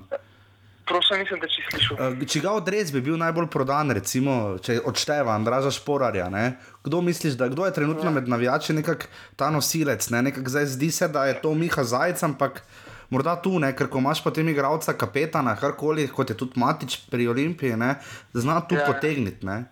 Prosim, 0.90 1.20
nisem 1.22 1.38
te 1.38 1.46
čisto 1.46 1.70
slišal. 1.76 1.94
Uh, 2.18 2.26
čigav 2.26 2.58
odres 2.58 2.90
bi 2.90 2.98
bil 3.00 3.14
najbolj 3.14 3.46
prodan, 3.46 3.94
recimo, 3.94 4.58
če 4.58 4.80
odšteva 4.82 5.36
Andraža 5.38 5.70
Šporarja? 5.70 6.26
Ne? 6.28 6.56
Kdo 6.82 6.98
misliš, 7.00 7.38
da 7.38 7.46
kdo 7.46 7.68
je 7.68 7.74
trenutno 7.76 8.10
med 8.10 8.26
navijači 8.28 8.74
nekak 8.74 9.06
ta 9.38 9.52
nosilec? 9.54 10.10
Ne? 10.10 10.22
Nekak 10.28 10.50
zdaj 10.50 10.66
zdi 10.74 10.90
se, 10.90 11.06
da 11.08 11.28
je 11.30 11.38
to 11.38 11.54
Miha 11.54 11.84
Zajec, 11.86 12.18
ampak 12.26 12.64
morda 13.06 13.36
tu, 13.38 13.54
ne? 13.58 13.70
ker 13.70 13.86
ko 13.86 14.02
imaš 14.02 14.24
potem 14.24 14.48
igralca, 14.50 14.92
kapetana, 14.94 15.54
karkoli, 15.56 16.08
kot 16.10 16.30
je 16.30 16.36
tudi 16.36 16.58
Matič 16.58 17.04
pri 17.06 17.28
Olimpiji, 17.28 17.78
ne? 17.78 17.94
zna 18.34 18.58
tu 18.60 18.74
Ja. 18.74 18.86
potegniti. 18.86 19.46
Ne? 19.46 19.64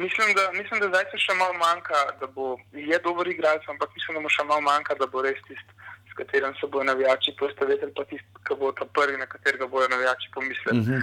Mislim, 0.00 0.32
da, 0.34 0.48
mislim, 0.56 0.80
da 0.80 0.88
zdaj 0.88 1.04
se 1.12 1.18
še 1.20 1.34
malo 1.36 1.52
manjka, 1.60 1.98
da 2.20 2.26
bo, 2.26 2.56
je 2.72 2.98
dober 3.04 3.28
igralec, 3.28 3.62
ampak 3.68 3.92
mislim, 3.92 4.16
da 4.16 4.20
mu 4.24 4.30
še 4.32 4.44
malo 4.48 4.64
manjka, 4.64 4.96
da 4.96 5.06
bo 5.06 5.20
res 5.22 5.36
tisti, 5.44 5.72
s 6.12 6.14
katerim 6.14 6.54
se 6.60 6.66
bodo 6.66 6.84
navijači 6.84 7.34
postavili, 7.38 7.92
pa 7.96 8.04
tisti, 8.04 8.28
ki 8.46 8.54
bo 8.60 8.72
ta 8.72 8.84
prvi, 8.84 9.16
na 9.16 9.26
katerega 9.26 9.66
bodo 9.66 9.88
navijači 9.88 10.30
pomislili, 10.34 10.80
uh 10.80 10.86
-huh. 10.86 11.00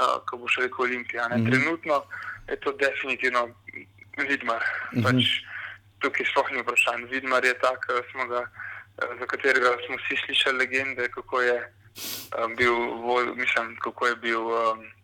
uh, 0.00 0.16
ko 0.26 0.36
bo 0.36 0.48
še 0.48 0.62
rekel 0.62 0.84
Olimpija. 0.84 1.26
Uh 1.26 1.32
-huh. 1.32 1.50
Trenutno 1.50 2.04
je 2.48 2.56
to 2.60 2.72
definitivno 2.72 3.48
Vidmar. 4.28 4.62
Uh 4.64 4.98
-huh. 4.98 5.02
pač, 5.04 5.24
tukaj 6.00 6.26
sploh 6.30 6.50
ni 6.50 6.62
vprašanj. 6.62 7.04
Vidmar 7.12 7.44
je 7.44 7.54
tak, 7.58 7.86
smo 8.10 8.26
ga, 8.26 8.42
za 9.20 9.26
katerega 9.26 9.76
smo 9.86 9.96
vsi 9.96 10.16
slišali 10.24 10.58
legende, 10.58 11.08
kako 11.08 11.40
je 11.40 11.56
eh, 11.56 12.48
bil, 12.56 12.74
vol, 13.06 13.24
mislim, 13.34 13.76
kako 13.84 14.06
je 14.06 14.16
bil. 14.16 14.42
Um, 14.46 14.96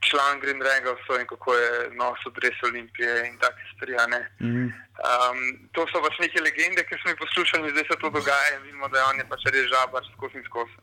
član 0.00 0.40
Green 0.40 0.62
Rangovsa 0.62 1.20
in 1.20 1.26
kako 1.26 1.54
je 1.54 1.90
nosil 2.02 2.32
dres 2.38 2.56
Olimpije 2.62 3.26
in 3.28 3.38
take 3.38 3.62
stvari. 3.80 3.96
a 3.96 4.06
ne. 4.06 4.30
Mhm. 4.40 4.72
Um, 5.00 5.68
to 5.72 5.86
so 5.88 6.00
pač 6.02 6.18
neke 6.20 6.40
legende, 6.40 6.84
ki 6.84 6.98
smo 7.00 7.10
jih 7.10 7.18
poslušali, 7.18 7.72
zdaj 7.72 7.84
se 7.88 7.96
to 8.00 8.10
dogaja 8.10 8.56
in 8.56 8.62
vidimo, 8.62 8.88
da 8.88 8.98
je 8.98 9.04
on 9.04 9.18
je 9.18 9.24
pač 9.28 9.42
res 9.48 9.66
žabar 9.72 10.04
skozi 10.12 10.36
in 10.36 10.44
skozi. 10.44 10.76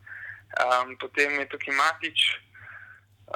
Um, 0.63 0.97
potem 0.97 1.39
je 1.39 1.45
tukaj 1.51 1.75
Matič, 1.75 2.19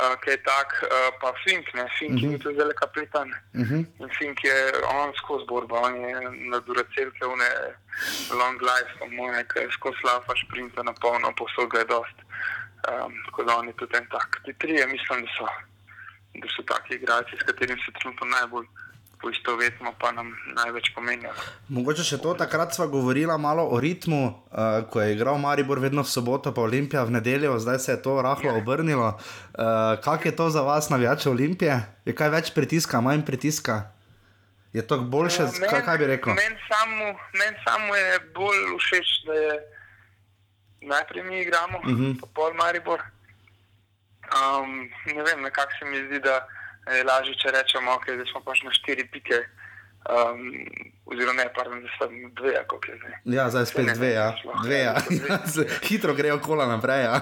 uh, 0.02 0.16
ki 0.24 0.34
je 0.34 0.40
tak, 0.42 0.74
uh, 0.88 1.12
pa 1.22 1.34
Fink, 1.44 1.74
ne, 1.78 1.86
Fink 2.00 2.18
uh 2.18 2.22
-huh. 2.22 2.32
je 2.32 2.40
tudi 2.40 2.56
zelo 2.56 2.74
kapetan. 2.74 3.30
Uh 3.54 3.62
-huh. 3.62 3.86
In 4.02 4.10
Fink 4.18 4.44
je 4.44 4.58
on 4.90 5.14
skozi 5.22 5.46
borbo, 5.46 5.76
on 5.76 5.96
je 5.96 6.16
na 6.50 6.60
duracelke, 6.60 7.26
one 7.26 7.50
long 8.40 8.62
life, 8.62 8.92
po 9.00 9.06
moje, 9.08 9.44
ki 9.54 9.60
je 9.60 9.72
skozi 9.72 10.02
lava 10.04 10.36
šprinta 10.36 10.84
na 10.84 10.94
polno, 10.94 11.34
posod 11.38 11.70
ga 11.70 11.80
je 11.80 11.86
dost. 11.86 12.18
Um, 12.90 13.14
tako 13.26 13.44
da 13.44 13.58
on 13.58 13.68
je 13.68 13.74
tudi 13.74 13.98
en 13.98 14.08
tak. 14.10 14.42
Ti 14.46 14.54
trije 14.54 14.88
mislim, 14.88 15.22
da 15.26 15.32
so, 15.38 15.46
da 16.42 16.48
so 16.56 16.62
taki 16.64 16.94
igralci, 16.96 17.38
s 17.38 17.44
katerimi 17.44 17.82
se 17.86 17.92
trenutno 18.00 18.28
najbolj 18.28 18.66
poistovetimo, 19.22 19.94
pa 19.96 20.12
nam 20.12 20.28
največ 20.56 20.90
pomenijo. 20.90 21.30
Mogoče 21.70 22.04
še 22.04 22.18
to, 22.18 22.34
takrat 22.34 22.74
smo 22.74 22.88
govorili 22.88 23.38
malo 23.38 23.64
o 23.66 23.80
ritmu, 23.80 24.22
uh, 24.26 24.34
ko 24.90 25.02
je 25.02 25.14
igral 25.14 25.38
Maribor 25.38 25.80
vedno 25.80 26.02
v 26.02 26.08
soboto, 26.08 26.52
pa 26.52 26.62
Olimpija 26.62 27.04
v 27.04 27.12
nedeljo, 27.12 27.60
zdaj 27.60 27.80
se 27.80 27.92
je 27.92 28.02
to 28.02 28.22
rahlo 28.22 28.58
obrnilo. 28.58 29.08
Uh, 29.08 29.64
Kako 30.00 30.24
je 30.24 30.36
to 30.36 30.50
za 30.50 30.62
vas, 30.62 30.90
navijače 30.90 31.30
Olimpije? 31.30 31.76
Je 32.06 32.16
kaj 32.16 32.30
več 32.30 32.54
pritiska, 32.54 33.02
manj 33.02 33.22
pritiska? 33.22 33.92
Je 34.74 34.82
to 34.82 34.98
boljše, 34.98 35.44
Ja, 35.44 35.70
kaj, 35.70 35.82
kaj 35.82 35.98
bi 35.98 36.06
rekel? 36.08 36.34
Meni 36.34 36.56
samo, 36.66 37.06
men 37.34 37.54
samo 37.62 37.96
je 37.96 38.20
bolj 38.34 38.62
všeč, 38.80 39.08
da 39.26 39.34
je 39.34 39.54
najprej 40.84 41.24
mi 41.24 41.42
igramo, 41.42 41.78
uh 41.78 41.86
Mhm. 41.86 42.04
-huh. 42.04 42.20
pa 42.22 42.28
pol 42.34 42.54
Maribor. 42.54 43.00
Um, 44.32 44.88
ne 45.06 45.24
vem, 45.24 45.42
nekako 45.42 45.72
se 45.80 45.86
mi 45.86 45.98
zdi, 46.08 46.20
da, 46.20 46.32
je 46.32 46.42
lažje, 47.04 47.36
če 47.42 47.52
rečemo, 47.56 47.98
okay, 47.98 48.18
da 48.18 48.26
smo 48.32 48.44
pač 48.46 48.64
na 48.64 48.72
štiri 48.76 49.08
pike. 49.12 49.44
Um, 50.02 50.66
oziroma, 51.06 51.44
ne, 51.44 51.46
pardon, 51.54 51.82
da 51.84 51.90
so 51.94 52.08
dve, 52.10 52.54
kako 52.70 52.88
je 52.90 52.96
zdaj. 52.98 53.14
Ja, 53.38 53.50
zdaj 53.54 53.66
spet 53.66 53.86
Ne, 53.86 53.92
ne, 53.92 53.98
dve, 54.00 54.10
ja. 54.12 54.30
dve 54.64 54.80
ja. 54.80 54.96
dve. 55.54 55.66
Hitro 55.88 56.14
grejo 56.14 56.40
kola 56.42 56.66
naprej. 56.66 57.04
Ja. 57.04 57.16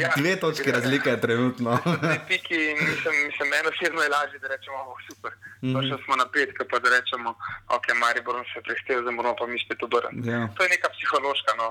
Ja. 0.00 0.10
Dve 0.16 0.36
točke 0.40 0.72
razlike 0.72 1.10
je 1.10 1.20
trenutno. 1.20 1.78
Dve 2.02 2.18
piki 2.28 2.60
in 2.70 2.78
mislim, 2.88 3.14
mislim 3.26 3.48
meni 3.52 3.68
osebno 3.72 4.02
je 4.02 4.08
lažje, 4.16 4.38
da 4.38 4.48
rečemo, 4.48 4.76
oh, 4.92 5.00
super. 5.08 5.32
Mm. 5.62 5.68
-hmm. 5.68 5.88
Šli 5.88 6.04
smo 6.04 6.16
na 6.16 6.26
pet, 6.32 6.48
pa 6.70 6.78
da 6.78 6.88
rečemo, 6.96 7.30
ok, 7.76 7.86
Maribor 8.00 8.34
se 8.54 8.60
prehtel, 8.66 9.02
zdaj 9.02 9.14
moramo 9.14 9.36
pa 9.40 9.46
mi 9.46 9.58
spet 9.64 9.82
obrniti. 9.82 10.28
Ja. 10.28 10.48
To 10.56 10.62
je 10.64 10.68
neka 10.74 10.88
psihološka, 10.94 11.52
no, 11.60 11.68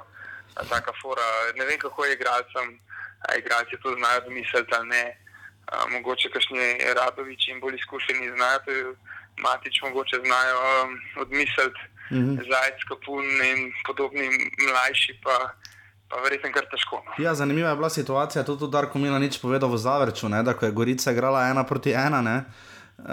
taka 0.73 0.91
fora. 1.01 1.27
Ne 1.57 1.65
vem, 1.65 1.79
kako 1.85 2.05
je 2.05 2.13
igralcem, 2.13 2.65
a 3.25 3.27
igralci 3.41 3.81
to 3.83 3.89
znajo 3.97 4.19
domisliti 4.27 4.71
ali 4.77 4.87
ne. 4.95 5.05
A, 5.69 5.85
mogoče 5.89 6.29
kakšni 6.29 6.67
Radovič 6.95 7.47
in 7.47 7.59
bolj 7.59 7.75
izkušeni 7.75 8.31
znajo, 8.31 8.59
to 8.59 8.71
je 8.71 8.83
Matič 9.37 9.81
mogoče 9.81 10.17
znajo 10.19 10.57
um, 10.83 10.91
odmisliti, 11.17 11.79
Mhm. 12.11 12.41
Zajec, 12.41 12.79
Kapun 12.87 13.21
in 13.43 13.59
podobni 13.85 14.25
mlajši 14.59 15.13
pa, 15.23 15.53
pa 16.09 16.15
verjetno 16.17 16.49
kar 16.51 16.65
težko. 16.65 17.03
No. 17.05 17.11
Ja, 17.19 17.35
zanimiva 17.35 17.69
je 17.69 17.75
bila 17.75 17.89
situacija, 17.91 18.41
tudi 18.43 18.59
tudi 18.59 18.71
Darko 18.71 18.97
Mila 18.97 19.19
nič 19.19 19.37
povedal 19.37 19.69
v 19.69 19.77
Zavrču, 19.77 20.25
ne, 20.27 20.41
da 20.41 20.53
ko 20.53 20.65
je 20.65 20.71
Gorica 20.71 21.11
igrala 21.11 21.45
ena 21.45 21.63
proti 21.63 21.91
ena. 21.91 22.21
Ne, 22.21 22.37
Uh, 22.99 23.05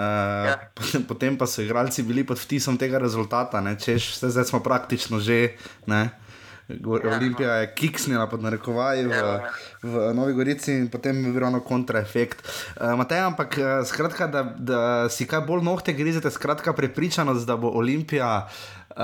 Ja. 0.45 0.55
potem, 0.75 1.03
potem 1.11 1.33
pa 1.33 1.47
so 1.47 1.63
igralci 1.63 2.03
bili 2.03 2.25
pod 2.25 2.35
vtisom 2.37 2.75
tega 2.75 2.99
rezultata, 2.99 3.61
ne, 3.61 3.77
češ, 3.77 4.19
zdaj 4.19 4.45
smo 4.47 4.59
praktično 4.61 5.21
že. 5.21 5.55
Ne, 5.87 6.09
Go- 6.09 6.26
Ja. 6.69 7.17
Olimpija 7.17 7.53
je 7.55 7.75
kiksnila 7.75 8.27
pod 8.27 8.43
narekovaji 8.43 9.07
v, 9.07 9.11
Ja. 9.11 9.51
v 9.83 10.15
Novi 10.15 10.33
Gorici 10.33 10.73
in 10.73 10.89
potem 10.89 11.15
je 11.17 11.31
bil 11.31 11.39
ravno 11.39 11.61
kontraefekt. 11.61 12.43
Uh, 12.75 12.99
Matej, 12.99 13.21
ampak 13.21 13.55
eh, 13.55 13.85
skratka, 13.85 14.27
da, 14.27 14.43
da 14.43 14.81
si 15.09 15.27
kaj 15.27 15.41
bolj 15.41 15.63
nohte 15.63 15.93
grizete, 15.93 16.27
skratka, 16.27 16.73
prepričanost, 16.73 17.47
da 17.47 17.55
bo 17.57 17.71
Olimpija 17.71 18.49
uh, 18.91 18.97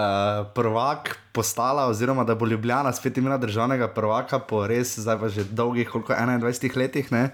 prvak 0.50 1.14
postala, 1.32 1.86
oziroma 1.86 2.24
da 2.24 2.34
bo 2.34 2.46
Ljubljana 2.46 2.92
spet 2.92 3.16
imela 3.16 3.38
državnega 3.38 3.88
prvaka 3.88 4.38
po 4.38 4.66
res 4.66 4.98
zdaj 4.98 5.18
pa 5.18 5.28
že 5.28 5.44
dolgih, 5.44 5.86
koliko 5.88 6.12
21 6.12 6.76
letih. 6.76 7.12
Ne? 7.12 7.30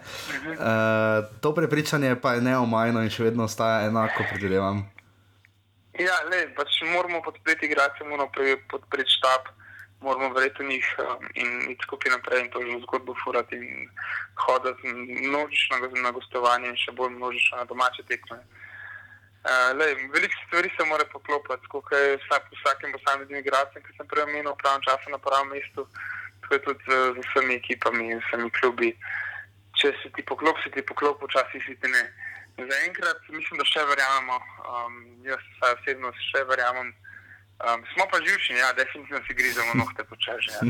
Uh, 0.53 1.24
to 1.41 1.55
prepričanje 1.55 2.16
pa 2.16 2.33
je 2.33 2.41
neomajno 2.43 3.01
in 3.01 3.09
še 3.09 3.24
vedno 3.24 3.45
ostaja 3.45 3.87
enako, 3.87 4.29
predvidevam. 4.29 4.85
Ja, 5.99 6.14
le, 6.31 6.45
pač 6.55 6.68
moramo 6.87 7.24
podpreti 7.24 7.66
igralce, 7.66 8.05
moramo 8.05 8.29
pre- 8.31 8.61
podpreti 8.70 9.11
štab, 9.11 9.49
moramo 10.01 10.34
verjeti 10.34 10.62
v 10.62 10.68
njih 10.68 10.86
um, 10.99 11.28
in 11.34 11.70
iti 11.70 11.82
skupaj 11.82 12.11
naprej 12.12 12.40
in 12.44 12.51
to 12.51 12.62
že 12.62 12.80
zgodbo 12.86 13.14
furati 13.24 13.57
in 13.57 13.90
hoditi 14.34 14.88
množično 15.28 15.76
na 15.76 15.86
go- 15.86 16.03
na 16.03 16.11
gostovanje 16.11 16.68
in 16.68 16.76
še 16.76 16.92
bolj 16.92 17.11
množično 17.11 17.59
na 17.59 17.64
domače 17.64 18.03
tekme. 18.03 18.38
Uh, 19.49 19.78
lej, 19.78 19.94
veliko 20.14 20.34
stvari 20.46 20.70
se 20.76 20.84
mora 20.84 21.05
poklopiti, 21.12 21.68
kot 21.68 21.92
je 21.92 22.18
vsak, 22.24 22.51
vsakim 22.61 22.92
posameznim 22.92 23.38
igralcem, 23.38 23.82
ki 23.82 23.96
sem 23.96 24.07
prej 24.07 24.22
omenil, 24.22 24.55
pravem 24.62 24.82
času 24.82 25.11
na 25.11 25.18
pravem 25.18 25.49
mestu, 25.49 25.86
tako 26.42 26.55
je 26.55 26.62
tudi 26.62 26.84
z, 26.88 26.94
z 27.14 27.18
vsemi 27.26 27.55
ekipami 27.55 28.11
in 28.12 28.22
vsemi 28.26 28.51
klubi. 28.51 28.90
Če 29.78 29.94
se 30.03 30.11
ti 30.16 30.22
poklop, 30.22 30.59
se 30.62 30.70
ti 30.74 30.82
poklop, 30.82 31.22
včasih 31.22 31.62
si 31.64 31.74
ti 31.80 31.88
ne. 31.88 32.03
Zaenkrat 32.59 33.22
mislim, 33.30 33.62
da 33.62 33.64
še 33.64 33.84
verjamemo, 33.86 34.38
um, 34.66 34.96
jaz 35.26 35.44
osebno 35.70 36.11
še 36.30 36.42
verjamem. 36.51 36.90
Um, 37.59 37.82
smo 37.92 38.04
pa 38.11 38.18
živčni, 38.22 38.56
ja, 38.56 38.72
definitivno 38.72 39.20
si 39.26 39.34
grizemo 39.34 39.74
nohte 39.74 40.04
počasi. 40.04 40.50
Ja. 40.54 40.61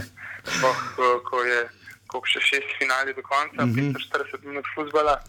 Sploh, 0.48 0.78
ko, 0.96 1.06
ko 1.28 1.42
je 1.44 1.60
koliko 2.08 2.30
še 2.32 2.40
šest 2.40 2.70
finali 2.80 3.12
do 3.14 3.22
konca, 3.22 3.66
mm 3.66 3.72
-hmm. 3.74 3.92
45 3.92 4.44
minut 4.48 4.66
futbola, 4.74 5.20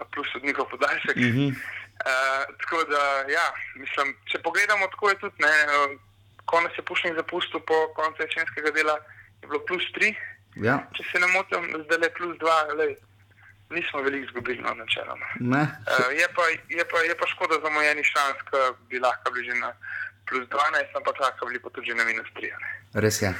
a 0.00 0.04
plus 0.12 0.30
od 0.34 0.44
njihov 0.44 0.70
podaljšek. 0.70 1.16
Mm 1.16 1.32
-hmm. 1.34 1.50
uh, 1.50 2.44
tako 2.60 2.84
da, 2.92 3.02
ja, 3.38 3.46
mislim, 3.74 4.16
če 4.30 4.38
pogledamo, 4.38 4.86
tako 4.86 5.08
je 5.10 5.18
tudi, 5.18 5.36
ne, 5.38 5.54
konec 6.44 6.72
je 6.78 6.84
pušnik 6.84 7.14
zapustil 7.14 7.60
po 7.60 7.78
koncu 7.98 8.22
jesenskega 8.22 8.70
dela, 8.70 8.96
je 9.42 9.48
bilo 9.48 9.60
plus 9.66 9.86
3, 9.98 10.14
Ja, 10.56 10.78
če 10.96 11.04
se 11.12 11.20
ne 11.22 11.28
motim, 11.34 11.68
zdaj 11.84 12.00
le 12.02 12.10
plus 12.16 12.38
2, 12.40 12.56
lej, 12.80 12.96
nismo 13.70 14.02
veliko 14.02 14.26
izgubili 14.26 14.62
no, 14.62 14.72
načeloma. 14.74 15.26
Uh, 15.38 16.10
je, 16.16 16.26
pa, 16.36 16.44
je, 16.48 16.84
pa, 16.90 16.98
je 17.06 17.14
pa 17.20 17.26
škoda 17.26 17.60
za 17.62 17.70
mojeni 17.70 18.04
šans, 18.04 18.40
ki 18.48 18.62
bi 18.90 19.02
lahko 19.02 19.30
bili 19.34 19.50
že 19.50 19.58
na 19.60 19.72
plus 20.28 20.44
12, 20.48 20.96
ampak 20.96 21.16
lahko 21.20 21.46
bili 21.48 21.58
pa 21.58 21.68
tudi 21.74 21.94
na 21.96 22.04
minus 22.04 22.28
3. 22.36 22.52
Ne? 22.52 22.68
Res 23.00 23.22
je. 23.22 23.32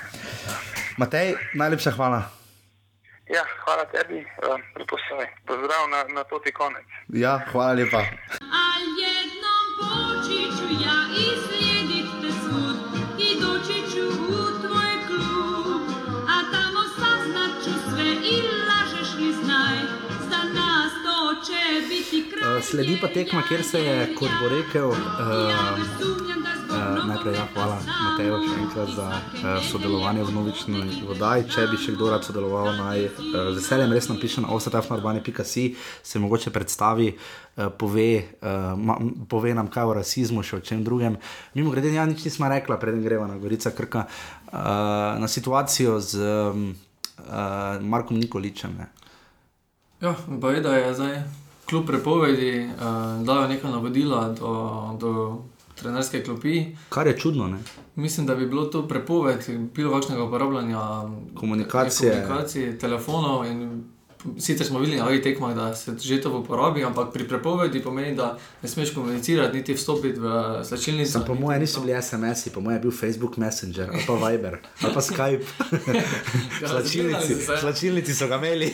Matej, 0.98 1.36
najlepša 1.54 1.92
hvala. 1.96 2.20
Ja, 3.28 3.44
hvala 3.64 3.84
tebi, 3.92 4.24
uh, 4.24 4.56
lepo 4.80 4.96
se 5.04 5.14
mi. 5.20 5.26
Pozdrav 5.46 5.88
na, 5.92 6.00
na 6.14 6.24
toti 6.24 6.52
konec. 6.52 6.84
Ja, 7.12 7.38
hvala 7.52 7.72
lepa. 7.76 8.00
Sledi 22.62 22.98
pa 23.00 23.08
tekma, 23.08 23.42
kjer 23.48 23.64
se 23.64 23.80
je, 23.84 23.96
kot 24.18 24.30
bo 24.40 24.48
rekel, 24.48 24.90
uh, 24.90 26.38
Uh, 26.68 27.06
najprej 27.08 27.32
ja, 27.32 27.46
hvala 27.54 27.78
Mateju 27.80 28.38
še 28.44 28.56
enkrat 28.60 28.90
za 28.92 29.06
uh, 29.08 29.46
sodelovanje 29.64 30.26
v 30.28 30.32
novični 30.36 30.82
vodaji. 31.08 31.46
Če 31.48 31.64
bi 31.70 31.78
še 31.80 31.94
kdo 31.96 32.10
rad 32.12 32.26
sodeloval, 32.28 32.68
naj 32.76 33.06
uh, 33.08 33.14
z 33.24 33.56
veseljem 33.56 33.94
res 33.96 34.10
napiše 34.10 34.44
na 34.44 34.52
offsetafnarbani.si, 34.52 35.64
se 36.04 36.20
mogoče 36.20 36.52
predstavi, 36.52 37.08
uh, 37.16 37.72
pove, 37.72 38.10
uh, 38.20 38.76
ma, 38.76 38.98
pove 39.32 39.54
nam 39.56 39.72
kaj 39.72 39.88
o 39.88 39.96
rasizmu, 40.02 40.44
še 40.44 40.60
o 40.60 40.66
čem 40.68 40.84
drugem. 40.84 41.16
Mimo 41.56 41.72
grede, 41.72 41.88
ja, 41.96 42.04
nič 42.04 42.28
nismo 42.28 42.52
rekla, 42.52 42.76
preden 42.76 43.00
greva 43.00 43.24
na 43.32 43.40
Gorica 43.40 43.72
Krka, 43.72 44.04
uh, 44.04 44.60
na 45.16 45.24
situacijo 45.24 45.96
z 46.04 46.20
um, 46.20 46.70
uh, 47.24 47.80
Markom 47.80 48.20
Nikoličem. 48.20 48.76
Ne. 48.76 48.92
Ja, 50.04 50.18
boj, 50.28 50.60
da 50.60 50.76
je 50.76 50.96
zdaj 51.00 51.22
kljub 51.68 51.86
prepovedi 51.86 52.60
uh, 52.64 52.82
dal 53.26 53.48
neka 53.48 53.68
navodila 53.70 54.28
do, 54.40 54.80
do 55.00 55.42
trenerske 55.74 56.24
klopi. 56.24 56.66
Kar 56.88 57.06
je 57.06 57.18
čudno, 57.18 57.46
ne? 57.48 57.58
Mislim, 57.94 58.26
da 58.26 58.34
bi 58.34 58.46
bilo 58.46 58.64
to 58.64 58.88
prepoved 58.88 59.38
bilo 59.74 59.92
kakšnega 59.92 60.24
uporabljanja 60.24 60.80
Komunikacije. 61.34 62.12
komunikacij, 62.12 62.78
telefonov. 62.78 63.44
in 63.46 63.84
Sicer 64.38 64.66
smo 64.66 64.78
videli 64.78 64.98
na 64.98 65.06
ovih 65.06 65.22
tekmah, 65.22 65.54
da 65.54 65.74
se 65.74 65.92
že 65.98 66.20
to 66.20 66.38
uporabi, 66.38 66.84
ampak 66.84 67.12
pri 67.12 67.28
prepovedi 67.28 67.82
pomeni, 67.82 68.16
da 68.16 68.32
ne 68.62 68.68
smeš 68.68 68.94
komunicirati, 68.94 69.56
niti 69.56 69.74
vstopiti 69.74 70.20
v 70.20 70.26
slačilnico. 70.64 71.22
Po 71.26 71.34
mojem 71.34 71.60
niso 71.60 71.80
bili 71.80 72.02
SMS-i, 72.02 72.50
po 72.50 72.60
mojem 72.60 72.76
je 72.76 72.80
bil 72.80 72.90
Facebook 72.90 73.36
Messenger 73.36 73.90
ali 73.92 74.02
pa 74.06 74.28
Viber 74.28 74.58
ali 74.82 74.94
pa 74.94 75.00
Skype. 75.00 75.44
Ja, 76.62 76.68
Slačilnici, 76.72 77.34
slačilnici 77.60 78.14
so 78.14 78.26
ga 78.28 78.36
imeli. 78.36 78.72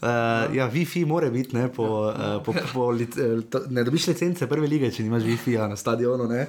Uh, 0.00 0.54
ja, 0.58 0.70
Wi-Fi 0.70 1.06
mora 1.06 1.30
biti, 1.30 1.56
ne, 1.56 1.68
po, 1.68 1.84
uh, 2.08 2.42
po, 2.44 2.54
po, 2.72 2.80
lic- 2.90 3.18
eh, 3.18 3.42
to, 3.50 3.60
ne 3.68 3.84
dobiš 3.84 4.06
licence 4.06 4.46
prve 4.46 4.66
lige, 4.66 4.90
če 4.90 5.02
nimaš 5.02 5.22
Wi-Fi 5.22 5.68
na 5.68 5.76
stadionu. 5.76 6.24
ne. 6.28 6.46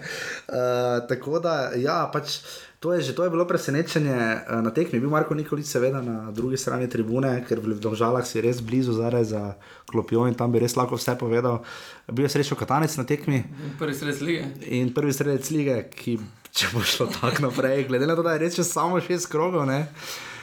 Uh, 0.48 1.08
tako 1.10 1.40
da, 1.40 1.72
ja, 1.76 2.10
pač. 2.14 2.40
To 2.80 2.94
je, 2.94 3.02
že, 3.02 3.12
to 3.12 3.24
je 3.24 3.30
bilo 3.30 3.42
presenečenje 3.44 4.14
eh, 4.14 4.62
na 4.62 4.70
tekmi. 4.70 5.00
Bil 5.00 5.10
Marko 5.10 5.34
Nikolič, 5.34 5.66
seveda 5.66 5.98
na 5.98 6.30
drugi 6.30 6.56
strani 6.56 6.86
tribune, 6.86 7.42
ker 7.42 7.58
v 7.58 7.74
Domžalah 7.76 8.22
si 8.22 8.38
res 8.38 8.62
blizu 8.62 8.94
zdaj 8.94 9.24
za 9.26 9.58
klopijo 9.86 10.28
in 10.28 10.34
tam 10.34 10.52
bi 10.52 10.60
res 10.60 10.76
lahko 10.76 10.94
vse 10.94 11.16
povedal. 11.16 11.66
Bil 12.06 12.24
je 12.24 12.32
srečo 12.32 12.54
Katanec 12.54 12.94
na 12.94 13.04
tekmi 13.04 13.44
Prvi 13.76 13.94
sred 13.94 14.22
lige. 14.22 14.46
in 14.70 14.94
prvi 14.94 15.10
strelec 15.10 15.50
lige, 15.50 15.90
ki 15.90 16.20
če 16.52 16.70
bo 16.70 16.80
šlo 16.82 17.10
tako 17.12 17.42
naprej, 17.44 17.86
glede 17.86 18.06
na 18.06 18.14
to, 18.14 18.22
da 18.22 18.34
je 18.34 18.40
res 18.40 18.54
še 18.54 18.64
samo 18.64 19.02
šest 19.02 19.26
krogov, 19.28 19.66
ne, 19.66 19.90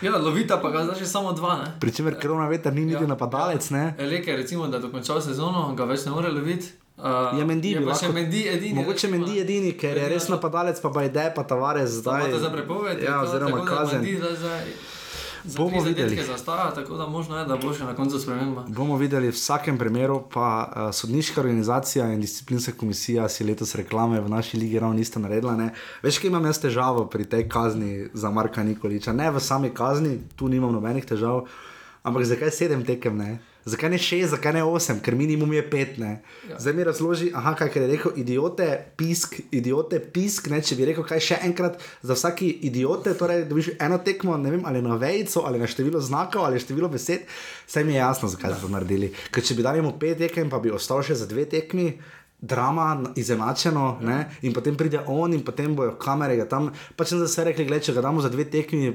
Ja, 0.02 0.10
lovita 0.12 0.58
pa 0.58 0.68
ga 0.68 0.82
zdaj 0.84 0.98
še 0.98 1.06
samo 1.06 1.30
dva. 1.32 1.54
Ne? 1.56 1.68
pri 1.80 1.88
čemer 1.88 2.18
korona 2.18 2.44
veter 2.44 2.74
ni 2.74 2.82
niti 2.84 2.98
Ja. 2.98 3.06
napadalec. 3.06 3.70
Ne. 3.70 3.94
Eleke, 3.96 4.34
recimo, 4.34 4.66
da 4.66 4.76
je 4.76 4.82
dokončal 4.82 5.22
sezono, 5.22 5.70
ga 5.72 5.84
več 5.84 6.04
ne 6.04 6.10
more 6.10 6.28
loviti. 6.28 6.74
Uh, 6.96 7.04
Ja, 7.34 7.44
Mendi 7.44 7.70
je 7.70 7.78
bi 7.78 7.84
lahko- 7.84 8.12
Mendi 8.12 8.48
edini. 8.48 8.74
Mogoče. 8.74 9.08
Mendi 9.08 9.40
edini, 9.40 9.72
ker 9.72 9.96
je 9.96 10.08
res 10.08 10.28
napadalec, 10.28 10.78
pa 10.78 10.88
Bajde, 10.90 11.32
pa 11.34 11.42
Tavares 11.42 11.90
zdaj. 11.92 12.28
Zdaj, 12.28 12.40
za 12.40 12.50
prepoved. 12.50 12.98
je 12.98 13.04
Ja, 13.04 13.18
to, 13.18 13.26
oziroma 13.28 13.64
kazen. 13.64 14.06
Bomo 15.46 15.82
videli. 15.82 16.16
Zastaja, 16.16 16.70
tako 16.70 16.96
da 16.96 17.06
možno 17.06 17.38
je, 17.38 17.44
da 17.44 17.56
bo 17.56 17.68
še 17.68 17.84
na 17.84 17.92
koncu 17.92 18.16
sprememba. 18.16 18.64
Bomo 18.68 18.96
videli, 18.96 19.28
v 19.28 19.32
vsakem 19.32 19.76
primeru 19.76 20.22
pa 20.24 20.46
uh, 20.64 20.88
sodniška 20.90 21.40
organizacija 21.40 22.06
in 22.06 22.20
disciplinska 22.20 22.72
komisija 22.72 23.28
si 23.28 23.44
letos 23.44 23.74
reklame 23.74 24.20
v 24.20 24.28
naši 24.28 24.56
ligi 24.56 24.78
ravno 24.78 24.94
nista 24.94 25.20
naredila. 25.20 25.52
Ne? 25.54 25.68
Veš, 26.00 26.18
kaj 26.18 26.28
imam 26.28 26.44
jaz 26.44 26.58
težavo 26.58 27.04
pri 27.06 27.24
tej 27.26 27.44
kazni 27.46 27.90
za 28.14 28.30
Marka 28.30 28.62
Nikoliča? 28.62 29.12
Ne 29.12 29.30
v 29.30 29.40
sami 29.40 29.68
kazni, 29.70 30.16
tu 30.32 30.48
nimam 30.48 30.72
nobenih 30.72 31.04
težav, 31.04 31.44
ampak 32.02 32.24
zakaj 32.24 32.50
sedem 32.52 32.80
tekem? 32.82 33.18
Ne? 33.18 33.30
Zakaj 33.64 33.90
ne 33.90 33.98
šest, 33.98 34.30
zakaj 34.34 34.52
ne 34.58 34.62
osem, 34.68 34.98
ker 35.00 35.14
minimum 35.16 35.52
je 35.56 35.62
pet. 35.70 35.96
Ne? 35.98 36.18
Ja. 36.50 36.58
Zdaj 36.60 36.74
mi 36.76 36.84
razloži, 36.84 37.30
aha, 37.34 37.54
kaj 37.56 37.70
je 37.74 37.86
rekel, 37.88 38.12
idiote, 38.20 38.66
pisk, 38.96 39.38
idiote, 39.50 40.00
pisk. 40.00 40.50
Ne? 40.52 40.60
Če 40.62 40.76
bi 40.76 40.88
rekel, 40.90 41.06
kaj 41.08 41.22
še 41.24 41.38
enkrat 41.48 41.80
za 42.04 42.16
vsaki 42.16 42.50
idiote, 42.68 43.14
torej 43.16 43.46
dobiš 43.48 43.72
eno 43.78 43.98
tekmo, 44.04 44.36
ne 44.40 44.52
vem, 44.52 44.66
ali 44.68 44.82
na 44.84 44.98
vejico, 45.00 45.46
ali 45.48 45.62
na 45.62 45.68
število 45.70 46.02
znakov, 46.04 46.44
ali 46.44 46.60
število 46.60 46.92
besed, 46.92 47.24
vse 47.64 47.84
mi 47.84 47.96
je 47.96 48.02
jasno, 48.02 48.28
zakaj 48.28 48.52
so 48.58 48.66
to 48.66 48.74
naredili. 48.74 49.14
Ker 49.32 49.46
če 49.46 49.56
bi 49.56 49.64
dali 49.64 49.84
mu 49.84 49.94
pet 50.00 50.20
tekem, 50.20 50.52
pa 50.52 50.60
bi 50.60 50.74
ostal 50.74 51.00
še 51.06 51.16
za 51.16 51.30
dve 51.30 51.48
tekmi. 51.48 51.94
Drama, 52.44 53.14
izenačeno, 53.16 53.84
ja. 54.04 54.16
in 54.44 54.52
potem 54.52 54.74
pride 54.76 55.00
on, 55.08 55.32
in 55.32 55.40
potem 55.46 55.72
bojo 55.72 55.94
kamere 55.96 56.36
tam. 56.50 56.66
Pa 56.92 57.06
če 57.08 57.16
sem 57.16 57.30
se 57.30 57.44
rekli, 57.48 57.64
gled, 57.64 57.80
če 57.86 57.94
ga 57.96 58.02
damo 58.04 58.20
za 58.20 58.28
dve 58.28 58.44
tekmi, 58.52 58.90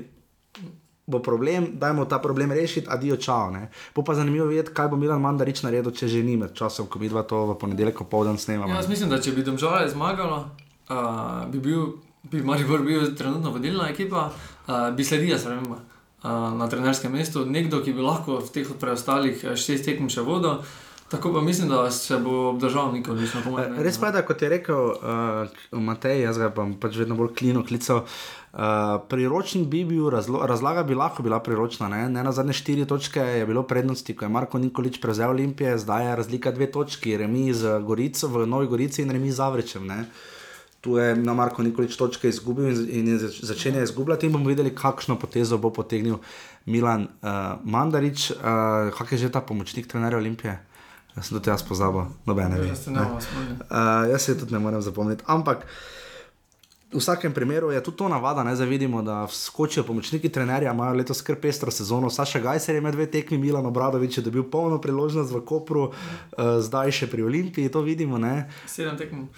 bo 1.10 1.20
problem, 1.20 1.68
dajmo 1.82 2.05
ta 2.05 2.20
problem 2.22 2.51
rešiti, 2.51 2.88
adijo 2.89 3.18
čao. 3.18 3.49
Ne. 3.51 3.70
Bo 3.95 4.03
pa 4.05 4.14
zanimivo 4.14 4.45
videti, 4.45 4.74
kaj 4.74 4.88
bo 4.93 4.97
Milan 4.97 5.22
Mandarič 5.22 5.64
naredil, 5.66 5.91
če 5.91 6.07
že 6.07 6.24
ni 6.24 6.38
med 6.38 6.53
časom, 6.53 6.88
ko 6.88 7.01
mi 7.01 7.10
dva 7.10 7.24
to 7.26 7.45
v 7.49 7.57
ponedeljek 7.57 7.97
popoldan 8.03 8.38
snemamo. 8.38 8.70
Ja, 8.70 8.84
jaz 8.84 8.89
mislim, 8.89 9.10
da 9.10 9.22
če 9.22 9.34
bi 9.34 9.43
Domžale 9.43 9.89
zmagalo, 9.89 10.43
uh, 10.89 11.47
bi 11.49 11.60
bil, 11.60 11.95
bi 12.30 12.43
Maribor 12.45 12.86
bil 12.86 13.16
trenutno 13.18 13.51
vodilna 13.55 13.89
ekipa, 13.89 14.30
uh, 14.30 14.91
bi 14.93 15.03
sledila 15.03 15.39
sprememba 15.41 15.80
uh, 15.80 16.30
na 16.57 16.70
trenerskem 16.70 17.12
mestu, 17.12 17.45
nekdo, 17.45 17.82
ki 17.82 17.95
bi 17.97 18.05
lahko 18.05 18.38
v 18.43 18.53
teh 18.53 18.70
preostalih 18.80 19.43
eh, 19.43 19.57
šest 19.57 19.89
tekem 19.89 20.12
še 20.14 20.26
vodil. 20.28 20.62
Tako 21.10 21.34
pa 21.34 21.41
mislim, 21.41 21.70
da 21.70 21.91
se 21.91 22.18
bo 22.18 22.49
obdržal 22.49 22.91
Nikolič 22.93 23.34
na 23.34 23.41
pomoč. 23.41 23.64
Res 23.82 23.97
pa 23.97 24.12
je, 24.12 24.14
da 24.14 24.22
kot 24.22 24.41
je 24.41 24.49
rekel 24.49 24.91
uh, 24.93 25.49
Matej, 25.74 26.22
jaz 26.22 26.38
ga 26.38 26.51
bom 26.53 26.76
pač 26.78 26.99
vedno 27.01 27.18
bolj 27.18 27.34
klino 27.34 27.64
klical. 27.66 28.03
Uh, 28.50 28.60
priročen 29.10 29.70
bi 29.70 29.84
bil, 29.86 30.08
razlo, 30.10 30.41
razlaga 30.45 30.84
bi 30.84 30.95
lahko 30.95 31.24
bila 31.24 31.38
priročna. 31.39 31.88
Ne, 31.88 32.10
ne 32.10 32.24
na 32.24 32.32
zadnje 32.32 32.54
štiri 32.54 32.86
točke 32.86 33.20
je 33.22 33.45
bilo 33.45 33.64
prednosti, 33.64 34.16
ko 34.16 34.26
je 34.26 34.30
Marko 34.30 34.58
Nikolič 34.58 34.97
prevzel 35.02 35.30
Olimpije, 35.30 35.78
zdaj 35.78 36.06
je 36.06 36.16
razlika 36.16 36.52
dve 36.52 36.72
točki, 36.72 37.18
remi 37.18 37.54
z 37.54 37.80
Gorico 37.86 38.28
v 38.28 38.47
Novi 38.47 38.68
Gorici 38.68 39.02
in 39.02 39.12
remi 39.12 39.32
z 39.32 39.36
Zavrečem. 39.36 39.86
Ne. 39.88 40.06
Tu 40.82 40.97
je 40.97 41.16
na 41.16 41.34
Marko 41.34 41.64
Nikolič 41.64 41.93
točke 41.95 42.30
izgubil 42.30 42.89
in, 42.89 43.20
začenja 43.20 43.84
izgubljati. 43.84 44.26
In 44.26 44.34
bomo 44.34 44.50
videli, 44.50 44.74
kakšno 44.76 45.20
potezo 45.20 45.58
bo 45.58 45.70
potegnil 45.70 46.18
Milan 46.66 47.06
uh, 47.22 47.62
Mandarič, 47.64 48.32
uh, 48.32 48.89
kak 48.97 49.12
je 49.12 49.18
že 49.18 49.30
ta 49.30 49.41
pomočnik 49.41 49.88
trenerja 49.88 50.18
Olimpije. 50.18 50.58
Jaz 51.16 51.28
sem 51.28 51.38
tudi 51.38 51.50
jaz 51.50 51.62
pozabil, 51.68 52.08
nobene. 52.26 52.58
Jaz 52.68 52.86
se 52.86 52.91
ne 52.91 53.02
morem 53.02 53.22
spomniti. 53.22 53.62
Uh, 53.70 54.10
jaz 54.10 54.22
se 54.22 54.38
tudi 54.39 54.54
ne 54.54 54.60
morem 54.60 54.82
zapomniti. 54.82 55.24
Ampak 55.28 55.68
v 56.92 56.98
vsakem 56.98 57.34
primeru 57.34 57.72
je 57.72 57.84
tudi 57.84 57.98
to 57.98 58.08
navada, 58.10 58.44
ne, 58.44 58.56
da 58.56 58.66
vidimo, 58.66 59.02
da 59.02 59.28
skočijo 59.28 59.84
pomočniki 59.84 60.30
trenerja, 60.30 60.74
imajo 60.74 60.96
letos 60.98 61.22
kar 61.22 61.36
pestro 61.36 61.72
sezono. 61.72 62.10
Saša 62.10 62.40
Gajser 62.40 62.76
je 62.76 62.82
med 62.82 62.94
dve 62.94 63.06
tekmi, 63.06 63.38
Milan 63.38 63.66
Obradovič 63.66 64.18
je 64.18 64.24
dobil 64.26 64.44
polno 64.44 64.82
priložnost 64.82 65.32
v 65.32 65.42
Kopru, 65.46 65.84
uh, 65.90 66.58
zdaj 66.60 66.92
še 66.92 67.10
pri 67.12 67.24
Olimpiji, 67.24 67.70
to 67.70 67.86
vidimo. 67.86 68.18
Ne. 68.18 68.50
Sedem 68.66 68.98
tekem. 68.98 69.30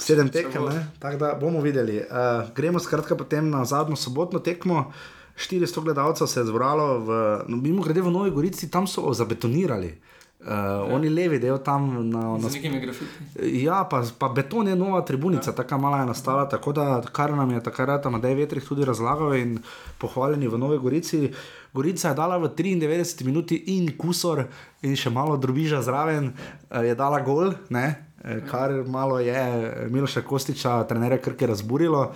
Sedem 0.00 0.30
tekem, 0.32 0.64
tako 0.98 1.20
da 1.20 1.34
bomo 1.38 1.60
videli. 1.60 2.00
Uh, 2.00 2.48
gremo 2.56 2.80
skratka 2.80 3.14
potem 3.16 3.50
na 3.50 3.64
zadnjo 3.64 3.96
sobotno 3.96 4.40
tekmo. 4.40 4.88
400 5.36 5.82
gledalcev 5.82 6.26
se 6.30 6.40
je 6.40 6.46
zbralo, 6.46 6.98
v, 7.04 7.08
no, 7.50 7.56
mimo 7.58 7.82
grede 7.82 8.00
v 8.00 8.10
Novi 8.10 8.30
Gorici, 8.30 8.70
tam 8.70 8.86
so 8.86 9.12
zabetonirali. 9.12 9.98
Uh, 10.44 10.50
ja. 10.50 10.84
Oni 10.92 11.08
levi 11.08 11.38
del 11.40 11.58
tam 11.64 11.88
na, 12.10 12.22
na 12.36 12.48
Z 12.48 12.58
nekimi 12.58 12.80
grafiti. 12.80 13.64
Ja, 13.64 13.84
pa, 13.90 14.02
pa 14.18 14.28
beton 14.28 14.68
je 14.68 14.76
nova 14.76 15.00
tribunica, 15.00 15.50
ja. 15.50 15.56
tako 15.56 15.78
mala 15.78 16.02
je 16.02 16.06
nastala. 16.06 16.48
Tako 16.48 16.72
da, 16.72 17.02
kar 17.12 17.32
nam 17.32 17.50
je 17.50 17.62
takrat 17.64 18.06
Amadej 18.06 18.34
Vetrih 18.34 18.64
tudi 18.68 18.84
razlagal 18.84 19.34
in 19.34 19.58
pohvaljeni 19.98 20.48
v 20.48 20.58
Novi 20.58 20.78
Gorici. 20.78 21.32
Gorica 21.72 22.08
je 22.08 22.14
dala 22.14 22.36
v 22.38 22.52
93 22.52 23.24
minuti 23.24 23.56
in 23.74 23.88
kusor, 23.98 24.44
in 24.82 24.96
še 24.96 25.10
malo 25.10 25.36
drobiža 25.40 25.82
zraven, 25.82 26.30
eh, 26.70 26.90
je 26.90 26.94
dala 26.94 27.24
gol, 27.24 27.54
ne? 27.70 28.04
Eh, 28.24 28.44
kar 28.50 28.70
malo 28.86 29.18
je 29.18 29.88
Miloša 29.90 30.22
Kostiča, 30.22 30.84
trenerja 30.84 31.18
Krke, 31.18 31.46
razburilo. 31.46 32.12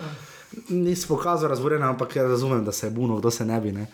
Nisem 0.68 1.08
pokazal 1.08 1.50
razburjenja, 1.50 1.88
ampak 1.88 2.16
jaz 2.16 2.30
razumem, 2.30 2.64
da 2.64 2.72
se 2.72 2.86
je 2.86 2.90
buno, 2.90 3.18
kdo 3.18 3.30
se 3.30 3.44
ne 3.44 3.60
bi. 3.60 3.72
Ne? 3.72 3.86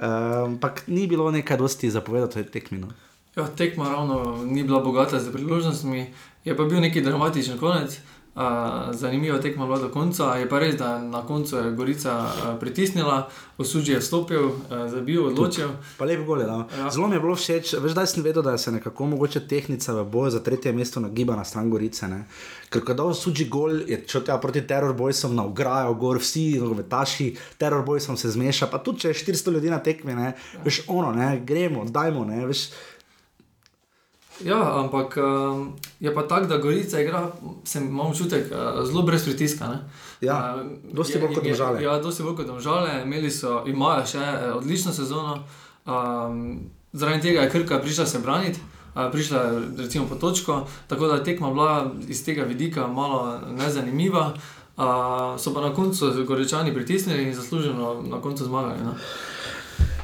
Uh, 0.00 0.06
ampak 0.46 0.88
ni 0.88 1.06
bilo 1.06 1.30
nekaj 1.30 1.56
dosti 1.56 1.90
zapovedati 1.90 2.38
o 2.38 2.42
tej 2.42 2.52
tekmi. 2.52 2.78
No. 2.78 2.88
Ja, 3.40 3.46
tekma 3.46 3.88
ravno 3.88 4.44
ni 4.44 4.62
bila 4.62 4.80
bogata 4.80 5.20
z 5.20 5.32
priložnostmi, 5.32 6.06
je 6.44 6.56
pa 6.56 6.64
bil 6.64 6.80
neki 6.80 7.00
dramatičen 7.00 7.58
konec. 7.58 8.00
Uh, 8.34 8.42
zanimiva 8.94 9.38
tekma 9.40 9.66
bila 9.66 9.78
do 9.78 9.88
konca. 9.88 10.24
Je 10.38 10.48
pa 10.48 10.58
res, 10.58 10.76
da 10.78 10.98
na 10.98 11.22
koncu 11.26 11.56
je 11.56 11.72
Gorica 11.72 12.12
uh, 12.18 12.60
pritisnila, 12.60 13.28
osuđi 13.58 13.92
je 13.92 13.98
vstopil, 13.98 14.44
uh, 14.46 14.52
zabil, 14.86 15.24
odločil. 15.26 15.68
Pa 15.98 16.04
lep 16.04 16.22
gol 16.26 16.40
je 16.40 16.46
dal. 16.46 16.58
Ja. 16.58 16.84
Ja. 16.84 16.90
Zelo 16.90 17.08
mi 17.08 17.16
je 17.16 17.20
bilo 17.20 17.34
všeč, 17.36 17.72
veš, 17.82 17.96
da 17.96 18.06
sem 18.06 18.22
vedel, 18.22 18.42
da 18.42 18.58
se 18.58 18.72
nekako 18.72 19.06
mogoče 19.06 19.40
tehnica 19.48 19.92
v 19.92 20.04
boju 20.04 20.30
za 20.30 20.42
tretje 20.42 20.72
mesto 20.72 21.00
nagiba 21.00 21.36
na 21.36 21.44
stran 21.44 21.70
Gorice. 21.70 22.08
Ne? 22.08 22.20
Ker 22.70 22.84
ko 22.84 22.92
je 22.92 23.00
dal 23.02 23.14
suči 23.14 23.48
gol, 23.48 23.80
je 23.88 23.98
šel 24.06 24.22
tja 24.28 24.38
proti 24.38 24.62
terorbojcem 24.62 25.34
na 25.34 25.44
ograjo, 25.44 25.94
gor 25.94 26.22
vsi 26.22 26.60
nogometaši, 26.60 27.34
terorbojcem 27.58 28.16
se 28.16 28.30
zmeša, 28.30 28.70
pa 28.70 28.78
tudi 28.78 29.00
če 29.00 29.10
je 29.10 29.18
400 29.24 29.56
ljudi 29.58 29.74
na 29.74 29.82
tekmi, 29.82 30.14
ne? 30.14 30.32
veš, 30.64 30.84
ono, 30.86 31.10
ne? 31.12 31.40
gremo, 31.44 31.84
dajmo, 31.84 32.24
ne? 32.24 32.46
veš. 32.46 32.68
Ja, 34.44 34.80
ampak 34.80 35.16
um, 35.16 35.72
je 36.00 36.14
pa 36.14 36.22
tako, 36.22 36.46
da 36.46 36.58
Gorica 36.58 37.00
igra, 37.00 37.30
sem 37.64 37.88
imel 37.88 38.06
občutek, 38.06 38.46
uh, 38.50 38.86
zelo 38.86 39.02
brez 39.02 39.24
pritiska. 39.24 39.68
Ne? 39.68 39.78
Ja, 40.20 40.56
Uh, 40.56 40.94
dosti 40.94 41.18
bolj 41.18 41.34
kot 41.34 41.44
Domžale. 41.44 41.82
Ja, 41.82 41.98
dosti 41.98 42.22
bolj 42.22 42.36
kot 42.36 42.46
domžale, 42.46 43.02
imeli 43.04 43.30
so, 43.30 43.62
imajo 43.66 44.06
še 44.06 44.20
eh, 44.20 44.52
odlično 44.52 44.92
sezono. 44.92 45.42
Um, 45.86 46.70
zaradi 46.92 47.22
tega 47.28 47.42
je 47.42 47.50
Krka 47.50 47.78
prišla 47.78 48.06
se 48.06 48.18
braniti. 48.18 48.60
uh, 48.94 49.10
Prišla 49.12 49.42
je 49.42 49.60
recimo 49.78 50.06
po 50.08 50.14
točko, 50.14 50.66
tako 50.88 51.06
da 51.06 51.24
tekma 51.24 51.50
bila 51.50 51.90
iz 52.08 52.24
tega 52.24 52.44
vidika 52.44 52.86
malo 52.86 53.40
nezanimiva. 53.50 54.32
Uh, 54.76 55.36
so 55.36 55.52
pa 55.54 55.60
na 55.60 55.74
koncu 55.74 56.24
Goričani 56.24 56.74
pritisnili 56.74 57.22
in 57.22 57.34
zasluženo 57.34 58.02
na 58.08 58.20
koncu 58.20 58.44
zmagali. 58.44 58.80
No? 58.84 58.94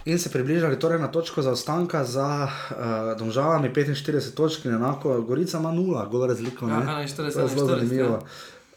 In 0.06 0.18
se 0.18 0.30
približali 0.30 0.78
torej 0.78 1.00
na 1.02 1.08
točko 1.08 1.42
zaostanka 1.42 2.04
za 2.04 2.46
uh, 2.46 2.78
Domžalami, 3.18 3.70
45 3.74 4.34
točk 4.34 4.64
in 4.64 4.74
enako, 4.74 5.20
Gorica 5.22 5.58
ima 5.58 5.72
nula, 5.72 6.06
gol 6.06 6.26
razliko. 6.26 6.68
Ja, 6.68 6.78
ne? 6.78 6.86
41, 7.02 7.16
To 7.16 7.22
je 7.22 7.30
zelo 7.48 7.66
41, 7.66 7.74
zanimivo. 7.74 8.14
ja. 8.14 8.20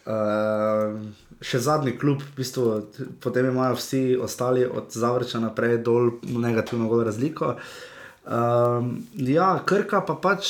Uh, 0.10 0.98
še 1.42 1.60
zadnji 1.62 1.94
klub, 2.02 2.24
v 2.24 2.34
bistvu, 2.36 2.64
potem 3.22 3.46
imajo 3.46 3.78
vsi 3.78 4.18
ostali 4.18 4.66
od 4.66 4.90
Zavrča 4.90 5.40
naprej 5.40 5.78
dol 5.86 6.18
negativno 6.26 6.90
gol 6.90 7.06
razliko. 7.06 7.54
Um, 8.26 8.90
ja, 9.16 9.60
Krka 9.66 10.02
pa 10.02 10.18
pač, 10.18 10.50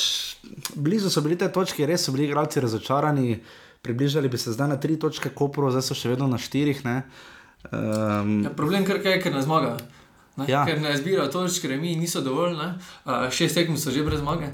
blizu 0.74 1.12
so 1.12 1.20
bili 1.20 1.36
te 1.36 1.48
točke, 1.48 1.84
res 1.86 2.08
so 2.08 2.12
bili 2.12 2.24
igralci 2.24 2.60
razočarani, 2.60 3.36
približali 3.84 4.28
bi 4.28 4.38
se 4.38 4.52
zdaj 4.52 4.68
na 4.68 4.80
tri 4.80 4.96
točke, 4.96 5.28
Kopro, 5.30 5.68
zdaj 5.70 5.82
so 5.82 5.94
še 5.94 6.08
vedno 6.08 6.26
na 6.26 6.40
štirih. 6.40 6.80
ne. 6.84 7.02
Um, 7.68 8.40
Ja, 8.48 8.50
problem 8.56 8.88
kar 8.88 9.04
je, 9.04 9.20
ker 9.20 9.34
ne 9.36 9.44
zmagajo. 9.44 9.76
Ne? 10.40 10.48
Ja. 10.48 10.64
Ker 10.66 10.80
ne 10.80 10.96
zbirajo 10.96 11.28
točk, 11.28 11.62
ker 11.62 11.76
mi 11.78 11.96
niso 11.96 12.20
dovolj. 12.20 12.56
ne. 12.56 12.74
Uh, 13.04 13.28
šest 13.30 13.54
tekem 13.54 13.76
so 13.76 13.90
že 13.90 14.02
brez 14.02 14.20
zmage. 14.20 14.50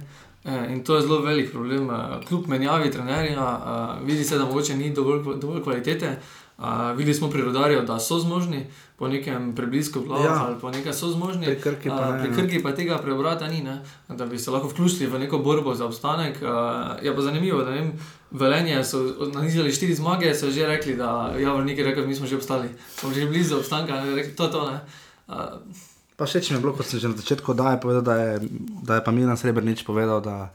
Eh, 0.46 0.72
In 0.72 0.84
to 0.84 0.94
je 0.96 1.02
zelo 1.02 1.20
velik 1.22 1.50
problem. 1.52 1.90
Eh, 1.90 1.94
Kljub 2.28 2.46
menjavi 2.48 2.90
trenerja, 2.90 3.42
uh, 3.42 4.06
vidi 4.06 4.24
se, 4.24 4.38
da 4.38 4.44
mogoče 4.44 4.76
ni 4.76 4.92
dovolj, 4.94 5.24
dovolj 5.40 5.62
kvalitete. 5.62 6.18
Uh, 6.58 6.64
videli 6.96 7.14
smo 7.14 7.28
pri 7.30 7.42
rodarju, 7.42 7.82
da 7.82 7.98
so 8.00 8.18
zmožni 8.18 8.66
po 8.96 9.08
nekem 9.08 9.54
preblisku 9.54 10.00
glav 10.00 10.24
Ja. 10.24 10.44
ali 10.46 10.56
po 10.60 10.70
nekaj 10.70 10.92
so 10.92 11.08
zmožni. 11.08 11.44
Pri 11.46 11.60
Krki 11.60 11.88
pa 11.88 12.12
ne, 12.12 12.22
pri 12.22 12.30
no. 12.30 12.36
Krki 12.36 12.62
pa 12.62 12.72
tega 12.72 12.96
preobrata 12.98 13.48
ni, 13.48 13.60
ne? 13.62 13.82
da 14.08 14.26
bi 14.26 14.38
se 14.38 14.50
lahko 14.50 14.68
vključili 14.68 15.06
v 15.06 15.18
neko 15.18 15.38
borbo 15.38 15.74
za 15.74 15.84
obstanek. 15.86 16.38
Uh, 16.42 16.48
je 17.04 17.14
pa 17.16 17.22
zanimivo, 17.22 17.60
da 17.62 17.70
vem, 17.70 17.92
Velenje 18.30 18.84
so 18.84 19.02
nanizali 19.34 19.72
štiri 19.72 19.94
zmage, 19.94 20.34
so 20.34 20.50
že 20.50 20.66
rekli, 20.66 20.96
da 20.96 21.34
ja, 21.38 21.52
vrniki 21.52 21.82
rekli, 21.82 22.06
mi 22.06 22.14
smo 22.14 22.26
že 22.26 22.36
obstali, 22.36 22.68
smo 22.96 23.12
že 23.12 23.26
blizu 23.26 23.56
obstanka, 23.58 24.00
rekli, 24.14 24.32
to 24.36 24.44
je 24.44 24.50
to. 24.50 24.70
Ne? 24.70 24.80
Uh, 25.26 25.58
Pa 26.16 26.24
všeč 26.24 26.48
mi 26.50 26.56
je 26.56 26.64
bilo, 26.64 26.72
kot 26.72 26.88
sem 26.88 26.96
že 26.96 27.12
na 27.12 27.16
začetku 27.20 27.52
daje 27.52 27.76
povedal, 27.76 28.00
da 28.00 28.14
je, 28.16 28.48
da 28.80 28.92
je 28.96 29.04
pa 29.04 29.12
Milan 29.12 29.36
Srebrenic 29.36 29.84
povedal, 29.84 30.24
da 30.24 30.48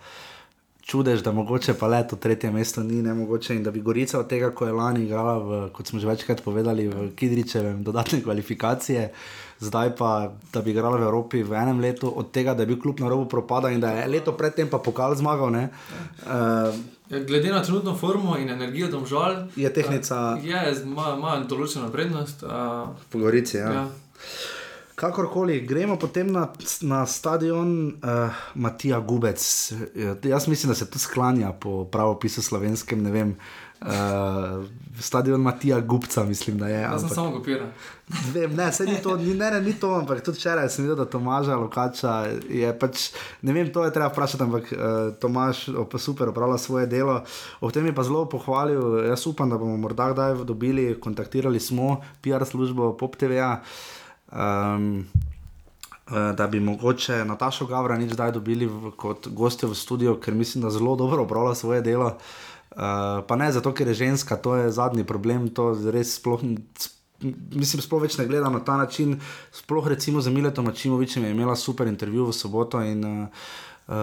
čudež, 0.82 1.22
da 1.22 1.32
mogoče 1.32 1.78
pa 1.78 1.86
le 1.88 2.01
to 2.07 2.17
tretje 2.17 2.49
mesto 2.51 2.82
ni 2.84 3.01
nemogoče 3.05 3.55
in 3.55 3.63
da 3.63 3.72
bi 3.72 3.82
Gorica 3.86 4.19
od 4.19 4.28
tega, 4.28 4.49
ko 4.49 4.65
je 4.65 4.74
lani 4.74 5.05
igrala, 5.05 5.38
v, 5.38 5.69
kot 5.69 5.88
smo 5.88 6.01
že 6.01 6.09
večkrat 6.09 6.41
povedali, 6.41 6.88
v 6.89 7.13
Kidričevem 7.13 7.84
dodatne 7.86 8.24
kvalifikacije, 8.26 9.13
zdaj 9.61 9.95
pa, 9.95 10.34
da 10.53 10.65
bi 10.65 10.74
igrala 10.74 10.97
v 10.97 11.05
Evropi 11.05 11.43
v 11.45 11.53
enem 11.53 11.78
letu, 11.80 12.09
od 12.09 12.32
tega, 12.34 12.57
da 12.57 12.65
je 12.65 12.74
bil 12.74 12.82
klub 12.82 12.99
na 12.99 13.09
robu 13.09 13.30
propada 13.30 13.69
in 13.69 13.80
da 13.80 13.93
je 13.93 14.07
leto 14.09 14.34
predtem 14.34 14.65
pa 14.65 14.82
pokal 14.82 15.13
zmagal, 15.15 15.53
ne, 15.53 15.69
uh, 16.26 16.74
glede 17.05 17.53
na 17.53 17.61
trenutno 17.61 17.93
formo 17.93 18.34
in 18.41 18.49
energijo 18.49 18.89
domžal, 18.89 19.45
je 19.55 19.74
tehnica 19.74 20.41
uh, 20.41 20.41
je, 20.41 20.57
ima, 20.82 21.13
ima 21.13 21.38
določeno 21.45 21.93
prednost. 21.93 22.41
Uh, 22.41 22.97
po 23.13 23.22
Gorici. 23.22 23.61
Ja. 23.61 23.69
ja. 23.69 23.86
Kakorkoli, 25.01 25.61
gremo 25.61 25.97
potem 25.97 26.29
na, 26.29 26.45
na 26.81 27.05
stadion 27.09 27.87
uh, 27.87 28.29
Matija 28.53 28.99
Gubec. 28.99 29.41
Eh, 29.95 30.29
Jaz 30.29 30.47
mislim, 30.47 30.69
da 30.69 30.75
se 30.75 30.89
tu 30.89 30.99
sklanja 30.99 31.51
po 31.51 31.85
pravopisu 31.85 32.41
slovenskem. 32.41 33.03
Ne 33.03 33.11
vem, 33.11 33.35
Uh, 33.81 33.87
stadion 34.99 35.41
Matija 35.41 35.79
Gupca, 35.79 36.23
mislim, 36.23 36.57
da 36.57 36.67
je. 36.67 36.81
Jaz 36.81 37.01
sem 37.01 37.09
ampak- 37.09 37.15
samo 37.15 37.31
kopiral. 37.31 37.67
Vem, 38.33 38.53
ne, 38.53 38.71
se 38.71 38.85
ni 38.85 39.01
to, 39.03 39.15
ni, 39.17 39.33
ne, 39.33 39.51
ne, 39.51 39.61
ni 39.61 39.73
to, 39.73 39.89
ampak 39.95 40.21
tudi 40.21 40.37
včeraj 40.37 40.69
sem 40.69 40.85
videl, 40.85 40.95
da 40.95 41.09
Tomaža 41.09 41.55
Lokača 41.55 42.27
je 42.49 42.69
pač, 42.79 43.07
ne 43.41 43.53
vem, 43.53 43.71
to 43.73 43.81
je 43.81 43.93
treba 43.93 44.11
vprašati, 44.13 44.43
ampak 44.43 44.69
uh, 44.71 44.77
Tomaž 45.17 45.63
pa 45.89 45.97
super 45.97 46.29
opravlja 46.29 46.57
svoje 46.57 46.85
delo. 46.85 47.23
Ob 47.61 47.73
tem 47.73 47.89
je 47.89 47.95
pa 47.95 48.05
zelo 48.05 48.27
pohvalil, 48.29 49.01
jaz 49.09 49.25
upam, 49.25 49.49
da 49.49 49.57
bomo 49.57 49.77
morda 49.77 50.11
kdaj 50.13 50.45
dobili, 50.45 50.99
kontaktirali 51.01 51.59
smo 51.59 52.03
PR 52.21 52.45
službo 52.45 52.93
Pop 52.93 53.17
TV-ja. 53.17 53.63
Um, 54.32 55.05
Da 56.34 56.47
bi 56.47 56.59
mogoče 56.59 57.25
Natašo 57.25 57.65
Gavra 57.65 57.95
nič 57.95 58.11
zdaj 58.11 58.32
dobili 58.32 58.65
kot 58.97 59.27
gostjo 59.29 59.69
v 59.69 59.75
studio, 59.75 60.15
ker 60.17 60.34
mislim, 60.34 60.61
da 60.61 60.69
zelo 60.69 60.95
dobro 60.95 61.23
opravlja 61.23 61.55
svoje 61.55 61.82
delo. 61.82 62.17
Uh, 62.71 62.82
pa 63.23 63.36
ne 63.36 63.51
zato, 63.51 63.71
ker 63.71 63.88
je 63.88 63.93
ženska, 63.95 64.36
to 64.36 64.55
je 64.57 64.71
zadnji 64.71 65.03
problem, 65.05 65.47
to 65.49 65.71
res 65.86 66.15
sploh. 66.15 66.43
n- 66.43 66.57
s- 66.75 66.89
Mislim, 67.51 67.79
sploh 67.79 68.01
več 68.01 68.17
ne 68.17 68.25
gledam 68.25 68.53
na 68.53 68.59
ta 68.59 68.75
način. 68.75 69.19
Sploh 69.53 69.88
recimo 69.88 70.21
za 70.21 70.29
Miletom 70.29 70.65
Mačimovičem 70.65 71.23
je 71.23 71.32
imela 71.32 71.55
super 71.55 71.88
intervju 71.88 72.25
v 72.25 72.34
soboto 72.34 72.82
in 72.82 73.05
uh, 73.05 73.27
uh, 73.91 73.97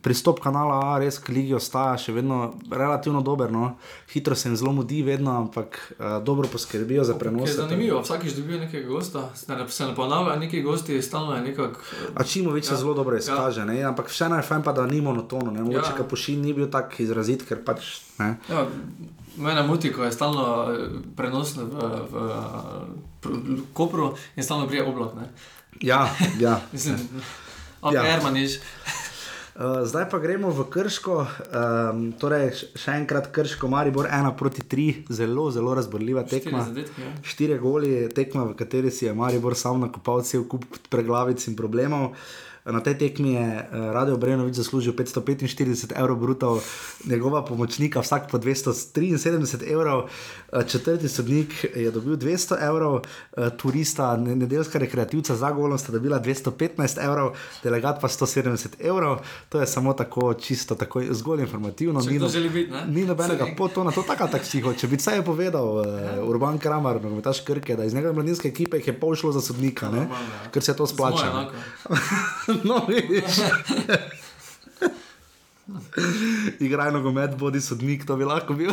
pristop 0.00 0.40
kanala 0.40 0.80
A 0.86 0.98
res 0.98 1.18
k 1.18 1.28
ligi 1.30 1.52
ostaja 1.52 1.98
še 1.98 2.12
vedno 2.12 2.38
relativno 2.66 3.20
dober. 3.20 3.52
No. 3.52 3.76
Hitro 4.08 4.34
se 4.34 4.48
jim 4.48 4.56
zelo 4.56 4.72
mudi, 4.72 5.02
vedno, 5.02 5.30
ampak 5.38 5.76
uh, 5.92 6.24
dobro 6.24 6.48
poskrbijo 6.48 7.04
za 7.04 7.12
Je 7.12 7.18
prenos. 7.18 7.50
zanimivo, 7.50 8.00
vsakič 8.00 8.32
dobijo 8.32 8.58
nekega 8.60 8.88
gosta, 8.88 9.28
se 9.34 9.46
ne, 9.48 9.68
se 9.68 9.86
ne 9.86 9.94
ponavlja, 9.94 10.36
neki 10.38 10.62
gosti 10.62 11.02
stalno 11.02 11.34
je 11.34 11.42
nekako. 11.42 11.80
A 12.14 12.24
Čimovič 12.24 12.64
se 12.64 12.72
Ja. 12.72 12.76
zelo 12.78 12.94
dobro 12.94 13.16
izkaže, 13.16 13.60
ja. 13.62 13.88
ampak 13.88 14.08
vseeno 14.08 14.36
je 14.36 14.42
fajn, 14.42 14.62
pa, 14.62 14.72
da 14.72 14.86
ni 14.86 15.00
monotono. 15.00 15.50
Ne? 15.50 15.60
Mogoče 15.60 15.84
Ja. 15.84 15.90
ja. 15.90 15.96
Kapušin 15.96 16.40
ni 16.40 16.52
bil 16.52 16.66
tako 16.66 16.96
izrazit, 16.98 17.44
ker 17.44 17.60
pač. 17.60 18.00
Ne? 18.18 18.36
Ja, 18.48 18.66
mene 19.36 19.62
moti, 19.62 19.92
ko 19.92 20.04
je 20.04 20.12
stalno 20.12 20.42
eh, 20.66 20.88
prenos 21.14 21.54
v, 21.54 21.68
v, 22.06 22.14
v 23.22 23.30
Kopru 23.72 24.08
in 24.34 24.42
stalno 24.42 24.66
prije 24.66 24.84
oblak. 24.84 25.14
Ne? 25.14 25.28
Ja, 25.80 26.08
ja. 26.38 26.60
Mislim, 26.72 26.96
Ja. 27.82 27.92
ja. 27.94 28.06
Ermaniš. 28.12 28.58
Uh, 29.60 29.84
zdaj 29.84 30.06
pa 30.08 30.16
gremo 30.18 30.48
v 30.48 30.64
Krško, 30.72 31.14
um, 31.20 31.98
torej 32.16 32.46
še 32.80 32.94
enkrat 32.96 33.26
Krško, 33.28 33.68
Maribor 33.68 34.06
1 34.08 34.32
proti 34.32 34.64
3, 34.64 35.12
zelo, 35.12 35.50
zelo 35.52 35.74
razborljiva 35.76 36.22
tekma. 36.24 36.62
zadetki, 36.64 37.04
ja. 37.04 37.10
Štiri 37.20 37.58
goli, 37.60 37.90
tekma, 38.08 38.46
v 38.48 38.56
kateri 38.56 38.88
si 38.88 39.04
je 39.04 39.12
Maribor 39.12 39.52
sam 39.52 39.84
nakopal 39.84 40.24
cel 40.24 40.46
kup 40.48 40.64
preglavic 40.88 41.44
in 41.44 41.58
problemov. 41.60 42.16
Na 42.70 42.80
tej 42.80 42.94
tekmi 42.96 43.32
je 43.32 43.46
uh, 43.62 43.90
Radio 43.90 44.16
Brenovič 44.16 44.54
zaslužil 44.54 44.92
545 44.92 45.56
evrov 45.92 46.16
bruto, 46.16 46.62
njegova 47.04 47.44
pomočnika 47.44 48.00
vsak 48.00 48.30
po 48.30 48.38
273 48.38 48.86
evrov, 49.64 49.98
uh, 50.00 50.08
četrti 50.62 51.08
sodnik 51.08 51.48
je 51.74 51.90
dobil 51.90 52.16
200 52.16 52.56
evrov, 52.60 52.94
uh, 52.94 53.02
turista, 53.50 54.16
ne- 54.16 54.36
nedeljska 54.36 54.78
rekreativca 54.78 55.36
za 55.36 55.50
golom 55.50 55.78
sta 55.78 55.92
dobila 55.92 56.20
215 56.20 56.98
evrov, 57.00 57.32
delegat 57.62 58.00
pa 58.00 58.08
170 58.08 58.66
evrov. 58.80 59.18
To 59.48 59.60
je 59.60 59.66
samo 59.66 59.92
tako 59.92 60.34
čisto, 60.34 60.74
tako 60.74 61.02
zgolj 61.10 61.40
informativno. 61.40 62.02
Če 62.02 62.10
ni 62.10 62.18
no- 62.18 62.28
biti, 62.28 62.70
ne? 62.70 62.86
Ni 62.86 63.04
nobenega 63.04 63.44
Saj- 63.44 63.56
potona, 63.56 63.90
to 63.90 64.02
tako 64.02 64.26
tak 64.28 64.42
psiho. 64.42 64.72
Če 64.72 64.86
bi 64.86 64.96
vsaj 64.96 65.16
je 65.16 65.24
povedal 65.24 65.66
uh, 65.66 65.84
Urban 66.24 66.58
Kramar, 66.58 67.02
nogometaš 67.02 67.40
Krke, 67.40 67.76
da 67.76 67.84
iz 67.84 67.94
njegove 67.94 68.12
mladinske 68.12 68.48
ekipe 68.48 68.78
je 68.78 68.92
pol 68.92 69.14
šlo 69.14 69.32
za 69.32 69.40
sodnika, 69.40 69.90
ne? 69.90 69.98
Ja. 70.00 70.50
ker 70.50 70.62
se 70.62 70.76
to 70.76 70.86
Smo 70.86 70.96
splača. 70.96 71.50
ne. 72.64 72.68
no, 72.68 72.86
vidiš. 72.88 73.40
Igraj 76.60 76.92
nogomet, 76.92 77.36
bodi 77.38 77.60
sodnik, 77.60 78.06
to 78.06 78.16
bi 78.16 78.24
lahko 78.24 78.54
bil. 78.54 78.72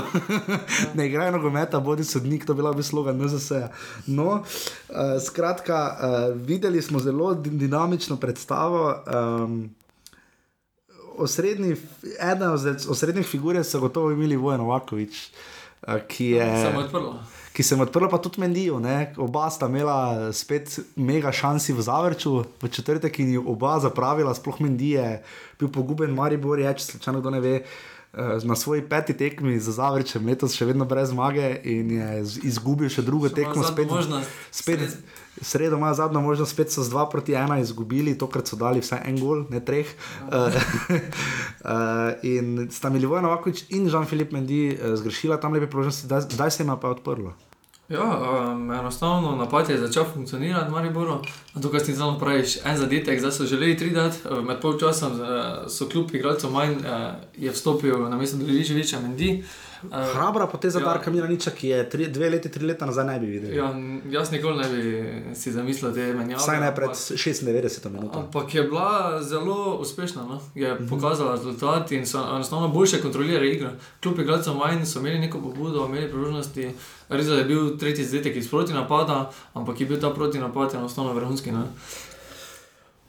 ne 0.98 1.08
igraj 1.08 1.32
nogometa, 1.32 1.80
bodi 1.80 2.04
sodnik, 2.04 2.46
to 2.46 2.54
bi 2.54 2.62
lahko 2.66 2.82
bil 2.82 2.84
slogan 2.84 3.18
NZS. 3.22 3.52
-ja. 3.52 3.68
No, 4.08 4.28
uh, 4.34 4.46
skratka, 5.26 5.98
uh, 5.98 6.42
videli 6.48 6.82
smo 6.82 7.00
zelo 7.00 7.34
di- 7.34 7.50
dinamično 7.50 8.18
predstavo. 8.18 8.96
Um, 9.44 9.70
osrednji, 11.18 11.76
ena 12.20 12.54
od 12.54 12.86
osrednjih 12.90 13.28
figur 13.28 13.56
je 13.56 13.64
zagotovo 13.64 14.12
imeli 14.12 14.36
Vojen 14.36 14.62
Novakovič, 14.62 15.30
uh, 15.88 15.94
ki 16.08 16.26
je 16.26 16.64
Samo 16.64 16.80
odprlo. 16.80 17.20
Ki 17.58 17.64
se 17.66 17.74
je 17.74 17.82
odprla, 17.82 18.06
pa 18.06 18.22
tudi 18.22 18.38
Mendijo. 18.38 18.78
Ne? 18.80 19.14
Oba 19.18 19.50
sta 19.50 19.66
imela 19.66 20.30
spet 20.30 20.78
mega 20.94 21.32
šansi 21.34 21.74
v 21.74 21.82
Zavrču, 21.82 22.44
v 22.62 22.70
četrtek 22.70 23.18
in 23.20 23.34
ju 23.34 23.42
oba 23.50 23.80
zapravila, 23.82 24.30
sploh 24.38 24.62
Mendi 24.62 24.94
je 24.94 25.24
bil 25.58 25.72
poguben, 25.74 26.14
Maribor 26.14 26.62
je, 26.62 26.70
če 26.78 26.86
slučajno 26.86 27.18
kdo 27.20 27.34
ne 27.34 27.40
ve. 27.42 27.56
eh, 28.14 28.38
Na 28.44 28.56
svoji 28.56 28.82
peti 28.82 29.14
tekmi 29.14 29.58
za 29.60 29.72
Zavrčem 29.72 30.26
letos 30.26 30.54
še 30.54 30.66
vedno 30.66 30.86
brez 30.86 31.10
zmage 31.10 31.50
in 31.66 31.92
je 31.92 32.10
izgubil 32.46 32.90
še 32.90 33.02
drugo 33.02 33.26
Še 33.28 33.36
tekmo. 33.36 33.64
Spet, 33.64 33.90
možnost. 33.90 34.30
spet, 34.52 34.80
Sred- 34.80 35.02
sredo 35.42 35.78
ima 35.78 35.94
zadnjo 35.94 36.22
možnost, 36.22 36.54
spet 36.54 36.70
so 36.70 36.86
z 36.86 36.94
2 36.94 37.10
proti 37.10 37.34
1 37.34 37.58
izgubili, 37.62 38.14
tokrat 38.18 38.48
so 38.48 38.56
dali 38.56 38.82
vsaj 38.82 39.02
en 39.02 39.18
gol, 39.18 39.46
ne 39.50 39.60
treh. 39.60 39.90
Uh, 40.30 40.54
uh, 41.66 42.14
in 42.38 42.70
sta 42.70 42.90
Milivoje 42.90 43.22
Novakovič 43.22 43.66
in 43.70 43.90
Mendi 44.32 44.78
uh, 44.78 44.94
zgrešila 44.94 45.38
tam 45.38 45.54
lepe 45.54 45.66
priložnosti, 45.66 46.06
zdaj, 46.06 46.22
zdaj 46.30 46.52
se 46.52 46.64
jim 46.64 46.70
je 46.70 46.78
pa 46.82 46.90
odprlo. 46.90 47.34
Ja, 47.90 48.04
um, 48.52 48.72
enostavno 48.72 49.36
napad 49.36 49.70
je 49.70 49.78
začel 49.78 50.04
funkcionirati, 50.14 50.72
Mariboru. 50.72 51.22
Tukaj 51.62 51.80
si 51.80 51.94
znal 51.94 52.20
praviš 52.20 52.58
en 52.66 52.78
zadetek, 52.78 53.20
zdaj 53.20 53.32
so 53.32 53.46
želeli 53.46 53.78
tri 53.78 53.90
dati, 53.90 54.18
eh, 54.26 54.42
med 54.42 54.60
polčasom 54.62 55.22
eh, 55.22 55.70
so 55.70 55.88
kljub 55.90 56.16
igralcev 56.16 56.52
manj, 56.52 56.72
eh, 56.72 57.14
je 57.38 57.52
vstopil 57.52 58.10
na 58.10 58.18
mesto 58.18 58.38
Deliževiča 58.38 59.00
Mendi. 59.00 59.44
Eh, 59.84 60.14
Hrabra 60.14 60.48
poteza 60.48 60.80
Ja. 60.80 60.86
Darka 60.86 61.12
Miraniča, 61.12 61.52
ki 61.52 61.68
je 61.68 61.90
tri, 61.90 62.08
dve 62.08 62.30
leti, 62.30 62.50
tri 62.50 62.66
leta 62.66 62.86
nazaj 62.86 63.06
ne 63.06 63.20
bi 63.20 63.26
videl. 63.28 63.54
Ja. 63.54 63.66
Ja, 63.66 63.74
jaz 64.12 64.32
nikoli 64.32 64.58
ne 64.58 64.68
bi 64.68 64.82
si 65.36 65.52
zamislil 65.52 65.94
te 65.94 66.02
menjave. 66.10 66.36
Vsaj 66.38 66.60
ne 66.60 66.76
pred 66.76 66.90
ampak- 66.90 67.14
96 67.14 67.90
minuto. 67.90 68.20
Ampak 68.20 68.56
je 68.56 68.64
bila 68.64 68.90
zelo 69.24 69.78
uspešna, 69.78 70.24
no? 70.24 70.42
je 70.56 70.74
Mhm. 70.74 70.88
pokazala 70.88 71.32
rezultat 71.32 71.92
in 71.92 72.06
so 72.06 72.20
enostavno 72.28 72.68
boljše 72.70 73.02
kontrolirali 73.02 73.52
igro. 73.52 73.70
Kljub 74.02 74.20
igralcem 74.20 74.54
manj 74.56 74.86
so 74.86 75.00
imeli 75.00 75.20
neko 75.20 75.38
pobudo, 75.40 75.86
imeli 75.86 76.10
priložnosti. 76.10 76.72
Res 77.10 77.26
je, 77.26 77.30
da 77.30 77.38
je 77.38 77.46
bil 77.46 77.78
tretji 77.78 78.06
zadetek 78.06 78.36
iz 78.36 78.50
proti 78.50 78.74
napada, 78.74 79.18
ampak 79.54 79.80
je 79.80 79.86
bil 79.86 80.00
ta 80.00 80.10
proti 80.10 80.40
napad 80.40 80.74
enostavno 80.74 81.14
vrhunski. 81.14 81.52
Ne? 81.52 81.64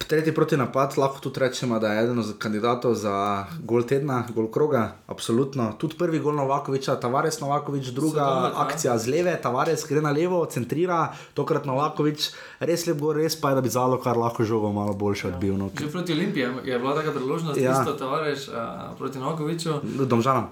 Tretji 0.08 0.32
proti 0.32 0.56
napad, 0.56 0.96
lahko 0.96 1.20
tudi 1.20 1.36
rečemo, 1.38 1.76
da 1.76 1.88
je 1.88 2.02
eden 2.02 2.18
od 2.18 2.38
kandidatov 2.38 2.94
za 2.94 3.12
gol 3.60 3.82
tedna, 3.82 4.24
gol 4.30 4.48
kroga, 4.48 4.80
absolutno. 5.06 5.72
Tudi 5.74 5.96
prvi 5.96 6.18
gol 6.18 6.32
Novakoviča, 6.34 6.96
Tavares 6.96 7.40
Novakovič, 7.40 7.86
druga 7.88 8.20
ja. 8.20 8.52
akcija 8.56 8.96
z 8.96 9.06
leve, 9.06 9.36
Tavares 9.36 9.84
gre 9.84 10.00
na 10.00 10.10
levo, 10.10 10.40
centrira, 10.46 11.02
tokrat 11.34 11.64
Novakovič, 11.64 12.30
res 12.58 12.86
lep 12.86 12.96
gol, 12.96 13.12
res 13.14 13.36
pa 13.36 13.50
je, 13.50 13.54
da 13.54 13.60
bi 13.60 13.68
zalo 13.70 13.98
kar 13.98 14.16
lahko 14.16 14.44
žogo 14.44 14.72
malo 14.72 14.94
boljše 14.94 15.28
odbil. 15.28 15.54
No. 15.54 15.68
Že 15.70 15.92
proti 15.92 16.12
Olimpiji 16.14 16.42
je- 16.64 16.78
bila 16.78 16.94
taka 16.94 17.12
priložnost, 17.12 17.58
Ja. 17.58 17.64
ja. 17.66 17.76
isto 17.78 17.92
Tavares 17.94 18.48
uh, 18.48 18.54
proti 18.96 19.18
Novakoviču. 19.18 19.76
Domžalam. 20.06 20.48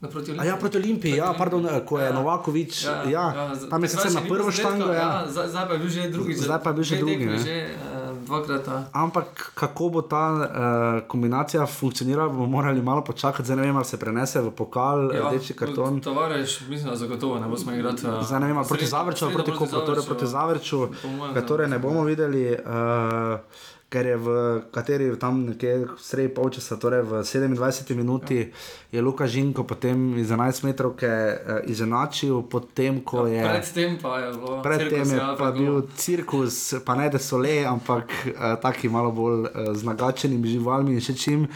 Na 0.00 0.08
proti 0.08 0.30
A 0.30 0.32
Olimpiji. 0.32 0.48
ja, 0.48 0.56
proti 0.56 0.76
Olimpiji, 0.78 1.12
ja, 1.12 1.24
Proti 1.26 1.38
pardon, 1.38 1.60
Olimpiji. 1.60 1.84
ko 1.84 1.98
je 1.98 2.06
Ja. 2.06 2.12
Novakovič, 2.14 2.72
ja, 2.80 3.02
ja, 3.04 3.24
ja, 3.28 3.44
tam 3.66 3.82
je 3.82 3.88
sicer 3.90 4.12
na 4.12 4.22
prvo 4.22 4.48
štango, 4.48 4.88
ja. 4.88 4.94
ja. 4.96 5.26
zdaj- 5.28 5.66
pa 5.66 5.72
je 5.72 5.78
bil 5.78 5.90
že 5.90 6.08
drugi. 6.08 6.32
Zdaj 6.34 6.58
pa 6.58 6.70
je 6.70 6.74
bil 6.74 6.84
že 6.84 6.96
drugi, 6.96 7.14
tekmi 7.18 7.26
ne. 7.28 7.38
Že, 7.38 7.56
uh, 7.66 8.07
dvakrat. 8.28 8.68
a. 8.68 8.84
Ampak 8.92 9.52
kako 9.54 9.88
bo 9.88 10.02
ta 10.02 10.24
uh, 10.32 11.08
kombinacija 11.08 11.66
funkcionirala, 11.66 12.28
bomo 12.28 12.46
morali 12.46 12.82
malo 12.82 13.04
počakati, 13.04 13.46
zdaj 13.46 13.56
ne 13.56 13.62
vem, 13.62 13.76
ali 13.76 13.84
se 13.84 13.98
prenese 13.98 14.40
v 14.40 14.50
pokal, 14.50 15.08
ja, 15.14 15.28
rdeči 15.28 15.56
karton. 15.56 16.00
Tavares, 16.00 16.60
mislim, 16.68 16.90
da 16.90 16.96
zagotovo 16.96 17.40
ne 17.40 17.48
bo 17.48 17.56
smel 17.56 17.78
igrati. 17.78 18.06
uh, 18.06 18.22
Zdaj 18.26 18.40
ne 18.40 18.52
vem, 18.52 18.62
proti 18.68 18.86
Zavrču 18.86 19.30
proti 19.32 19.52
Kopru, 19.58 19.80
torej 19.80 20.04
proti 20.06 20.26
Zavrču, 20.26 20.88
mojem, 21.16 21.34
ga 21.34 21.46
torej 21.46 21.68
ne 21.68 21.78
bomo 21.78 22.04
videli. 22.04 22.52
Uh, 22.52 23.40
Ker 23.88 24.04
je 24.04 24.16
v 24.20 24.28
kateri 24.68 25.08
tam 25.16 25.48
nekje 25.48 25.88
sredi 25.96 26.28
polčasa, 26.28 26.76
torej 26.76 27.08
v 27.08 27.24
27 27.24 27.96
minuti, 27.96 28.36
ja. 28.36 28.52
je 28.92 29.00
Luka 29.00 29.24
Žinko 29.24 29.64
potem 29.64 30.12
iz 30.20 30.28
11 30.28 30.68
metrov 30.68 30.92
uh, 30.92 31.64
izenačil, 31.64 32.44
potem 32.52 33.00
ko 33.00 33.24
je. 33.24 33.40
Predtem 33.40 33.96
pa 33.96 34.20
je 34.20 34.32
bilo. 34.36 34.60
Predtem 34.60 35.08
je 35.08 35.16
ja, 35.16 35.32
pa 35.40 35.48
bil 35.56 35.88
cirkus, 35.96 36.76
pa 36.84 37.00
ne 37.00 37.08
da 37.08 37.16
so 37.16 37.40
le, 37.40 37.64
ampak 37.64 38.12
uh, 38.12 38.60
taki 38.60 38.92
malo 38.92 39.08
bolj 39.08 39.48
uh, 39.48 39.72
z 39.72 39.80
nagačenimi 39.88 40.52
živalmi 40.52 40.92
in 40.92 41.00
še 41.00 41.16
čim. 41.16 41.48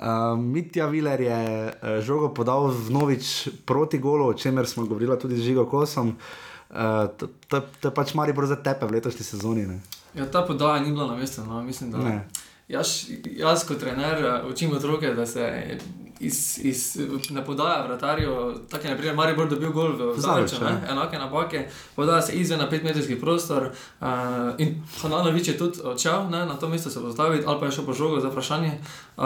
Uh, 0.00 0.32
Mitja 0.40 0.88
Viler 0.88 1.20
je 1.20 1.40
uh, 1.68 2.00
žogo 2.00 2.32
podal 2.32 2.72
v 2.72 2.88
novič 2.88 3.52
proti 3.68 4.00
golu, 4.00 4.32
o 4.32 4.36
čemer 4.36 4.64
smo 4.64 4.88
govorili 4.88 5.12
tudi 5.20 5.36
z 5.36 5.52
Žigo 5.52 5.68
Kosom. 5.68 6.16
Uh, 6.72 7.12
to 7.20 7.60
je 7.60 7.92
pač 7.92 8.16
Maribor 8.16 8.48
za 8.48 8.56
tepe 8.56 8.88
v 8.88 8.96
letošnji 8.96 9.24
sezoni. 9.24 9.68
Ne? 9.68 9.95
Ja, 10.16 10.26
ta 10.30 10.42
podaja 10.42 10.80
ni 10.80 10.92
bila 10.92 11.06
na 11.06 11.16
mestu. 11.16 11.44
No. 11.44 11.62
Mislim, 11.62 11.90
da 11.90 11.98
Ne. 11.98 12.28
jaz, 12.68 13.04
jaz 13.36 13.64
kot 13.68 13.78
trener 13.78 14.24
eh, 14.24 14.42
učim 14.50 14.72
otroke, 14.72 15.14
da 15.14 15.26
se 15.26 15.78
iz, 16.20 16.58
iz, 16.62 16.98
ne 17.30 17.44
podaja 17.44 17.84
vratarju. 17.86 18.54
Tako 18.70 18.86
je, 18.86 18.90
na 18.90 18.96
primer, 18.96 19.16
Maribor 19.16 19.48
dobil 19.48 19.72
gol 19.72 19.92
v 19.92 20.20
Zavrču, 20.20 20.56
ja. 20.64 20.80
enake 20.90 21.18
napake, 21.18 21.68
podaja 21.96 22.22
se 22.22 22.32
izven 22.32 22.58
na 22.58 22.70
5-metrski 22.70 23.20
prostor. 23.20 23.68
Uh, 24.00 24.06
in 24.58 24.82
Hananovič 25.02 25.48
je 25.48 25.58
tudi 25.58 25.80
odšel, 25.84 26.30
ne, 26.30 26.46
na 26.46 26.56
to 26.56 26.68
mesto 26.68 26.90
se 26.90 27.00
postaviti, 27.00 27.44
ali 27.46 27.60
pa 27.60 27.66
je 27.66 27.72
šel 27.72 27.84
po 27.86 27.92
žogo 27.92 28.20
za 28.20 28.28
vprašanje. 28.28 28.72
Uh, 29.16 29.24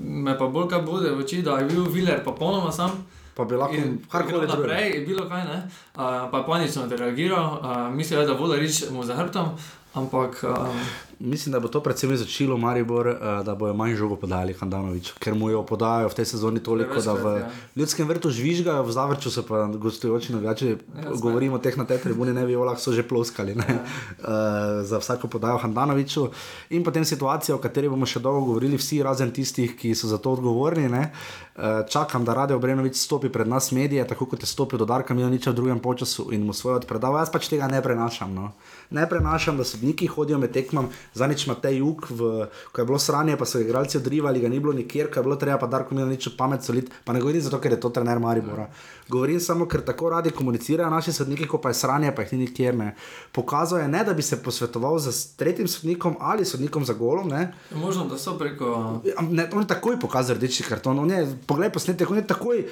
me 0.00 0.38
pa 0.38 0.46
bolj 0.46 0.68
kaj 0.68 0.82
bude 0.82 1.10
v 1.10 1.22
oči, 1.22 1.42
da 1.42 1.58
je 1.58 1.64
bil 1.64 1.84
Viler 1.86 2.24
popolnoma 2.24 2.72
sam. 2.72 3.06
pa 3.34 3.44
bi 3.44 3.54
lahko 3.56 3.74
karkoli 4.10 4.46
drugega. 4.46 4.56
naprej, 4.56 4.90
je 4.94 5.06
bilo 5.06 5.28
kaj, 5.28 5.44
ne? 5.44 5.68
Uh, 5.94 6.30
pa 6.30 6.38
je 6.38 6.46
panično 6.46 6.82
odreagiral, 6.82 7.58
uh, 7.62 7.94
mislil 7.94 8.20
je, 8.20 8.26
da 8.26 8.34
bo 8.34 8.54
reč 8.54 8.84
mu 8.90 9.04
za 9.04 9.14
hrbtom, 9.14 9.48
ampak 9.94 10.42
um, 10.42 10.74
Mislim, 11.18 11.52
da 11.52 11.60
bo 11.60 11.68
to 11.68 11.80
predvsem 11.82 12.16
začelo 12.16 12.56
Maribor, 12.56 13.06
uh, 13.06 13.16
da 13.46 13.54
bojo 13.54 13.74
manj 13.74 13.94
žogo 13.96 14.16
podali 14.16 14.54
Handanoviču, 14.54 15.14
ker 15.18 15.34
mu 15.34 15.50
jo 15.50 15.62
podajo 15.66 16.08
v 16.08 16.14
tej 16.14 16.24
sezoni 16.34 16.62
toliko, 16.62 17.00
da 17.00 17.14
v 17.14 17.36
ja. 17.38 17.50
ljudskem 17.76 18.08
vrtu 18.08 18.30
žvižgajo, 18.30 18.82
v 18.82 18.92
Zavrču 18.92 19.30
so 19.30 19.42
pa 19.42 19.66
gostujoči 19.66 20.32
navijači, 20.32 20.76
Ja, 21.04 21.10
govorimo 21.20 21.56
o 21.56 21.58
teh 21.58 21.76
na 21.76 21.84
tej 21.84 21.98
tribuni, 21.98 22.32
ne 22.32 22.44
violah, 22.46 22.78
so 22.78 22.92
že 22.92 23.02
ploskali 23.02 23.54
ne, 23.54 23.66
uh, 23.66 24.86
za 24.86 24.98
vsako 24.98 25.28
podajo 25.28 25.58
Handanoviču. 25.58 26.28
In 26.70 26.84
potem 26.84 27.04
situacija, 27.04 27.56
o 27.56 27.62
kateri 27.62 27.88
bomo 27.90 28.06
še 28.06 28.22
dolgo 28.22 28.46
govorili, 28.52 28.78
vsi 28.78 29.02
razen 29.02 29.32
tistih, 29.34 29.74
ki 29.76 29.94
so 29.94 30.08
za 30.08 30.18
to 30.18 30.36
odgovorni. 30.38 30.86
Ne. 30.88 31.10
Uh, 31.54 31.82
čakam, 31.90 32.24
da 32.24 32.34
Rade 32.34 32.54
Obrenovič 32.54 32.96
stopi 32.98 33.28
pred 33.28 33.48
nas 33.48 33.72
medije, 33.72 34.06
tako 34.06 34.26
kot 34.26 34.42
je 34.42 34.50
stopil 34.50 34.78
do 34.78 34.86
Darka 34.86 35.14
Milaniča 35.14 35.50
v 35.50 35.58
drugem 35.58 35.80
času 35.98 36.30
in 36.32 36.46
mu 36.46 36.52
svoje 36.52 36.82
odpredal. 36.82 37.18
Jaz 37.18 37.30
pač 37.30 37.48
tega 37.48 37.68
ne 37.70 37.82
prenašam. 37.82 38.34
No. 38.34 38.52
Ne 38.90 39.08
prenašam, 39.08 39.56
da 39.56 39.64
sodniki 39.64 40.06
hodijo 40.06 40.38
med 40.38 40.52
tekmam, 40.52 40.90
zanič 41.14 41.46
ima 41.46 41.54
te 41.54 41.70
jug, 41.76 42.06
v, 42.10 42.46
ko 42.72 42.80
je 42.80 42.86
bilo 42.86 42.98
sranje, 42.98 43.36
pa 43.36 43.46
so 43.46 43.60
igralci 43.60 43.98
odrivali, 43.98 44.40
ga 44.40 44.48
ni 44.48 44.60
bilo 44.60 44.72
nikjer, 44.72 45.10
ko 45.12 45.20
je 45.20 45.22
bilo 45.22 45.36
treba 45.36 45.58
pa 45.58 45.66
Darko 45.66 45.94
Milaniču 45.94 46.36
pamet 46.36 46.62
soliti. 46.62 46.92
Pa 47.04 47.12
ne 47.12 47.20
govorim 47.20 47.40
zato, 47.40 47.60
ker 47.60 47.72
je 47.72 47.80
to 47.80 47.90
trener 47.90 48.18
Maribora. 48.18 48.66
Govorim 49.08 49.40
samo, 49.40 49.68
ker 49.68 49.84
tako 49.84 50.10
radi 50.10 50.30
komunicirajo 50.30 50.90
naši 50.90 51.12
sodniki, 51.12 51.48
ko 51.48 51.58
pa 51.58 51.70
je 51.70 51.80
sranje, 51.80 52.12
pa 52.16 52.22
jih 52.22 52.32
ni 52.32 52.38
nikjer. 52.46 52.74
Ne. 52.74 52.94
Pokazal 53.32 53.84
je, 53.84 53.88
ne, 53.88 54.04
da 54.04 54.14
bi 54.14 54.22
se 54.22 54.42
posvetoval 54.42 54.98
z 54.98 55.36
tretjim 55.36 55.68
sodnikom 55.68 56.16
ali 56.20 56.44
sodnikom 56.44 56.84
za 56.84 56.92
golom. 56.92 57.28
Ne. 57.28 57.52
je 57.70 57.76
možno, 57.76 58.04
da 58.04 58.18
so 58.18 58.38
preko. 58.38 59.00
Ne, 59.30 59.48
on 59.52 59.62
je 59.62 59.68
takoj 59.68 60.00
pokazal 60.00 60.36
rdeči 60.36 60.62
karton, 60.62 60.98
on 60.98 61.10
je, 61.10 61.26
poglej 61.46 61.72
posnetek, 61.72 62.10
on 62.10 62.16
je 62.16 62.26
takoj 62.26 62.64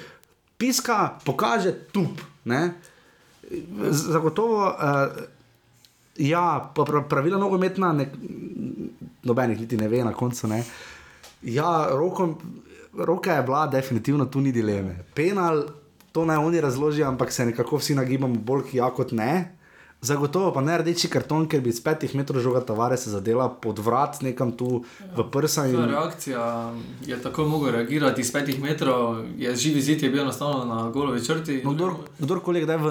piska, 0.58 1.18
pokaže 1.24 1.72
tup. 1.92 2.20
Ne? 2.44 2.74
Zagotovo, 3.90 4.66
uh, 4.66 5.22
ja, 6.16 6.72
pa 6.74 6.82
pra- 6.82 7.08
pravila 7.08 7.38
nogometna, 7.38 7.92
ne, 7.92 8.10
nobenih 9.22 9.60
niti 9.60 9.76
ne 9.76 9.88
ve 9.88 10.04
na 10.04 10.12
koncu. 10.12 10.46
Ne? 10.46 10.64
Ja, 11.42 11.88
roko, 11.90 12.38
roka 12.98 13.32
je 13.34 13.42
bila, 13.42 13.66
definitivno 13.66 14.24
tu 14.26 14.40
ni 14.40 14.52
dileme. 14.52 15.04
Penal, 15.14 15.62
to 16.12 16.24
naj 16.24 16.36
oni 16.36 16.60
razložijo, 16.60 17.08
ampak 17.08 17.32
se 17.32 17.46
nekako 17.46 17.76
vsi 17.76 17.94
nagibamo 17.94 18.34
bolj 18.34 18.62
ja 18.72 18.90
kot 18.90 19.12
ne. 19.12 19.56
Zagotovo 20.02 20.52
pa 20.52 20.60
ne 20.60 20.74
rdeči 20.78 21.06
karton, 21.06 21.44
ker 21.46 21.60
bi 21.62 21.70
iz 21.70 21.78
petih 21.78 22.10
metrov 22.18 22.42
žoga 22.42 22.60
Tavare 22.66 22.96
se 22.98 23.10
zadela 23.10 23.46
pod 23.48 23.78
vrat, 23.78 24.18
nekam 24.26 24.50
tu 24.50 24.82
v 25.16 25.24
prsa. 25.30 25.62
Ta 25.62 25.68
In, 25.68 25.84
reakcija 25.92 26.72
je 27.06 27.18
tako 27.22 27.46
mogel 27.46 27.70
reagirati 27.70 28.20
iz 28.20 28.32
petih 28.32 28.58
metrov, 28.62 29.22
je 29.38 29.54
živi 29.56 29.80
zid, 29.80 30.02
je 30.02 30.10
bil 30.10 30.24
enostavno 30.24 30.64
na 30.64 30.90
golovi 30.90 31.22
črti. 31.24 31.60
no, 31.64 31.74
kdor, 31.74 31.94
kdorkoli 32.18 32.58
je 32.58 32.64
kdaj 32.66 32.76
v, 32.82 32.90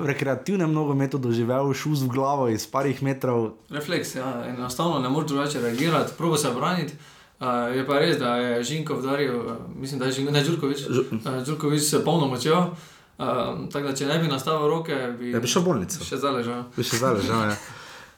v 0.00 0.06
rekreativnem 0.08 0.72
nogometu 0.72 1.20
doživel 1.20 1.68
šus 1.74 2.08
v 2.08 2.08
glavo 2.16 2.48
iz 2.48 2.64
parih 2.66 3.02
metrov, 3.02 3.52
Refleks, 3.68 4.16
ja, 4.16 4.44
enostavno 4.48 5.04
ne 5.04 5.08
moreš 5.08 5.28
drugače 5.28 5.60
reagirati, 5.60 6.16
probo 6.16 6.36
se 6.36 6.48
braniti. 6.56 6.94
Uh, 7.40 7.76
je 7.76 7.84
pa 7.86 7.98
res, 7.98 8.16
da 8.18 8.36
je 8.36 8.62
Žinko 8.64 8.94
vdaril, 8.94 9.36
uh, 9.36 9.52
mislim, 9.76 10.00
da 10.00 10.06
je 10.06 10.12
Žinko, 10.12 10.32
ne 10.32 10.44
Đurkovič, 10.44 10.80
uh, 10.88 11.44
Đurkovič 11.46 11.82
se 11.82 12.04
polno 12.04 12.26
močjo. 12.26 12.70
Uh, 13.18 13.66
tako 13.72 13.88
da, 13.90 13.94
če 13.98 14.06
ne 14.06 14.18
bi 14.22 14.30
nastavil 14.30 14.68
roke, 14.70 14.94
bi, 15.18 15.32
Ja, 15.34 15.40
bi 15.42 15.50
šel 15.50 15.64
v 15.64 15.72
bolnico. 15.72 16.04
Še 16.06 16.20
zaležal. 16.22 16.68
bi 16.76 16.86
še 16.86 17.00
zdaj 17.00 17.16
ležal. 17.18 17.48
Ja. 17.50 17.56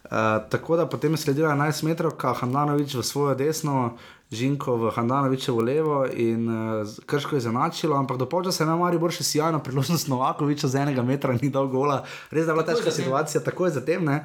Uh, 0.04 0.44
tako 0.52 0.76
da 0.76 0.84
potem 0.86 1.16
je 1.16 1.22
sledila 1.24 1.54
11 1.56 1.86
metrov, 1.88 2.12
Handanovič 2.20 2.98
v 2.98 3.04
svojo 3.04 3.32
desno, 3.34 3.96
Žinko 4.30 4.76
v 4.76 4.90
Handanovičevo 4.94 5.58
levo 5.64 6.04
in 6.06 6.44
uh, 6.46 6.86
Krško 7.06 7.34
je 7.34 7.40
zanačilo, 7.40 7.96
ampak 7.96 8.20
do 8.20 8.28
polčasa 8.30 8.62
je 8.62 8.68
imel 8.68 8.78
Maribor 8.78 9.10
še 9.10 9.24
sjajno 9.26 9.58
priložnost 9.58 10.06
Novakoviča 10.06 10.70
z 10.70 10.84
enega 10.84 11.02
metra, 11.02 11.34
ni 11.34 11.50
dal 11.50 11.66
gola. 11.66 12.04
Res 12.30 12.46
da 12.46 12.52
je 12.52 12.58
bila 12.60 12.66
težka 12.68 12.92
zatem. 12.92 13.04
situacija, 13.08 13.42
tako 13.42 13.66
je 13.66 13.72
zatem. 13.80 14.04
Ne? 14.06 14.20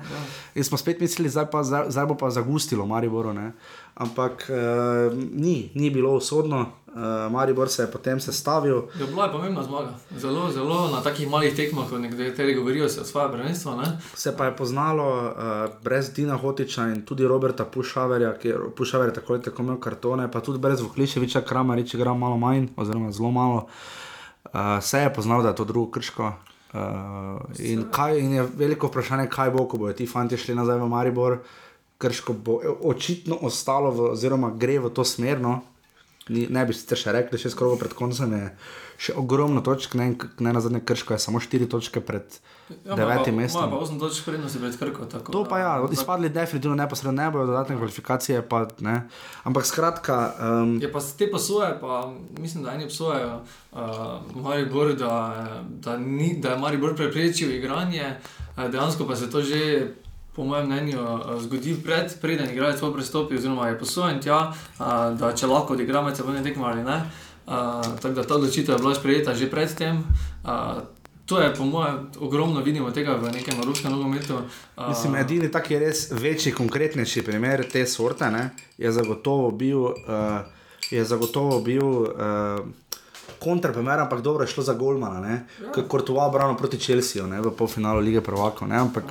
In 0.53 0.67
smo 0.67 0.77
spet 0.77 1.01
mislili, 1.01 1.31
zdaj, 1.33 1.49
pa, 1.49 1.63
zdaj, 1.65 1.89
zdaj 1.89 2.05
bo 2.05 2.19
pa 2.21 2.29
zagustilo 2.29 2.85
Mariboru. 2.85 3.33
Ne? 3.33 3.55
Ampak 3.95 4.51
uh, 4.51 5.13
ni, 5.31 5.71
ni 5.75 5.89
bilo 5.89 6.11
usodno, 6.11 6.59
uh, 6.59 7.31
Maribor 7.31 7.69
se 7.69 7.83
je 7.83 7.91
potem 7.91 8.19
sestavil. 8.19 8.75
Ja, 8.99 9.05
bila 9.07 9.25
je 9.25 9.31
pomembna 9.31 9.63
zmaga. 9.63 9.93
Zelo, 10.17 10.51
zelo 10.51 10.89
na 10.91 11.01
takih 11.01 11.29
malih 11.29 11.55
tekmah, 11.55 11.87
ko 11.89 11.97
nekateri 11.97 12.55
govorijo 12.55 12.89
se 12.89 13.01
o 13.01 13.05
svoje 13.05 13.31
prvenstvo. 13.31 13.75
Ne? 13.75 13.99
Se 14.13 14.37
pa 14.37 14.45
je 14.45 14.55
poznalo 14.55 15.07
uh, 15.07 15.31
brez 15.83 16.11
Dina 16.13 16.35
Hotiča 16.35 16.89
in 16.91 17.05
tudi 17.05 17.27
Roberta 17.27 17.65
Pušaverja, 17.65 18.33
ki 18.37 18.47
je 18.47 18.57
Pušaver 18.77 19.09
je 19.09 19.13
tako 19.13 19.33
ali 19.33 19.43
tako 19.43 19.63
imel 19.63 19.79
kartone, 19.79 20.31
pa 20.31 20.41
tudi 20.41 20.59
brez 20.59 20.81
Vukliševiča, 20.81 21.41
Kramarič 21.41 21.93
igra 21.93 22.13
malo 22.13 22.37
manj, 22.37 22.67
oziroma 22.75 23.11
zelo 23.11 23.31
malo. 23.31 23.67
Uh, 24.45 24.59
se 24.81 24.99
je 24.99 25.13
poznalo, 25.13 25.43
da 25.43 25.49
je 25.49 25.55
to 25.55 25.65
drugo 25.65 25.91
krško. 25.91 26.33
Uh, 26.73 26.79
in, 27.59 27.85
kaj, 27.91 28.19
in 28.19 28.33
je 28.33 28.47
veliko 28.57 28.87
vprašanje, 28.87 29.29
kaj 29.29 29.51
bo, 29.55 29.67
ko 29.67 29.77
bodo 29.77 29.93
ti 29.93 30.07
fanti 30.07 30.37
šli 30.37 30.55
nazaj 30.55 30.79
v 30.79 30.87
Maribor. 30.87 31.39
Krško 31.97 32.33
bo 32.33 32.59
očitno 32.83 33.37
ostalo, 33.41 33.91
v, 33.91 34.11
oziroma 34.11 34.51
gre 34.51 34.79
v 34.79 34.89
to 34.89 35.03
smer. 35.03 35.39
No. 35.41 35.61
Ni, 36.27 36.47
ne 36.49 36.65
bi 36.65 36.73
sicer 36.73 36.97
še 36.97 37.11
rekli, 37.13 37.37
šest 37.37 37.53
krogov 37.53 37.77
pred 37.77 37.93
koncem 37.93 38.31
je 38.33 38.45
še 38.97 39.13
ogromno 39.13 39.61
točk, 39.61 39.93
ne, 39.93 40.15
ne 40.39 40.53
na 40.53 40.61
zadnje 40.63 40.79
krško 40.81 41.13
je 41.13 41.19
samo 41.19 41.37
štiri 41.39 41.67
točke 41.69 42.01
pred 42.01 42.23
Ja, 42.81 42.95
devetim 42.95 43.35
ima 43.37 43.45
pa- 43.45 43.59
mestom. 43.61 43.69
Pa 43.69 43.77
8 43.77 43.99
točk 43.99 44.25
prednosti 44.25 44.57
pred 44.57 44.73
Krko. 44.73 45.05
Tako, 45.05 45.31
To 45.31 45.43
pa 45.45 45.59
ja, 45.59 45.73
izpadli 45.85 46.29
definitivno 46.29 46.75
neposredno 46.75 47.13
ne 47.13 47.29
bojo, 47.31 47.45
dodatne 47.45 47.77
kvalifikacije 47.77 48.41
pa 48.41 48.65
ne. 48.79 49.05
Ampak 49.43 49.65
skratka, 49.65 50.33
um, 50.41 50.79
Je 50.81 50.89
pa 50.91 50.99
te 51.17 51.29
posoje, 51.31 51.77
pa 51.77 52.09
mislim, 52.39 52.63
da 52.63 52.73
eni 52.73 52.85
obsojajo 52.85 53.41
uh, 53.71 53.79
Maribor, 54.35 54.95
da, 54.95 55.13
da, 55.61 55.97
ni, 55.97 56.39
da 56.41 56.49
je 56.49 56.57
Maribor 56.57 56.95
preprečil 56.95 57.53
igranje, 57.53 58.15
dejansko 58.57 59.05
pa 59.05 59.15
se 59.15 59.29
to 59.29 59.41
že. 59.41 59.93
Po 60.35 60.43
mojem 60.43 60.65
mnenju 60.65 61.01
uh, 61.01 61.41
zgodi 61.41 61.75
pred, 61.83 62.11
preden 62.21 62.51
igralec 62.51 62.79
svoj 62.79 62.93
prestopi, 62.93 63.35
oziroma 63.35 63.67
je 63.67 63.79
posojen 63.79 64.19
tja, 64.21 64.39
uh, 64.51 64.85
da 65.19 65.31
če 65.35 65.47
lahko 65.47 65.73
odigra 65.73 66.01
med 66.03 66.17
seboj 66.17 66.43
tekmo 66.43 66.67
ali 66.67 66.83
ne. 66.83 67.01
Uh, 67.45 67.83
tako 68.01 68.15
da 68.15 68.23
ta 68.23 68.35
odločitev 68.35 68.75
je 68.75 68.81
bila 68.81 68.95
sprejeta 68.95 69.35
že 69.35 69.49
predtem. 69.51 70.03
To 71.25 71.41
je, 71.41 71.55
po 71.55 71.65
mojem, 71.65 72.09
ogromno 72.19 72.61
vidimo 72.61 72.91
tega 72.91 73.15
v 73.17 73.31
nekem 73.33 73.61
ruskem 73.65 73.91
nogometu. 73.91 74.35
Uh, 74.77 74.89
mislim, 74.89 75.15
edini 75.15 75.51
taki 75.51 75.79
res 75.79 76.11
večji, 76.11 76.53
konkretnejši 76.53 77.23
primer 77.25 77.65
te 77.71 77.85
sorte 77.89 78.29
ne, 78.31 78.49
je 78.77 78.91
zagotovo 78.91 79.49
bil, 79.51 79.79
uh, 79.79 80.45
je 80.91 81.05
zagotovo 81.05 81.61
bil 81.65 81.85
uh, 81.85 82.61
kontraprimer, 83.39 83.99
ampak 83.99 84.21
dobro 84.21 84.43
je 84.43 84.53
šlo 84.53 84.63
za 84.63 84.73
Golmana, 84.73 85.31
ja. 85.31 85.83
kot 85.87 86.05
tu 86.05 86.17
obrano 86.19 86.57
proti 86.57 86.79
Čelsiju 86.79 87.25
v 87.25 87.55
polfinalu 87.57 87.99
lige 87.99 88.21
prvakov. 88.21 88.67
ne, 88.67 88.77
Ampak 88.77 89.03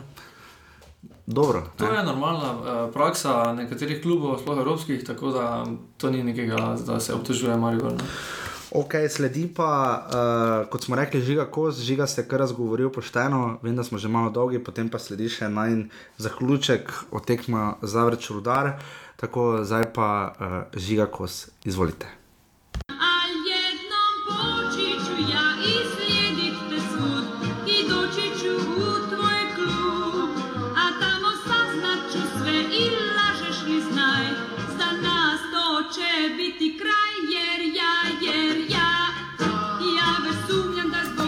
dobro. 1.27 1.63
To 1.77 1.93
je 1.93 2.05
normalna 2.05 2.53
uh, 2.53 2.93
praksa 2.93 3.53
nekaterih 3.53 4.03
klubov, 4.03 4.39
sploh 4.39 4.59
evropskih, 4.59 5.05
tako 5.05 5.31
da 5.31 5.67
to 5.97 6.11
ni 6.11 6.23
nekega, 6.23 6.77
da 6.87 7.01
se 7.01 7.15
obtožuje 7.15 7.57
Maribor. 7.57 7.93
Ne. 7.93 8.09
Ok, 8.75 8.95
sledi 9.11 9.47
pa, 9.55 9.71
uh, 10.07 10.71
kot 10.71 10.83
smo 10.83 10.97
rekli, 10.97 11.21
žiga 11.23 11.45
kos, 11.47 11.79
žiga 11.79 12.09
ste 12.11 12.25
kar 12.27 12.43
razgovoril 12.43 12.91
pošteno, 12.91 13.61
vem, 13.63 13.77
da 13.77 13.85
smo 13.85 13.99
že 13.99 14.09
malo 14.09 14.33
dolgi, 14.35 14.59
potem 14.59 14.91
pa 14.91 14.99
sledi 14.99 15.29
še 15.31 15.47
naj 15.49 15.85
zaključek 16.19 16.91
od 17.15 17.23
tekma 17.23 17.77
Zavreč 17.83 18.31
Rudar, 18.35 18.73
tako 19.17 19.63
zdaj 19.63 19.93
pa 19.95 20.11
uh, 20.11 20.59
žiga 20.75 21.07
kos, 21.07 21.55
izvolite. 21.65 22.24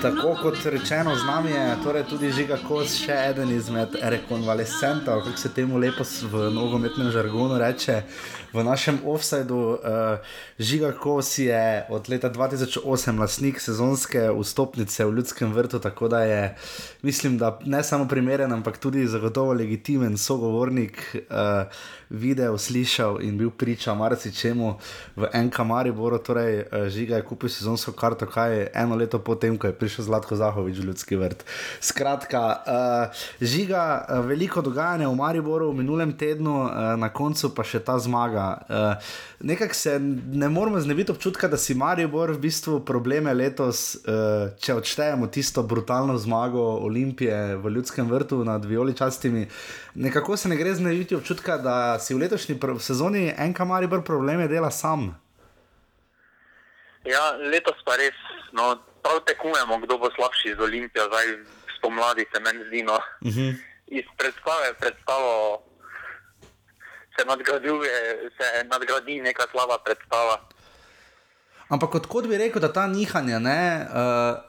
Tako 0.03 0.37
kot 0.43 0.57
rečeno, 0.65 1.17
z 1.17 1.25
nami 1.25 1.51
je 1.51 1.77
torej 1.85 2.03
tudi 2.05 2.29
žiga 2.33 2.59
kos, 2.69 2.99
še 3.01 3.15
eden 3.31 3.51
izmed 3.55 3.97
rekonvalescentov, 3.97 5.23
kako 5.25 5.41
se 5.41 5.51
temu 5.57 5.79
lepo 5.81 6.05
v 6.05 6.51
nogometnem 6.53 7.09
žargonu 7.11 7.57
reče. 7.59 8.03
V 8.53 8.65
našem 8.65 8.99
offsajdu 9.05 9.57
uh, 9.57 9.79
žiga 10.59 10.93
kos 10.93 11.39
je 11.39 11.87
od 11.89 12.09
leta 12.09 12.31
2008 12.31 13.19
lastnik 13.21 13.61
sezonske 13.61 14.31
vstopnice 14.33 15.05
v 15.05 15.17
ljudskem 15.17 15.53
vrtu, 15.53 15.79
tako 15.79 16.09
da 16.09 16.21
je, 16.25 16.55
mislim, 17.03 17.39
da 17.39 17.59
ne 17.65 17.83
samo 17.85 18.09
primeren, 18.09 18.53
ampak 18.53 18.79
tudi 18.79 19.07
zagotovo 19.07 19.53
legitimen 19.53 20.17
sogovornik. 20.17 21.17
Uh, 21.31 21.69
Video 22.11 22.55
slišal 22.55 23.19
in 23.27 23.35
bil 23.35 23.51
priča 23.51 23.95
marsičemu 23.95 24.69
v 25.17 25.27
NK 25.35 25.59
Mariboru, 25.67 26.19
torej 26.23 26.61
uh, 26.61 26.87
žiga 26.87 27.17
je 27.17 27.25
kupil 27.27 27.51
sezonsko 27.51 27.93
karto, 27.93 28.31
kaj 28.31 28.55
je 28.55 28.71
eno 28.75 28.95
leto 28.95 29.19
potem, 29.19 29.59
ko 29.59 29.67
je 29.67 29.75
prišel 29.75 29.86
prišel 29.87 30.11
Zlatko 30.11 30.35
Zahovič 30.35 30.83
v 30.83 30.91
ljudski 30.91 31.15
vrt. 31.15 31.47
Skratka, 31.79 32.43
uh, 32.43 33.25
žiga, 33.39 34.03
uh, 34.03 34.27
veliko 34.27 34.59
dogajanja 34.67 35.07
v 35.07 35.15
Mariboru 35.15 35.71
v 35.71 35.79
minulem 35.79 36.11
tednu, 36.19 36.67
uh, 36.67 36.99
na 36.99 37.09
koncu 37.15 37.55
pa 37.55 37.63
še 37.63 37.79
ta 37.79 37.95
zmaga. 38.03 38.67
Uh, 38.67 38.99
Nekako 39.41 39.75
se 39.75 39.99
ne 40.33 40.49
moremo 40.49 40.81
znebiti 40.81 41.13
občutka, 41.13 41.49
da 41.49 41.57
si 41.57 41.75
Maribor 41.75 42.33
v 42.33 42.39
bistvu 42.49 42.81
probleme 42.81 43.35
letos, 43.35 44.01
uh, 44.09 44.49
če 44.59 44.75
odštejemo 44.81 45.29
tisto 45.29 45.63
brutalno 45.63 46.17
zmago 46.19 46.63
Olimpije 46.89 47.57
v 47.61 47.71
ljudskem 47.77 48.09
vrtu 48.11 48.41
nad 48.45 48.65
Violi 48.65 48.97
častimi. 48.97 49.47
Nekako 49.95 50.37
se 50.37 50.49
ne 50.49 50.57
gre 50.57 50.75
znebiti 50.75 51.15
občutka, 51.15 51.59
da 51.61 51.99
si 51.99 52.15
v 52.15 52.25
letošnji 52.25 52.59
sezoni 52.81 53.29
enka 53.39 53.65
Maribor 53.65 54.03
probleme 54.03 54.49
dela 54.49 54.71
sam. 54.71 55.13
Ja, 57.07 57.37
letos 57.39 57.79
pa 57.87 57.95
res, 58.01 58.17
no, 58.53 58.73
prav 59.07 59.21
tekmujemo, 59.27 59.79
kdo 59.79 59.99
bo 59.99 60.11
slabši 60.17 60.55
z 60.59 60.61
Olimpijo, 60.61 61.07
zdaj 61.07 61.27
spomladi 61.79 62.27
se 62.33 62.41
meni 62.41 62.65
zdi. 62.69 62.83
No. 62.83 62.99
Uh 63.21 63.33
-huh. 63.33 63.55
Iz 63.87 64.07
predstave 64.19 64.75
predstavo 64.81 65.63
se, 67.15 67.23
se 68.37 68.65
nadgradi 68.65 69.21
neka 69.21 69.45
slaba 69.53 69.79
predstava. 69.85 70.37
Ampak 71.69 71.95
odkot 71.95 72.27
bi 72.27 72.39
rekel, 72.39 72.61
da 72.61 72.73
ta 72.73 72.87
nihanja, 72.87 73.39
ne, 73.39 73.87
uh, 73.91 73.97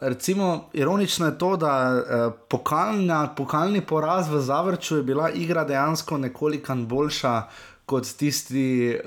recimo, 0.02 0.70
ironično 0.74 1.26
je 1.26 1.38
to, 1.38 1.58
da 1.58 1.74
uh, 1.94 2.34
pokalna, 2.50 3.34
pokalni 3.38 3.82
poraz 3.82 4.30
v 4.30 4.40
Zavrču 4.40 4.96
je 4.96 5.04
bila 5.04 5.30
igra 5.30 5.64
dejansko 5.64 6.18
nekoliko 6.18 6.76
boljša 6.76 7.44
kot 7.86 8.04
tisti 8.20 9.00
uh, 9.00 9.04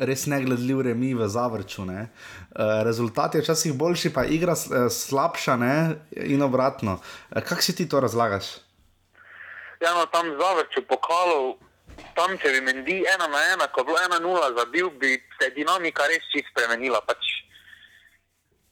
res 0.00 0.26
negledljiv 0.26 0.80
remi 0.80 1.14
v 1.14 1.28
Zavrču. 1.28 1.84
Ne. 1.84 2.08
Uh, 2.58 2.82
rezultat 2.82 3.34
je 3.34 3.40
včasih 3.40 3.74
boljši, 3.78 4.10
pa 4.12 4.24
igra 4.24 4.52
eh, 4.52 4.90
slabša 4.90 5.56
ne, 5.56 5.94
in 6.10 6.42
obratno. 6.42 6.98
Uh, 7.30 7.42
Kako 7.42 7.62
si 7.62 7.76
ti 7.76 7.88
to 7.88 8.00
razlagaš? 8.00 8.44
Ja, 9.80 9.94
no, 9.94 10.06
tam 10.10 10.26
zavrču 10.40 10.82
pokalov, 10.88 11.54
tam 12.18 12.34
če 12.42 12.50
bi 12.56 12.60
Mendi 12.66 12.98
ena 13.14 13.30
na 13.30 13.44
ena, 13.54 13.70
ko 13.70 13.80
je 13.80 13.84
bilo 13.84 13.98
ena 14.02 14.18
nula 14.18 14.50
zabil, 14.58 14.90
bi 14.90 15.14
se 15.38 15.52
dinamika 15.54 16.10
res 16.10 16.26
čisto 16.34 16.50
spremenila. 16.50 16.98
Pač. 17.06 17.22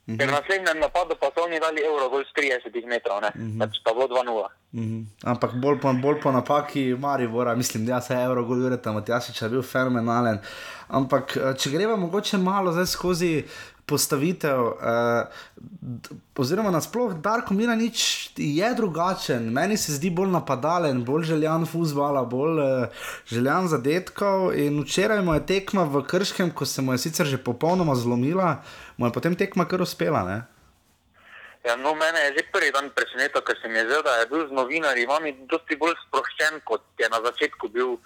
-hmm. 0.07 0.19
Ker 0.19 0.27
na 0.27 0.41
naslednjem 0.41 0.79
napadu 0.79 1.15
pa 1.21 1.31
so 1.35 1.45
oni 1.45 1.61
dali 1.61 1.83
euro 1.83 2.09
gol 2.09 2.23
z 2.25 2.33
30 2.35 2.87
metrov, 2.87 3.21
ne? 3.21 3.31
-hmm. 3.35 3.59
pač 3.59 3.79
pa 3.85 3.93
bilo 3.93 4.07
2-0. 4.07 4.49
Mhm. 4.73 5.01
Ampak 5.25 5.55
bolj 5.63 5.81
po, 5.81 5.93
bolj 5.93 6.21
po 6.21 6.33
napaki 6.33 6.95
Maribora, 6.99 7.55
mislim, 7.55 7.87
da 7.87 8.01
se 8.01 8.15
je 8.15 8.25
Euro 8.25 8.45
gol 8.45 8.63
Jureta 8.63 8.93
Matjasiča 8.93 9.45
je 9.45 9.51
bil 9.51 9.63
fenomenalen. 9.63 10.39
Ampak 10.89 11.37
eh, 11.37 11.55
če 11.59 11.71
greva 11.71 11.97
mogoče 11.97 12.39
malo 12.39 12.73
zdaj 12.73 12.87
skozi 12.87 13.45
postavitev, 13.87 14.59
d- 15.57 16.17
oziroma 16.37 16.71
nasploh 16.71 17.15
Darko 17.23 17.55
Miranič 17.55 18.31
je 18.37 18.75
drugačen, 18.75 19.47
meni 19.53 19.77
se 19.77 19.95
zdi 19.95 20.11
bolj 20.11 20.33
napadalen, 20.35 21.05
bolj 21.05 21.29
željan 21.31 21.67
fuzbala, 21.71 22.25
bolj 22.25 22.61
eh, 22.65 22.89
željan 23.31 23.69
zadetkov 23.69 24.51
in 24.59 24.83
včeraj 24.83 25.23
mu 25.23 25.35
je 25.35 25.47
tekma 25.47 25.87
v 25.87 26.03
Krškem, 26.03 26.51
ko 26.51 26.67
se 26.67 26.83
mu 26.83 26.93
je 26.93 26.99
sicer 27.07 27.27
že 27.27 27.39
popolnoma 27.39 27.95
zlomila, 27.95 28.63
mu 28.97 29.07
je 29.07 29.13
potem 29.13 29.39
tekma 29.39 29.69
kar 29.71 29.83
uspela, 29.83 30.25
ne? 30.27 30.43
Ja, 31.67 31.75
no, 31.77 31.95
mene 31.95 32.21
je 32.27 32.35
že 32.39 32.47
prvi 32.53 32.71
dan 32.71 32.91
presenetil, 32.95 33.43
ker 33.43 33.57
se 33.63 33.69
mi 33.69 33.79
je 33.79 33.87
zdelo, 33.87 34.03
da 34.03 34.19
je 34.21 34.27
bil 34.31 34.47
z 34.49 34.55
novinarji 34.55 35.07
mami 35.07 35.33
dosti 35.51 35.79
bolj 35.79 35.95
sproščen, 36.07 36.61
kot 36.65 36.83
je 36.99 37.09
na 37.11 37.23
začetku 37.23 37.71
bil, 37.75 37.97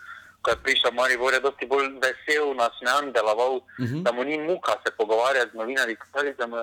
ko 0.42 0.50
je 0.50 0.62
prišel 0.64 0.92
Maribor, 0.92 1.32
je 1.32 1.40
dosti 1.40 1.66
bolj 1.66 1.88
vesel, 2.00 2.54
nasmejan, 2.56 3.12
deloval, 3.12 3.56
uh 3.56 3.64
-huh. 3.78 4.02
da 4.02 4.12
mu 4.12 4.24
ni 4.24 4.38
muka 4.38 4.72
se 4.84 4.90
pogovarjati 4.96 5.50
z 5.52 5.54
novinarji. 5.54 5.96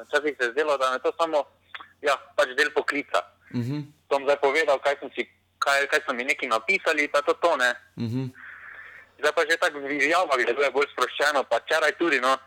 Včasih 0.07 0.35
se 0.37 0.43
je 0.45 0.51
zdelo, 0.51 0.77
da 0.77 0.93
je 0.93 0.99
to 0.99 1.11
samo 1.19 1.43
ja, 2.01 2.15
pač 2.35 2.49
del 2.57 2.71
poklica. 2.73 3.19
Uh 3.53 3.59
-huh. 3.59 3.83
Tom 4.07 4.23
zdaj 4.23 4.39
povedal, 4.41 4.79
kaj, 4.79 4.95
sem 4.99 5.09
si, 5.15 5.29
kaj, 5.59 5.87
kaj 5.87 5.99
so 6.05 6.13
mi 6.13 6.23
neki 6.23 6.47
napisali, 6.47 7.07
pa 7.07 7.21
to 7.21 7.33
to 7.33 7.57
ne. 7.57 7.71
Uh 7.95 8.03
-huh. 8.03 8.29
Zdaj 9.19 9.31
pa 9.35 9.41
že 9.49 9.57
tako 9.57 9.79
v 9.79 9.91
izjavah 9.91 10.37
deluje 10.45 10.71
bolj 10.71 10.87
sproščeno, 10.93 11.43
pa 11.43 11.57
včeraj 11.57 11.91
tudi. 11.97 12.19
No, 12.19 12.37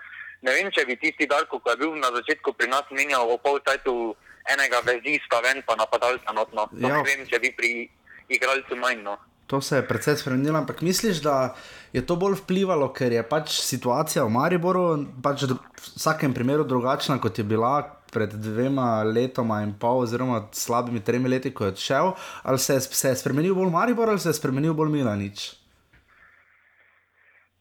ne 0.43 0.51
vem, 0.53 0.70
če 0.70 0.85
bi 0.85 0.97
tisti 0.97 1.26
Darko, 1.26 1.59
ki 1.59 1.70
je 1.70 1.76
bil 1.76 1.95
na 1.95 2.11
začetku 2.16 2.53
pri 2.53 2.66
nas 2.68 2.87
menjal 2.91 3.26
v 3.28 3.39
pol 3.39 3.61
tajtu 3.61 4.16
enega 4.53 4.81
vezista 4.81 5.41
ven, 5.41 5.62
pa 5.66 5.76
napadalca 5.76 6.33
notno. 6.33 6.68
Ja. 6.72 6.89
Ja. 6.89 6.97
Ne 6.97 7.03
vem, 7.03 7.26
če 7.26 7.39
bi 7.39 7.51
pri 7.59 7.91
igralcu 8.28 8.76
manj. 8.76 9.03
No. 9.03 9.18
To 9.51 9.59
se 9.61 9.80
je 9.80 9.86
precej 9.86 10.16
spremenilo, 10.16 10.59
ampak 10.59 10.80
misliš, 10.80 11.18
da 11.26 11.55
je 11.92 12.05
to 12.07 12.14
bolj 12.16 12.36
vplivalo, 12.38 12.86
ker 12.94 13.11
je 13.12 13.22
pač 13.26 13.57
situacija 13.59 14.22
v 14.22 14.30
Mariboru 14.30 14.84
pač 15.22 15.42
v 15.42 15.57
vsakem 15.96 16.34
primeru 16.34 16.62
drugačna, 16.62 17.18
kot 17.18 17.38
je 17.38 17.44
bila 17.44 17.80
pred 18.14 18.30
dvema 18.30 19.03
letoma 19.03 19.62
in 19.66 19.72
pol, 19.74 20.05
oziroma 20.05 20.44
slabimi 20.55 21.03
tremi 21.03 21.30
leti, 21.30 21.51
ko 21.51 21.66
je 21.66 21.74
odšel, 21.74 22.12
ali 22.42 22.62
se 22.62 22.78
je, 22.78 22.84
se 22.94 23.11
je 23.11 23.16
spremenil 23.18 23.55
bolj 23.59 23.72
Maribor 23.74 24.11
ali 24.11 24.22
se 24.22 24.30
je 24.30 24.38
spremenil 24.38 24.74
bolj 24.74 24.94
Milanič? 24.94 25.51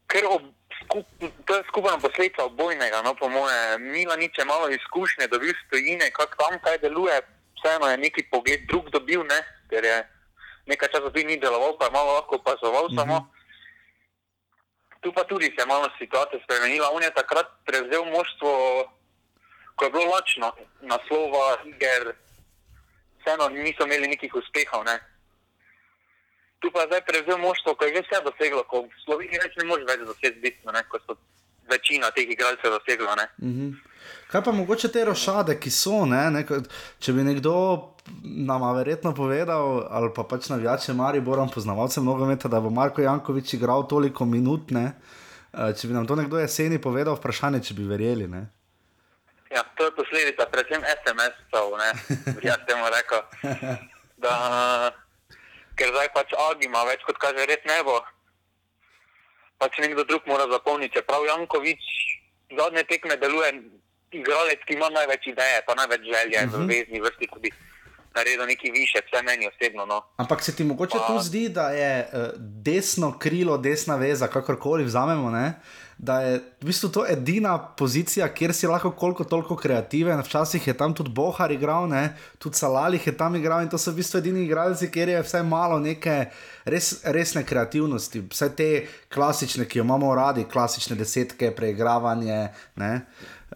Ker 0.10 0.30
ob, 0.30 0.46
skup, 0.84 1.10
to 1.46 1.58
je 1.58 1.66
skupna 1.74 1.98
posledica 1.98 2.46
obojnega, 2.46 3.02
no, 3.02 3.16
po 3.18 3.30
moje. 3.34 3.78
Milanič 3.82 4.38
je 4.38 4.46
malo 4.46 4.70
izkušnje, 4.70 5.30
dobil 5.34 5.58
stojine, 5.66 6.14
kako 6.14 6.38
tam 6.38 6.62
kaj 6.62 6.82
deluje, 6.86 7.18
vseeno 7.58 7.90
je 7.90 7.98
neki 7.98 8.30
pogled 8.30 8.70
drug 8.70 8.94
dobil, 8.94 9.26
ne, 9.26 9.42
ker 9.74 9.86
je 9.86 9.98
nekaj 10.70 10.90
časa 10.94 11.10
tudi 11.10 11.26
ni 11.26 11.42
deloval, 11.42 11.74
pa 11.78 11.86
je 11.86 11.96
malo 11.98 12.14
lahko 12.14 12.36
opazoval 12.36 12.86
mm 12.86 12.94
-hmm. 12.94 13.00
samo. 13.00 13.18
Tu 15.02 15.14
pa 15.14 15.24
tudi 15.24 15.46
se 15.46 15.62
je 15.62 15.66
malo 15.66 15.90
situacija 15.98 16.40
spremenila. 16.44 16.90
On 16.92 17.04
je 17.04 17.14
takrat 17.14 17.48
prevzel 17.66 18.04
moštvo, 18.06 18.52
ko 19.76 19.86
je 19.86 19.92
bilo 19.92 20.06
lačno, 20.16 20.52
naslova, 20.82 21.58
iger, 21.66 22.04
vseeno 23.20 23.50
niso 23.50 23.84
imeli 23.86 24.08
nekih 24.08 24.36
uspehov. 24.36 24.84
Ne. 24.86 25.00
Tu 26.60 26.72
pa 26.72 26.82
je 26.82 26.88
zdaj 26.88 27.02
prevzel 27.06 27.38
moštvo, 27.38 27.76
ko 27.76 27.86
je 27.86 27.96
že 27.96 28.02
vse 28.02 28.18
doseglo, 28.24 28.64
ko 28.64 28.82
v 28.82 28.90
Sloveniji 29.06 29.40
več 29.44 29.54
ne 29.58 29.66
moreš 29.66 29.86
več 29.88 30.00
doseči 30.00 30.40
bistveno, 30.44 30.72
ne, 30.72 30.84
ko 30.92 31.00
so 31.06 31.16
večina 31.72 32.12
teh 32.12 32.28
igralcev 32.30 32.72
dosegla. 32.78 33.16
Ne. 33.16 33.26
Mhm. 33.50 33.89
Kaj 34.30 34.44
pa 34.44 34.52
mogoče 34.52 34.92
te 34.94 35.02
rošade, 35.06 35.56
ki 35.60 35.72
so, 35.74 36.06
ne, 36.06 36.30
ne, 36.30 36.44
kot- 36.46 36.70
če 37.02 37.14
bi 37.14 37.24
nekdo 37.26 37.54
nam 38.24 38.62
verjetno 38.76 39.14
povedal, 39.16 39.88
ali 39.90 40.12
pa 40.14 40.24
pač 40.24 40.50
navijače 40.50 40.94
Maribora, 40.94 41.48
poznavalce 41.54 42.02
nogometa, 42.02 42.48
da 42.48 42.62
bo 42.62 42.70
Marko 42.70 43.02
Jankovič 43.02 43.54
igral 43.54 43.88
toliko 43.88 44.26
minut, 44.26 44.70
ne, 44.72 44.94
eh, 45.54 45.74
če 45.74 45.88
bi 45.88 45.94
nam 45.94 46.06
to 46.08 46.16
nekdo 46.16 46.38
jeseni 46.38 46.78
povedal, 46.78 47.18
vprašanje, 47.18 47.64
če 47.64 47.74
bi 47.74 47.90
verjeli. 47.90 48.28
Ne. 48.28 48.44
Ja, 49.50 49.64
to 49.78 49.90
je 49.90 49.96
posledica 49.98 50.46
predvsem 50.46 50.86
SMS-ov, 50.86 51.74
ne, 51.82 51.90
bi 52.38 52.46
jaz 52.48 52.62
temu 52.70 52.86
rekel. 52.86 53.22
Da, 54.20 54.92
ker 55.80 55.90
zdaj 55.90 56.10
pač 56.14 56.34
Agi 56.38 56.68
ima 56.68 56.84
več 56.86 57.02
kot 57.08 57.18
kaže 57.18 57.46
res 57.50 57.66
nebo. 57.66 57.98
Pač 59.58 59.80
nekdo 59.82 60.04
drug 60.04 60.22
mora 60.28 60.46
zapolniti. 60.52 60.94
Čeprav 61.00 61.26
Jankovič 61.26 61.82
zadnje 62.58 62.84
tekme 62.84 63.18
deluje 63.18 63.50
igralec, 64.12 64.60
ki 64.68 64.74
ima 64.74 64.90
največ 64.90 65.28
ideje, 65.28 65.62
pa 65.68 65.76
največ 65.76 66.02
želje 66.02 66.40
uh 66.46 66.52
-huh. 66.52 66.64
v 66.64 66.68
vezni 66.68 67.02
vrsti, 67.02 67.28
ko 67.28 67.40
bi 67.40 67.52
naredil 68.16 68.46
nekaj 68.46 68.72
više, 68.72 68.98
vse 69.06 69.24
meni 69.24 69.48
osebno. 69.48 69.86
No. 69.86 70.02
Ampak 70.18 70.44
se 70.44 70.56
ti 70.56 70.64
mogoče 70.64 70.98
Pa- 70.98 71.08
tu 71.08 71.20
zdi, 71.20 71.50
da 71.50 71.70
je 71.70 72.10
uh, 72.14 72.20
desno 72.38 73.20
krilo, 73.20 73.58
desna 73.58 73.96
veza, 73.96 74.28
kakorkoli 74.28 74.84
vzamemo, 74.84 75.32
ne? 75.32 75.54
da 76.00 76.22
je 76.22 76.38
v 76.62 76.66
bistvu 76.66 76.90
to 76.90 77.02
edina 77.10 77.58
pozicija, 77.78 78.28
kjer 78.34 78.54
si 78.54 78.68
lahko 78.68 78.92
koliko 78.92 79.24
toliko 79.24 79.56
kreativen. 79.56 80.22
Včasih 80.24 80.68
je 80.68 80.74
tam 80.74 80.94
tudi 80.94 81.12
Bohar 81.12 81.52
igral, 81.52 81.90
ne? 81.90 82.16
tudi 82.38 82.56
Salalih 82.56 83.08
je 83.08 83.18
tam 83.18 83.36
igral 83.36 83.62
in 83.62 83.70
to 83.70 83.78
so 83.78 83.92
v 83.92 84.00
bistvu 84.00 84.22
edini 84.24 84.46
igralci, 84.46 84.88
kjer 84.92 85.10
je 85.10 85.24
vsaj 85.24 85.44
malo 85.44 85.80
neke 85.80 86.30
res, 86.66 87.02
resne 87.04 87.44
kreativnosti, 87.44 88.24
vse 88.32 88.50
te 88.56 88.70
klasične, 89.12 89.68
ki 89.68 89.82
jo 89.82 89.84
imamo 89.84 90.16
radi, 90.16 90.48
klasične 90.48 90.96
desetke, 90.96 91.52
preigravanje. 91.52 92.48
ne. 92.76 92.94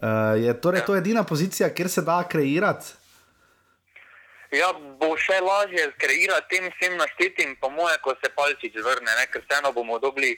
Uh, 0.04 0.36
je 0.44 0.52
torej 0.60 0.84
to 0.84 0.96
edina 0.96 1.24
pozicija, 1.24 1.70
kjer 1.74 1.88
se 1.88 2.02
da 2.02 2.18
kreirati? 2.28 2.92
Ja, 4.52 4.68
bo 5.00 5.14
še 5.16 5.40
lažje 5.40 5.86
kreirati 5.98 6.56
tem 6.56 6.68
vsem 6.74 6.98
naštetim, 7.00 7.56
po 7.60 7.70
moje, 7.72 7.96
ko 8.04 8.12
se 8.20 8.28
palčič 8.36 8.76
vrne, 8.84 9.14
ne? 9.18 9.24
ker 9.32 9.42
vseeno 9.46 9.72
bomo 9.72 9.96
dobili 9.98 10.34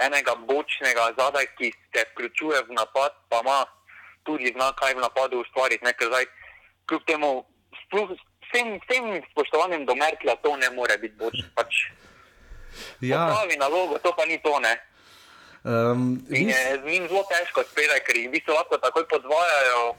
enega 0.00 0.34
bočnega 0.48 1.12
zadaj, 1.18 1.50
ki 1.58 1.70
se 1.92 2.06
vključuje 2.12 2.64
v 2.70 2.78
napad, 2.80 3.12
pa 3.28 3.44
ima 3.44 3.60
tudi 4.24 4.54
zna, 4.56 4.72
kaj 4.80 4.96
v 4.96 5.04
napadu 5.04 5.44
ustvariti. 5.44 5.84
Ne? 5.84 5.92
Ker 5.92 6.08
zdaj, 6.08 6.26
kljub 6.88 7.04
temu, 7.06 7.30
sploh 7.84 8.16
vsem, 8.48 8.80
vsem 8.88 9.20
spoštovanjem 9.34 9.84
do 9.86 9.94
Merkla, 10.00 10.40
to 10.42 10.56
ne 10.56 10.72
more 10.72 10.96
biti 10.98 11.20
boč. 11.20 11.44
Pač, 11.54 11.84
Ja, 13.00 13.26
Pravi 13.30 13.56
nalogo, 13.56 13.98
to 13.98 14.10
pa 14.16 14.26
ni 14.26 14.38
to. 14.42 14.58
Ne? 14.60 14.74
Um, 15.64 16.24
In 16.30 16.48
je 16.48 16.80
z 16.82 16.84
njim 16.86 17.08
zelo 17.08 17.24
težko 17.28 17.64
spredaj, 17.70 18.00
ker 18.06 18.16
jih 18.16 18.28
v 18.28 18.36
bistvu 18.36 18.54
lahko 18.54 18.78
takoj 18.78 19.08
podvajajo 19.08 19.94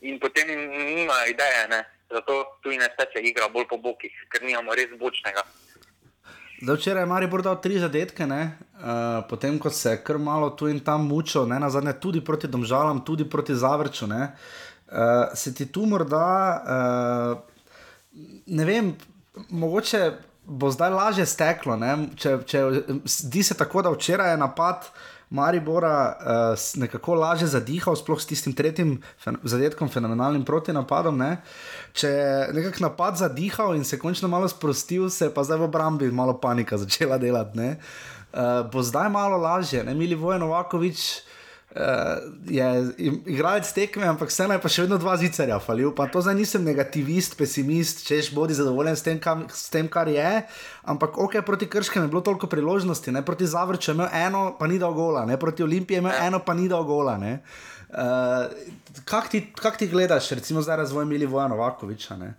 in 0.00 0.18
potem 0.18 0.48
nimajo 0.48 1.30
ideje. 1.30 1.66
Ne? 1.68 1.84
Zato 2.10 2.44
tu 2.62 2.70
in 2.70 2.80
se 2.80 3.20
igra 3.22 3.48
bolj 3.48 3.68
po 3.70 3.76
bokih, 3.76 4.14
ker 4.30 4.42
nimamo 4.42 4.74
res 4.74 4.90
bočnega. 4.98 5.42
Zdaj, 6.60 6.76
včeraj 6.76 7.02
je 7.02 7.06
Maribor 7.06 7.42
dal 7.42 7.60
tri 7.60 7.78
zadetke, 7.78 8.26
ne? 8.26 8.58
uh, 8.76 9.22
potem 9.28 9.58
ko 9.58 9.70
se 9.70 9.90
je 9.90 10.00
kar 10.04 10.18
malo 10.18 10.50
tu 10.50 10.68
in 10.68 10.80
tam 10.84 11.06
mučil, 11.08 11.46
ne 11.48 11.58
na 11.58 11.70
zadnje 11.70 11.94
tudi 12.00 12.20
proti 12.24 12.48
Domžalam, 12.48 13.04
tudi 13.04 13.24
proti 13.24 13.54
Zavrču. 13.54 14.06
Ne? 14.06 14.34
Uh, 14.90 15.32
se 15.34 15.54
ti 15.54 15.72
tu 15.72 15.86
morda, 15.86 16.26
uh, 16.60 17.38
ne 18.46 18.64
vem, 18.64 18.92
mogoče 19.48 20.10
bo 20.50 20.70
zdaj 20.70 20.90
lažje 20.90 21.26
steklo. 21.26 21.76
ne, 21.78 21.94
Če, 22.18 22.38
če, 22.46 22.64
zdi 23.06 23.42
se 23.46 23.54
tako, 23.54 23.84
da 23.86 23.94
včeraj 23.94 24.34
je 24.34 24.42
napad 24.42 24.90
Maribora 25.30 25.94
uh, 26.10 26.80
nekako 26.82 27.14
lažje 27.14 27.46
zadihal, 27.52 27.94
sploh 27.96 28.18
s 28.18 28.26
tistim 28.26 28.54
tretjim 28.56 28.96
fen 29.22 29.38
zadetkom, 29.46 29.88
fenomenalnim 29.88 30.42
protinapadom. 30.44 31.20
Ne. 31.22 31.36
Če 31.94 32.10
je 32.10 32.32
nekako 32.56 32.88
napad 32.88 33.20
zadihal 33.20 33.76
in 33.78 33.86
se 33.86 33.98
končno 33.98 34.28
malo 34.28 34.48
sprostil, 34.50 35.06
se 35.10 35.28
je 35.28 35.34
pa 35.34 35.46
zdaj 35.46 35.62
v 35.62 35.68
obrambi 35.70 36.10
malo 36.10 36.34
panika 36.42 36.78
začela 36.78 37.18
delati. 37.18 37.58
ne. 37.58 37.76
Uh, 38.30 38.66
bo 38.72 38.82
zdaj 38.82 39.10
malo 39.10 39.38
lažje, 39.38 39.84
ne 39.84 39.94
mili 39.94 40.18
Vojen 40.18 40.42
Novakovič. 40.42 41.29
Uh, 41.70 42.18
je 42.50 42.66
igralec 43.30 43.68
tekme, 43.72 44.02
ampak 44.10 44.32
vseeno 44.32 44.56
je 44.56 44.62
pa 44.62 44.66
še 44.66 44.82
vedno 44.82 44.96
dva 44.98 45.12
zicerja 45.20 45.60
falil. 45.62 45.92
Pa 45.94 46.08
to 46.10 46.18
zdaj 46.18 46.34
nisem 46.34 46.64
negativist, 46.66 47.36
pesimist, 47.38 48.02
češ 48.08 48.32
bodi 48.34 48.56
zadovoljen 48.58 48.98
s 48.98 49.06
tem, 49.06 49.20
kam, 49.22 49.44
s 49.46 49.70
tem 49.70 49.86
kar 49.86 50.10
je. 50.10 50.32
Ampak 50.90 51.14
ok, 51.14 51.38
proti 51.46 51.70
Krškem 51.70 52.02
je 52.02 52.10
bilo 52.10 52.24
toliko 52.26 52.50
priložnosti, 52.50 53.14
ne? 53.14 53.22
proti 53.22 53.46
Zavrču 53.46 53.92
je 53.92 53.94
imel 53.94 54.10
eno, 54.10 54.42
pa 54.58 54.66
ni 54.66 54.82
dal 54.82 54.98
gola, 54.98 55.22
ne? 55.30 55.38
proti 55.38 55.62
Olimpiji 55.62 56.00
je 56.00 56.02
imel 56.02 56.18
eno, 56.26 56.42
pa 56.42 56.58
ni 56.58 56.66
dal 56.66 56.82
gola. 56.82 57.14
ne. 57.22 57.38
Uh, 57.90 58.50
kak, 59.06 59.30
ti, 59.30 59.46
kak 59.54 59.78
ti 59.78 59.86
gledaš, 59.86 60.34
recimo 60.34 60.62
zdaj 60.62 60.82
razvoj 60.82 61.06
Mili 61.06 61.26
Vojana 61.26 61.54
Novakoviča? 61.54 62.18
Ne? 62.18 62.34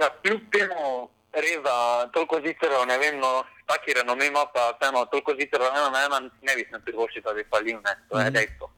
Ja, 0.00 0.08
kljub 0.24 0.40
temu, 0.52 1.08
res 1.32 1.62
da 1.62 2.08
toliko 2.12 2.40
zicerov, 2.46 2.86
ne 2.86 2.98
vem, 2.98 3.18
no, 3.18 3.44
taki 3.66 3.94
renome 3.94 4.26
ima, 4.26 4.46
pa 4.54 4.72
vseeno 4.74 5.04
toliko 5.12 5.34
zicerov, 5.38 5.68
ena 5.68 5.90
na 5.90 6.04
ena, 6.06 6.20
ne 6.20 6.56
bi 6.56 6.66
smel 6.68 6.82
privoščiti, 6.86 7.24
da 7.26 7.34
bi 7.34 7.44
falil, 7.50 7.78
ne, 7.84 7.94
to 8.10 8.20
je 8.20 8.30
dejstvo. 8.30 8.70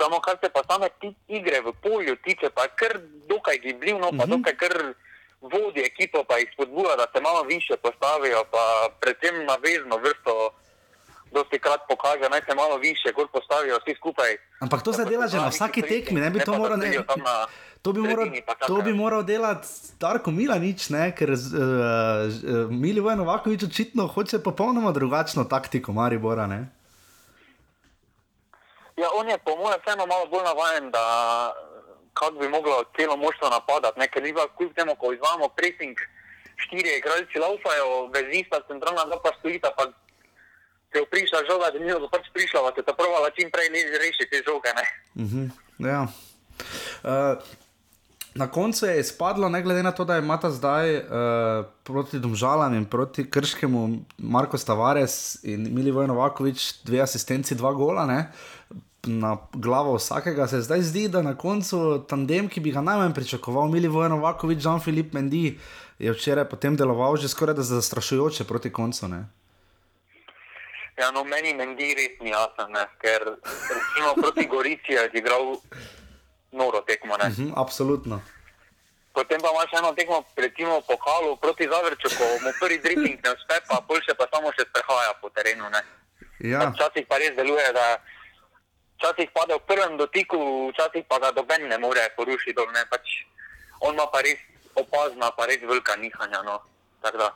Samo 0.00 0.20
kar 0.20 0.36
se 0.42 0.50
pa 0.50 0.62
same 0.68 0.90
ti 1.00 1.14
igre 1.28 1.60
v 1.60 1.72
polju 1.82 2.16
tiče, 2.24 2.50
pa 2.50 2.66
je 2.66 2.74
kar 2.76 2.98
dokaj 3.30 3.58
gibljivo, 3.62 4.10
pa 4.18 4.26
dokaj 4.26 4.56
kar 4.56 4.76
vodi 5.40 5.84
ekipo, 5.84 6.24
pa 6.24 6.38
jih 6.38 6.50
spodbuja, 6.52 6.96
da 6.96 7.06
se 7.14 7.20
malo 7.20 7.42
više 7.42 7.76
postavijo, 7.76 8.44
pa 8.50 8.88
predvsem 9.00 9.44
na 9.46 9.56
vezno 9.62 9.96
vrsto. 9.96 10.50
Dosti 11.34 11.58
krat 11.58 11.80
pokaže, 11.88 12.28
naj 12.30 12.42
se 12.48 12.54
malo 12.54 12.76
više, 12.78 13.12
kot 13.12 13.32
postavijo 13.32 13.78
vsi 13.82 13.94
skupaj. 13.96 14.36
Ampak 14.60 14.82
to 14.82 14.92
se 14.92 15.04
dela 15.04 15.26
že 15.26 15.36
na 15.36 15.48
vsaki 15.48 15.82
tekmi, 15.82 16.20
ne 16.20 16.30
bi 16.30 16.38
to 16.38 16.54
moral 16.54 16.78
ne. 16.78 16.94
To 17.84 17.92
bi, 17.92 18.00
moral, 18.00 18.30
to 18.66 18.76
bi 18.80 18.92
moral 18.96 19.22
delati 19.28 19.68
Darko 20.00 20.32
Milanič, 20.32 20.86
ne? 20.88 21.10
ker 21.12 21.34
uh, 21.36 21.42
uh, 21.52 22.70
Milivoje 22.72 23.16
Novakovič 23.20 23.66
očitno 23.66 24.06
hoče 24.08 24.38
popolnoma 24.40 24.92
drugačno 24.92 25.44
taktiko 25.44 25.92
Maribora. 25.92 26.46
Ne? 26.46 26.64
Ja, 28.96 29.10
on 29.12 29.28
je 29.28 29.36
po 29.44 29.56
mojem 29.60 29.82
vseeno 29.82 30.06
malo 30.06 30.24
bolj 30.32 30.46
navaden, 30.48 30.88
da 30.90 31.04
kako 32.14 32.38
bi 32.40 32.48
moglo 32.48 32.84
celo 32.96 33.16
moštvo 33.16 33.50
napadati. 33.52 34.00
Ne? 34.00 34.08
Ker 34.08 34.22
ni 34.22 34.32
pa 34.32 34.46
kljub 34.56 34.72
temu, 34.72 34.94
ko 34.96 35.12
izvajamo 35.12 35.48
pressing, 35.58 36.00
štiri 36.56 36.94
igralci 36.98 37.42
laufajo, 37.42 38.06
vezista 38.14 38.62
centralna 38.68 39.04
dva 39.10 39.18
pa 39.24 39.34
stojita, 39.38 39.74
pa 39.76 39.84
se 40.92 41.02
je 41.02 41.10
prišla 41.10 41.42
žoga, 41.50 41.68
da 41.68 41.84
ni 41.84 41.92
jo 41.92 42.08
pač 42.08 42.32
prišla, 42.32 42.64
pa 42.64 42.72
se 42.72 42.86
ta 42.86 42.96
prvala 42.96 43.28
čim 43.36 43.52
prej 43.52 43.68
le 43.74 43.84
rešiti 44.04 44.30
te 44.32 44.40
žoge. 44.48 44.72
Ne? 44.78 44.86
Uh 45.20 45.28
-huh, 45.28 45.46
ja. 45.92 46.00
uh, 47.04 47.36
na 48.34 48.50
koncu 48.50 48.86
je 48.86 49.00
izpadlo, 49.00 49.48
ne 49.48 49.62
glede 49.62 49.82
na 49.82 49.92
to, 49.92 50.04
da 50.04 50.18
imata 50.18 50.50
zdaj 50.50 50.96
uh, 50.96 51.04
proti 51.82 52.18
Domžalam 52.18 52.74
in 52.74 52.84
proti 52.84 53.30
Krškemu 53.30 53.88
Marko 54.18 54.58
Stavares 54.58 55.44
in 55.44 55.68
Milivoj 55.74 56.06
Novakovič 56.06 56.84
dve 56.84 57.00
asistenci, 57.00 57.54
dva 57.54 57.72
gola. 57.72 58.06
Ne? 58.06 58.32
Na 59.06 59.36
glavo 59.52 59.94
vsakega 59.94 60.48
se 60.48 60.60
zdaj 60.60 60.82
zdi, 60.82 61.08
da 61.08 61.22
na 61.22 61.36
koncu 61.38 62.04
tandem, 62.08 62.48
ki 62.48 62.60
bi 62.60 62.72
ga 62.72 62.80
najmanj 62.80 63.14
pričakoval, 63.14 63.68
Milivoj 63.68 64.08
Novakovič, 64.08 64.64
Jean-Philippe 64.64 65.14
Mendy, 65.14 65.58
je 65.98 66.12
včeraj 66.12 66.48
potem 66.50 66.76
deloval 66.76 67.16
že 67.16 67.28
skoraj 67.28 67.62
zastrašujoče 67.62 68.44
proti 68.44 68.72
koncu. 68.72 69.08
Ne? 69.08 69.24
Ja, 70.98 71.10
no, 71.10 71.24
meni 71.24 71.54
Mendi 71.54 71.94
res 71.94 72.18
ni 72.22 72.30
jasen, 72.30 72.74
ker 72.98 73.22
recimo 73.70 74.14
proti 74.14 74.46
Gorici 74.46 74.92
je 74.92 75.10
igral 75.14 75.54
noro 76.54 76.80
tekmo. 76.86 77.16
Ne? 77.16 77.26
Uh 77.28 77.36
-huh, 77.36 77.52
absolutno. 77.56 78.22
Potem 79.14 79.38
pa 79.40 79.50
imaš 79.50 79.70
eno 79.78 79.92
tekmo, 79.94 80.24
recimo 80.36 80.80
po 80.80 80.94
Halu 81.04 81.36
proti 81.36 81.68
Zavrču, 81.70 82.08
ko 82.18 82.24
mu 82.42 82.50
prvi 82.60 82.78
dribbling 82.78 83.18
ne 83.24 83.30
uspe, 83.30 83.54
pa 83.68 83.78
boljše 83.88 84.14
pa 84.18 84.26
samo 84.32 84.50
še 84.56 84.66
sprehaja 84.70 85.12
po 85.22 85.30
terenu. 85.30 85.70
Ne? 85.70 85.82
Ja. 86.50 86.66
Včasih 86.74 87.06
pa 87.06 87.18
res 87.22 87.36
deluje, 87.38 87.72
da 87.72 88.02
včasih 88.98 89.30
pade 89.30 89.54
v 89.54 89.66
prvem 89.70 89.94
dotiku, 89.96 90.70
včasih 90.74 91.06
pa 91.06 91.18
ga 91.22 91.30
doben 91.30 91.68
ne 91.68 91.78
more 91.78 92.10
porušiti. 92.16 92.56
dol, 92.58 92.66
Ne? 92.74 92.82
Pač 92.90 93.06
on 93.80 93.94
ima 93.94 94.06
pa 94.06 94.18
res 94.20 94.38
opazna, 94.74 95.30
pa 95.30 95.46
res 95.46 95.62
velika 95.62 95.94
nihanja. 95.96 96.42
No? 96.42 96.58
Tako 97.02 97.18
da 97.18 97.28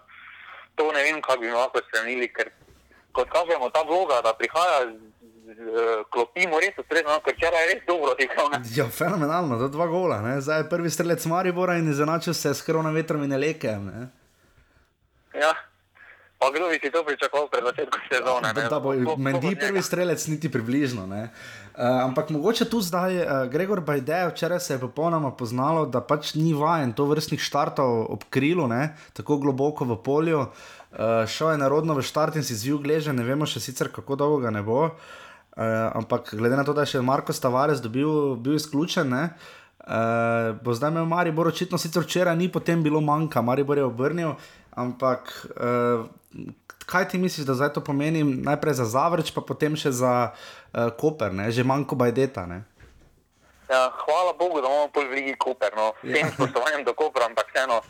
to 0.74 0.92
ne 0.92 1.02
vem, 1.02 1.22
kako 1.22 1.40
bi 1.40 1.50
lahko 1.50 1.78
spremenili, 1.78 2.26
ker 2.32 2.50
kot 3.12 3.30
kažemo, 3.30 3.70
ta 3.70 3.82
vloga, 3.82 4.18
da 4.22 4.34
prihaja 4.34 4.90
klopimo 6.10 6.60
res 6.60 6.76
ustrezno, 6.78 7.14
no, 7.14 7.20
ker 7.24 7.36
včeraj 7.36 7.62
je 7.62 7.68
res 7.72 7.82
dobro 7.86 8.14
ne. 8.18 8.60
Ja, 8.74 8.88
fenomenalno, 8.88 9.58
to 9.58 9.68
dva 9.68 9.86
gola. 9.86 10.20
Ne? 10.20 10.40
Zdaj 10.40 10.60
je 10.60 10.68
prvi 10.68 10.90
strelec 10.90 11.24
Maribora 11.26 11.78
in 11.78 11.88
izenačil 11.88 12.34
se 12.34 12.54
s 12.54 12.62
koronavetrom 12.62 13.24
in 13.24 13.32
elekem. 13.32 13.86
Ne? 13.86 14.08
Ja. 15.34 15.54
Pa 16.38 16.52
kdo 16.54 16.68
bi 16.70 16.78
si 16.78 16.90
to 16.90 17.02
pričakoval 17.02 17.48
pred 17.50 17.64
začetkom 17.64 18.00
sezone? 18.06 18.52
Da, 18.54 18.62
ne? 18.62 18.68
da 18.70 18.78
bo 18.78 18.94
ko- 18.94 19.16
Mendi 19.18 19.56
ko- 19.56 19.60
prvi 19.60 19.82
strelec, 19.82 20.26
niti 20.26 20.46
približno. 20.46 21.06
ne. 21.06 21.30
Uh, 21.74 22.04
ampak 22.04 22.30
mogoče 22.30 22.70
tu 22.70 22.80
zdaj, 22.80 23.16
uh, 23.16 23.24
Gregor 23.50 23.80
Bajde, 23.80 24.30
včeraj 24.30 24.60
se 24.60 24.74
je 24.74 24.78
popolnoma 24.78 25.30
poznalo, 25.30 25.86
da 25.86 26.00
pač 26.00 26.34
ni 26.34 26.54
vajen 26.54 26.92
to 26.92 27.06
vrstnih 27.06 27.40
štartov 27.40 28.06
ob 28.10 28.24
krilu, 28.30 28.66
ne, 28.66 28.94
tako 29.12 29.38
globoko 29.38 29.84
v 29.84 29.98
polju. 30.02 30.40
Uh, 30.40 31.26
šel 31.26 31.50
je 31.50 31.58
narodno 31.58 31.94
v 31.94 32.02
štart 32.02 32.36
in 32.36 32.42
si 32.42 32.54
zvil 32.54 32.78
gleže, 32.78 33.12
ne 33.12 33.22
vemo 33.22 33.46
še 33.46 33.60
sicer, 33.60 33.90
kako 33.90 34.16
dolgo 34.16 34.38
ga 34.38 34.50
ne 34.50 34.62
bo. 34.62 34.84
Uh, 34.86 35.27
ampak 35.94 36.34
glede 36.34 36.56
na 36.56 36.64
to, 36.64 36.72
da 36.72 36.84
je 36.86 36.94
še 36.94 37.02
Marko 37.02 37.34
Stavares 37.34 37.82
dobil, 37.82 38.36
bil 38.38 38.54
izključen, 38.54 39.10
ne, 39.10 39.24
uh, 39.82 40.54
bo 40.62 40.74
zdaj 40.74 40.94
imel 40.94 41.08
Maribor, 41.10 41.50
očitno 41.50 41.78
sicer 41.78 42.06
včeraj 42.06 42.36
ni 42.38 42.46
potem 42.52 42.82
bilo 42.82 43.00
manjka, 43.00 43.42
Maribor 43.42 43.78
je 43.78 43.84
obrnil, 43.88 44.36
ampak 44.70 45.32
uh, 45.56 46.06
kaj 46.86 47.08
ti 47.10 47.18
misliš, 47.18 47.46
da 47.46 47.58
zdaj 47.58 47.72
to 47.76 47.84
pomeni 47.84 48.22
najprej 48.24 48.78
za 48.80 48.86
Zavrč, 48.86 49.34
pa 49.34 49.42
potem 49.42 49.76
še 49.76 49.92
za 49.92 50.14
uh, 50.30 50.88
Koper, 50.94 51.34
ne? 51.34 51.50
že 51.50 51.66
manjko 51.66 51.98
bajdeta. 51.98 52.46
Ne? 52.46 52.62
Ja, 53.68 53.90
hvala 54.06 54.32
Bogu, 54.38 54.62
da 54.62 54.70
imamo 54.70 54.88
pol 54.94 55.10
v 55.10 55.20
Ligi 55.20 55.34
Koper. 55.36 55.74
No. 55.76 55.92
S 56.00 56.14
tem 56.14 56.30
spoštovanjem 56.32 56.86
do 56.86 56.94
Kopra, 56.96 57.28
ampak 57.28 57.50
vseeno 57.52 57.82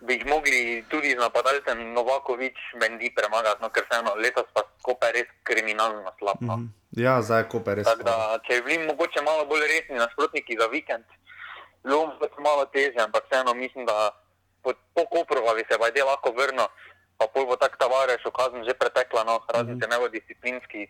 bi 0.00 0.14
jih 0.14 0.26
mogli 0.26 0.84
tudi 0.88 1.12
z 1.12 1.20
napadalcem 1.20 1.92
Novakovič, 1.92 2.56
Mendi 2.80 3.12
premagati, 3.14 3.62
no, 3.62 3.68
ker 3.68 3.84
vseeno 3.84 4.14
letos 4.16 4.48
pa 4.54 4.64
Koper 4.82 5.12
res 5.12 5.28
kriminalno 5.44 6.12
slab. 6.18 6.40
No. 6.40 6.58
Ja, 6.96 7.20
zdaj 7.22 7.44
je 7.44 7.48
Koper 7.52 7.80
res. 7.80 7.88
Tako 7.88 8.08
da, 8.08 8.16
če 8.46 8.60
bi 8.60 8.70
bili 8.70 8.86
mogoče 8.88 9.22
malo 9.22 9.44
bolj 9.50 9.66
resni 9.68 10.00
nasprotniki 10.00 10.56
za 10.60 10.66
vikend, 10.72 11.04
bilo 11.84 12.06
bi 12.12 12.16
pač 12.24 12.40
malo 12.40 12.64
težje, 12.72 13.00
ampak 13.04 13.28
vseeno 13.28 13.54
mislim, 13.54 13.86
da 13.86 14.10
po, 14.64 14.72
po 14.96 15.04
Koprovi 15.12 15.60
bi 15.60 15.68
se 15.68 15.78
Bajde 15.78 16.04
lahko 16.04 16.32
vrnil, 16.32 16.68
pa 17.20 17.28
pol 17.28 17.46
bo 17.46 17.56
tak 17.60 17.76
tavares, 17.76 18.24
kazen 18.24 18.64
že 18.64 18.74
pretekla, 18.74 19.24
no, 19.28 19.40
razen 19.52 19.80
če 19.80 19.86
ne 19.88 20.00
bo 20.00 20.08
disciplinski, 20.08 20.88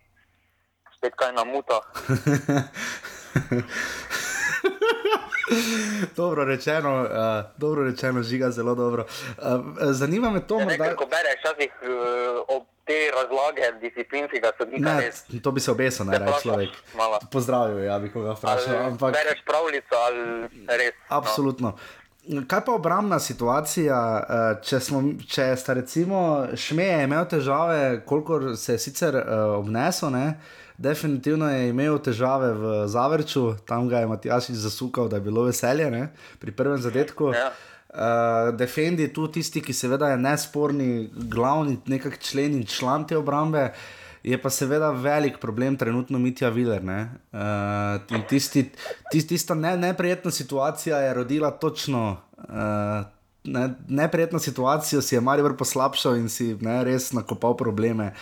spet 0.95 1.15
kaj 1.19 1.35
namuta. 1.35 1.83
dobro 6.15 6.45
rečeno, 6.45 7.01
uh, 7.01 7.07
dobro 7.57 7.83
rečeno, 7.83 8.23
žiga 8.23 8.51
zelo 8.51 8.75
dobro. 8.75 9.05
Uh, 9.37 9.43
zanima 9.91 10.29
me 10.29 10.47
to, 10.47 10.59
Ja, 10.59 10.65
morda. 10.65 10.71
nekaj, 10.73 10.95
ko 10.95 11.05
bereš 11.05 11.39
včasih 11.39 11.71
uh, 11.81 11.89
ob 12.49 12.63
te 12.85 12.93
razlage 13.13 13.79
disciplinskega 13.81 14.51
sodnika, 14.57 14.93
Ne, 14.93 15.01
res 15.01 15.23
to 15.43 15.51
bi 15.51 15.59
se 15.59 15.71
obesil, 15.71 16.05
naj 16.05 16.19
reče 16.19 16.39
človek. 16.41 16.69
malo. 16.95 17.19
Pozdravil, 17.31 17.83
ja 17.83 17.99
bi 17.99 18.11
koga 18.11 18.33
vprašal. 18.33 18.75
ali 18.75 18.85
Ampak... 18.85 19.13
bereš 19.13 19.43
pravljico 19.45 19.95
ali 19.97 20.21
res. 20.67 20.93
no. 21.01 21.17
Absolutno. 21.17 21.77
Kaj 22.47 22.65
pa 22.65 22.71
obrambna 22.71 23.19
situacija, 23.19 23.97
če, 24.63 24.79
smo, 24.79 24.99
če 25.27 25.55
sta 25.55 25.73
recimo 25.73 26.19
Šmeje 26.55 27.03
imel 27.03 27.25
težave, 27.25 28.05
koliko 28.05 28.55
se 28.55 28.73
je 28.73 28.79
sicer 28.79 29.15
uh, 29.15 29.23
obnesel, 29.57 30.09
ne? 30.09 30.39
Definitivno 30.81 31.49
je 31.49 31.69
imel 31.69 31.99
težave 32.01 32.53
v 32.53 32.87
Zavrču, 32.87 33.53
tam 33.65 33.89
ga 33.89 34.01
je 34.01 34.07
Matjašič 34.07 34.55
zasukal, 34.55 35.09
da 35.09 35.19
je 35.19 35.25
bilo 35.27 35.45
veselje 35.45 35.91
ne? 35.91 36.09
pri 36.39 36.51
prvem 36.51 36.81
zadetku. 36.81 37.31
Ja. 37.35 37.51
Uh, 37.91 38.55
Defendi 38.55 39.03
je 39.03 39.13
tu 39.13 39.27
tisti, 39.27 39.61
ki 39.61 39.73
seveda 39.73 40.13
je 40.13 40.17
nesporni, 40.17 41.09
glavni 41.11 41.77
nekak 41.91 42.19
člen 42.23 42.55
in 42.55 42.65
član 42.65 43.07
te 43.07 43.17
obrambe. 43.17 43.71
Je 44.23 44.37
pa 44.37 44.49
seveda 44.53 44.91
velik 44.93 45.39
problem 45.41 45.75
trenutno 45.77 46.19
Mitja 46.19 46.49
Viler. 46.49 46.81
Uh, 46.81 48.01
in 48.15 48.23
tisti, 48.29 48.69
tisti, 49.11 49.27
tista 49.35 49.55
ne, 49.55 49.75
neprijetna 49.77 50.31
situacija 50.31 50.97
je 50.97 51.13
rodila 51.13 51.51
točno. 51.51 52.21
Uh, 52.37 53.03
ne, 53.43 53.73
neprijetno 53.87 54.39
situacijo 54.39 55.01
si 55.01 55.15
je 55.15 55.21
Marijo 55.21 55.57
poslabšal 55.57 56.15
in 56.15 56.29
si 56.29 56.55
ne, 56.61 56.83
res 56.83 57.11
nakopal 57.11 57.57
probleme. 57.57 58.13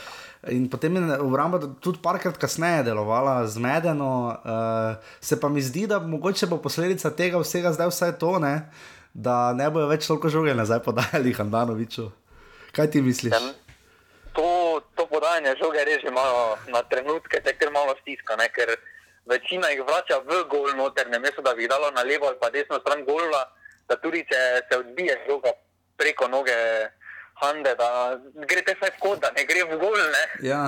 In 0.47 0.69
potem 0.71 0.95
je 0.95 1.19
obramba 1.19 1.59
tudi 1.83 1.99
parkrat 1.99 2.37
kasneje 2.39 2.83
delovala 2.87 3.47
zmedeno. 3.47 4.39
Uh, 4.39 4.95
se 5.19 5.39
pa 5.39 5.49
mi 5.49 5.61
zdi, 5.61 5.87
da 5.87 5.99
mogoče 5.99 6.47
bo 6.47 6.61
posledica 6.63 7.11
tega 7.11 7.41
vsega 7.43 7.73
zdaj 7.75 7.91
vsaj 7.91 8.13
to, 8.19 8.39
ne, 8.39 8.69
da 9.13 9.51
ne 9.53 9.67
bojo 9.69 9.89
več 9.91 10.07
toliko 10.07 10.31
žoge 10.31 10.55
nazaj 10.55 10.79
podajali 10.85 11.33
Handanoviču. 11.35 12.07
Kaj 12.71 12.91
ti 12.91 13.01
misliš? 13.01 13.35
Ja, 13.35 13.51
to, 14.31 14.79
to 14.95 15.05
podajanje 15.11 15.57
žoge 15.59 15.83
res 15.83 15.99
že 16.05 16.11
malo 16.15 16.55
na 16.71 16.85
trenutke, 16.87 17.43
te 17.43 17.57
kar 17.59 17.73
malo 17.75 17.97
stiska, 17.99 18.39
ne, 18.39 18.47
ker 18.55 18.71
večina 19.27 19.73
jih 19.73 19.83
vrača 19.83 20.21
v 20.23 20.45
gol 20.47 20.71
noter, 20.79 21.09
ne 21.11 21.19
mesto, 21.19 21.43
da 21.43 21.51
bi 21.51 21.67
jih 21.67 21.73
dalo 21.73 21.91
na 21.91 22.07
levo 22.07 22.31
ali 22.31 22.39
pa 22.39 22.47
desno 22.49 22.79
stran 22.79 23.03
gola, 23.03 23.43
da 23.91 23.99
tudi 23.99 24.23
če 24.23 24.39
se 24.69 24.79
odbije 24.79 25.19
žoga 25.27 25.51
preko 25.99 26.31
noge 26.31 26.55
Hande, 27.39 27.75
da 27.79 27.89
gre 28.47 28.61
te 28.67 28.75
vsaj 28.75 28.95
kot, 28.99 29.21
da 29.23 29.31
ne 29.35 29.45
gre 29.47 29.63
v 29.69 29.77
gol, 29.79 29.99
ne. 30.15 30.23
Ja. 30.43 30.63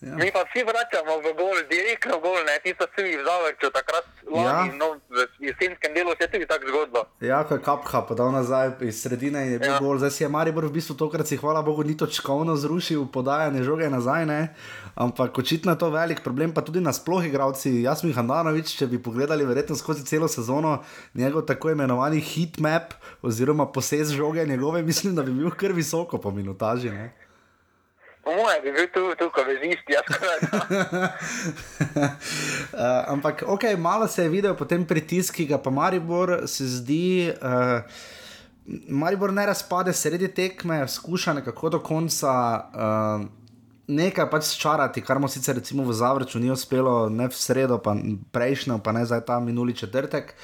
Ja. 0.00 0.12
Mi 0.16 0.28
pa 0.32 0.44
vsi 0.44 0.60
vračamo 0.60 1.14
v 1.24 1.32
gol, 1.32 1.56
direktno 1.72 2.18
v 2.18 2.22
gol, 2.22 2.40
ne, 2.44 2.60
ti 2.60 2.74
so 2.76 2.84
vsi 2.84 3.16
v 3.16 3.24
zavrču, 3.24 3.70
takrat 3.72 4.04
lani, 4.28 4.68
Ja. 4.68 4.76
no, 4.76 5.00
v 5.08 5.24
jesenskem 5.40 5.94
delu 5.96 6.12
se 6.18 6.24
je 6.24 6.30
tudi 6.30 6.46
tako 6.46 6.68
zgodilo. 6.68 7.02
Ja, 7.20 7.40
ko 7.48 7.56
je 7.56 7.62
kapha 7.64 8.02
podal 8.04 8.28
nazaj 8.32 8.76
iz 8.84 9.00
sredine 9.02 9.46
in 9.46 9.52
je 9.52 9.58
bil 9.58 9.72
ja. 9.72 9.78
Gol. 9.80 9.96
Zdaj 9.98 10.10
si 10.10 10.24
je 10.24 10.28
Maribor 10.28 10.68
v 10.68 10.76
bistvu 10.76 10.94
tokrat, 11.00 11.24
si 11.24 11.40
hvala 11.40 11.62
Bogu, 11.64 11.80
ni 11.80 11.96
točkovno 11.96 12.56
zrušil 12.60 13.08
podajanje 13.08 13.64
žoge 13.64 13.88
nazaj, 13.88 14.26
ne? 14.26 14.40
ampak 14.96 15.38
očitno 15.38 15.72
je 15.72 15.78
to 15.78 15.90
velik 15.90 16.20
problem, 16.20 16.52
pa 16.52 16.60
tudi 16.60 16.80
nasploh 16.80 17.24
igravci. 17.24 17.80
Jasmin 17.82 18.12
Handanovič, 18.12 18.76
če 18.76 18.86
bi 18.86 19.00
pogledali 19.02 19.44
verjetno 19.44 19.76
skozi 19.76 20.04
celo 20.04 20.28
sezono 20.28 20.84
njegov 21.14 21.48
tako 21.48 21.70
imenovani 21.72 22.20
hit 22.20 22.60
map 22.60 22.92
oziroma 23.22 23.66
posez 23.72 24.12
žoge 24.12 24.44
njegove, 24.44 24.82
mislim, 24.90 25.16
da 25.16 25.22
bi 25.22 25.32
bil 25.32 25.50
kar 25.56 25.72
visoko 25.72 26.18
po 26.20 26.30
minutaži. 26.30 26.90
Ne? 26.90 27.12
Po 28.26 28.34
mojem 28.34 28.62
bi 28.62 28.72
bil 28.74 28.88
tu, 28.90 29.02
tu 29.14 29.28
ko 29.30 29.44
vezisti, 29.46 29.94
jaz 29.94 30.02
skoraj. 30.10 30.38
uh, 32.74 33.04
ampak, 33.14 33.44
ok, 33.46 33.62
malo 33.78 34.08
se 34.10 34.24
je 34.24 34.32
videl 34.32 34.56
potem 34.58 34.82
pritisk, 34.82 35.36
ki 35.38 35.46
ga 35.46 35.60
pa 35.62 35.70
Maribor 35.70 36.40
se 36.50 36.66
zdi. 36.66 37.30
Uh, 37.38 37.86
Maribor 38.90 39.30
ne 39.30 39.46
razpade 39.46 39.94
sredi 39.94 40.26
tekme, 40.34 40.82
skuša 40.90 41.36
nekako 41.38 41.70
do 41.76 41.82
konca 41.86 42.34
uh, 42.66 43.28
nekaj 43.86 44.26
pač 44.30 44.56
čarati, 44.58 45.06
kar 45.06 45.22
mu 45.22 45.30
sicer 45.30 45.54
recimo 45.62 45.86
v 45.86 45.94
Zavrču 45.94 46.42
ni 46.42 46.50
uspelo, 46.50 47.06
ne 47.06 47.30
v 47.30 47.42
sredo, 47.46 47.78
pa 47.78 47.94
prejšnjo, 48.34 48.82
pa 48.82 48.90
ne 48.90 49.06
zdaj 49.06 49.22
ta 49.22 49.38
minuli 49.38 49.70
četrtek. 49.70 50.34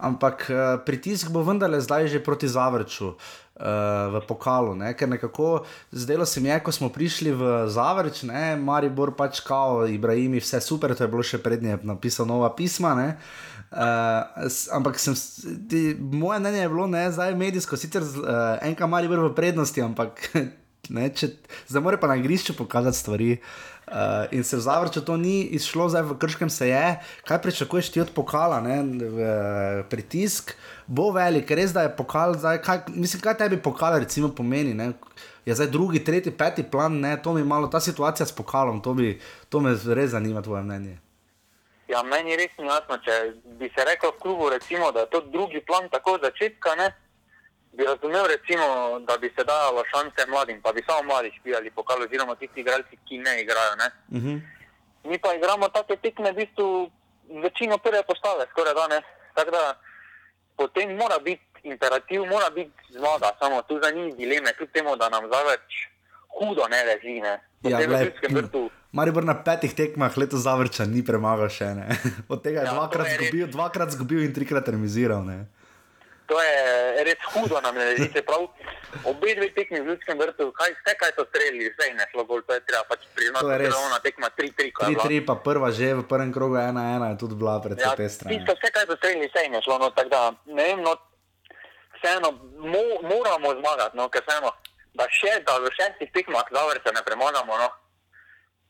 Ampak 0.00 0.48
uh, 0.48 0.80
pritisk 0.88 1.28
bo 1.28 1.44
vendarle 1.44 1.84
zdaj 1.84 2.08
že 2.16 2.24
proti 2.24 2.48
Zavrču. 2.48 3.12
Uh, 3.12 3.45
v 3.56 4.20
pokalu, 4.28 4.74
ne? 4.76 4.92
ker 4.92 5.08
nekako 5.08 5.64
zdelo 5.92 6.26
se 6.26 6.40
mi 6.40 6.48
je, 6.48 6.58
ko 6.60 6.72
smo 6.72 6.90
prišli 6.92 7.32
v 7.32 7.52
Zavrč, 7.72 8.22
ne, 8.28 8.56
Maribor 8.56 9.14
pač 9.16 9.40
kao, 9.40 9.86
Ibrahimi, 9.88 10.42
vse 10.44 10.60
super, 10.60 10.92
to 10.92 11.06
je 11.06 11.08
bilo 11.08 11.24
še 11.24 11.40
prednje, 11.40 11.78
napisal 11.80 12.28
nova 12.28 12.52
pisma. 12.52 12.92
Ne? 12.94 13.08
Uh, 13.72 14.44
ampak 14.76 15.00
sem, 15.00 15.16
ti, 15.72 15.96
moje 15.96 16.40
mnenje 16.40 16.60
je 16.66 16.68
bilo, 16.68 16.86
ne, 16.86 17.06
zdaj 17.10 17.32
medijsko, 17.34 17.80
sicer 17.80 18.04
uh, 18.04 18.60
enka 18.60 18.86
Maribor 18.86 19.24
v 19.24 19.32
prednosti, 19.38 19.80
ampak 19.80 20.20
ne, 20.96 21.08
če, 21.08 21.32
zdaj 21.72 21.82
mora 21.82 22.00
pa 22.00 22.12
na 22.12 22.20
igrišču 22.20 22.58
pokazati 22.60 23.00
stvari. 23.00 23.32
Uh, 23.40 23.75
in 24.30 24.44
se 24.44 24.56
v 24.56 24.60
Zavrču 24.60 25.00
to 25.04 25.16
ni 25.16 25.42
izšlo, 25.54 25.88
zdaj 25.88 26.02
v 26.02 26.18
Krškem 26.18 26.50
se 26.50 26.68
je. 26.68 26.86
Kaj 27.24 27.42
pričakuješ 27.42 27.90
ti 27.90 28.00
od 28.00 28.10
pokala, 28.14 28.60
ne, 28.60 28.82
v, 28.82 29.28
pritisk 29.90 30.56
bo 30.86 31.10
velik, 31.10 31.50
res 31.50 31.72
da 31.74 31.82
je 31.86 31.94
pokal, 31.96 32.34
zdaj, 32.38 32.60
kaj, 32.62 32.78
mislim, 32.88 33.22
kaj 33.22 33.38
tebi 33.42 33.58
pokal 33.62 33.98
recimo 33.98 34.28
pomeni. 34.34 34.74
Ne? 34.74 34.92
Je 35.46 35.54
zdaj 35.54 35.70
drugi, 35.70 36.04
tretji, 36.04 36.32
peti 36.32 36.62
plan, 36.62 37.00
ne, 37.00 37.16
to 37.22 37.32
mi 37.32 37.44
malo, 37.44 37.68
ta 37.68 37.80
situacija 37.80 38.26
s 38.26 38.34
pokalom, 38.34 38.82
to, 38.82 38.94
bi, 38.94 39.20
to 39.48 39.60
me 39.60 39.74
res 39.94 40.10
zanima, 40.10 40.42
tvoje 40.42 40.62
mnenje. 40.62 40.98
Ja, 41.88 42.02
meni 42.02 42.34
res 42.36 42.50
ni 42.58 42.66
jasno, 42.66 42.98
če 42.98 43.18
bi 43.58 43.70
se 43.74 43.84
rekel 43.86 44.10
v 44.10 44.22
klubu, 44.22 44.48
recimo, 44.50 44.90
da 44.92 45.06
je 45.06 45.10
to 45.10 45.20
drugi 45.30 45.62
plan 45.66 45.86
tako 45.90 46.18
začetka, 46.22 46.74
ne? 46.74 46.90
Bi 47.76 47.84
razumel, 47.84 48.24
recimo, 48.34 48.64
da 49.08 49.14
bi 49.18 49.28
se 49.36 49.44
dalo 49.44 49.82
šanse 49.92 50.20
mladim, 50.32 50.58
pa 50.64 50.72
bi 50.72 50.82
samo 50.86 51.02
mladi 51.02 51.30
špijali 51.38 51.70
pokal, 51.70 52.02
oziroma 52.02 52.34
tisti 52.34 52.60
igralci, 52.60 52.94
ki 53.06 53.18
ne 53.18 53.42
igrajo. 53.42 53.74
Ne? 53.82 53.88
Uh 54.08 54.22
-huh. 54.24 54.36
Mi 55.04 55.18
pa 55.18 55.34
igramo 55.34 55.68
take 55.68 55.96
tekme, 55.96 56.32
v 56.32 56.36
bistvu 56.36 56.90
večino 57.44 57.78
prve 57.78 58.02
postave, 58.02 58.46
skoraj 58.50 58.74
da 58.74 58.86
ne. 58.94 59.00
Tako 59.34 59.50
da 59.50 59.62
potem 60.56 60.96
mora 60.96 61.18
biti 61.18 61.42
imperativ, 61.62 62.20
mora 62.24 62.50
biti 62.54 62.72
zmaga, 62.90 63.28
samo 63.40 63.62
tu 63.62 63.80
za 63.82 63.90
njih 63.90 64.16
dileme, 64.16 64.52
kljub 64.56 64.70
temu, 64.72 64.96
da 64.96 65.08
nam 65.08 65.22
zaveč 65.34 65.66
hudo 66.38 66.64
ne 66.70 66.80
leži. 66.84 67.20
Ne. 67.20 67.34
Ja, 67.62 67.86
glej. 67.86 68.10
Maribor 68.92 69.24
na 69.24 69.34
petih 69.44 69.74
tekmah 69.74 70.18
letos 70.18 70.40
zavrča 70.40 70.84
ni 70.84 71.04
premagal 71.04 71.48
še 71.48 71.64
ne. 71.74 71.86
Od 72.32 72.42
tega 72.42 72.60
je 72.60 72.66
Ja, 72.66 72.72
dvakrat, 72.74 73.06
je 73.06 73.16
res. 73.16 73.28
zgubil, 73.28 73.46
dvakrat 73.46 73.90
zgubil 73.90 74.22
in 74.24 74.32
trikrat 74.34 74.68
remiziral. 74.68 75.24
Ne. 75.24 75.46
To 76.26 76.34
je 76.42 76.54
res 77.06 77.20
hudo 77.32 77.60
nam. 77.62 77.74
Se 78.12 78.22
pravi, 78.22 78.46
obe 79.06 79.34
dve 79.38 79.46
tekmi 79.54 79.78
v 79.80 79.92
Ljudskem 79.92 80.18
vrtu, 80.18 80.50
kaj, 80.50 80.72
vse 80.74 80.94
kaj 80.98 81.12
so 81.14 81.24
strelili, 81.30 81.70
vse 81.70 81.86
je 81.86 82.06
šlo 82.10 82.24
gol, 82.26 82.42
to 82.42 82.54
je 82.54 82.60
treba 82.66 82.82
pač 82.90 83.06
priznati. 83.14 83.46
To 83.46 83.50
je 83.52 83.58
res. 83.62 83.74
Ona 83.78 83.98
tekma 84.02 84.30
3-3, 84.34 84.72
ko 84.74 84.78
je 84.82 84.88
bila. 84.90 85.04
3-3, 85.06 85.20
pa 85.26 85.34
prva 85.38 85.70
že 85.70 85.94
v 85.94 86.02
prvem 86.02 86.32
krogu 86.34 86.58
1-1 86.58 87.14
je 87.14 87.16
tudi 87.22 87.34
bila 87.38 87.62
predvsej 87.62 87.86
Ja, 87.86 87.94
pestra. 87.94 88.26
tisto, 88.26 88.52
vse, 88.58 88.68
kaj 88.74 88.84
so 88.90 88.96
strelili, 88.98 89.30
vse 89.30 89.46
je 89.46 89.62
šlo, 89.62 89.78
no, 89.78 89.90
tako 89.94 90.10
da 90.10 90.22
ne 90.50 90.64
vem, 90.66 90.80
no, 90.82 90.92
vseeno 92.02 92.28
mo, 92.58 92.82
moramo 93.06 93.48
zmagati, 93.62 93.94
no, 93.94 94.10
ker 94.10 94.22
vseeno, 94.26 94.50
da 94.98 95.06
še, 95.06 95.32
da 95.46 95.60
v 95.62 95.70
šestih 95.78 96.10
tekmah 96.10 96.50
zavrse 96.50 96.90
ne 96.90 97.02
premagamo, 97.06 97.54
no, 97.54 97.68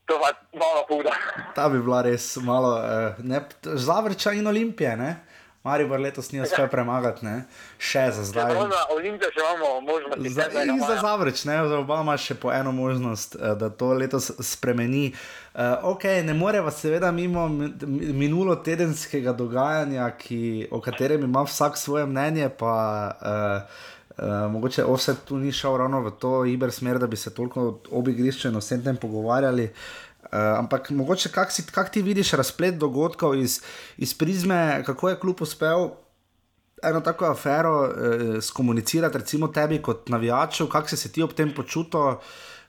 to 0.07 0.15
pa 0.21 0.29
malo 0.53 0.85
huda. 0.87 1.11
Ta 1.57 1.67
bi 1.73 1.81
bila 1.81 2.05
res 2.05 2.37
malo, 2.37 2.77
uh, 2.79 3.17
ne, 3.19 3.41
zavrča 3.65 4.31
in 4.37 4.47
olimpije, 4.47 4.93
ne? 4.95 5.11
Maribor 5.67 5.99
letos 5.99 6.31
ni 6.31 6.39
uspel 6.39 6.67
premagati, 6.67 7.25
ne? 7.25 7.35
Še 7.79 8.05
za 8.11 8.23
zdaj. 8.23 8.49
Čeprav 8.49 8.69
za 8.69 8.83
Olimpijo 8.91 9.29
še 9.29 9.41
imamo 9.41 9.69
možnosti, 9.83 10.29
Za, 10.31 10.45
in 10.63 10.79
za. 10.81 10.95
Zavrč, 10.97 11.43
ne, 11.43 11.57
za 11.67 11.77
oba 11.77 11.99
ima 12.01 12.15
še 12.17 12.35
po 12.35 12.51
eno 12.51 12.71
možnost, 12.71 13.35
eh, 13.35 13.55
da 13.55 13.69
to 13.71 13.91
letos 13.93 14.31
spremeni. 14.41 15.11
Uh, 15.53 15.61
ok, 15.85 16.03
ne 16.21 16.33
moreva 16.35 16.71
seveda 16.71 17.11
mimo 17.11 17.47
mi- 17.49 17.73
minulo 18.15 18.55
tedenskega 18.57 19.33
dogajanja, 19.33 20.11
ki, 20.13 20.41
o 20.71 20.79
katerem 20.79 21.23
ima 21.23 21.41
vsak 21.43 21.77
svoje 21.77 22.05
mnenje, 22.05 22.49
pa 22.51 22.73
uh, 23.11 23.85
uh, 24.17 24.51
mogoče 24.51 24.85
offset 24.85 25.23
tu 25.25 25.37
ni 25.37 25.51
šel 25.51 25.77
ravno 25.77 26.01
v 26.01 26.11
to 26.13 26.45
iber 26.47 26.71
smer, 26.71 26.99
da 26.99 27.07
bi 27.07 27.17
se 27.17 27.33
toliko 27.33 27.65
obi 27.91 28.11
igrišču 28.11 28.47
in 28.47 28.57
vsem 28.57 28.83
tem 28.83 28.97
pogovarjali. 28.97 29.65
Uh, 29.65 30.06
ampak 30.31 30.89
mogoče 30.89 31.31
kak, 31.31 31.51
si, 31.51 31.63
kak 31.71 31.91
ti 31.91 32.01
vidiš 32.01 32.33
razplet 32.39 32.75
dogodkov 32.77 33.35
iz, 33.39 33.61
iz 33.97 34.13
prizme, 34.13 34.83
kako 34.85 35.09
je 35.09 35.19
kljub 35.19 35.41
uspel 35.41 35.89
eno 36.83 37.01
tako 37.01 37.25
afero 37.25 37.85
eh, 37.85 38.41
skomunicirati, 38.41 39.17
recimo 39.17 39.47
tebi 39.47 39.81
kot 39.81 40.09
navijaču, 40.09 40.67
kako 40.69 40.89
si 40.89 40.97
se 40.97 41.11
ti 41.11 41.23
ob 41.23 41.33
tem 41.33 41.53
počutil. 41.55 42.19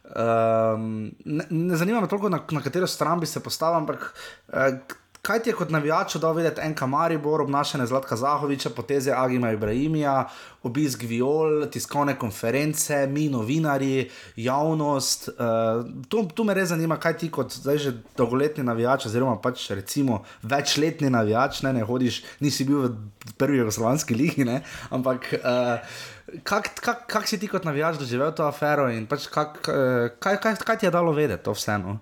Um, 0.09 1.13
ne, 1.25 1.45
ne 1.51 1.77
zanima 1.77 2.01
me 2.01 2.09
toliko, 2.09 2.29
na, 2.29 2.41
na 2.51 2.63
katero 2.65 2.87
stran 2.87 3.21
bi 3.21 3.27
se 3.27 3.41
postavil, 3.41 3.77
ampak 3.77 4.15
eh, 4.49 4.79
kaj 5.23 5.43
ti 5.43 5.51
je 5.51 5.55
kot 5.55 5.71
navijaču 5.71 6.19
dal 6.19 6.35
videti 6.37 6.61
en 6.65 6.75
Kamaribor, 6.75 7.41
obnašanje 7.43 7.87
Zlatka 7.87 8.17
Zahoviča, 8.17 8.71
poteze 8.71 9.13
Agima 9.17 9.51
Ibrahimija, 9.53 10.29
obisk 10.63 11.03
Viol, 11.03 11.67
tiskovne 11.73 12.17
konference, 12.19 13.07
mi 13.07 13.29
novinari, 13.29 14.11
javnost. 14.37 15.29
Uh, 15.29 15.87
to, 16.09 16.25
to 16.35 16.45
me 16.45 16.55
res 16.55 16.69
zanima, 16.73 16.99
kaj 17.01 17.19
ti 17.19 17.31
kot 17.31 17.53
zdaj 17.61 17.79
že 17.79 17.95
dolgoletni 18.17 18.65
navijač, 18.65 19.07
oziroma 19.07 19.39
pač 19.43 19.71
recimo 19.71 20.23
večletni 20.43 21.11
navijač, 21.11 21.63
ne, 21.67 21.73
ne 21.73 21.87
hodiš, 21.87 22.23
nisi 22.41 22.67
bil 22.69 22.89
v 22.89 23.35
prvi 23.39 23.63
jugoslovanski 23.63 24.15
ligi, 24.15 24.47
ne, 24.49 24.63
ampak. 24.91 25.35
Uh, 25.43 26.15
Kak, 26.45 26.75
kak, 26.85 27.07
kak 27.09 27.25
si 27.25 27.39
ti 27.41 27.49
kot 27.49 27.65
navijač 27.65 27.97
doživel 27.97 28.35
to 28.37 28.45
afero 28.45 28.91
in 28.93 29.07
pač 29.09 29.31
kak, 29.33 29.63
eh, 29.65 30.13
kaj, 30.21 30.37
kaj, 30.45 30.59
kaj 30.61 30.77
ti 30.77 30.85
je 30.85 30.91
dalo 30.93 31.15
vedeti 31.17 31.41
to 31.41 31.55
vseeno? 31.57 31.95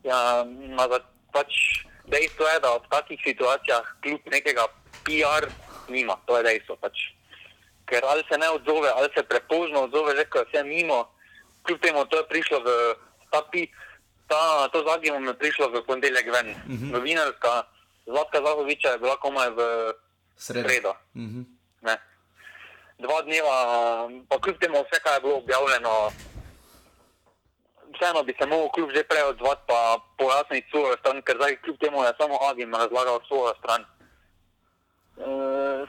Ja, 0.00 0.48
ma, 0.48 0.86
pač 1.28 1.84
dejstvo 2.10 2.44
je, 2.48 2.60
da 2.60 2.76
v 2.76 2.88
takih 2.90 3.20
situacijah 3.24 3.84
kljub 4.02 4.20
nekega 4.32 4.66
PR 5.04 5.48
nima, 5.88 6.16
to 6.26 6.36
je 6.36 6.42
dejstvo. 6.42 6.76
Pač. 6.76 7.12
Ker 7.88 8.04
ali 8.04 8.24
se 8.28 8.38
ne 8.38 8.48
odzove, 8.50 8.90
ali 8.96 9.08
se 9.16 9.22
prepozno 9.22 9.88
odzove, 9.88 10.16
že 10.16 10.24
ko 10.28 10.38
je 10.38 10.44
vse 10.48 10.62
mimo, 10.64 11.08
kljub 11.62 11.80
temu 11.80 12.04
to 12.04 12.16
je 12.16 12.28
prišlo 12.28 12.60
v 12.60 12.68
ta 13.30 13.42
pi, 13.52 13.68
ta, 14.28 14.68
to 14.72 14.84
zagibom 14.84 15.24
je 15.24 15.34
prišlo 15.34 15.68
v 15.72 15.84
ponedeljek 15.86 16.26
ven. 16.32 16.48
Uh 16.50 16.56
-huh. 16.56 16.92
Novinarska 16.92 17.64
Zlatka 18.06 18.40
Zahoviča 18.40 18.88
je 18.88 18.98
bila 18.98 19.16
komaj 19.16 19.50
v 19.50 19.60
sredo. 20.36 20.90
Uh 21.14 21.22
-huh. 21.22 21.44
Ne. 21.82 21.96
Dva 22.98 23.22
dneva, 23.22 23.56
pa 24.28 24.40
kljub 24.40 24.58
temu 24.58 24.84
vse, 24.84 25.00
kar 25.04 25.14
je 25.14 25.20
bilo 25.20 25.36
objavljeno, 25.36 26.12
vseeno 27.98 28.22
bi 28.22 28.36
se 28.40 28.46
mogel 28.46 28.68
kljub 28.74 28.90
že 28.94 29.02
prej 29.10 29.22
odzvati 29.22 29.62
pa 29.66 29.78
pojasniti 30.18 30.70
svojo 30.70 30.96
stran, 31.00 31.22
ker 31.22 31.36
zdaj 31.36 31.56
kljub 31.62 31.78
temu 31.82 32.04
je 32.04 32.12
samo 32.20 32.34
Agim 32.48 32.74
razlagal 32.74 33.18
svojo 33.28 33.54
stran. 33.60 33.82
E, 33.82 33.88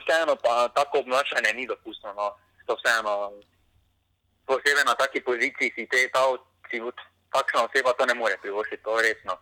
vseeno 0.00 0.34
pa 0.44 0.68
tako 0.68 0.98
obnašanje 0.98 1.52
ni 1.54 1.66
dopustno. 1.66 2.12
No. 2.18 2.26
To 2.66 2.76
vseeno, 2.80 3.32
posebej 4.46 4.84
na 4.86 4.94
taki 4.94 5.20
poziciji 5.28 5.72
si 5.74 5.88
te 5.90 6.10
ta, 6.14 6.22
si, 6.70 6.82
takšna 7.34 7.60
oseba 7.66 7.92
to 7.98 8.06
ne 8.06 8.14
more 8.14 8.36
privoščiti, 8.42 8.82
to 8.82 8.98
je 8.98 9.02
resno. 9.08 9.34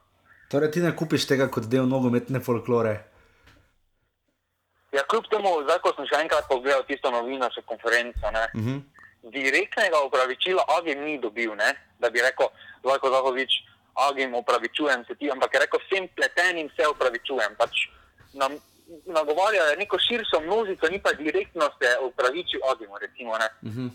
Torej, 0.48 0.70
ti 0.70 0.80
ne 0.80 0.96
kupiš 0.96 1.26
tega 1.28 1.48
kot 1.52 1.68
del 1.72 1.88
nogometne 1.88 2.40
folklore. 2.40 2.94
Ja, 4.96 5.02
kljub 5.04 5.26
temu, 5.28 5.50
zdaj 5.66 5.80
ko 5.84 5.92
sem 5.96 6.06
še 6.08 6.22
enkrat 6.24 6.48
pogledal 6.48 6.84
tisto 6.88 7.10
novinarsko 7.12 7.62
konferenco, 7.68 8.30
ne, 8.32 8.44
Uh 8.54 8.60
-huh. 8.64 8.78
Direktnega 9.22 9.98
opravičila 10.06 10.64
Agim 10.78 11.04
ni 11.04 11.18
dobil, 11.18 11.54
ne, 11.54 11.74
da 11.98 12.10
bi 12.10 12.22
rekel, 12.22 12.48
Vojko 12.82 13.10
Zahovič, 13.10 13.50
Agim, 13.94 14.34
opravičujem 14.34 15.04
se 15.04 15.14
ti, 15.14 15.30
ampak 15.30 15.54
je 15.54 15.60
rekel, 15.60 15.80
vsem 15.86 16.08
pletenim 16.16 16.70
se 16.76 16.86
opravičujem. 16.86 17.54
Pač 17.58 17.88
nam 18.32 18.54
nagovarjajo 19.06 19.76
neko 19.78 19.98
širšo 19.98 20.40
množico, 20.40 20.88
ni 20.90 21.02
pa 21.02 21.12
direktno 21.12 21.70
se 21.82 21.98
opravičil 22.00 22.60
Agimu, 22.72 22.98
recimo. 22.98 23.30
Uh 23.32 23.38
-huh. 23.68 23.90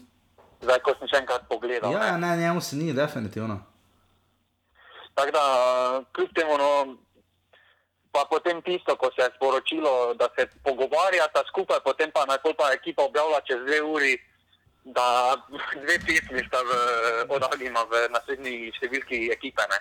Zdaj, 0.61 0.79
ko 0.79 0.95
sem 0.99 1.07
še 1.07 1.17
enkrat 1.17 1.47
pogledal. 1.49 1.91
Ja, 1.91 2.17
ne. 2.17 2.27
ne, 2.27 2.37
njemu 2.37 2.61
se 2.61 2.75
ni, 2.75 2.93
definitivno. 2.93 3.63
Tako 5.13 5.31
da, 5.31 5.43
kljub 6.13 6.29
temu, 6.35 6.57
no, 6.57 6.97
pa 8.11 8.25
potem 8.29 8.61
tisto, 8.61 8.95
ko 8.95 9.09
se 9.15 9.21
je 9.21 9.33
sporočilo, 9.35 10.13
da 10.13 10.29
se 10.35 10.47
pogovarjata 10.63 11.43
skupaj, 11.47 11.79
potem 11.83 12.11
pa 12.11 12.25
na 12.25 12.37
pa 12.57 12.73
ekipa 12.73 13.03
objavlja 13.03 13.39
čez 13.47 13.59
dve 13.65 13.81
uri, 13.81 14.13
da 14.85 15.35
dve 15.47 15.97
pesmi 16.05 16.43
sta 16.47 16.59
v, 16.67 16.71
od 17.29 17.43
Agima 17.47 17.85
v 17.87 18.05
naslednji 18.11 18.71
številki 18.75 19.29
ekipe. 19.31 19.65
Ne. 19.71 19.79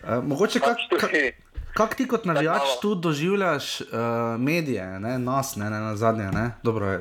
Uh, 0.00 0.18
mogoče 0.24 0.62
Pač 0.64 0.86
kak, 0.88 1.04
tudi, 1.04 1.24
kak 1.76 1.96
ti 1.98 2.08
kot 2.08 2.24
navijač 2.28 2.78
tu 2.80 2.94
doživljaš 2.96 3.70
uh, 3.84 4.36
medije, 4.40 4.86
ne, 5.00 5.18
nas, 5.20 5.56
ne, 5.60 5.68
ne 5.70 5.80
na 5.90 5.96
zadnje, 6.00 6.30
ne? 6.32 6.46
Dobro, 6.64 6.94
je 6.94 7.00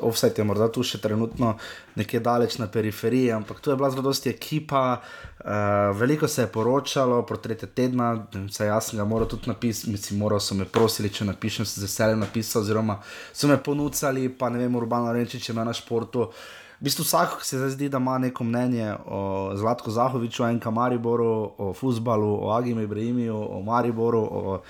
offset 0.00 0.38
je 0.38 0.44
morda 0.44 0.68
tu 0.72 0.82
še 0.82 1.00
trenutno 1.02 1.56
nekje 1.98 2.20
daleč 2.20 2.58
na 2.58 2.68
periferiji, 2.70 3.32
ampak 3.32 3.60
tu 3.60 3.70
je 3.70 3.76
bila 3.76 3.90
zelo 3.90 4.02
dosti 4.02 4.30
ekipa, 4.30 5.00
uh, 5.00 5.96
veliko 5.98 6.28
se 6.28 6.42
je 6.42 6.52
poročalo, 6.52 7.22
portrete 7.26 7.66
tedna, 7.66 8.12
se 8.50 8.66
jaz 8.66 8.90
sem 8.90 8.98
ga 8.98 9.04
moral 9.04 9.28
tudi 9.28 9.50
napisati, 9.50 9.90
mislim, 9.90 10.20
moral 10.20 10.40
so 10.40 10.54
me 10.54 10.64
prosili, 10.64 11.10
če 11.10 11.26
napišem, 11.32 11.66
sem 11.66 11.82
z 11.82 11.88
veseljem 11.88 12.22
napisal, 12.22 12.62
oziroma 12.62 13.00
so 13.32 13.50
me 13.50 13.58
ponudili, 13.58 14.28
pa 14.28 14.48
ne 14.48 14.62
vem, 14.62 14.76
Urbano 14.76 15.12
Renčič 15.12 15.48
je 15.48 15.56
imel 15.56 15.70
na 15.70 15.76
športu. 15.76 16.30
V 16.78 16.86
bistvu 16.86 17.02
vsak 17.02 17.40
se 17.42 17.58
zdaj 17.58 17.70
zdi, 17.74 17.88
da 17.90 17.98
ima 17.98 18.18
neko 18.22 18.44
mnenje 18.44 18.92
o 19.06 19.50
Zlatku 19.58 19.90
Zahoviču, 19.90 20.44
enka 20.46 20.70
Mariboru, 20.70 21.50
o 21.58 21.72
futbalu, 21.74 22.28
o 22.46 22.52
Agimu 22.54 22.86
Ibrahimiju, 22.86 23.34
o 23.34 23.62
Mariboru, 23.66 24.20
o 24.22 24.60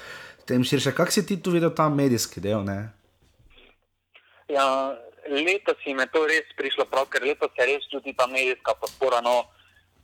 tem 0.49 0.65
širše. 0.65 0.95
Kako 0.97 1.13
si 1.13 1.27
ti 1.27 1.37
tu 1.37 1.51
videl 1.51 1.71
ta 1.71 1.89
medijski 1.89 2.41
del? 2.41 2.65
Ne? 2.65 2.98
Ja, 4.49 4.97
letos 5.29 5.77
jim 5.87 5.99
je 6.01 6.07
to 6.13 6.27
res 6.27 6.49
prišlo 6.57 6.85
prav, 6.91 7.09
ker 7.13 7.23
letos 7.23 7.53
se 7.57 7.67
res 7.67 7.89
čuti 7.91 8.15
ta 8.17 8.27
medijska 8.27 8.75
podpora 8.81 9.21
no, 9.21 9.45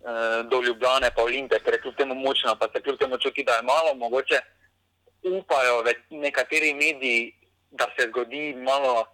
eh, 0.05 0.43
do 0.51 0.63
Ljubljane, 0.63 1.11
pa 1.17 1.23
Olimpije, 1.23 1.61
ker 1.61 1.75
je 1.75 1.81
kljub 1.81 1.97
temu 1.97 2.15
močna, 2.15 2.57
pa 2.57 2.69
se 2.73 2.83
kljub 2.83 2.99
temu 2.99 3.19
čuti, 3.19 3.45
da 3.45 3.57
je 3.57 3.63
malo, 3.63 3.95
mogoče 3.95 4.41
upajo 5.25 5.85
nekateri 6.11 6.75
mediji, 6.75 7.33
da 7.71 7.89
se 7.99 8.09
zgodi 8.09 8.55
malo 8.55 9.07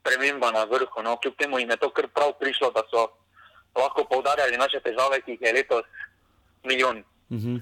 sprememba 0.00 0.50
na 0.50 0.64
vrhu. 0.64 1.02
No. 1.02 1.16
Kljub 1.16 1.36
temu 1.38 1.58
jim 1.58 1.70
je 1.70 1.76
to 1.76 1.90
kar 1.90 2.08
prav 2.08 2.32
prišlo, 2.40 2.70
da 2.70 2.82
so 2.90 3.06
lahko 3.76 4.04
poudarjali 4.04 4.56
naše 4.56 4.80
težave, 4.80 5.20
ki 5.22 5.30
jih 5.30 5.40
je 5.40 5.52
letos 5.52 5.84
milijon. 6.64 6.98
Uh 7.30 7.38
-huh. 7.38 7.60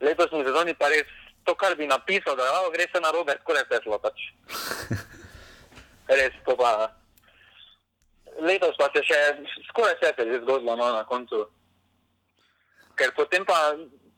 Letošnji 0.00 0.44
sezoni 0.44 0.74
pa 0.74 0.88
res 0.88 1.06
to, 1.44 1.54
kar 1.54 1.76
bi 1.76 1.86
napisal, 1.86 2.36
da 2.36 2.44
ja, 2.44 2.70
gre 2.72 2.86
se 2.92 3.00
na 3.00 3.10
robe, 3.10 3.38
skoraj 3.40 3.62
vse 3.62 3.80
šlo. 3.82 3.98
Pač. 3.98 4.18
Res 6.08 6.32
to 6.46 6.56
pa. 6.56 6.88
Letos 8.40 8.76
pa 8.78 8.86
se 8.94 9.02
še 9.02 9.18
skoraj 9.68 9.94
vse 9.98 10.12
se 10.16 10.22
je 10.24 10.40
zgodilo 10.40 10.76
no, 10.76 10.92
na 10.92 11.04
koncu. 11.04 11.46
Ker 12.96 13.12
potem 13.16 13.44
pa 13.44 13.74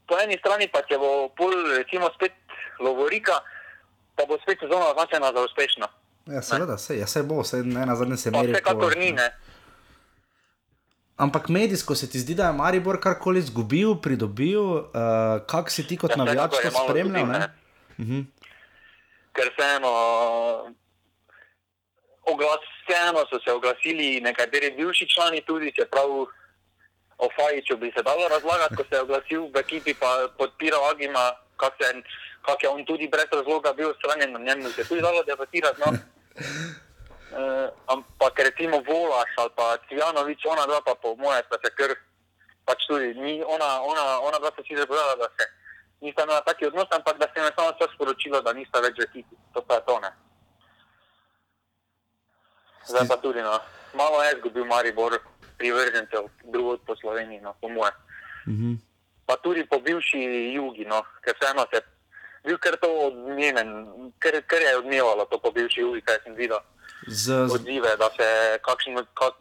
po 0.06 0.18
eni 0.18 0.36
strani 0.38 0.68
pa 0.68 0.82
če 0.82 0.98
bo 0.98 1.28
pol 1.30 1.52
recimo 1.76 2.10
spet 2.14 2.32
Lovorika, 2.80 3.40
pa 4.16 4.24
bo 4.24 4.38
spet 4.38 4.58
sezona 4.58 4.90
označena 4.92 5.32
za 5.32 5.40
uspešno. 5.40 5.86
Ja, 6.26 6.42
seveda, 6.42 6.78
se, 6.78 6.98
ja, 6.98 7.06
se 7.06 7.22
bo, 7.22 7.44
se 7.44 7.56
ne 7.56 7.86
na 7.86 7.96
zadnje 7.96 8.16
se 8.16 8.30
meri. 8.30 8.52
vsekakor 8.52 8.96
ni, 8.96 9.12
ne. 9.12 9.30
Ampak 11.16 11.48
medijsko 11.48 11.94
se 11.94 12.08
ti 12.10 12.18
zdi, 12.18 12.34
da 12.34 12.46
je 12.46 12.52
Maribor 12.52 13.00
karkoli 13.00 13.38
izgubil, 13.38 13.94
pridobil, 13.96 14.60
uh, 14.60 14.84
kak 15.46 15.70
si 15.70 15.84
ti 15.84 15.96
kot 15.96 16.10
Ja, 16.10 16.16
navijač 16.16 16.50
to 16.52 16.70
spremljal? 16.70 17.16
izgubil, 17.16 17.26
Ne? 17.26 17.38
ne. 17.38 17.48
Uh 17.98 18.06
-huh. 18.06 18.24
ker 19.32 19.50
vseeno, 19.52 19.90
oglas, 22.32 22.62
vseeno 22.82 23.24
so 23.30 23.38
se 23.44 23.52
oglasili 23.52 24.20
nekateri 24.20 24.70
bivši 24.76 25.08
člani, 25.08 25.40
tudi 25.46 25.72
čeprav 25.76 26.10
o 27.24 27.28
Fajiču 27.36 27.76
bi 27.76 27.92
se 27.96 28.02
dalo 28.02 28.28
razlagati, 28.28 28.76
ko 28.76 28.82
se 28.88 28.94
je 28.96 29.00
oglasil 29.00 29.42
v 29.54 29.56
ekipi, 29.58 29.94
pa 29.94 30.28
podpiral 30.38 30.90
Agima, 30.90 31.32
kak, 31.56 31.74
se, 31.80 32.02
kak 32.46 32.62
je 32.62 32.68
on 32.68 32.84
tudi 32.84 33.08
brez 33.08 33.28
razloga 33.32 33.72
bil 33.72 33.92
stranjen, 33.98 34.32
na 34.32 34.38
njemu 34.38 34.70
se 34.70 34.80
je 34.80 34.88
tudi 34.88 35.00
dalo 35.00 35.22
debatirati. 35.22 35.80
No. 35.80 35.88
Uh, 35.90 37.68
ampak 37.94 38.38
recimo 38.38 38.82
Volaš 38.88 39.32
ali 39.36 39.50
pa 39.56 39.76
Cvjanovič, 39.88 40.40
ona 40.46 40.66
dva 40.66 40.80
pa 40.86 40.94
po 41.02 41.16
moje 41.16 41.42
sta 41.46 41.56
se 41.64 41.70
kar, 41.76 41.90
pač 42.64 42.86
tudi, 42.88 43.14
ni, 43.14 43.44
ona, 43.44 43.82
ona, 43.82 44.04
ona 44.20 44.38
dva 44.38 44.50
sta 44.50 44.62
si 44.62 44.76
zapovedala, 44.76 45.16
da 45.16 45.28
se 45.36 45.44
nista 46.00 46.24
imela 46.24 46.40
taki 46.40 46.66
odnos, 46.66 46.88
ampak 46.90 47.18
da 47.18 47.28
se 47.34 47.40
je 47.40 47.52
to 47.78 47.86
sporočilo, 47.94 48.40
da 48.40 48.52
nista 48.52 48.80
več 48.80 48.96
v 48.98 49.02
ekipi. 49.02 49.36
To 49.54 49.62
pa 49.62 49.74
je 49.74 49.80
to, 49.86 50.00
ne. 50.00 50.29
Zdaj 52.90 53.08
pa 53.08 53.16
tudi, 53.16 53.42
no, 53.42 53.54
malo 53.94 54.22
je 54.22 54.34
izgubil 54.36 54.64
Maribor 54.64 55.18
privržencev 55.58 56.26
drugod 56.52 56.80
po 56.86 56.96
Sloveniji, 56.96 57.40
no, 57.40 57.54
po 57.60 57.68
moje. 57.68 57.92
Uh 58.46 58.52
-huh. 58.52 58.76
Pa 59.26 59.36
tudi 59.36 59.66
po 59.70 59.78
bivši 59.78 60.20
jugi, 60.54 60.84
no, 60.84 61.02
ker 61.24 61.34
vseeno 61.38 61.66
se 61.72 61.80
bil 62.44 62.58
kar 62.58 62.76
to 62.82 62.88
odmeven, 63.06 63.68
ker, 64.18 64.42
ker 64.50 64.62
je 64.62 64.76
odmevalo 64.76 65.24
to 65.24 65.38
po 65.38 65.50
bivši 65.50 65.80
jugi, 65.80 66.00
kaj 66.00 66.18
sem 66.24 66.34
videl 66.34 66.58
Z, 67.06 67.48
z, 67.48 67.54
odzive, 67.54 67.96
da 67.96 68.08
se 68.16 68.58
kakšni 68.64 68.94
kak, 69.14 69.34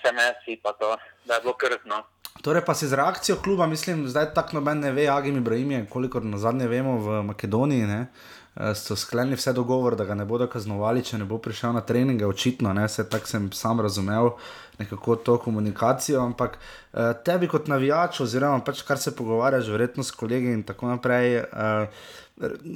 SMS-i 0.00 0.60
pa 0.62 0.72
to, 0.72 0.96
da 1.24 1.34
je 1.34 1.40
bilo 1.40 1.52
krvno. 1.52 2.04
torej, 2.42 2.64
pa 2.64 2.74
si 2.74 2.86
z 2.86 2.92
reakcijo 2.92 3.36
kluba, 3.36 3.66
mislim, 3.66 4.08
zdaj 4.08 4.34
tako 4.34 4.56
noben 4.56 4.80
ne 4.80 4.92
ve, 4.92 5.08
Agim 5.08 5.36
Ibrahim 5.36 5.70
je, 5.70 5.86
kolikor 5.90 6.24
na 6.24 6.38
zadnje 6.38 6.68
vemo 6.68 6.98
v 6.98 7.22
Makedoniji. 7.22 7.86
Ne? 7.86 8.06
Eh, 8.56 8.74
So 8.74 8.96
sklenili 8.96 9.36
vse 9.36 9.52
dogovor, 9.52 9.96
da 9.96 10.04
ga 10.04 10.14
ne 10.14 10.24
bodo 10.24 10.46
kaznovali, 10.46 11.04
če 11.04 11.18
ne 11.18 11.24
bo 11.24 11.38
prišel 11.38 11.72
na 11.72 11.80
treninge, 11.80 12.26
očitno, 12.26 12.74
se 12.88 13.08
tako 13.08 13.26
sem 13.26 13.52
sam 13.52 13.80
razumel, 13.80 14.30
nekako 14.78 15.16
to 15.16 15.38
komunikacijo. 15.38 16.22
Ampak 16.22 16.58
eh, 16.58 17.12
tebi 17.24 17.48
kot 17.48 17.68
navijač, 17.68 18.20
oziroma 18.20 18.60
pač 18.64 18.82
kar 18.82 18.98
se 18.98 19.16
pogovarjaš, 19.16 19.68
verjetno 19.68 20.02
s 20.02 20.10
kolegi 20.10 20.52
in 20.52 20.62
tako 20.62 20.92
naprej. 20.94 21.36
Eh, 21.36 21.88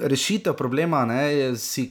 Rešitev 0.00 0.54
problema 0.54 1.00
ne, 1.04 1.22
je, 1.34 1.46
si, 1.58 1.88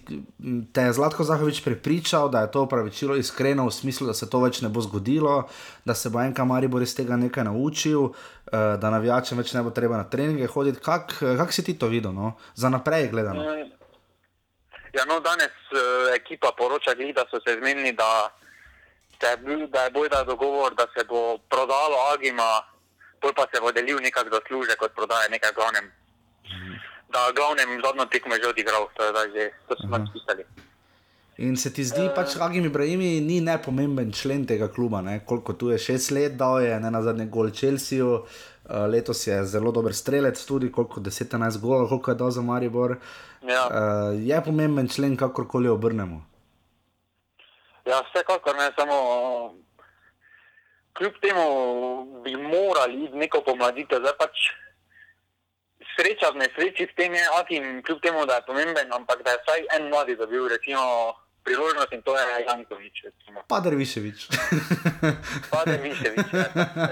te 0.71 0.85
je 0.85 0.93
Zlatko 0.93 1.23
Zahovič 1.27 1.59
prepričal, 1.65 2.29
da 2.31 2.45
je 2.45 2.51
to 2.51 2.61
upravičilo 2.63 3.17
iskreno 3.19 3.65
v 3.67 3.73
smislu, 3.75 4.07
da 4.07 4.13
se 4.15 4.29
to 4.29 4.39
več 4.39 4.61
ne 4.63 4.69
bo 4.71 4.79
zgodilo, 4.81 5.41
da 5.85 5.91
se 5.93 6.09
bo 6.09 6.21
enka 6.23 6.45
Maribor 6.47 6.81
iz 6.81 6.95
tega 6.95 7.19
nekaj 7.19 7.43
naučil, 7.43 8.13
da 8.51 8.89
navijačem 8.89 9.43
več 9.43 9.51
ne 9.51 9.65
bo 9.67 9.75
treba 9.75 9.99
na 9.99 10.07
treninge 10.07 10.47
hoditi. 10.47 10.79
Kako 10.79 11.35
kak 11.43 11.51
si 11.51 11.67
ti 11.67 11.75
to 11.75 11.91
videl, 11.91 12.15
no? 12.15 12.37
za 12.55 12.71
naprej 12.71 13.09
gledano? 13.11 13.43
Mm. 13.43 13.76
Ja, 14.97 15.05
no, 15.05 15.19
danes 15.21 15.53
uh, 15.77 16.09
ekipa 16.15 16.51
poroča, 16.57 16.95
glih, 16.97 17.13
da 17.15 17.25
so 17.29 17.37
se 17.45 17.53
zmenili, 17.59 17.91
da, 17.93 18.29
da, 19.21 19.33
je 19.33 19.37
bil, 19.37 19.67
da 19.67 19.83
je 19.85 19.91
bojda 19.91 20.23
dogovor, 20.23 20.73
da 20.75 20.87
se 20.97 21.05
bo 21.09 21.37
prodalo 21.49 21.97
Agima, 22.13 22.49
pol 23.21 23.33
pa 23.37 23.45
se 23.53 23.61
bo 23.61 23.71
delil 23.71 24.01
nekak 24.01 24.31
zaslužek 24.33 24.81
od 24.81 24.95
prodaje 24.97 25.29
nekaj 25.29 25.53
glavnem. 25.53 25.91
Da 27.13 27.29
glavnem 27.35 27.77
zadnjo 27.83 28.05
tekmo 28.05 28.33
je 28.35 28.41
že 28.41 28.49
odigral, 28.49 28.89
to 28.97 29.03
je 29.03 29.11
zdaj 29.11 29.29
že, 29.35 29.45
to 29.67 29.77
so 29.77 29.91
pač 29.91 30.09
pisali. 30.13 30.47
In 31.37 31.53
se 31.57 31.69
ti 31.73 31.83
zdi, 31.85 32.09
pač 32.15 32.33
Agim 32.41 32.65
Ibrahimi 32.65 33.21
ni 33.21 33.37
nepomemben 33.45 34.09
člen 34.11 34.47
tega 34.49 34.71
kluba, 34.73 35.01
ne? 35.05 35.19
koliko 35.25 35.53
tu 35.53 35.69
je 35.69 35.77
šest 35.77 36.11
let, 36.11 36.33
dal 36.33 36.61
je 36.65 36.79
ne 36.79 36.91
na 36.91 37.01
zadnje 37.05 37.29
gol 37.29 37.53
Čelsiju, 37.53 38.13
uh, 38.13 38.47
letos 38.69 39.27
je 39.27 39.45
zelo 39.45 39.71
dober 39.71 39.95
strelec, 39.95 40.45
tudi 40.45 40.71
koliko 40.71 40.99
10-11 40.99 41.61
golov, 41.61 41.89
koliko 41.89 42.11
je 42.11 42.15
dal 42.15 42.31
za 42.31 42.41
Maribor. 42.41 42.97
Ja. 43.41 43.67
Uh, 43.67 44.27
je 44.27 44.41
pomemben 44.45 44.87
člen, 44.87 45.17
kakorkoli 45.17 45.69
obrnemo. 45.69 46.21
Ja, 47.85 48.01
vsekakor 48.09 48.55
ne 48.55 48.71
samo. 48.79 48.97
Kljub 50.97 51.13
temu 51.21 51.43
bi 52.23 52.35
morali 52.35 53.03
iti 53.05 53.17
neko 53.17 53.41
pomladitev, 53.45 53.99
zdaj 54.01 54.17
pač 54.17 54.49
sreča 55.93 56.31
v 56.33 56.41
nesreči 56.41 56.87
s 56.89 56.95
tem 56.95 57.13
je 57.13 57.25
Akim, 57.39 57.83
kljub 57.83 58.01
temu, 58.01 58.25
da 58.25 58.41
je 58.41 58.47
pomemben, 58.47 58.93
ampak 58.93 59.23
da 59.23 59.31
je 59.31 59.41
vsaj 59.43 59.65
en 59.77 59.89
mladi 59.89 60.15
dobil 60.15 60.47
recimo 60.49 61.13
priložnost 61.47 61.91
in 61.91 62.01
to 62.01 62.11
je 62.11 62.23
Jankovič. 62.43 62.95
Recimo. 63.05 63.39
Pader 63.47 63.73
Viševič. 63.73 64.19
Pader 65.53 65.79
Viševič. 65.79 66.27
ja. 66.29 66.47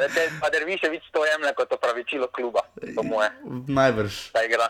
Te- 0.08 0.32
Pader 0.40 0.64
Viševič 0.64 1.04
to 1.12 1.26
jemlje 1.26 1.52
kot 1.54 1.70
opravičilo 1.70 2.28
kluba, 2.30 2.64
po 2.96 3.04
moje, 3.04 3.30
Najbrž. 3.68 4.32
da 4.32 4.42
igra. 4.42 4.68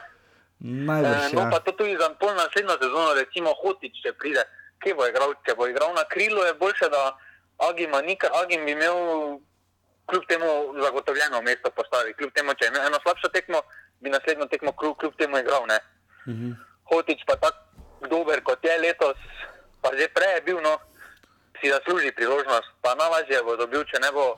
Najbrž. 0.59 1.21
E, 1.23 1.29
no, 1.31 1.41
Ja. 1.41 1.49
pa 1.49 1.59
to 1.59 1.71
tudi 1.73 1.93
za 1.93 2.09
pol 2.15 2.33
naslednjo 2.33 2.75
sezono, 2.75 3.13
recimo 3.13 3.53
Hotič, 3.55 3.93
če 4.01 4.13
pride, 4.13 4.41
kje 4.79 4.93
bo 4.93 5.05
igral, 5.05 5.35
če 5.39 5.53
bo 5.53 5.67
igral 5.67 5.93
na 5.93 6.03
krilu, 6.05 6.41
je 6.41 6.53
boljše, 6.55 6.89
da 6.89 7.13
Agima 7.61 8.01
ni, 8.01 8.15
ker 8.15 8.31
Agim 8.33 8.65
bi 8.65 8.73
imel 8.73 9.37
kljub 10.05 10.23
temu 10.25 10.47
zagotovljeno 10.77 11.41
mesto 11.41 11.69
postavi. 11.71 12.13
Kljub 12.13 12.31
temu, 12.31 12.53
če 12.53 12.65
je 12.65 12.69
imel 12.69 12.83
eno 12.83 12.97
slabšo 12.99 13.29
tekmo, 13.29 13.61
bi 13.97 14.09
naslednjo 14.09 14.45
tekmo 14.45 14.71
kljub, 14.71 14.97
kljub 14.97 15.13
temu 15.15 15.37
igral. 15.37 15.63
Ne? 15.65 15.79
Mhm. 16.27 16.51
Hotič 16.85 17.23
pa 17.23 17.35
tako 17.35 17.61
dober 18.05 18.43
kot 18.43 18.59
je 18.61 18.77
letos, 18.77 19.17
pa 19.85 19.93
že 19.93 20.09
prej 20.09 20.41
je 20.41 20.45
bil, 20.49 20.57
no, 20.65 20.81
si 21.61 21.69
zasluži 21.69 22.09
priložnost. 22.17 22.73
Pa 22.81 22.97
najlažje 22.97 23.37
bo 23.45 23.53
dobil, 23.53 23.85
če 23.85 24.01
ne 24.01 24.09
bo 24.09 24.33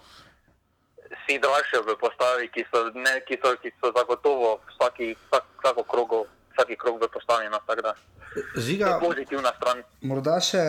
si 1.24 1.40
drašil 1.40 1.88
v 1.88 1.95
postavi, 1.95 2.52
ki 2.52 2.68
so, 2.68 2.91
ne, 2.91 3.24
ki 3.24 3.40
so, 3.40 3.56
ki 3.64 3.72
so 3.80 3.95
zagotovo 3.95 4.60
vsaki, 4.76 5.15
vsak, 5.15 5.48
vsako 5.64 5.88
krogo, 5.88 6.19
vsaki 6.52 6.76
krog 6.76 6.99
v 6.99 7.07
postavi. 7.07 7.48
No, 7.48 7.64
tako 7.64 7.88
da, 7.88 7.95
to 8.36 8.60
Žiga, 8.60 8.99
je 8.99 9.07
pozitivna 9.07 9.56
stran. 9.56 9.88
morda 10.03 10.36
še, 10.44 10.61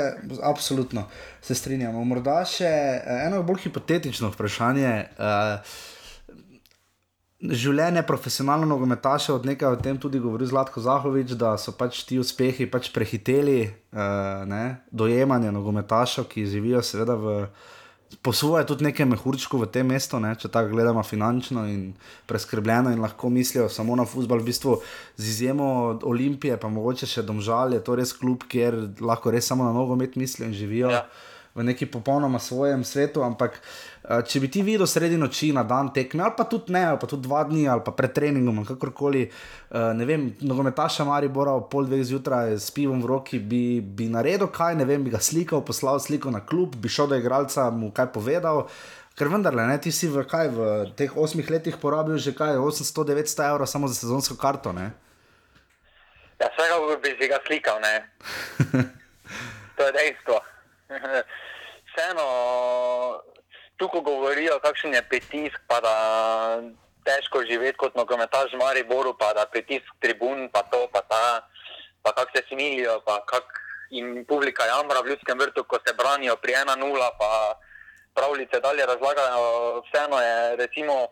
absolutno 0.46 1.08
se 1.42 1.58
strinjamo, 1.58 2.06
morda 2.06 2.44
še 2.46 2.70
eh, 2.70 3.26
eno 3.26 3.42
bolj 3.42 3.66
hipotetično 3.66 4.30
vprašanje. 4.30 4.94
Uh, 5.18 5.97
Življenje 7.38 8.02
profesionalno 8.02 8.66
nogometaša, 8.66 9.36
od 9.38 9.44
nekaj 9.46 9.76
o 9.76 9.78
tem 9.78 9.98
tudi 10.02 10.18
govori 10.18 10.46
Zlatko 10.50 10.82
Zahovič, 10.82 11.36
da 11.38 11.52
so 11.54 11.70
pač 11.70 12.00
ti 12.02 12.16
uspehi 12.18 12.66
pač 12.66 12.88
prehiteli 12.90 13.60
uh, 13.62 14.42
ne, 14.50 14.80
dojemanje 14.90 15.52
nogometašov, 15.54 16.26
ki 16.32 16.48
živijo 16.50 16.82
seveda 16.82 17.14
v. 17.14 17.36
Posvoje 18.24 18.64
tudi 18.64 18.86
nekaj 18.88 19.04
mehurčkov 19.04 19.66
v 19.66 19.68
tem 19.68 19.86
mestu, 19.86 20.16
ne, 20.18 20.32
če 20.32 20.48
tako 20.48 20.72
gledamo 20.72 21.02
finančno 21.04 21.66
in 21.68 21.92
preskrbljeno, 22.26 22.90
in 22.96 23.02
lahko 23.04 23.28
mislijo 23.30 23.68
samo 23.68 23.94
na 24.00 24.06
futbol, 24.08 24.40
v 24.40 24.48
bistvu 24.48 24.78
z 25.20 25.28
izjemo 25.28 25.66
Olimpije, 26.08 26.56
pa 26.56 26.72
mogoče 26.72 27.06
še 27.06 27.26
domžal, 27.28 27.76
je 27.76 27.84
to 27.84 27.98
res 28.00 28.16
klub, 28.16 28.48
kjer 28.48 28.80
lahko 29.04 29.30
res 29.30 29.52
samo 29.52 29.68
na 29.68 29.76
nogomet 29.76 30.16
mislijo 30.16 30.48
in 30.48 30.56
živijo. 30.56 30.94
Ja. 30.96 31.04
V 31.58 31.68
neki 31.68 31.86
popolnoma 31.92 32.40
svojem 32.40 32.80
svetu, 32.86 33.20
ampak 33.26 33.60
če 34.08 34.40
bi 34.40 34.48
ti 34.48 34.62
videl 34.64 34.88
sredi 34.88 35.18
noči 35.20 35.50
na 35.52 35.62
dan 35.68 35.90
tekme, 35.92 36.22
ali 36.24 36.32
pa 36.36 36.46
tudi 36.48 36.72
ne, 36.72 36.80
ali 36.88 37.00
pa 37.00 37.06
tudi 37.10 37.26
dva 37.26 37.42
dni, 37.44 37.66
ali 37.68 37.84
pa 37.84 37.92
pred 37.92 38.14
treningom, 38.16 38.62
kakorkoli, 38.64 39.26
eh, 39.28 39.90
ne 39.94 40.06
vem, 40.08 40.30
nogometaša 40.40 41.04
Maribora 41.04 41.52
ob 41.58 41.68
pol 41.68 41.84
dveh 41.84 42.00
zjutraj 42.08 42.56
s 42.56 42.72
pivom 42.72 43.02
v 43.04 43.10
roki, 43.10 43.38
bi, 43.38 43.80
bi 43.80 44.08
naredil 44.08 44.48
kaj, 44.48 44.78
ne 44.80 44.86
vem, 44.88 45.04
bi 45.04 45.12
ga 45.12 45.20
slikal, 45.20 45.60
poslal 45.60 46.00
sliko 46.00 46.32
na 46.32 46.40
klub, 46.40 46.78
bi 46.80 46.88
šel 46.88 47.12
do 47.12 47.20
igralca, 47.20 47.68
mu 47.70 47.92
kaj 47.92 48.08
povedal. 48.16 48.64
Ker 49.18 49.28
vendarle, 49.28 49.66
ne, 49.66 49.76
ti 49.82 49.92
si 49.92 50.08
v, 50.08 50.24
kaj, 50.24 50.48
v 50.56 50.70
teh 50.96 51.12
osmih 51.12 51.44
letih 51.50 51.76
porabil 51.76 52.16
že 52.22 52.32
kaj, 52.32 52.56
800-900 52.56 53.50
evrov 53.50 53.68
samo 53.68 53.90
za 53.90 53.98
sezonsko 53.98 54.38
karto. 54.40 54.72
Ne? 54.72 54.94
Ja, 56.38 56.48
vsega 56.54 56.96
bi 57.02 57.12
si 57.18 57.28
ga 57.28 57.42
slikal, 57.44 57.82
ne. 57.82 58.08
to 59.76 59.82
je 59.84 59.92
dejstvo. 59.92 60.38
Vseeno, 61.88 62.26
tu 63.78 63.88
ko 63.88 64.02
govorijo, 64.02 64.58
kakšen 64.60 64.94
je 64.94 65.02
pritisk, 65.08 65.60
pa 65.70 65.78
da 65.80 65.94
težko 67.06 67.44
živeti 67.46 67.78
kot 67.78 67.94
nogometaš 67.96 68.52
v 68.52 68.60
Mariboru, 68.60 69.14
pa 69.18 69.32
da 69.32 69.46
pritisk 69.46 69.86
tribun, 70.02 70.48
pa 70.52 70.62
to, 70.66 70.88
pa 70.92 71.00
ta, 71.06 71.46
pa 72.02 72.12
kako 72.12 72.36
se 72.36 72.42
smilijo, 72.48 73.00
pa 73.06 73.22
kako 73.26 73.48
jim 73.90 74.24
publika 74.28 74.66
jamra 74.66 75.00
v 75.00 75.14
ljudskem 75.14 75.38
vrtu, 75.38 75.64
ko 75.64 75.78
se 75.86 75.94
branijo 75.94 76.36
pri 76.36 76.52
1-0, 76.52 77.10
pa 77.18 77.30
pravljice 78.14 78.60
dalje 78.60 78.86
razlagajo. 78.86 79.82
Vseeno 79.86 80.20
je, 80.20 80.56
recimo, 80.56 81.06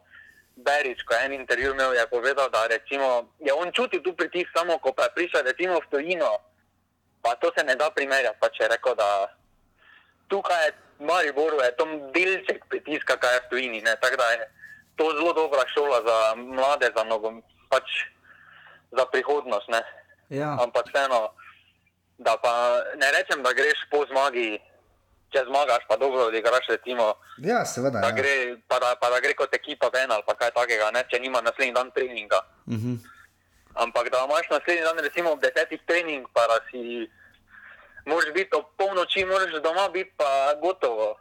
Berič, 0.57 1.03
ko 1.07 1.15
je 1.15 1.25
en 1.25 1.33
intervju 1.33 1.71
imel, 1.71 1.95
je 1.95 2.07
povedal, 2.11 2.51
da 2.51 2.67
recimo, 2.67 3.31
je 3.41 3.53
on 3.53 3.73
čutil 3.73 4.03
tu 4.03 4.13
pritisk 4.17 4.51
samo, 4.57 4.79
ko 4.79 4.93
pa 4.93 5.09
je 5.09 5.15
prišel 5.15 5.43
recimo 5.47 5.81
v 5.81 5.91
tujino, 5.91 6.33
pa 7.23 7.35
to 7.41 7.53
se 7.57 7.65
ne 7.65 7.77
da 7.77 7.91
primerjati. 7.91 8.41
Pač 8.41 8.61
je 8.61 8.69
rekel, 8.69 8.95
da 8.95 9.29
tukaj 10.29 10.71
Mariboru 10.99 11.57
je 11.61 11.77
to 11.77 11.85
delček 12.15 12.65
pritiska, 12.69 13.17
kaj 13.17 13.35
je 13.35 13.41
v 13.41 13.49
tujini. 13.51 13.81
ne. 13.83 13.97
Tako 14.01 14.17
da 14.17 14.27
je 14.33 14.39
to 14.97 15.05
zelo 15.19 15.33
dobra 15.33 15.63
šola 15.75 15.99
za 16.07 16.35
mlade, 16.35 16.91
za, 16.97 17.05
nogom, 17.05 17.43
pač 17.69 17.85
za 18.93 19.05
prihodnost. 19.13 19.69
Ne. 19.69 19.83
Ja. 20.29 20.57
Ampak 20.63 20.89
vseeno, 20.89 21.31
da 22.19 22.37
pa 22.43 22.81
ne 22.97 23.13
rečem, 23.13 23.43
da 23.43 23.53
greš 23.53 23.85
po 23.91 24.07
zmagi, 24.11 24.59
če 25.33 25.45
zmagaš, 25.47 25.85
pa 25.89 25.97
dobro 25.97 26.27
odigraš, 26.31 26.67
recimo, 26.69 27.15
ja, 27.39 27.65
seveda. 27.65 28.01
da 28.01 28.09
Ja. 28.09 28.17
gre, 28.17 28.57
pa, 28.69 28.79
da, 28.79 28.95
pa 29.01 29.11
da 29.11 29.21
gre 29.21 29.35
kot 29.35 29.55
ekipa 29.55 29.91
ven 29.93 30.11
ali 30.11 30.23
kaj 30.39 30.51
takega, 30.51 30.91
ne, 30.91 31.05
če 31.11 31.21
nima 31.21 31.41
naslednji 31.41 31.75
dan 31.75 31.91
treninga. 31.91 32.41
Uh 32.67 32.75
-huh. 32.75 32.97
Ampak 33.75 34.09
da 34.11 34.25
imaš 34.25 34.49
naslednji 34.51 34.83
dan, 34.83 34.99
recimo 34.99 35.33
ob 35.33 35.41
desetih 35.41 35.81
trening, 35.87 36.27
pa 36.33 36.47
da 36.47 36.59
si 36.71 37.11
moraš 38.07 38.33
biti 38.35 38.57
ob 38.57 38.65
polnoči, 38.77 39.25
moraš 39.25 39.63
doma 39.63 39.89
biti, 39.93 40.13
pa 40.17 40.55
gotovo. 40.63 41.17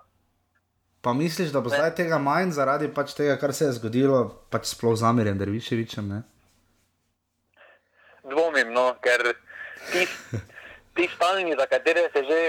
Pa 1.02 1.14
misliš, 1.14 1.52
da 1.54 1.62
bo 1.62 1.70
zdaj 1.70 1.96
tega 1.96 2.18
manj 2.18 2.56
zaradi 2.58 2.90
pač 2.94 3.14
tega, 3.14 3.38
kar 3.38 3.54
se 3.54 3.68
je 3.68 3.76
zgodilo, 3.78 4.22
pač 4.50 4.72
sploh 4.74 4.96
z 4.98 5.06
Amirjem 5.06 5.38
Derviševičem? 5.38 6.08
Ne? 6.10 6.22
Dvomim, 8.26 8.72
no, 8.74 8.88
ker 9.06 9.22
ti, 9.92 10.08
ti 10.98 11.10
stalni, 11.16 11.54
za 11.60 11.68
katere 11.70 12.08
se 12.14 12.24
že 12.26 12.40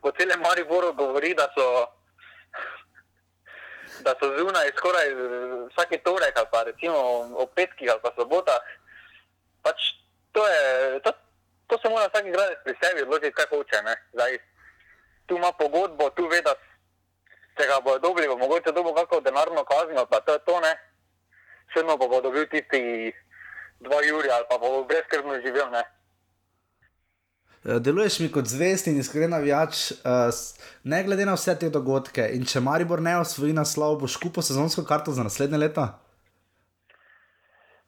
po 0.00 0.12
celem 0.16 0.40
Mariboru 0.40 0.94
govori, 0.96 1.34
da 1.34 1.50
so, 1.52 1.68
da 4.08 4.16
so 4.20 4.32
zunaj 4.38 4.72
skoraj 4.78 5.12
vsake 5.74 6.00
torek 6.04 6.36
ali 6.36 6.48
pa 6.52 6.62
recimo 6.62 6.96
ob 7.44 7.52
petkih 7.58 7.92
ali 7.92 8.00
pa 8.00 8.12
sobotah. 8.16 8.60
Pač 9.66 9.92
to, 10.32 10.46
je, 10.48 11.00
to, 11.04 11.12
to 11.66 11.78
se 11.78 11.88
mora 11.88 12.08
vsak 12.08 12.26
igralec 12.26 12.58
pri 12.64 12.74
sebi 12.80 13.02
odločiti, 13.02 13.36
kaj 13.36 13.46
hoče. 13.50 13.82
ne. 13.82 13.94
Zdaj, 14.12 14.38
tu 15.26 15.36
ima 15.36 15.52
pogodbo, 15.52 16.10
tu 16.10 16.28
ve, 16.28 16.40
da 16.42 16.54
če 17.56 17.66
ga 17.66 17.80
bodo 17.84 17.98
dobili, 18.08 18.28
bo 18.28 18.36
mogoče 18.36 18.72
dobil 18.72 18.94
kakšno 18.94 19.20
denarno 19.20 19.64
kazno, 19.64 20.06
pa 20.06 20.20
to 20.20 20.32
je 20.32 20.44
to 20.46 20.60
ne. 20.60 20.72
Še 21.72 21.82
vedno 21.82 21.98
pa 21.98 22.08
bo 22.08 22.20
dobil 22.22 22.46
tisti 22.52 23.12
dva 23.80 24.00
Jurija 24.04 24.36
ali 24.36 24.46
pa 24.50 24.58
bo 24.58 24.84
brezkrbno 24.84 25.40
živel. 25.44 25.70
Ne. 25.72 25.82
Eh, 27.66 27.80
Deluješ 27.80 28.20
mi 28.20 28.30
kot 28.32 28.46
zvest 28.46 28.86
in 28.86 29.00
iskren 29.00 29.32
navijač, 29.34 29.90
uh, 29.90 30.30
ne 30.84 31.02
glede 31.04 31.26
na 31.26 31.34
vse 31.34 31.56
te 31.58 31.70
dogodke. 31.70 32.28
In 32.38 32.46
če 32.46 32.62
Maribor 32.62 33.02
ne 33.02 33.16
osvoji 33.18 33.56
naslov, 33.56 33.98
boš 34.04 34.20
kupil 34.22 34.44
sezonsko 34.46 34.84
karto 34.86 35.12
za 35.12 35.26
naslednje 35.26 35.58
leto? 35.58 35.88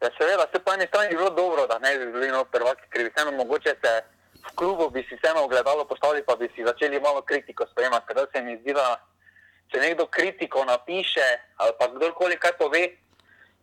Ja, 0.00 0.08
seveda, 0.14 0.46
se 0.46 0.58
po 0.58 0.72
eni 0.72 0.86
strani 0.86 1.06
je 1.06 1.16
bilo 1.16 1.30
dobro, 1.32 1.66
da 1.66 1.78
ne 1.78 1.98
bi 1.98 2.12
bili 2.12 2.28
no 2.28 2.44
prvaki, 2.46 2.82
ker 2.88 3.02
bi 3.02 3.10
vseeno 3.10 3.32
mogoče 3.32 3.74
se 3.76 3.92
v 4.40 4.54
klubu 4.54 4.90
bi 4.90 5.02
si 5.02 5.16
vseeno 5.16 5.42
ogledalo 5.42 5.84
postavili, 5.84 6.22
pa 6.24 6.36
bi 6.36 6.48
si 6.54 6.64
začeli 6.64 7.00
malo 7.00 7.22
kritiko 7.22 7.66
sprejemati. 7.66 8.06
Ker 8.06 8.26
se 8.32 8.40
mi 8.40 8.56
zdi, 8.56 8.72
da 8.72 8.96
če 9.68 9.78
nekdo 9.78 10.06
kritiko 10.06 10.64
napiše 10.64 11.26
ali 11.56 11.72
pa 11.78 11.88
kdorkoli 11.88 12.36
kaj 12.36 12.52
pove, 12.52 12.82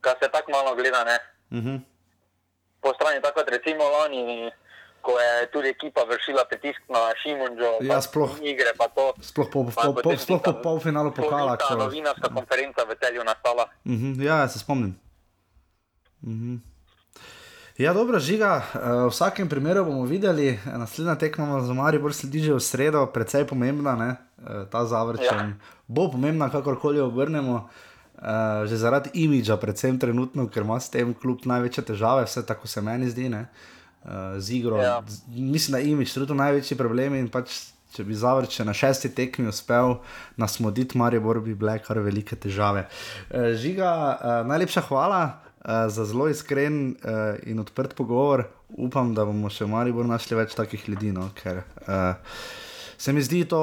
ga 0.01 0.15
se 0.19 0.29
tako 0.29 0.51
malo 0.51 0.75
gleda, 0.75 1.03
ne. 1.03 1.17
Uh 1.51 1.57
-huh. 1.57 1.79
Po 2.81 2.93
strani 2.93 3.21
tako 3.21 3.41
recimo 3.47 3.83
lani, 3.85 4.51
ko 5.01 5.19
je 5.19 5.47
tudi 5.47 5.69
ekipa 5.69 6.03
vršila 6.03 6.45
pritisk 6.45 6.81
na 6.87 6.99
Šimunžo, 7.15 7.71
Ja, 7.81 8.01
sploh. 8.01 8.29
igre, 8.43 8.73
pa 8.77 8.87
to. 8.87 9.13
Sploh 9.21 9.47
po, 9.53 9.63
Pa 9.65 9.81
po, 9.81 9.93
po, 9.93 10.01
potem 10.01 10.19
sploh 10.19 10.41
po 10.41 10.53
polfinalu 10.53 11.11
pokala. 11.11 11.57
ko- 11.57 11.75
novinarska 11.75 12.29
konferenca 12.29 12.83
v 12.83 12.95
Celju 12.95 13.23
nastala. 13.23 13.63
Uh 13.85 13.91
-huh, 13.93 14.23
ja, 14.23 14.35
ja, 14.37 14.47
se 14.47 14.59
spomnim. 14.59 15.04
-huh. 16.25 16.59
Ja, 17.77 17.93
dobro, 17.93 18.19
žiga. 18.19 18.63
eh, 18.75 18.79
V 19.05 19.09
vsakem 19.09 19.49
primeru 19.49 19.85
bomo 19.85 20.05
videli, 20.05 20.59
naslednja 20.65 21.15
tekma 21.15 21.61
za 21.61 21.73
Maribor 21.73 22.13
sledi 22.13 22.39
že 22.39 22.53
v 22.53 22.59
sredo, 22.59 23.05
precej 23.05 23.43
pomembna, 23.47 23.95
ne? 23.95 24.15
Eh, 24.39 24.65
ta 24.71 24.85
zavrčen. 24.85 25.49
Ja. 25.49 25.55
Bo 25.87 26.11
pomembna, 26.11 26.49
kakorkoli 26.49 26.99
obrnemo. 26.99 27.69
Uh, 28.15 28.63
že 28.65 28.77
zaradi 28.79 29.09
imidža, 29.13 29.57
predvsem 29.59 29.99
trenutno, 29.99 30.47
ker 30.47 30.63
ima 30.63 30.79
s 30.79 30.87
tem 30.89 31.13
klub 31.13 31.43
največje 31.45 31.83
težave, 31.83 32.23
vse 32.23 32.45
tako 32.47 32.67
se 32.67 32.81
meni 32.81 33.09
zdi, 33.11 33.27
ne? 33.29 33.51
uh, 34.05 34.39
z 34.39 34.55
igro. 34.55 34.79
Ja. 34.79 35.03
Z, 35.07 35.27
mislim, 35.27 35.71
da 35.71 35.77
je 35.77 35.91
imidž 35.91 36.13
trenutno 36.13 36.35
največji 36.35 36.77
problem 36.77 37.15
in 37.15 37.27
pač, 37.27 37.51
če 37.91 38.03
bi 38.07 38.15
zavrče 38.15 38.63
na 38.65 38.71
šesti 38.73 39.11
tekmi 39.11 39.51
uspel 39.51 39.97
nasmoditi 40.37 40.97
Maribor, 40.97 41.41
bi 41.43 41.55
bile 41.55 41.75
kar 41.83 41.99
velike 41.99 42.35
težave. 42.39 42.87
Uh, 43.29 43.51
žiga, 43.59 43.91
uh, 44.15 44.47
najlepša 44.47 44.81
hvala. 44.87 45.43
Uh, 45.65 45.87
za 45.89 46.05
zelo 46.05 46.27
iskren 46.29 46.93
uh, 46.93 47.39
in 47.49 47.59
odprt 47.59 47.95
pogovor, 47.97 48.43
upam, 48.69 49.15
da 49.17 49.25
bomo 49.25 49.49
še 49.49 49.65
v 49.65 49.73
Mariboru 49.73 50.05
našli 50.05 50.37
več 50.37 50.53
takih 50.53 50.83
ljudi, 50.85 51.09
no, 51.15 51.31
ker 51.33 51.63
uh, 51.87 52.13
se 53.01 53.13
mi 53.13 53.23
zdi 53.25 53.47
to 53.49 53.61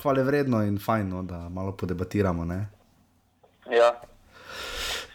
hvale 0.00 0.24
vredno 0.24 0.62
in 0.64 0.78
fajn, 0.80 1.10
no, 1.12 1.20
da 1.28 1.42
malo 1.52 1.74
podebatiramo. 1.76 2.46
Ne. 2.48 2.60
Ja. 3.68 3.92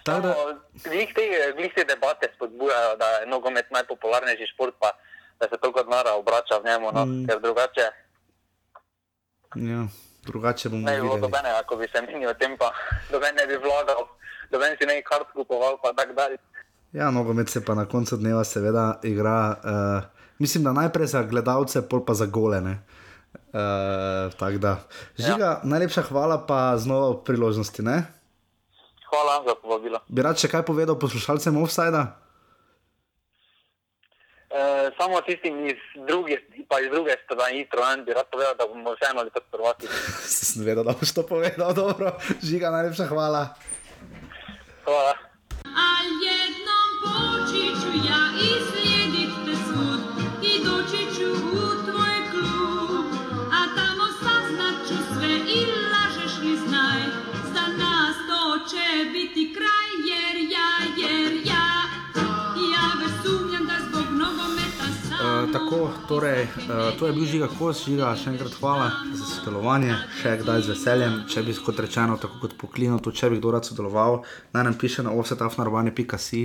Tako 0.06 0.22
da, 0.28 0.36
Glih 0.84 1.10
te, 1.14 1.26
glih 1.58 1.74
te 1.74 1.86
debate 1.90 2.30
spodbujajo, 2.36 2.94
da 3.02 3.10
je 3.18 3.26
nogomet 3.30 3.74
najpopularnejši 3.74 4.52
šport, 4.54 4.78
pa 4.82 4.94
da 5.42 5.50
se 5.50 5.58
toliko 5.58 5.84
denarja 5.84 6.16
obrača 6.22 6.62
v 6.62 6.70
njemu, 6.70 6.92
no? 6.94 7.06
Mm. 7.06 7.26
ker 7.28 7.42
drugače 7.42 7.90
ja, 9.56 9.88
drugače 10.24 10.70
bomo 10.70 10.86
ne 10.86 10.96
bi 10.96 11.02
bilo 11.02 11.18
dobenega, 11.18 11.60
ako 11.60 11.76
bi 11.76 11.88
se 11.88 12.02
menil 12.02 12.30
o 12.30 12.34
tem, 12.34 12.58
pa 12.58 12.72
doben 13.12 13.36
ne 13.36 13.48
bi 13.48 13.58
vlagal, 13.58 14.08
doben 14.52 14.78
si 14.78 14.88
nekaj 14.88 15.04
kart 15.08 15.34
kupoval, 15.34 15.80
pa 15.84 15.94
tako 15.98 16.14
dalje. 16.14 16.38
Ja, 16.92 17.12
nogomet 17.12 17.50
se 17.50 17.64
pa 17.66 17.76
na 17.76 17.86
koncu 17.86 18.18
dneva 18.20 18.44
seveda 18.44 19.00
igra. 19.04 19.56
Uh, 19.64 20.26
mislim, 20.40 20.64
da 20.64 20.74
najprej 20.76 21.08
za 21.08 21.24
gledalce, 21.24 21.82
pol 21.90 22.06
pa 22.06 22.14
za 22.14 22.26
golene. 22.26 22.82
Uh, 23.52 24.32
tako 24.40 24.58
da, 24.60 24.78
žiga, 25.16 25.46
ja. 25.46 25.60
najlepša 25.64 26.02
hvala, 26.12 26.44
pa 26.48 26.78
znova 26.78 27.16
ob 27.16 27.24
priložnosti. 27.24 27.82
Ne? 27.82 28.04
hvala 29.12 29.44
za 29.48 29.56
povabilo. 29.62 30.00
Bi 30.08 30.24
rad 30.24 30.40
še 30.40 30.48
kaj 30.52 30.64
povedal 30.68 30.96
poslušalcem 31.00 31.58
offsajda? 31.60 32.02
E, 34.52 34.62
samo 35.00 35.20
tistim 35.28 35.60
iz 35.68 35.80
druge, 36.08 36.40
pa 36.72 36.80
iz 36.84 36.90
druge 36.92 37.16
strani, 37.26 37.66
Trojan, 37.72 38.06
bi 38.08 38.16
rad 38.16 38.28
povedal, 38.32 38.56
da 38.60 38.68
bomo 38.68 38.96
vseeno 38.96 39.24
letos 39.28 39.44
prvaki. 39.52 39.92
Sem 40.52 40.64
vedel, 40.68 40.88
da 40.88 40.96
boš 40.96 41.14
to 41.16 41.28
povedal, 41.28 41.76
dobro. 41.76 42.16
Žiga, 42.40 42.72
najlepša 42.72 43.12
hvala. 43.12 43.46
Hvala. 44.86 45.14
Al 45.66 46.08
jednom 46.28 46.90
poći 47.04 47.64
ću 47.82 48.08
ja 48.08 48.22
i 48.42 48.48
slijedit 48.48 48.81
tako, 65.82 66.08
torej, 66.08 66.44
uh, 66.44 67.00
to 67.00 67.08
je 67.08 67.14
bil 67.14 67.26
žiga 67.26 67.48
kos, 67.50 67.86
žiga, 67.86 68.12
še 68.18 68.34
enkrat 68.34 68.54
hvala 68.60 68.90
za 69.18 69.26
sodelovanje, 69.26 69.96
še 70.22 70.36
kdaj 70.42 70.66
z 70.66 70.74
veseljem. 70.76 71.16
Če 71.32 71.44
bi, 71.46 71.56
kot 71.58 71.80
rečeno, 71.82 72.18
tako 72.22 72.42
kot 72.44 72.54
poklino, 72.60 73.00
tudi 73.02 73.22
če 73.22 73.32
bi 73.32 73.40
kdo 73.40 73.54
rad 73.56 73.66
sodeloval, 73.66 74.22
naj 74.54 74.68
nam 74.68 74.78
piše 74.78 75.06
na 75.06 75.14
offsetafnarbane.si. 75.16 76.44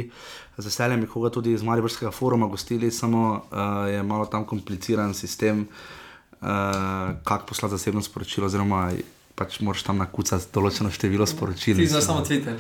Z 0.57 0.65
veseljem 0.65 1.05
bi 1.05 1.11
koga 1.11 1.33
tudi 1.35 1.53
iz 1.53 1.65
Mariborskega 1.67 2.15
foruma 2.15 2.49
gostili, 2.49 2.91
samo 2.91 3.27
uh, 3.37 3.85
je 3.91 4.01
malo 4.03 4.27
tam 4.33 4.47
kompliciran 4.49 5.13
sistem, 5.15 5.67
uh, 5.67 6.49
kako 7.27 7.53
poslati 7.53 7.77
zasebno 7.77 8.05
sporočilo, 8.05 8.49
oziroma 8.49 8.89
pač 9.37 9.61
moraš 9.61 9.85
tam 9.85 10.01
nakucati 10.01 10.49
določeno 10.55 10.89
število 10.89 11.27
sporočil. 11.29 11.77
Ti 11.77 11.93
znaš 11.93 12.09
samo 12.09 12.25
Twitter. 12.25 12.57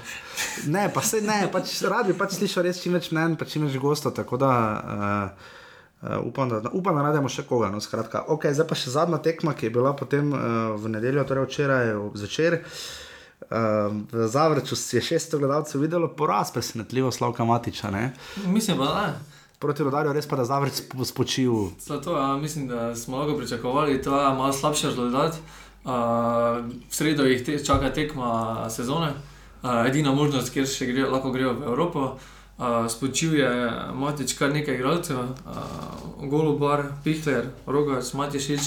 Ne, 0.69 0.90
pa 0.93 1.01
se 1.01 1.23
ne, 1.24 1.47
pač 1.53 1.78
rad 1.89 2.11
bi 2.11 2.16
pač 2.19 2.36
slišal 2.36 2.69
res 2.69 2.82
čim 2.82 2.98
več 2.98 3.09
mnen, 3.16 3.39
pa 3.40 3.48
čim 3.48 3.65
več 3.65 3.78
gostov. 3.81 4.12
Tako 4.19 4.36
da 4.44 4.51
uh, 4.77 5.55
uh, 6.02 6.18
upam, 6.24 6.48
da, 6.48 6.70
upam, 6.73 6.97
da 6.97 7.02
najdemo 7.02 7.28
še 7.28 7.47
koga. 7.48 7.70
No, 7.73 7.81
skratka, 7.81 8.24
okay, 8.32 8.55
zdaj 8.55 8.68
pa 8.68 8.78
še 8.78 8.93
zadnja 8.94 9.20
tekma, 9.23 9.55
ki 9.56 9.68
je 9.68 9.74
bila 9.74 9.94
potem 9.97 10.32
uh, 10.32 10.74
v 10.81 10.93
nedeljo, 10.97 11.24
torej 11.28 11.48
včeraj 11.48 11.94
zvečer. 12.18 12.60
Uh, 13.47 13.93
v 14.10 14.27
Zavrču 14.32 14.74
je 14.74 15.02
600 15.05 15.39
gledalcev 15.39 15.81
videlo 15.81 16.09
poraz, 16.09 16.51
presenetljivo 16.51 17.12
Slavka 17.12 17.44
Matiča. 17.44 17.90
Ne? 17.90 18.12
Mislim, 18.47 18.78
da 18.78 18.93
ne. 18.94 19.09
Proti 19.59 19.85
rodarju 19.86 20.12
res 20.12 20.27
pa 20.28 20.36
da 20.36 20.44
Zavrč 20.44 20.82
spo- 20.82 21.05
spočil. 21.05 21.70
Zato 21.81 22.16
ja, 22.16 22.36
mislim, 22.36 22.68
da 22.68 22.97
smo 22.97 23.18
lahko 23.23 23.39
pričakovali, 23.39 24.01
da 24.05 24.28
je 24.28 24.35
malo 24.36 24.52
slabši 24.52 24.86
rezultat. 24.86 25.39
Uh, 25.86 25.93
v 26.90 26.90
sredo 26.90 27.24
jih 27.24 27.44
te, 27.47 27.59
čaka 27.64 27.93
tekma 27.94 28.66
sezone, 28.70 29.12
uh, 29.62 29.86
edina 29.86 30.12
možnost, 30.12 30.51
kjer 30.52 30.66
še 30.66 30.90
gre, 30.90 31.06
lahko 31.06 31.31
grejo 31.31 31.55
v 31.55 31.70
Evropo. 31.70 32.01
Uh, 32.01 32.35
spočil 32.88 33.38
je 33.38 33.70
Matič 33.94 34.32
kar 34.38 34.52
nekaj 34.52 34.74
igralcev, 34.74 35.18
uh, 35.18 36.28
Golubar, 36.30 36.82
Pihler, 37.04 37.50
Rogac, 37.66 38.12
Matišič, 38.12 38.60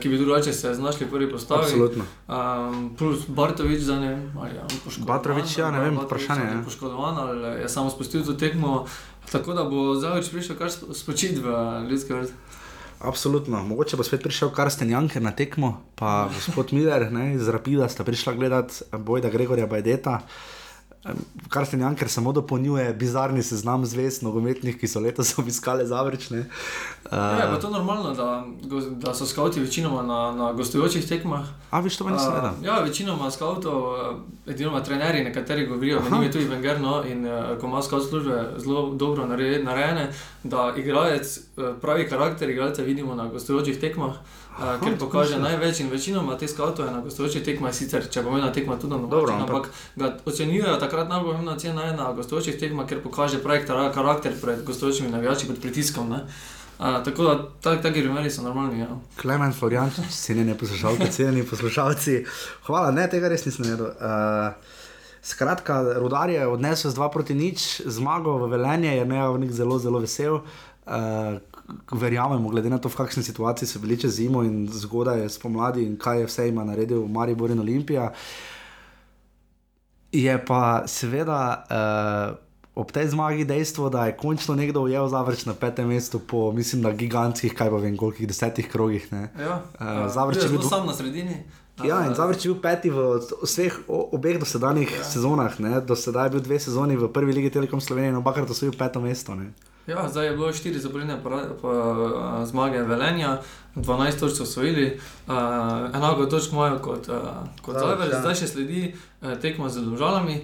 ki 0.00 0.08
bi 0.08 0.18
drugače 0.18 0.52
se 0.52 0.74
znašli 0.74 1.06
v 1.06 1.10
prvi 1.10 1.30
postavi. 1.30 1.62
Absolutno. 1.62 2.04
Um, 2.28 2.94
plus 2.98 3.24
Bartovič 3.28 3.80
za 3.82 3.96
ne, 4.00 4.30
ali 4.38 4.50
je 4.54 4.62
poškodovan. 4.84 5.16
Batrović, 5.16 5.58
ja, 5.58 5.70
ne 5.70 5.80
vem, 5.80 5.98
vprašanje, 5.98 6.40
ali 6.40 6.50
ja. 6.50 6.58
Je 6.58 6.64
poškodovan 6.64 7.18
ali 7.18 7.60
je 7.62 7.68
samo 7.68 7.90
spustil 7.90 8.24
to 8.24 8.32
tekmo. 8.32 8.86
Tako 9.32 9.52
da 9.52 9.64
bo 9.64 9.94
Zavič 9.94 10.30
prišel 10.30 10.56
kar 10.56 10.70
spo- 10.70 10.94
spočit 10.94 11.40
v 11.42 11.48
ljudski 11.90 12.12
vrt. 12.12 12.30
Absolutno. 13.00 13.64
Mogoče 13.64 13.96
bo 13.96 14.04
spet 14.04 14.22
prišel 14.22 14.50
Karsten 14.50 14.90
Janker 14.90 15.22
na 15.22 15.32
tekmo, 15.32 15.80
pa 15.94 16.28
gospod 16.34 16.72
Miller 16.72 17.12
ne, 17.12 17.34
iz 17.34 17.48
Rapida 17.48 17.88
sta 17.88 18.04
prišla 18.04 18.32
gledati 18.32 18.84
Bojda 18.92 19.28
Gregorja 19.28 19.66
Bajdeta. 19.66 20.20
Em, 21.04 21.16
Karsten 21.48 21.80
Janker 21.80 22.08
samo 22.08 22.32
dopolnjuje 22.32 22.94
bizarni 22.94 23.42
seznam 23.42 23.84
zvezd 23.86 24.22
nogometnih, 24.22 24.78
ki 24.80 24.88
so 24.88 25.00
letos 25.00 25.34
obiskali 25.38 25.86
Zavrčne. 25.86 26.36
Ja, 27.12 27.36
je 27.36 27.42
pa 27.42 27.54
Uh, 27.54 27.60
to 27.60 27.70
normalno, 27.70 28.14
da, 28.14 28.44
da 28.90 29.14
so 29.14 29.26
skavti 29.26 29.60
večinoma 29.60 30.02
na, 30.02 30.32
na 30.32 30.52
gostujočih 30.52 31.08
tekmah. 31.08 31.44
a 31.70 31.80
viš 31.80 31.96
to 31.96 32.04
meni 32.04 32.18
seveda. 32.18 32.54
ja, 32.62 32.80
večinoma 32.80 33.30
skavtov, 33.30 33.82
edinoma 34.46 34.80
trenerji, 34.80 35.24
nekateri 35.24 35.66
govorijo, 35.66 36.00
med 36.00 36.12
njimi 36.12 36.30
tudi 36.30 36.48
Wenger, 36.48 36.80
no, 36.80 37.04
in 37.04 37.26
uh, 37.26 37.58
ko 37.60 37.66
ima 37.66 37.82
skaut 37.82 38.08
službe 38.08 38.54
zelo 38.58 38.90
dobro 38.94 39.26
nare- 39.26 39.62
narejene, 39.62 40.12
da 40.44 40.74
igralec, 40.76 41.38
eh, 41.38 41.40
pravi 41.80 42.08
karakter 42.08 42.50
igralca 42.50 42.82
vidimo 42.82 43.14
na 43.14 43.26
gostujočih 43.28 43.80
tekmah. 43.80 44.14
Uh, 44.54 44.80
ker 44.80 44.92
tako 44.92 45.06
pokaže 45.06 45.34
se. 45.34 45.38
največ 45.38 45.80
in 45.80 45.90
večinoma 45.90 46.38
te 46.38 46.48
skavtove 46.48 46.90
na 46.90 47.00
gostujočih 47.00 47.42
tekmah, 47.44 47.74
sicer 47.74 48.06
če 48.10 48.22
bo 48.22 48.30
imela 48.30 48.52
tekma 48.52 48.76
tudi 48.78 48.94
na 48.94 49.06
Dobro, 49.06 49.34
ampak- 49.34 49.70
ga 49.96 50.16
ocenjujejo 50.24 50.76
takrat 50.76 51.08
najbolj 51.08 51.32
pomembna 51.32 51.58
cena 51.58 51.82
je 51.84 51.96
na 51.96 52.12
gostujočih 52.12 52.58
tekmah, 52.60 52.86
ker 52.86 53.02
pokaže 53.02 53.42
pravi 53.42 53.66
kara- 53.66 53.90
karakter 53.92 54.32
pred 54.40 54.62
gostujočimi 54.64 55.10
navijači, 55.10 55.46
pod 55.46 55.58
pritiskom. 55.60 56.10
Ne. 56.10 56.20
Uh, 56.78 57.04
tako 57.04 57.22
da 57.24 57.48
tak, 57.60 57.82
taki 57.82 58.02
primeri 58.02 58.30
so 58.30 58.42
normalni. 58.42 58.80
Ja. 58.80 58.86
Klemen 59.20 59.52
Floriančič, 59.52 60.10
cenjeni 60.26 60.54
poslušalci, 60.58 61.10
cenjeni 61.12 61.42
poslušalci. 61.46 62.24
Hvala, 62.66 62.90
ne, 62.90 63.08
tega 63.10 63.28
res 63.28 63.46
nisem 63.46 63.64
vedel. 63.64 63.86
Uh, 63.86 64.54
skratka, 65.22 65.82
Rudar 65.98 66.30
je 66.30 66.46
odnesel 66.46 66.90
z 66.90 66.94
2 66.98 67.10
proti 67.12 67.34
nič, 67.34 67.82
zmago 67.86 68.38
v 68.38 68.50
Velenje, 68.50 68.96
je 68.96 69.04
Neovnik 69.04 69.50
zelo, 69.50 69.78
zelo 69.78 69.98
vesel. 69.98 70.34
Uh, 70.86 71.38
verjamemo, 71.92 72.48
glede 72.48 72.70
na 72.70 72.78
to, 72.78 72.88
v 72.88 72.96
kakšni 72.96 73.22
situaciji 73.22 73.68
so 73.68 73.78
bili 73.78 73.96
čez 73.96 74.14
zimo 74.14 74.42
in 74.42 74.68
zgodaj 74.68 75.28
spomladi 75.28 75.82
in 75.82 75.96
kaj 75.96 76.20
je 76.20 76.26
vse 76.26 76.48
ima 76.48 76.64
naredil 76.64 77.06
Maribor 77.08 77.50
in 77.50 77.60
Olimpija. 77.60 78.12
Je 80.12 80.44
pa 80.46 80.82
seveda 80.86 81.64
uh, 81.64 82.36
ob 82.74 82.92
tej 82.92 83.08
zmagi 83.08 83.44
dejstvo, 83.44 83.90
da 83.90 84.06
je 84.06 84.16
končno 84.16 84.54
nekdo 84.54 84.82
ujel 84.82 85.08
zavrč 85.08 85.44
na 85.44 85.54
petem 85.54 85.88
mestu 85.88 86.18
po, 86.18 86.52
mislim, 86.52 86.82
da 86.82 86.92
gigantskih, 86.92 87.54
kaj 87.54 87.70
pa 87.70 87.76
vem, 87.76 87.96
kolikih 87.96 88.28
desetih 88.28 88.68
krogih. 88.68 89.12
Ne? 89.12 89.30
Ja, 89.38 89.62
uh, 89.80 90.12
Zavrč 90.12 90.36
je 90.36 90.42
je 90.42 90.48
bil 90.48 90.58
dvo- 90.60 90.68
sam 90.68 90.86
na 90.86 90.94
sredini. 90.94 91.42
Ja, 91.84 92.06
in 92.06 92.12
Eh, 92.12 92.14
Zavrč 92.14 92.44
je 92.44 92.52
bil 92.52 92.62
peti 92.62 92.90
v 92.90 93.18
vseh 93.42 93.74
obeh 93.88 94.38
dosedanjih 94.38 94.90
ja. 94.94 95.04
sezonah. 95.04 95.58
Ne? 95.58 95.80
Do 95.80 95.96
sedaj 95.96 96.26
je 96.26 96.30
bil 96.30 96.40
dve 96.40 96.58
sezoni 96.60 96.96
v 96.96 97.08
prvi 97.10 97.32
ligi 97.32 97.50
Telekom 97.50 97.80
Slovenije 97.80 98.10
in 98.10 98.16
obakrat 98.16 98.50
osvojil 98.50 98.78
peto 98.78 99.00
mesto. 99.00 99.34
Ne? 99.34 99.50
Ja, 99.86 100.08
zdaj 100.08 100.26
je 100.26 100.32
bilo 100.32 100.52
štiri 100.52 100.78
zaporedne 100.80 101.18
zmage 102.46 102.82
Velenja, 102.82 103.38
12 103.76 104.20
točk 104.20 104.36
so 104.36 104.42
osvojili, 104.42 105.00
uh, 105.26 105.32
enako 105.94 106.26
točk 106.26 106.52
imajo 106.52 106.78
kot, 106.78 107.08
uh, 107.08 107.14
kot 107.62 107.76
Zavrč, 107.78 108.12
ja. 108.12 108.20
zdaj 108.20 108.34
še 108.34 108.46
sledi 108.48 108.94
uh, 109.22 109.34
tekma 109.36 109.68
z 109.68 109.84
Domžalami. 109.84 110.40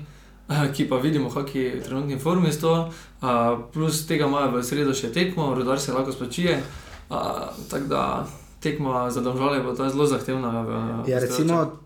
eh, 0.50 0.72
Ki 0.74 0.88
pa 0.88 0.96
vidimo, 0.96 1.30
kako 1.30 1.58
je 1.58 1.82
trenutni 1.82 2.18
formi 2.18 2.52
s 2.52 2.60
to, 2.60 2.90
uh, 3.22 3.28
plus 3.72 4.06
tega 4.06 4.26
imajo 4.26 4.50
v 4.50 4.62
sredo 4.62 4.94
še 4.94 5.12
tekmo, 5.12 5.54
rodar 5.54 5.80
se 5.80 5.92
lahko 5.92 6.12
spočije. 6.12 6.60
Uh, 7.10 7.16
tako 7.70 7.86
da 7.86 8.26
tekma 8.60 9.10
za 9.10 9.20
domžale 9.20 9.60
bo 9.60 9.72
ta 9.72 9.88
zelo 9.88 10.06
zahtevna. 10.06 10.62
V, 10.62 10.70
Ja, 11.06 11.18
v 11.18 11.22
recimo, 11.22 11.79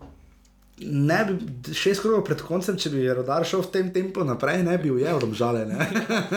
ne 0.79 1.19
bi, 1.25 1.73
šest 1.73 2.01
krogov 2.03 2.25
pred 2.27 2.41
koncem, 2.43 2.75
če 2.77 2.89
bi 2.91 3.05
rodar 3.07 3.45
šel 3.47 3.63
v 3.63 3.71
tem 3.71 3.91
tempu 3.95 4.25
naprej, 4.27 4.63
ne 4.67 4.75
bi 4.77 4.91
ujel 4.91 5.21
domžale. 5.23 5.63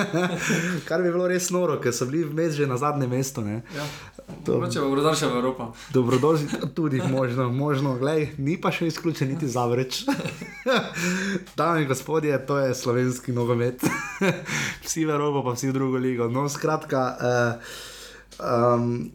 Kar 0.89 1.02
bi 1.02 1.10
bilo 1.10 1.27
res 1.31 1.51
noro, 1.51 1.81
ker 1.82 1.94
so 1.94 2.06
bili 2.06 2.23
vmes 2.28 2.55
že 2.55 2.69
na 2.70 2.78
zadnjem 2.78 3.10
mestu. 3.10 3.43
Ne? 3.43 3.62
Ja. 3.74 3.86
To- 4.44 4.60
Mogoče 4.60 4.85
bo 4.85 4.94
rodar 4.94 5.16
še 5.16 5.27
v 5.27 5.40
Evropo. 5.40 5.70
Dobrodošli, 5.90 6.69
tudi 6.77 7.01
možno, 7.01 7.48
možno, 7.51 7.97
glej, 7.97 8.28
ni 8.39 8.59
pa 8.60 8.70
še 8.70 8.90
izključen 8.93 9.32
niti 9.32 9.48
zavreč. 9.48 10.05
Dame 11.59 11.82
in 11.82 11.89
gospodje, 11.89 12.36
to 12.47 12.60
je 12.60 12.74
slovenski 12.77 13.32
nogomet. 13.32 13.82
vsi 14.85 15.09
v 15.09 15.16
Evropo, 15.16 15.43
pa 15.43 15.56
vsi 15.56 15.73
v 15.73 15.78
drugo 15.81 15.97
ligo. 15.97 16.28
No, 16.28 16.44
skratka, 16.52 17.02
uh, 17.16 17.81
um, 18.39 19.09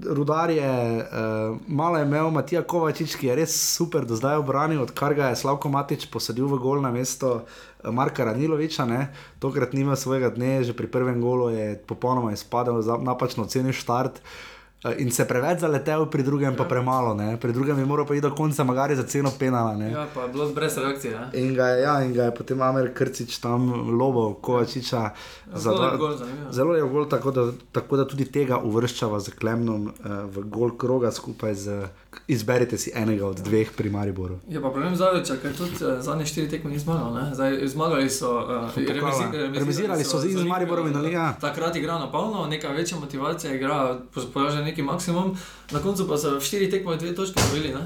rudar 0.00 0.50
je, 0.50 0.96
uh, 0.98 1.56
malo 1.68 1.98
je 1.98 2.04
imel 2.04 2.30
Matija 2.30 2.62
Kovačič, 2.62 3.16
ki 3.16 3.26
je 3.26 3.36
res 3.36 3.56
super 3.76 4.06
do 4.08 4.16
zdaj 4.16 4.40
obranil, 4.40 4.82
odkar 4.82 5.14
ga 5.14 5.28
je 5.30 5.36
Slavko 5.36 5.68
Matič 5.68 6.06
posadil 6.10 6.48
v 6.48 6.58
gol 6.58 6.80
na 6.82 6.90
mesto. 6.90 7.44
eh, 7.84 7.90
Marka 7.90 8.24
Raniloviča, 8.24 8.84
ne? 8.86 9.12
tokrat 9.38 9.72
nima 9.72 9.96
svojega 9.96 10.30
dne, 10.30 10.64
že 10.64 10.72
pri 10.72 10.86
prvem 10.86 11.20
golu 11.20 11.50
je 11.50 11.76
popolnoma 11.86 12.32
izpadel, 12.32 12.80
napačno 13.02 13.44
ocenil 13.44 13.72
štart. 13.72 14.18
Eh, 14.18 14.61
In 14.98 15.12
se 15.14 15.24
preveč 15.28 15.60
zaletel, 15.62 16.08
pri 16.10 16.24
drugem 16.26 16.56
pa 16.58 16.64
premalo, 16.66 17.14
ne? 17.14 17.36
pri 17.38 17.52
drugem 17.54 17.78
je 17.78 17.86
moral 17.86 18.06
pa 18.06 18.14
iti 18.14 18.22
do 18.26 18.34
konca, 18.34 18.64
magari 18.64 18.96
za 18.98 19.06
ceno 19.06 19.30
penala. 19.38 19.76
Ne? 19.78 19.92
Ja, 19.92 20.06
pa 20.14 20.26
je 20.26 20.32
bilo 20.34 20.48
brez 20.50 20.76
reakcije. 20.76 21.12
Ne? 21.20 21.28
In 21.38 21.54
ga, 21.54 21.66
je, 21.66 21.82
ja, 21.82 21.94
in 22.02 22.12
ga 22.12 22.24
je 22.24 22.34
potem 22.34 22.62
Amer 22.62 22.90
Krcič 22.94 23.38
tam 23.38 23.70
lobo, 23.98 24.34
Kovačiča. 24.34 25.10
za 25.54 25.58
Zelo 25.58 25.82
lep 25.82 25.98
gol. 25.98 26.16
Zelo 26.50 26.74
je 26.74 26.82
gol, 26.82 27.06
tako 27.08 27.30
da, 27.30 27.46
tako 27.72 27.96
da 27.96 28.08
tudi 28.10 28.26
tega 28.26 28.58
uvrščava 28.58 29.20
z 29.22 29.38
Klemnom 29.38 29.86
uh, 29.86 30.26
v 30.26 30.48
gol 30.50 30.74
kroga 30.76 31.14
skupaj 31.14 31.54
z. 31.54 31.82
Izberite 32.28 32.78
si 32.78 32.92
enega 32.94 33.26
od 33.26 33.40
dveh 33.40 33.70
pri 33.72 33.90
Mariboru. 33.90 34.38
Je 34.48 34.60
pa 34.60 34.70
problem 34.70 34.96
Zaviča, 34.96 35.36
ker 35.36 35.56
tudi 35.56 35.72
uh, 35.76 36.00
zadnje 36.00 36.26
štiri 36.26 36.48
tekme 36.48 36.70
ni 36.70 36.78
zmagal. 36.78 37.14
ne. 37.14 37.34
Zdaj, 37.34 37.66
zmagali 37.66 38.10
so, 38.10 38.30
uh, 38.30 38.68
pokala. 38.68 39.32
Remizirali 39.54 40.04
so 40.04 40.18
z- 40.18 40.28
z 40.30 40.44
Mariborom 40.44 40.86
in 40.86 40.96
Olimpija. 40.96 41.36
Takrat 41.40 41.76
igra 41.76 41.98
na 41.98 42.10
polno, 42.10 42.46
neka 42.46 42.68
večja 42.68 42.98
motivacija, 42.98 43.54
igra 43.54 43.98
pokaže 44.12 44.62
neki 44.62 44.82
maksimum, 44.82 45.36
na 45.70 45.78
koncu 45.78 46.08
pa 46.08 46.18
so 46.18 46.40
štiri 46.40 46.70
tekme 46.70 46.96
dve 46.96 47.14
točke 47.14 47.40
dobili. 47.42 47.74
ne. 47.74 47.84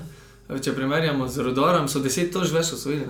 če 0.61 0.75
primerjamo 0.75 1.29
z 1.29 1.39
Rodorom, 1.39 1.89
so 1.89 1.99
deset 1.99 2.31
tož 2.33 2.53
več 2.53 2.73
osvojili. 2.73 3.07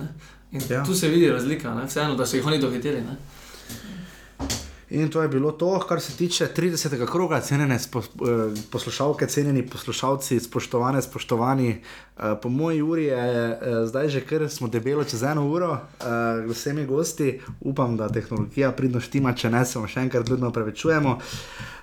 Ja. 0.53 0.61
ja. 0.71 0.85
tu 0.85 0.95
se 0.95 1.09
vidi 1.09 1.31
razlika, 1.31 1.75
ne? 1.75 1.87
vseeno, 1.87 2.15
da 2.15 2.27
so 2.27 2.37
jih 2.37 2.47
oni 2.47 2.59
dohiteli. 2.59 3.01
Ne? 3.01 3.17
In 4.91 5.09
to 5.11 5.23
je 5.23 5.29
bilo 5.29 5.53
to, 5.53 5.81
kar 5.89 6.01
se 6.01 6.17
tiče 6.17 6.49
30. 6.57 7.07
kroga, 7.07 7.41
cenjene 7.41 7.75
eh, 7.75 7.81
poslušalke, 8.71 9.27
cenjeni 9.27 9.67
poslušalci, 9.67 10.41
spoštovane, 10.41 11.03
spoštovani. 11.03 11.71
Eh, 11.71 12.35
Po 12.43 12.49
moji 12.49 12.83
uri 12.83 13.05
je 13.05 13.51
eh, 13.51 13.87
zdaj 13.87 14.09
že 14.09 14.21
kar 14.21 14.49
smo 14.49 14.69
debelo 14.69 15.05
čez 15.05 15.23
eno 15.23 15.49
uro, 15.49 15.79
z 16.47 16.53
vsemi 16.53 16.87
gosti. 16.87 17.41
Upam, 17.61 17.97
da 17.97 18.09
tehnologija 18.09 18.73
pridno 18.73 19.01
štima, 19.01 19.35
če 19.35 19.51
ne, 19.51 19.65
se 19.65 19.79
vam 19.79 19.89
še 19.89 20.01
enkrat 20.01 20.29
ljudno 20.29 20.53
prevečujemo. 20.53 21.11
Uh, 21.11 21.76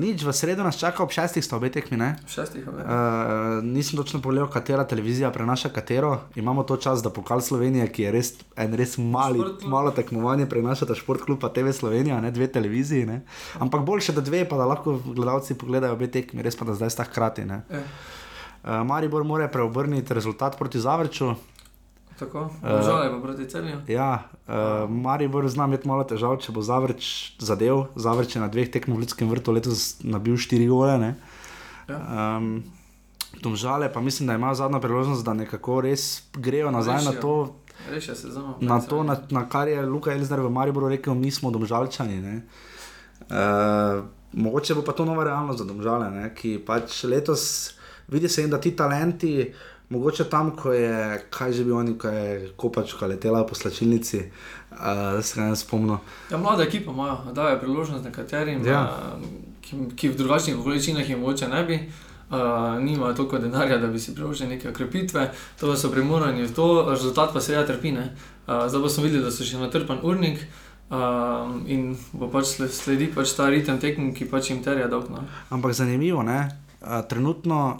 nič, 0.00 0.24
v 0.24 0.32
sredo 0.32 0.64
nas 0.64 0.78
čaka 0.80 1.02
ob 1.04 1.12
šestih, 1.12 1.44
sta 1.44 1.56
obe 1.60 1.68
tekmi, 1.68 1.98
ne? 2.00 2.16
Šestih, 2.24 2.64
uh, 2.64 2.72
Uh, 2.78 3.64
nisem 3.64 4.00
točno 4.00 4.20
pogledal, 4.24 4.48
katera 4.48 4.84
televizija 4.88 5.30
prenaša 5.30 5.68
katero. 5.68 6.20
Imamo 6.36 6.62
to 6.64 6.76
čas, 6.76 7.02
da 7.04 7.10
pokal 7.10 7.40
Slovenije, 7.44 7.88
ki 7.92 8.02
je 8.02 8.12
res 8.12 8.32
en 8.56 8.72
res 8.74 8.96
mali, 8.98 9.44
malo 9.68 9.92
tekmovanje, 9.92 10.48
prenašata 10.48 10.96
športklub, 10.96 11.40
pa 11.40 11.52
TV 11.52 11.72
Slovenija, 11.76 12.20
ne 12.20 12.30
dve 12.32 12.48
televiziji. 12.48 13.04
Ne? 13.06 13.20
Ampak 13.60 13.84
boljše, 13.84 14.16
da 14.16 14.24
dve, 14.24 14.46
pa 14.48 14.56
da 14.56 14.64
lahko 14.64 14.96
gledalci 15.04 15.58
pogledajo 15.58 15.98
obe 15.98 16.08
tekmi, 16.08 16.42
res 16.42 16.56
pa 16.56 16.64
da 16.64 16.74
zdaj 16.74 16.96
sta 16.96 17.04
hkrati. 17.04 17.44
ne. 17.44 17.62
je, 17.70 17.84
Uh, 18.58 18.82
Maribor 18.84 19.24
mora 19.24 19.46
preobrniti 19.48 20.14
rezultat 20.14 20.58
proti 20.58 20.80
Zavrču. 20.80 21.34
Tako, 22.18 22.48
žal 22.62 23.04
je 23.04 23.10
pa 23.10 23.18
proti 23.22 23.46
celju. 23.48 23.76
Ja, 23.88 24.24
uh, 24.46 24.90
Maribor 24.90 25.48
zna 25.48 25.64
imeti 25.70 25.88
malo 25.88 26.04
težav, 26.04 26.36
če 26.42 26.52
bo 26.52 26.62
Zavrč 26.62 27.32
zadev. 27.38 27.86
Zavrč 27.96 28.36
je 28.36 28.42
na 28.42 28.48
dveh 28.52 28.70
tekmah 28.70 28.98
v 28.98 29.06
Ljudskem 29.06 29.30
vrtu 29.30 29.54
letos 29.54 30.02
nabil 30.02 30.36
štiri 30.36 30.66
gole. 30.68 30.98
Ne? 30.98 31.14
Ja. 31.88 32.00
Um, 32.36 32.64
Domžale 33.42 33.92
pa 33.92 34.00
mislim, 34.00 34.26
da 34.26 34.34
imajo 34.34 34.54
zadnjo 34.54 34.80
priložnost, 34.80 35.24
da 35.24 35.34
nekako 35.34 35.80
res 35.84 36.22
grejo 36.34 36.70
nazaj 36.74 37.04
na 37.04 37.12
Rešijo. 37.12 37.22
to, 37.22 37.34
Rešijo 37.90 38.14
sezono. 38.14 38.56
na, 38.60 38.80
to 38.80 39.02
na, 39.02 39.16
na 39.30 39.44
kar 39.48 39.68
je 39.68 39.82
Luka 39.86 40.12
Elzner 40.12 40.40
v 40.40 40.50
Mariboru 40.50 40.88
rekel, 40.88 41.14
mi 41.14 41.30
smo 41.30 41.50
domžalčani. 41.50 42.20
ne. 42.22 42.42
Uh, 43.28 44.04
mogoče 44.32 44.74
bo 44.74 44.82
pa 44.82 44.92
to 44.92 45.04
nova 45.04 45.24
realnost 45.24 45.58
za 45.58 45.64
domžale, 45.64 46.10
ne? 46.10 46.34
ki 46.34 46.58
pač 46.66 47.04
letos 47.04 47.74
vidi 48.08 48.28
se 48.28 48.42
jim, 48.42 48.50
da 48.50 48.60
ti 48.60 48.76
talenti, 48.76 49.52
mogoče 49.90 50.24
tam, 50.24 50.50
ko 50.52 50.72
je, 50.72 50.96
kaj 51.30 51.52
že 51.52 51.64
bi 51.64 51.72
oni, 51.72 51.98
ko 51.98 52.08
je 52.08 52.50
kopačka 52.56 53.06
letela 53.06 53.46
po 53.46 53.54
slačilnici, 53.54 54.22
uh, 54.70 54.78
se 55.22 55.40
ne 55.40 55.56
spomnim. 55.56 55.98
Ja, 56.30 56.36
mlada 56.38 56.62
ekipa 56.64 56.92
ima, 56.92 57.18
daje 57.32 57.60
priložnost 57.60 58.04
nekaterim, 58.04 58.66
Ja. 58.66 58.72
ja. 58.72 59.16
ki, 59.60 59.76
ki 59.96 60.08
v 60.08 60.16
drugačnih 60.16 60.58
okoliščinah 60.58 61.08
jim 61.08 61.20
mogoče 61.20 61.48
ne 61.48 61.64
bi. 61.64 61.80
Uh, 62.28 62.36
nimajo 62.78 63.14
toliko 63.14 63.38
denarja, 63.38 63.78
da 63.78 63.86
bi 63.86 63.96
si 63.98 64.12
privoščili 64.14 64.48
neke 64.50 64.68
okrepitve, 64.68 65.30
to 65.56 65.66
pa 65.66 65.76
so 65.76 65.88
primorani 65.88 66.42
v 66.44 66.52
to, 66.52 66.66
rezultat 66.90 67.32
pa 67.32 67.40
seveda 67.40 67.64
trpi. 67.66 67.92
ne. 67.92 68.10
Uh, 68.46 68.68
zdaj 68.68 68.82
pa 68.82 68.88
smo 68.88 69.04
videli, 69.04 69.24
da 69.24 69.30
so 69.32 69.44
še 69.44 69.56
natrpan 69.56 69.98
urnik 70.02 70.42
uh, 70.90 70.98
in 71.66 71.96
bo 72.12 72.28
pač 72.28 72.44
sle- 72.52 72.68
sledi 72.68 73.08
pač 73.08 73.32
ta 73.32 73.48
ritem 73.48 73.78
tekem, 73.80 74.12
ki 74.12 74.24
pač 74.26 74.50
jim 74.50 74.60
terja 74.62 74.88
dolg. 74.88 75.08
No. 75.08 75.24
Ampak 75.50 75.72
zanimivo, 75.72 76.20
ne? 76.22 76.48
Uh, 76.82 77.00
trenutno 77.08 77.78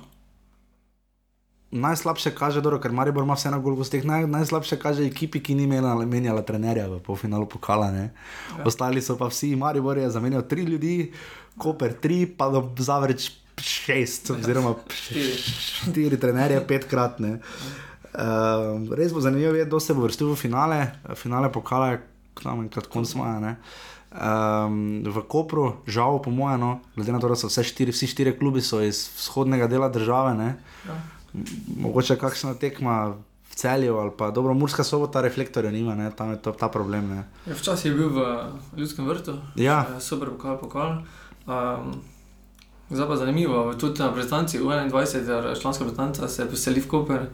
najslabše 1.71 2.33
kaže, 2.35 2.61
dobro, 2.61 2.81
ker 2.81 2.93
Maribor 2.93 3.25
ima 3.25 3.35
vseeno 3.37 3.61
gol 3.61 3.75
gostih, 3.77 4.05
naj, 4.05 4.27
najslabše 4.27 4.79
kaže 4.81 5.07
ekipi, 5.07 5.41
ki 5.41 5.55
ni 5.55 5.67
imela 5.69 5.95
menjala 6.07 6.43
trenerja 6.43 6.89
v 6.89 7.01
polfinalu 7.05 7.47
pokala. 7.47 7.91
Ne? 7.93 8.11
Ja. 8.59 8.65
Ostali 8.65 9.03
so 9.03 9.19
pa 9.21 9.29
vsi, 9.29 9.57
Maribor 9.57 9.99
je 9.99 10.11
zamenjal 10.11 10.43
tri 10.49 10.65
ljudi, 10.65 11.13
Koper 11.59 11.93
tri, 11.93 12.27
pa 12.27 12.49
Zavreč 12.79 13.33
šest, 13.59 14.31
oziroma 14.31 14.75
Štiri. 15.03 15.33
štiri 15.37 16.21
trenerje, 16.21 16.63
petkrat. 16.67 17.19
ne. 17.21 17.41
Uh, 18.15 18.89
res 18.97 19.13
bo 19.13 19.21
zanimivo 19.21 19.53
videti, 19.53 19.69
kdo 19.69 19.81
se 19.81 19.95
bo 19.95 20.07
vrstil 20.07 20.33
v 20.33 20.37
finale. 20.37 20.79
Finale 21.15 21.53
pokala 21.53 21.91
je 21.93 22.01
tam 22.43 22.63
enkrat 22.65 22.87
konc 22.87 23.15
maja. 23.15 23.41
ne. 23.41 23.53
Um, 24.09 25.05
v 25.05 25.21
Kopru, 25.29 25.85
žal, 25.85 26.17
po 26.25 26.31
mojem, 26.33 26.61
no, 26.61 26.71
glede 26.97 27.13
na 27.13 27.21
to, 27.21 27.29
da 27.29 27.37
so 27.37 27.51
vse 27.51 27.61
štiri, 27.61 27.93
vsi 27.93 28.09
štiri 28.09 28.33
klubi 28.39 28.63
so 28.65 28.81
iz 28.81 29.11
vzhodnega 29.19 29.69
dela 29.69 29.91
države, 29.93 30.33
ne. 30.35 30.55
Ja. 30.89 30.97
Mogoče 31.77 32.17
kakšna 32.17 32.55
tekma 32.55 33.15
v 33.45 33.55
celju 33.55 33.97
ali 33.97 34.11
pa 34.19 34.31
dobro, 34.31 34.55
Murska 34.55 34.85
sobota 34.85 35.21
reflektorja 35.21 35.71
nima, 35.71 35.95
ne, 35.95 36.11
tam 36.11 36.31
je 36.31 36.37
to, 36.39 36.53
ta 36.53 36.69
problem. 36.69 37.09
Ne. 37.09 37.25
Ja, 37.47 37.55
včasih 37.55 37.85
je 37.87 37.97
bil 37.97 38.09
v 38.09 38.45
Ljudskem 38.77 39.07
vrtu, 39.07 39.35
Ja. 39.57 39.87
eh, 39.89 40.01
super 40.01 40.29
pokal, 40.29 40.59
pokal. 40.59 41.03
Um, 41.47 42.01
zdaj 42.91 43.09
pa 43.09 43.17
zanimivo, 43.17 43.75
tudi 43.75 43.99
na 43.99 44.13
prestanci 44.13 44.61
U21, 44.61 45.61
članska 45.61 45.85
prestanca 45.85 46.29
se 46.29 46.45
veseli 46.45 46.81
v 46.81 46.89
Koper. 46.89 47.27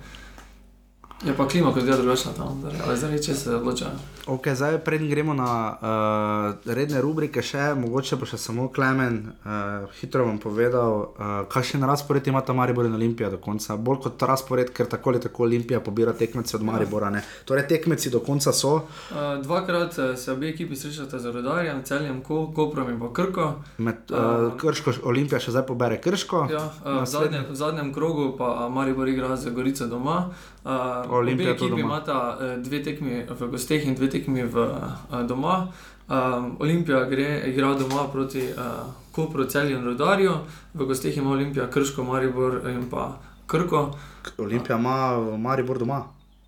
Je 1.23 1.35
pa 1.37 1.49
klima, 1.49 1.73
kot 1.73 1.83
je 1.87 1.97
drugačna 1.97 2.33
tam, 2.37 2.63
ali 2.87 2.97
zaradi 2.99 3.23
če 3.23 3.35
se 3.35 3.55
odločajo. 3.57 3.91
Okay, 4.27 4.55
zdaj, 4.55 4.79
preden 4.85 5.09
gremo 5.09 5.35
na 5.35 5.77
uh, 5.77 6.73
redne 6.75 7.01
rubrike, 7.01 7.43
še 7.45 7.75
mogoče 7.77 8.17
bo 8.17 8.27
še 8.27 8.39
samo 8.41 8.67
Klemen, 8.73 9.19
uh, 9.45 9.85
hitro 10.01 10.25
bom 10.27 10.39
povedal, 10.41 10.95
uh, 11.15 11.33
kakšen 11.53 11.85
razpored 11.85 12.27
ima 12.29 12.41
ta 12.41 12.53
Maribor 12.57 12.89
in 12.89 12.97
Olimpija 12.97 13.31
do 13.31 13.39
konca. 13.39 13.77
Bolj 13.77 14.01
kot 14.07 14.23
razpored, 14.23 14.73
ker 14.75 14.89
tako 14.91 15.13
ali 15.13 15.21
tako 15.21 15.45
Olimpija 15.45 15.81
pobira 15.85 16.13
tekmece 16.13 16.57
od 16.57 16.65
Maribora. 16.65 17.11
Ne. 17.15 17.23
Torej, 17.45 17.67
tekmeci 17.69 18.11
do 18.11 18.21
konca 18.21 18.53
so, 18.53 18.75
Uh, 18.75 19.43
dvakrat 19.43 19.95
se 20.17 20.33
obe 20.33 20.49
ekipi 20.49 20.77
srečata 20.77 21.19
z 21.19 21.31
Rodarjem, 21.33 21.83
Celjem, 21.85 22.21
Ko, 22.23 22.51
Koprom 22.55 22.89
in 22.91 22.99
pa 23.01 23.13
Krko. 23.13 23.47
med 23.79 24.11
uh, 24.11 24.57
Krško, 24.59 24.93
Olimpija 25.05 25.41
še 25.41 25.55
zdaj 25.55 25.67
pobere 25.69 26.01
Krško. 26.01 26.47
Ja, 26.51 26.65
uh, 26.83 27.03
v, 27.03 27.07
zadnjem, 27.07 27.45
v 27.51 27.55
zadnjem 27.55 27.93
krogu 27.95 28.33
pa 28.39 28.69
Maribor 28.69 29.09
igra 29.09 29.37
za 29.37 29.51
Gorico 29.51 29.87
doma. 29.87 30.33
Uh, 30.65 30.71
Olimpija 31.11 31.51
obe 31.51 31.65
ekipi 31.65 31.81
imata 31.81 32.39
uh, 32.41 32.63
dve 32.63 32.83
tekmi 32.83 33.27
v 33.29 33.49
gosteh 33.53 33.85
in 33.85 33.95
dve 33.95 34.09
tekmi 34.11 34.43
v, 34.43 34.63
uh, 34.65 35.21
doma. 35.29 35.69
Um, 36.09 36.57
Olimpija 36.61 37.05
gre, 37.05 37.43
igra 37.51 37.75
doma 37.75 38.07
proti 38.13 38.47
uh, 38.49 38.89
Kopru, 39.13 39.45
Celju 39.45 39.77
in 39.77 39.85
Rodarju, 39.85 40.33
v 40.75 40.87
gosteh 40.89 41.17
ima 41.17 41.31
Olimpija 41.31 41.69
Krško, 41.71 42.05
Maribor 42.05 42.63
in 42.71 42.89
pa 42.91 43.13
Krko. 43.47 43.91
Olimpija 44.39 44.77
ima 44.77 45.21
Maribor 45.37 45.79
doma. 45.79 46.03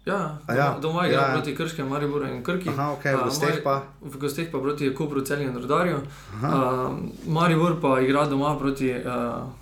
Ja, 0.07 0.39
ja, 0.57 0.79
doma 0.83 1.07
igra 1.07 1.21
ja. 1.21 1.29
ja. 1.29 1.33
proti 1.35 1.57
Krškem, 1.57 1.89
Mariboru 1.89 2.27
in 2.27 2.43
Krki. 2.45 2.69
Aha, 2.69 2.93
ok, 2.93 3.05
v 3.05 3.41
Mari- 3.41 3.63
pa. 3.63 3.83
V 4.01 4.19
gosteh 4.19 4.51
pa 4.53 4.59
proti 4.59 4.95
Kopru, 4.95 5.21
Celju 5.21 5.49
in 5.49 5.59
Rodarju. 5.59 5.97
Uh, 5.97 6.95
Maribor 7.27 7.81
pa 7.81 8.01
igra 8.01 8.27
doma 8.27 8.55
proti 8.59 8.95
uh, 8.95 9.03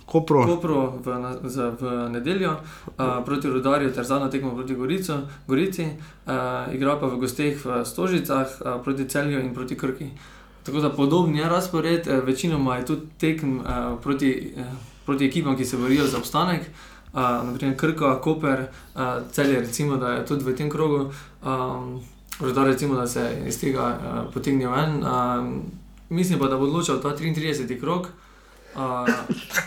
Kopro. 0.05 0.45
Kopru 0.45 1.01
v, 1.01 1.17
za, 1.49 1.73
v 1.81 2.09
nedeljo, 2.13 2.61
uh, 2.61 3.25
proti 3.25 3.49
Rudarju, 3.49 3.89
ter 3.89 4.05
zadnjo 4.05 4.29
tekmo 4.29 4.53
proti 4.53 4.75
Gorico, 4.75 5.17
Gorici, 5.47 5.89
uh, 5.89 6.69
igra 6.69 6.99
pa 7.01 7.09
v 7.09 7.17
gosteh 7.17 7.57
v 7.65 7.81
Stožicah, 7.81 8.45
uh, 8.61 8.77
proti 8.85 9.09
Celju 9.09 9.41
in 9.41 9.53
proti 9.53 9.73
Krki. 9.73 10.13
Tako 10.65 10.79
da 10.79 10.89
podoben 10.89 11.35
je 11.35 11.49
razpored, 11.49 12.07
eh, 12.07 12.21
večinoma 12.21 12.77
je 12.77 12.85
tudi 12.85 13.01
tekem 13.17 13.59
uh, 13.59 13.97
proti, 14.01 14.53
uh, 14.57 14.63
proti 15.05 15.25
ekipam, 15.25 15.57
ki 15.57 15.65
se 15.65 15.77
borijo 15.77 16.05
za 16.05 16.17
obstanek. 16.17 16.61
Uh, 16.61 16.94
naprimer 17.15 17.77
Krka, 17.77 18.21
Koper, 18.21 18.67
uh, 18.95 19.01
Celje, 19.31 19.59
recimo, 19.59 19.97
da 19.97 20.09
je 20.17 20.25
tudi 20.25 20.43
v 20.43 20.55
tem 20.55 20.69
krogu, 20.69 21.11
um, 21.45 22.01
Rudar, 22.39 22.67
recimo, 22.67 22.95
da 22.95 23.07
se 23.07 23.43
iz 23.47 23.59
tega 23.59 23.87
uh, 23.87 24.33
potegnil 24.33 24.71
ven. 24.71 25.03
Um, 25.03 25.63
mislim 26.09 26.39
pa, 26.39 26.47
da 26.47 26.57
bo 26.57 26.63
odločal 26.63 27.01
ta 27.01 27.15
33. 27.17 27.79
krog. 27.79 28.07
Uh, 28.75 29.07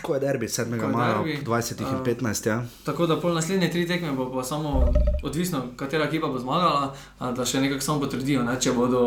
Ko 0.01 0.13
je 0.13 0.19
derbi 0.19 0.47
7. 0.47 0.79
Ko 0.79 0.85
je 0.85 0.91
maja, 0.91 1.13
derbi, 1.13 1.37
ob 1.41 1.47
20 1.47 1.81
in 1.81 1.87
um, 1.87 2.05
15. 2.05 2.47
Ja. 2.47 2.65
Tako 2.85 3.05
da 3.05 3.19
pol 3.19 3.33
naslednje 3.33 3.71
tri 3.71 3.87
tekme 3.87 4.11
bo 4.11 4.31
pa 4.33 4.43
samo 4.43 4.93
odvisno, 5.23 5.63
katera 5.75 6.05
ekipa 6.05 6.27
bo 6.27 6.39
zmagala, 6.39 6.93
a, 7.19 7.31
da 7.31 7.45
še 7.45 7.61
nekako 7.61 7.81
samo 7.81 7.99
potrdijo, 7.99 8.43
ne, 8.43 8.59
če 8.61 8.71
bodo 8.77 9.01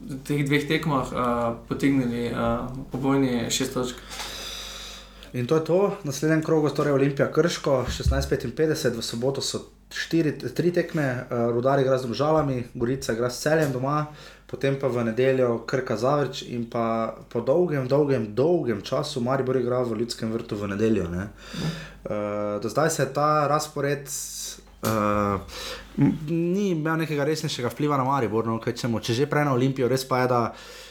v 0.00 0.16
teh 0.24 0.40
dveh 0.46 0.64
tekmah 0.68 1.12
a, 1.12 1.26
potegnili 1.68 2.30
a, 2.32 2.64
obojni 2.92 3.50
šest 3.50 3.76
točk. 3.76 4.00
In 5.36 5.46
to 5.46 5.54
je 5.60 5.64
to, 5.68 5.92
v 6.00 6.04
naslednjem 6.08 6.42
krogu, 6.42 6.70
torej 6.72 6.96
Olimpija 6.96 7.28
Krško, 7.32 7.84
16:55, 7.92 8.96
v 8.96 9.02
soboto 9.04 9.40
so 9.44 9.68
štiri, 9.92 10.32
tri 10.32 10.72
tekme, 10.72 11.28
uh, 11.28 11.52
Rudar 11.52 11.78
igra 11.78 11.98
z 11.98 12.08
Domžalami, 12.08 12.64
Gorica 12.74 13.12
igra 13.12 13.28
s 13.30 13.42
celjem 13.44 13.72
doma, 13.72 14.06
potem 14.46 14.80
pa 14.80 14.88
v 14.88 15.04
nedeljo 15.04 15.58
Krka 15.68 15.96
Zavrč 15.96 16.42
in 16.42 16.64
pa 16.70 17.12
po 17.28 17.40
dolgem, 17.40 17.84
dolgem, 17.88 18.32
dolgem 18.34 18.80
času 18.80 19.20
Maribor 19.20 19.60
igra 19.60 19.82
v 19.84 20.00
Ljudskem 20.00 20.32
vrtu 20.32 20.56
v 20.56 20.72
nedeljo. 20.72 21.04
ne. 21.10 21.28
Uh, 22.08 22.56
do 22.62 22.68
zdaj 22.68 22.90
se 22.90 23.02
je 23.02 23.12
ta 23.12 23.46
razpored. 23.46 24.08
Uh, 24.86 25.40
ni 26.28 26.70
imel 26.70 26.96
nekega 26.96 27.24
resnejšega 27.24 27.68
vpliva 27.68 27.96
na 27.96 28.04
Maribor, 28.04 28.46
no, 28.46 28.56
če 29.00 29.12
že 29.12 29.26
prej 29.26 29.44
na 29.44 29.52
Olimpijo, 29.52 29.88
res 29.88 30.04
pa 30.08 30.24
je, 30.24 30.28
da 30.28 30.40
uh, 30.48 30.85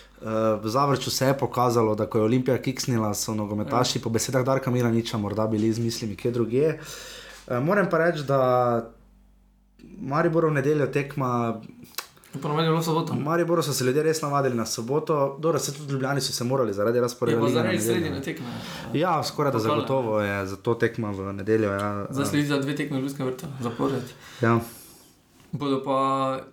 v 0.55 0.67
Zavrču 0.67 1.11
se 1.11 1.25
je 1.25 1.37
pokazalo, 1.37 1.95
da 1.95 2.05
ko 2.05 2.17
je 2.17 2.23
Olimpija 2.23 2.57
kiksnila, 2.57 3.13
so 3.13 3.35
nogometaši 3.35 4.01
po 4.01 4.09
besedah 4.09 4.45
Darka 4.45 4.71
Milaniča 4.71 5.17
morda 5.17 5.47
bili 5.47 5.73
z 5.73 5.79
mislimi 5.79 6.15
kje 6.15 6.31
drugje. 6.31 6.79
Uh, 7.47 7.57
moram 7.59 7.89
pa 7.89 7.97
reči, 7.97 8.23
da 8.23 8.89
Maribor 10.01 10.45
v 10.45 10.51
nedeljo 10.51 10.87
tekma. 10.87 11.61
V 12.33 13.15
Mariboru 13.15 13.63
so 13.63 13.73
se 13.73 13.83
ljudje 13.83 14.03
res 14.03 14.21
navadili 14.21 14.55
na 14.55 14.65
soboto, 14.65 15.37
dobro, 15.39 15.59
se 15.59 15.73
tudi 15.73 15.93
ljubljani 15.93 16.21
so 16.21 16.33
se 16.33 16.43
morali 16.43 16.73
zaradi 16.73 16.97
Je 16.97 17.01
razporeda. 17.01 17.49
zaradi 17.49 17.79
sredine 17.79 18.21
tekme. 18.21 18.45
Ja, 18.93 19.23
skoraj 19.23 19.51
da 19.51 19.59
zagotovo 19.59 20.21
je 20.21 20.47
za 20.47 20.55
to 20.55 20.73
tekma 20.73 21.11
v 21.11 21.33
nedeljo. 21.33 21.71
Ja, 21.71 22.07
Zdaj 22.09 22.25
sledi 22.25 22.45
za 22.45 22.57
dve 22.59 22.75
tekme 22.75 22.97
v 22.97 23.01
Ljudskem 23.01 23.25
vrtu, 23.25 23.45
zapored. 23.61 24.03
ja. 24.41 24.59
Bodo 25.55 25.79
pa 25.79 25.97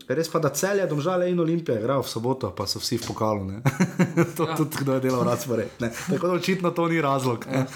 Res 0.09 0.29
pa, 0.29 0.39
da 0.39 0.49
celje, 0.49 0.87
domžale 0.87 1.31
in 1.31 1.41
olimpije 1.41 1.79
igrajo 1.79 2.03
v 2.03 2.09
soboto, 2.09 2.51
pa 2.51 2.67
so 2.67 2.79
vsi 2.79 2.97
v 2.97 3.07
pokalu. 3.07 3.47
to 4.37 4.47
Ja. 4.49 4.57
tudi 4.57 4.77
kdo 4.81 4.95
je 4.95 5.01
delal 5.01 5.25
razpored. 5.25 5.69
ne. 5.81 5.91
Tako 6.11 6.27
da 6.27 6.33
očitno 6.33 6.71
to 6.71 6.89
ni 6.89 7.01
razlog. 7.01 7.47
Ja. 7.47 7.67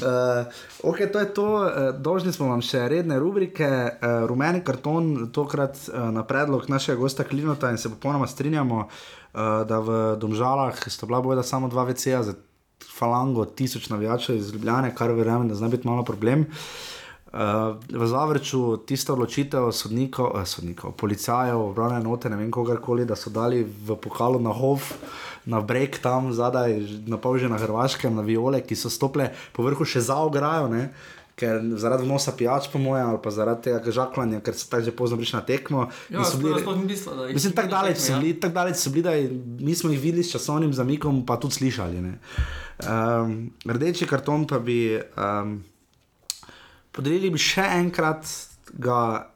Uh, 0.00 0.46
ok, 0.82 0.98
to 1.12 1.18
je 1.18 1.34
to. 1.34 1.46
Uh, 1.54 1.68
dolžni 1.94 2.32
smo 2.32 2.48
vam 2.48 2.62
še 2.62 2.88
redne 2.88 3.18
rubrike. 3.18 3.66
Uh, 3.66 4.26
rumeni 4.26 4.60
karton, 4.60 5.30
tokrat 5.32 5.76
uh, 5.88 6.10
na 6.10 6.22
predlog 6.24 6.68
našega 6.68 6.98
gosta 6.98 7.24
Klinota 7.24 7.70
in 7.70 7.78
se 7.78 7.90
popolnoma 7.90 8.26
strinjamo, 8.26 8.86
uh, 8.86 9.40
da 9.64 9.80
v 9.80 9.98
domžalah 10.16 10.78
sta 10.86 11.06
bila 11.06 11.20
bojda 11.20 11.42
samo 11.42 11.68
dva 11.68 11.84
VC-ja 11.84 12.22
za 12.22 12.34
falango 12.80 13.44
tisoč 13.44 13.88
navijačev 13.88 14.36
iz 14.36 14.52
Ljubljane, 14.52 14.94
kar 14.94 15.12
verjamem, 15.12 15.48
da 15.48 15.54
zna 15.54 15.68
biti 15.68 15.88
malo 15.88 16.04
problem. 16.04 16.40
Uh, 16.40 16.99
v 17.32 18.02
Zavrču 18.06 18.82
tista 18.82 19.12
odločitev 19.14 19.70
sodnikov, 19.70 20.34
eh, 20.34 20.46
sodnikov 20.46 20.98
policajev, 20.98 21.70
obrane 21.70 22.02
note, 22.02 22.30
ne 22.30 22.36
vem 22.36 22.50
kogarkoli, 22.50 23.06
da 23.06 23.14
so 23.14 23.30
dali 23.30 23.62
v 23.62 23.94
pokalu 23.94 24.42
na 24.42 24.50
Hov, 24.50 24.82
na 25.46 25.60
Brek 25.60 26.02
tam 26.02 26.32
zadaj, 26.34 27.06
na 27.06 27.16
pol 27.16 27.38
že 27.38 27.48
na 27.48 27.58
Hrvaškem, 27.58 28.10
na 28.10 28.22
Viole, 28.22 28.60
ki 28.66 28.74
so 28.74 28.90
stopile 28.90 29.30
po 29.54 29.62
vrhu 29.62 29.86
še 29.86 30.00
za 30.02 30.18
ograjo, 30.18 30.66
ne? 30.68 30.90
ker 31.40 31.56
zaradi 31.80 32.04
vnosa 32.04 32.34
pijač, 32.36 32.68
po 32.68 32.76
mojem, 32.76 33.06
ali 33.08 33.18
pa 33.22 33.30
zaradi 33.32 33.72
tega 33.72 33.80
žaklanja, 33.88 34.42
ker 34.44 34.52
so 34.52 34.68
tako 34.68 34.84
že 34.84 34.92
pozno 34.92 35.16
prišli 35.16 35.36
na 35.40 35.44
tekmo. 35.48 35.88
Ja, 36.12 36.20
in 36.20 36.24
so 36.28 36.36
bili- 36.36 36.60
bistvo, 36.84 37.14
da 37.16 37.32
Mislim, 37.32 37.56
tako 37.56 37.70
na 37.72 37.76
daleč 37.80 37.96
so 37.96 38.12
ja. 38.12 38.18
bili, 38.20 38.34
tako 38.36 38.54
daleč 38.54 38.76
so 38.76 38.90
bili, 38.92 39.02
da 39.02 39.12
mi 39.64 39.72
smo 39.72 39.88
jih 39.88 40.00
videli 40.00 40.20
s 40.20 40.36
časovnim 40.36 40.72
zamikom, 40.76 41.24
pa 41.24 41.40
tudi 41.40 41.56
slišali. 41.56 41.96
ne. 41.96 42.18
Um, 42.84 43.52
rdeči 43.64 44.04
karton 44.04 44.44
pa 44.44 44.58
bi 44.58 45.00
um, 45.16 45.64
podelili 46.92 47.30
bi 47.30 47.40
še 47.40 47.64
enkrat, 47.80 48.26
ga, 48.72 49.30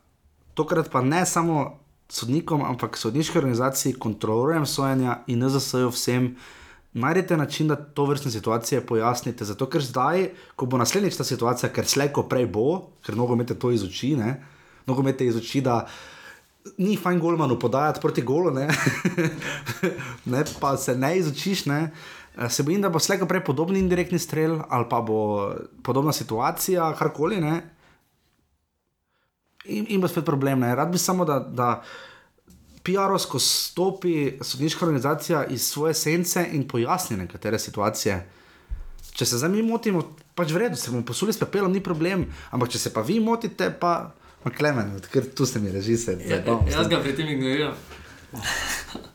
tokrat 0.58 0.90
pa 0.92 1.02
ne 1.04 1.24
samo 1.26 1.64
sodnikom, 2.10 2.62
ampak 2.66 2.98
sodniški 3.00 3.38
organizaciji, 3.40 3.98
kontrolorjem 4.00 4.66
sojenja 4.66 5.22
in 5.26 5.42
NZS-ju 5.42 5.90
vsem. 5.94 6.34
Najdete 6.94 7.36
način, 7.36 7.68
da 7.72 7.76
to 7.76 8.04
vrstne 8.06 8.30
situacije 8.30 8.84
pojasnite. 8.86 9.44
Zato, 9.44 9.66
ker 9.66 9.82
zdaj, 9.82 10.28
ko 10.54 10.68
bo 10.70 10.78
naslednjič 10.78 11.16
ta 11.18 11.26
situacija, 11.26 11.72
ker 11.74 11.88
slejko 11.90 12.28
prej 12.30 12.46
bo, 12.54 12.66
ker 13.02 13.18
nogomet 13.18 13.50
je 13.50 13.58
to 13.58 13.72
iz 13.74 13.82
oči, 13.82 14.14
ne? 14.18 14.36
nogomet 14.86 15.20
je 15.20 15.26
iz 15.32 15.36
oči, 15.40 15.62
da 15.64 15.86
ni 16.78 16.94
fajn 16.96 17.18
golmanu 17.20 17.58
podajati 17.58 18.00
proti 18.00 18.22
golu, 18.22 18.52
ne? 18.54 18.68
ne, 20.32 20.44
pa 20.60 20.76
se 20.76 20.94
ne 20.96 21.16
izučiš. 21.18 21.66
Ne? 21.66 21.80
Eh, 21.82 22.23
Se 22.48 22.62
bojim, 22.62 22.82
da 22.82 22.90
bo 22.90 22.98
slejko 22.98 23.28
prej 23.30 23.44
podoben 23.46 23.76
indirektni 23.78 24.18
strel 24.18 24.58
ali 24.68 24.86
pa 24.90 25.00
bo 25.00 25.54
podobna 25.82 26.12
situacija, 26.12 26.94
karkoli. 26.98 27.38
Ne? 27.40 27.60
In, 29.64 29.86
in 29.88 30.00
bo 30.00 30.08
spet 30.08 30.24
problem. 30.26 30.60
Ne? 30.60 30.74
Rad 30.74 30.90
bi 30.90 30.98
samo, 30.98 31.24
da, 31.24 31.38
da 31.38 31.68
PR-ovsko 32.84 33.38
stopi 33.38 34.32
sodniška 34.40 34.84
organizacija 34.84 35.44
iz 35.46 35.62
svoje 35.62 35.94
sence 35.94 36.46
in 36.52 36.66
pojasni 36.68 37.16
nekatere 37.16 37.58
situacije. 37.58 38.18
Če 39.14 39.26
se 39.26 39.38
zdaj 39.38 39.50
mi 39.50 39.62
motimo, 39.62 40.02
pač 40.34 40.50
v 40.50 40.64
redu, 40.64 40.76
se 40.76 40.90
bomo 40.90 41.04
posuli 41.06 41.32
s 41.32 41.38
pepelom, 41.38 41.72
ni 41.72 41.80
problem. 41.80 42.26
Ampak 42.50 42.74
če 42.74 42.82
se 42.82 42.92
pa 42.92 43.06
vi 43.06 43.20
motite, 43.20 43.70
pa. 43.80 44.12
Klemen, 44.44 44.90
ker 45.08 45.24
tu 45.32 45.46
ste 45.48 45.56
mi 45.56 45.70
režiser. 45.72 46.18
Ja, 46.20 46.42
jaz 46.68 46.90
ga 46.92 46.98
pri 47.00 47.14
tem 47.16 47.30
ignoriram. 47.32 47.72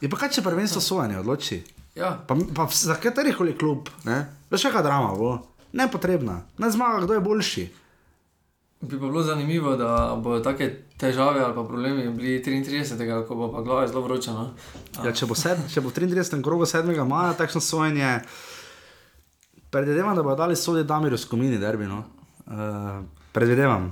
Je 0.02 0.10
pa 0.10 0.18
kaj, 0.18 0.32
če 0.40 0.42
prvenstvo 0.42 0.82
sojanje 0.82 1.20
odloči? 1.20 1.60
Ja, 2.00 2.16
Pa, 2.28 2.36
pa 2.56 2.68
za 2.72 2.96
kateri 2.96 3.34
koli 3.34 3.58
klub, 3.58 3.90
ne? 4.08 4.26
Veš, 4.52 4.64
kakšna 4.70 4.82
drama 4.82 5.16
bo? 5.18 5.38
Nepotrebna. 5.74 6.42
Ne 6.58 6.72
zmaga, 6.72 7.04
kdo 7.06 7.14
je 7.14 7.20
boljši. 7.20 7.70
bi 8.82 9.00
pa 9.00 9.06
bilo 9.06 9.24
zanimivo, 9.24 9.76
da 9.76 10.16
bodo 10.24 10.40
take 10.44 10.70
težave 10.98 11.42
ali 11.44 11.56
pa 11.56 11.64
problemi 11.64 12.10
bili 12.10 12.44
33. 12.44 13.28
ko 13.28 13.36
bo 13.36 13.52
pa 13.52 13.62
glava 13.62 13.88
zelo 13.88 14.02
vroča. 14.02 14.32
No? 14.34 14.54
Ja, 15.04 15.12
če, 15.12 15.26
bo 15.26 15.36
sed, 15.36 15.60
če 15.74 15.82
bo 15.82 15.90
v 15.90 15.94
33. 16.00 16.44
krogu 16.44 16.66
7. 16.66 17.04
maja 17.08 17.34
takšno 17.34 17.62
sojenje, 17.62 18.20
predvidevam, 19.70 20.16
da 20.16 20.24
bodo 20.24 20.36
dali 20.36 20.56
sodi 20.56 20.84
Damirju 20.88 21.18
Skomini, 21.18 21.60
derbi. 21.60 21.88
No? 21.92 22.04
Uh, 22.48 23.04
predvidevam. 23.36 23.92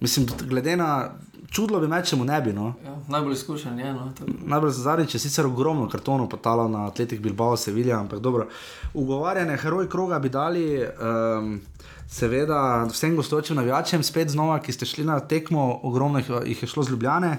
Mislim, 0.00 0.26
glede 0.50 0.76
na 0.76 1.10
čudlo 1.50 1.80
bi 1.80 1.88
mečemu 1.88 2.24
ne 2.24 2.40
bi. 2.40 2.52
No? 2.52 2.74
Ja, 2.84 2.96
najbolj 3.08 3.32
izkušen 3.32 3.78
je. 3.78 3.92
No? 3.92 4.12
tako. 4.18 4.30
Najbolj 4.44 4.70
zadnjič 4.70 5.14
je 5.14 5.20
sicer 5.20 5.46
ogromno 5.46 5.88
kartonov 5.88 6.28
potalo 6.28 6.68
na 6.68 6.86
Atletik 6.86 7.20
Bilbao, 7.20 7.56
Sevilla, 7.56 8.00
ampak 8.00 8.18
dobro. 8.20 8.48
Ugovarjanje, 8.94 9.56
heroj 9.56 9.88
kroga 9.88 10.18
bi 10.18 10.28
dali, 10.28 10.66
um, 10.82 11.60
seveda, 12.08 12.86
vsem 12.90 13.16
gostočim 13.16 13.56
navijačem, 13.56 14.02
spet 14.02 14.30
znova, 14.30 14.58
ki 14.58 14.72
ste 14.72 14.86
šli 14.86 15.04
na 15.04 15.20
tekmo, 15.20 15.80
ogromno 15.82 16.18
jih, 16.18 16.30
jih 16.44 16.62
je 16.62 16.68
šlo 16.68 16.82
z 16.82 16.90
Ljubljane, 16.90 17.38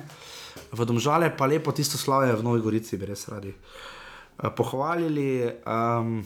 v 0.71 0.85
Domžale 0.85 1.31
pa 1.37 1.45
lepo 1.45 1.71
tisto 1.71 1.97
slavje 1.97 2.35
v 2.35 2.43
Novi 2.43 2.61
Gorici, 2.61 2.97
bi 2.97 3.05
res 3.05 3.27
radi 3.27 3.53
uh, 3.53 4.51
pohvalili. 4.55 5.51
Um, 5.65 6.25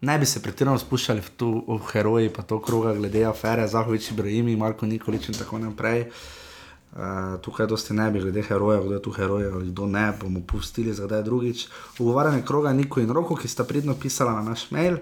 Ne 0.00 0.18
bi 0.20 0.26
se 0.28 0.42
pretirano 0.44 0.76
spuščali 0.78 1.22
v 1.24 1.30
to 1.40 1.46
v 1.66 1.76
heroji, 1.88 2.28
pa 2.28 2.42
to 2.44 2.58
kroga, 2.60 2.92
glede 2.94 3.22
afere, 3.24 3.64
Zahovič, 3.66 4.10
Ibrahim, 4.12 4.50
Marko 4.60 4.86
Nikolič 4.86 5.30
in 5.32 5.38
tako 5.38 5.56
naprej. 5.58 6.02
Uh, 6.04 6.45
tukaj 7.42 7.66
dosti 7.66 7.94
ne 7.94 8.10
bi, 8.10 8.20
glede 8.20 8.42
herojev, 8.42 8.84
kdo 8.84 8.94
je 8.94 9.02
tu 9.02 9.12
heroj 9.12 9.46
ali 9.52 9.70
kdo 9.70 9.86
ne, 9.86 10.12
bomo 10.20 10.40
pustili 10.46 10.94
za 10.94 11.06
kdaj 11.06 11.22
drugič. 11.22 11.66
Ugovarjanje 11.98 12.42
kroga 12.46 12.72
Niko 12.72 13.00
in 13.00 13.10
Roko, 13.10 13.36
ki 13.36 13.48
sta 13.48 13.64
pridno 13.64 13.94
pisala 14.00 14.32
na 14.32 14.42
naš 14.42 14.70
mail. 14.70 14.96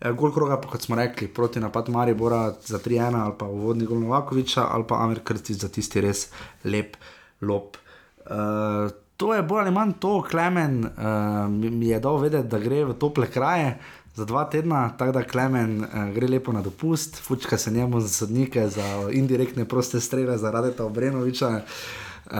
Eh, 0.00 0.12
Gol 0.12 0.32
kroga, 0.32 0.60
pa 0.60 0.68
kot 0.68 0.82
smo 0.82 0.96
rekli, 0.96 1.28
proti 1.28 1.60
napad 1.60 1.88
Maribora 1.88 2.52
za 2.64 2.78
3-1 2.78 3.20
ali 3.24 3.34
pa 3.38 3.46
uvodni 3.46 3.86
gol 3.86 4.00
Novakoviča 4.00 4.66
ali 4.70 4.84
pa 4.88 5.02
Amir 5.04 5.20
Krstič 5.24 5.60
za 5.60 5.68
tisti 5.68 6.00
res 6.00 6.28
lep 6.64 6.96
lop. 7.40 7.76
Uh, 8.26 8.90
to 9.16 9.34
je 9.34 9.42
bolj 9.42 9.60
ali 9.60 9.70
manj 9.70 9.92
to, 10.00 10.22
Klemen 10.30 10.84
uh, 10.84 11.48
mi 11.50 11.88
je 11.88 12.00
dal 12.00 12.18
vedeti, 12.18 12.48
da 12.48 12.58
gre 12.58 12.84
v 12.84 12.98
tople 13.00 13.30
kraje. 13.30 13.78
Za 14.16 14.24
dva 14.24 14.44
tedna, 14.44 14.96
tako 14.96 15.12
da 15.12 15.22
Klemen 15.22 15.84
uh, 15.84 15.88
gre 16.14 16.28
lepo 16.28 16.52
na 16.52 16.62
dopust, 16.62 17.16
fučka 17.22 17.58
se 17.58 17.70
njemu 17.70 18.00
za 18.00 18.08
sodnike, 18.08 18.68
za 18.68 19.08
indirektne 19.12 19.64
proste 19.64 20.00
strele, 20.00 20.38
za 20.38 20.50
Radeta 20.50 20.84
Obrenoviča. 20.84 21.48
Uh, 21.48 22.32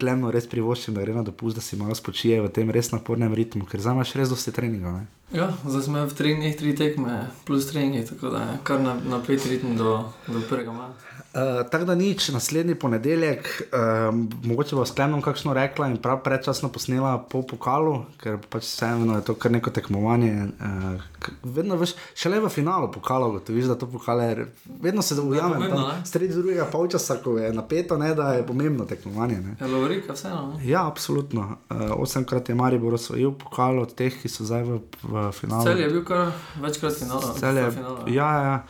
Klemno 0.00 0.30
res 0.34 0.48
privoščim, 0.48 0.94
da 0.94 1.04
gre 1.04 1.14
na 1.14 1.22
dopust, 1.22 1.56
da 1.56 1.62
si 1.62 1.76
malo 1.76 1.94
spočije 1.94 2.40
v 2.42 2.48
tem 2.48 2.70
res 2.70 2.90
napornem 2.90 3.34
ritmu, 3.34 3.68
ker 3.70 3.80
zdaj 3.80 3.94
imaš 3.94 4.14
res 4.18 4.32
dosti 4.32 4.50
treningov. 4.52 4.96
Ja, 5.32 5.52
zdaj 5.68 5.82
smo 5.84 6.06
v 6.08 6.16
treh 6.16 6.34
dneh, 6.40 6.56
tri 6.56 6.72
tekme, 6.74 7.28
plus 7.46 7.68
treningi, 7.68 8.06
tako 8.08 8.32
da 8.32 8.38
je 8.42 8.58
kar 8.64 8.80
na- 8.80 8.96
napet 9.04 9.44
ritem 9.46 9.76
do, 9.76 10.08
do 10.26 10.40
prvega 10.48 10.72
maja. 10.72 10.90
Uh, 11.28 11.70
tako 11.70 11.84
da 11.84 11.94
nič, 11.94 12.28
naslednji 12.28 12.74
ponedeljek, 12.74 13.62
um, 14.08 14.30
mogoče 14.44 14.76
bo 14.76 14.84
sklenom 14.86 15.22
kakšno 15.22 15.52
rekla 15.54 15.90
in 15.92 15.98
prav 16.00 16.22
predčasno 16.24 16.70
posnela 16.72 17.18
po 17.30 17.42
pokalu, 17.42 17.98
ker 18.16 18.38
pač 18.48 18.64
vseeno 18.64 19.18
je 19.18 19.24
to 19.26 19.34
kar 19.34 19.52
neko 19.52 19.70
tekmovanje. 19.70 20.46
Uh, 20.60 21.28
vedno 21.42 21.76
veš, 21.76 21.92
šele 22.16 22.40
v 22.40 22.48
finalu 22.48 22.88
pokala 22.92 23.28
ugotoviš, 23.28 23.68
da 23.68 23.76
to 23.76 23.90
pokale, 23.92 24.46
vedno 24.80 25.02
se 25.02 25.20
ujamem 25.20 25.52
pomembno, 25.52 25.84
tam 25.90 26.06
sredi 26.08 26.32
drugega 26.32 26.64
polčasa, 26.64 27.20
ko 27.20 27.36
je 27.38 27.52
napeto, 27.52 28.00
ne, 28.00 28.14
da 28.14 28.32
je 28.32 28.46
pomembno 28.46 28.88
tekmovanje. 28.88 29.40
Ne. 29.40 29.56
Ja, 29.60 29.66
Lovorika, 29.66 30.16
vseeno. 30.16 30.54
ne. 30.56 30.68
Ja, 30.68 30.86
absolutno. 30.88 31.58
Uh, 31.70 31.76
osemkrat 32.00 32.48
je 32.48 32.54
Maribor 32.54 32.94
osvojil 32.94 33.36
pokal 33.36 33.82
od 33.84 33.94
teh, 33.94 34.16
ki 34.22 34.32
so 34.32 34.48
zdaj 34.48 34.64
v, 34.64 34.80
v 35.02 35.30
finalu. 35.36 35.64
Cel 35.68 35.80
je 35.84 35.90
bil 35.92 36.04
kar 36.08 36.32
večkrat 36.56 36.96
final. 36.98 37.34
Celje, 37.36 37.70
final. 37.70 38.06
ja, 38.08 38.32
ja. 38.42 38.62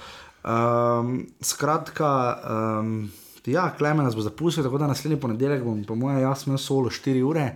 Um, 0.44 1.26
skratka, 1.42 2.38
um, 2.80 3.10
ja, 3.46 3.74
Klemen 3.78 4.04
nas 4.04 4.16
bo 4.16 4.22
zapustil, 4.22 4.62
tako 4.64 4.78
da 4.78 4.86
naslednji 4.86 5.20
ponedeljek 5.20 5.64
bom, 5.64 5.80
po 5.84 5.94
mojem, 5.94 6.20
jaz 6.22 6.46
imel 6.46 6.58
solo 6.58 6.90
4 6.90 7.22
ure. 7.22 7.46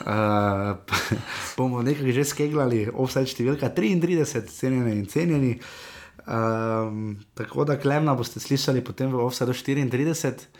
Uh, 0.00 0.76
bomo 1.56 1.82
nekaj 1.82 2.12
že 2.12 2.24
skeglali, 2.24 2.86
offside 2.92 3.30
številka 3.30 3.70
33, 3.74 4.42
cenjeni 4.50 4.96
in 4.96 5.06
cenjeni. 5.10 5.52
Um, 6.26 7.20
tako 7.38 7.64
da 7.64 7.78
Klemna 7.78 8.16
boste 8.18 8.42
slišali 8.42 8.82
potem 8.82 9.12
v 9.14 9.22
offside 9.22 9.54
34. 9.54 10.50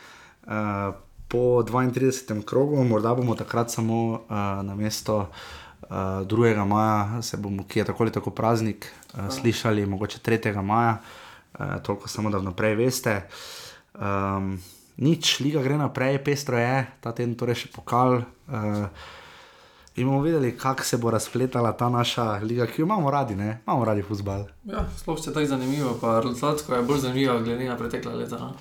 Uh, 0.46 0.94
po 1.26 1.58
32. 1.66 2.44
krogu, 2.46 2.84
morda 2.86 3.16
bomo 3.18 3.34
takrat 3.34 3.74
samo 3.74 4.02
uh, 4.14 4.36
na 4.62 4.78
mesto 4.78 5.26
uh, 5.26 6.22
2. 6.22 6.54
maja, 6.62 7.22
se 7.26 7.36
bomo, 7.36 7.66
ki 7.66 7.82
je 7.82 7.90
tako 7.90 8.06
ali 8.06 8.14
tako 8.14 8.30
praznik, 8.30 8.86
uh, 9.16 9.26
slišali, 9.26 9.88
mogoče 9.90 10.22
3. 10.22 10.54
maja, 10.62 11.00
uh, 11.02 11.25
toliko 11.82 12.08
samo 12.08 12.30
da 12.30 12.38
vnaprej 12.38 12.74
veste. 12.78 13.20
Um, 13.96 14.56
nič, 14.96 15.40
liga 15.40 15.62
gre 15.64 15.78
naprej, 15.80 16.20
pestro 16.24 16.58
je, 16.60 16.86
ta 17.00 17.12
teden 17.12 17.36
torej 17.38 17.64
še 17.64 17.72
pokal. 17.72 18.20
Uh, 18.48 18.88
In 19.96 20.04
bomo 20.04 20.20
videli, 20.20 20.58
kako 20.58 20.84
se 20.84 20.96
bo 20.96 21.10
razpletala 21.10 21.72
ta 21.72 21.88
naša 21.88 22.36
liga, 22.44 22.66
ki 22.66 22.82
jo 22.82 22.84
imamo 22.84 23.10
radi, 23.10 23.34
ne? 23.34 23.62
imamo 23.66 23.84
radi 23.84 24.02
futbal. 24.02 24.44
Ja, 24.64 24.84
sploh 24.96 25.18
je 25.26 25.32
tako 25.32 25.46
zanimivo, 25.46 25.96
pa 26.00 26.20
rezultatsko 26.20 26.74
je 26.74 26.82
bolj 26.82 26.98
zanimivo, 26.98 27.38
glede 27.40 27.64
na 27.64 27.76
pretekla 27.76 28.12
leta. 28.12 28.36
No. 28.36 28.52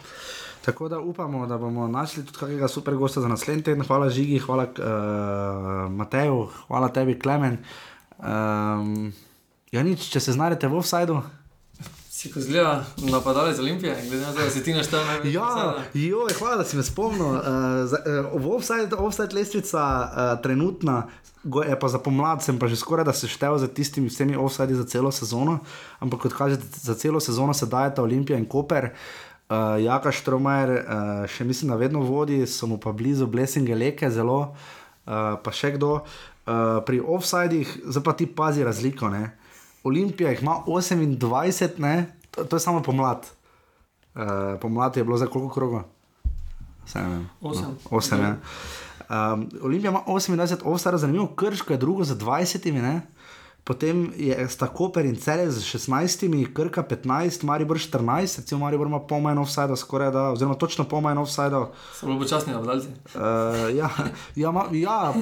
Tako 0.66 0.88
da 0.90 1.00
upamo, 1.00 1.48
da 1.48 1.58
bomo 1.58 1.88
našli 1.88 2.26
tudi 2.26 2.40
kakega 2.40 2.68
super 2.68 2.96
gosta 2.96 3.22
za 3.22 3.28
naslednji 3.28 3.64
teden. 3.64 3.84
Hvala 3.84 4.10
Žigi, 4.10 4.40
hvala 4.40 4.64
uh, 4.64 5.92
Mateju, 5.92 6.48
hvala 6.68 6.90
tebi, 6.90 7.20
Klemen. 7.20 7.58
Um, 8.18 9.14
ja, 9.72 9.84
nič, 9.84 10.08
če 10.10 10.20
se 10.20 10.32
znajdete 10.32 10.68
v 10.68 10.80
offsajdu. 10.80 11.20
Si 12.26 12.32
ko 12.34 12.42
zgleda 12.42 12.86
napadalec 12.98 13.60
Olimpije, 13.60 13.96
glede 14.10 14.26
na 14.26 14.34
to, 14.34 14.42
da 14.42 14.50
si 14.50 14.64
ti 14.64 14.74
naštel 14.74 15.06
največ. 15.06 15.34
Ja, 15.34 15.76
joj, 15.94 16.34
hvala, 16.40 16.56
da 16.58 16.64
si 16.66 16.78
me 16.78 16.84
spomnil. 16.84 17.36
Uh, 17.38 17.44
za, 17.86 18.00
uh, 18.34 18.48
offside, 18.56 18.98
offside 18.98 19.36
lestvica 19.38 19.84
uh, 19.84 20.42
trenutna. 20.42 21.04
Go, 21.44 21.62
je 21.62 21.78
pa 21.80 21.88
za 21.88 22.02
pomlad, 22.02 22.42
sem 22.42 22.58
pa 22.58 22.66
že 22.66 22.80
skoraj 22.82 23.06
da 23.06 23.14
se 23.14 23.30
štev 23.30 23.60
za 23.62 23.70
tistimi 23.70 24.10
vsemi 24.10 24.34
offside 24.36 24.74
za 24.74 24.88
celo 24.90 25.14
sezono, 25.14 25.60
ampak 26.02 26.26
kot 26.26 26.34
kaže, 26.34 26.58
za 26.82 26.98
celo 26.98 27.22
sezono 27.22 27.54
se 27.54 27.70
dajeta 27.70 28.02
Olimpija 28.02 28.42
in 28.42 28.50
Koper. 28.50 28.90
Uh, 28.90 29.78
Jaka 29.86 30.10
Štromajer 30.10 30.74
uh, 30.82 31.30
še 31.30 31.46
mislim, 31.46 31.70
da 31.70 31.78
vedno 31.78 32.02
vodi, 32.02 32.42
so 32.50 32.66
mu 32.66 32.82
pa 32.82 32.90
blizu 32.90 33.30
Blessinge 33.30 33.78
Leke, 33.78 34.10
zelo, 34.10 34.56
uh, 35.06 35.38
pa 35.38 35.54
še 35.54 35.76
kdo. 35.78 36.02
Uh, 36.50 36.82
pri 36.90 37.06
offsidih, 37.06 37.70
zdaj 37.86 38.04
pa 38.04 38.18
ti 38.18 38.26
pazi 38.26 38.66
razliko. 38.66 39.14
Ne? 39.14 39.45
Olimpija 39.86 40.30
jih 40.30 40.42
ima 40.42 40.58
28, 40.68 41.80
ne? 41.80 42.18
To, 42.32 42.44
to 42.44 42.56
je 42.56 42.60
samo 42.60 42.82
pomlad. 42.84 43.28
Uh, 44.16 44.22
pomlad 44.62 44.98
je 44.98 45.04
bilo 45.04 45.18
za 45.18 45.28
koliko 45.28 45.54
kroga? 45.54 45.84
Osem. 47.42 47.70
No, 47.92 47.98
osem 47.98 48.22
ja. 48.22 48.38
um, 49.34 49.50
Olimpija 49.62 49.92
ima 49.92 50.02
28, 50.08 50.58
ostara 50.64 50.98
zanimivo, 50.98 51.28
Krško 51.28 51.74
je 51.74 51.78
drugo 51.78 52.04
z 52.04 52.18
20, 52.18 52.74
ne? 52.74 53.02
Potem 53.66 54.14
je 54.14 54.30
sta 54.46 54.70
Koper 54.70 55.06
in 55.10 55.18
Cele 55.18 55.50
z 55.50 55.58
16, 55.66 56.54
Krka 56.54 56.86
15, 56.86 57.42
Maribor 57.42 57.82
14, 57.82 58.46
recimo 58.46 58.62
Maribor 58.62 58.86
ima 58.86 59.02
pol 59.02 59.26
manj 59.26 59.42
offside, 59.42 59.74
skoraj 59.74 60.12
da, 60.14 60.24
oziroma 60.38 60.54
točno 60.54 60.86
pol 60.86 61.02
manj. 61.02 61.18
So 61.26 62.06
bili 62.06 62.20
počasni 62.22 62.54
obdalci. 62.54 62.94
Uh, 63.18 63.74
ja, 63.74 63.90
ja, 64.36 64.52
ma, 64.54 64.70
ja, 64.70 65.14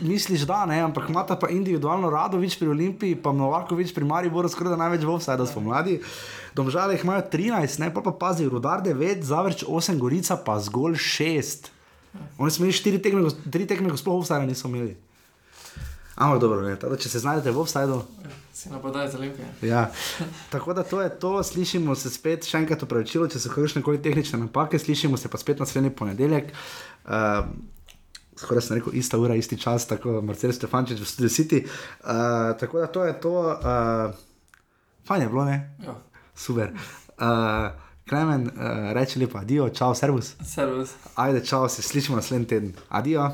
misliš, 0.00 0.48
da 0.48 0.64
ne, 0.66 0.80
ampak 0.80 1.12
imata 1.12 1.36
pa 1.36 1.52
individualno 1.52 2.08
Radovič 2.10 2.56
pri 2.56 2.72
Olimpiji, 2.72 3.20
pa 3.20 3.36
Novakovič 3.36 3.92
pri 3.92 4.08
Mariboru, 4.08 4.48
skoraj 4.48 4.72
da 4.72 4.80
največ 4.80 5.04
v 5.04 5.12
offside 5.12 5.44
smo 5.44 5.68
mladi. 5.68 6.00
Domžale 6.56 6.96
jih 6.96 7.04
imajo 7.04 7.28
13, 7.28 7.84
ne 7.84 7.92
pa, 7.92 8.00
pa 8.00 8.16
pazi, 8.16 8.48
Rudar 8.48 8.80
9, 8.80 9.20
Zavrč 9.28 9.68
8, 9.68 10.00
Gorica 10.00 10.40
pa 10.40 10.56
zgolj 10.56 10.96
6. 10.96 11.68
Oni 12.40 12.50
smo 12.50 12.64
imeli 12.64 12.80
4 12.80 13.04
tekme, 13.04 13.28
3 13.28 13.68
tekme, 13.68 13.92
ko 13.92 14.00
sploh 14.00 14.24
offside 14.24 14.48
niso 14.48 14.72
imeli. 14.72 14.96
Ampak 16.20 16.40
dobro, 16.40 16.60
ne, 16.60 16.74
tada, 16.76 16.98
če 17.00 17.08
se 17.08 17.22
znajdete 17.22 17.52
v 17.56 17.62
offsajdu. 17.62 18.02
Si 18.52 18.68
napadalec 18.68 19.14
Olimpije. 19.16 19.46
Ja. 19.64 19.86
Tako 20.52 20.74
da 20.76 20.84
to 20.84 21.00
je 21.00 21.08
to, 21.18 21.30
slišimo 21.42 21.94
se 21.96 22.12
spet, 22.12 22.44
še 22.44 22.60
enkrat 22.60 22.84
upravičilo, 22.84 23.28
če 23.32 23.40
so 23.40 23.52
kakšne 23.54 23.80
koli 23.86 24.02
tehnične 24.04 24.42
napake, 24.42 24.76
slišimo 24.76 25.16
se 25.16 25.32
pa 25.32 25.40
spet 25.40 25.64
naslednji 25.64 25.94
ponedeljek. 25.96 26.52
Uh, 27.08 27.48
Skoraj 28.36 28.62
sem 28.64 28.78
rekel, 28.78 28.94
ista 28.96 29.18
ura, 29.20 29.34
isti 29.36 29.56
čas, 29.60 29.84
tako 29.88 30.20
Marcel 30.24 30.52
Stefančič 30.56 31.00
v 31.00 31.08
Studio 31.08 31.32
City. 31.32 31.64
Uh, 31.64 32.52
tako 32.60 32.84
da 32.84 32.92
to 32.92 33.04
je 33.04 33.16
to, 33.20 33.36
uh, 33.56 34.14
fajn 35.08 35.24
je 35.24 35.28
bilo, 35.28 35.44
ne? 35.48 35.58
Ja. 35.84 35.96
Super. 36.36 36.72
Uh, 37.16 37.72
Klemen, 38.08 38.48
uh, 38.48 38.90
reči 38.96 39.20
lepo, 39.20 39.40
adijo, 39.40 39.68
čau, 39.72 39.94
servus. 39.96 40.34
Servus. 40.44 40.96
Ajde, 41.16 41.44
čau, 41.44 41.68
se 41.68 41.84
slišimo 41.84 42.20
naslednji 42.20 42.48
teden. 42.52 42.72
Adijo. 42.88 43.28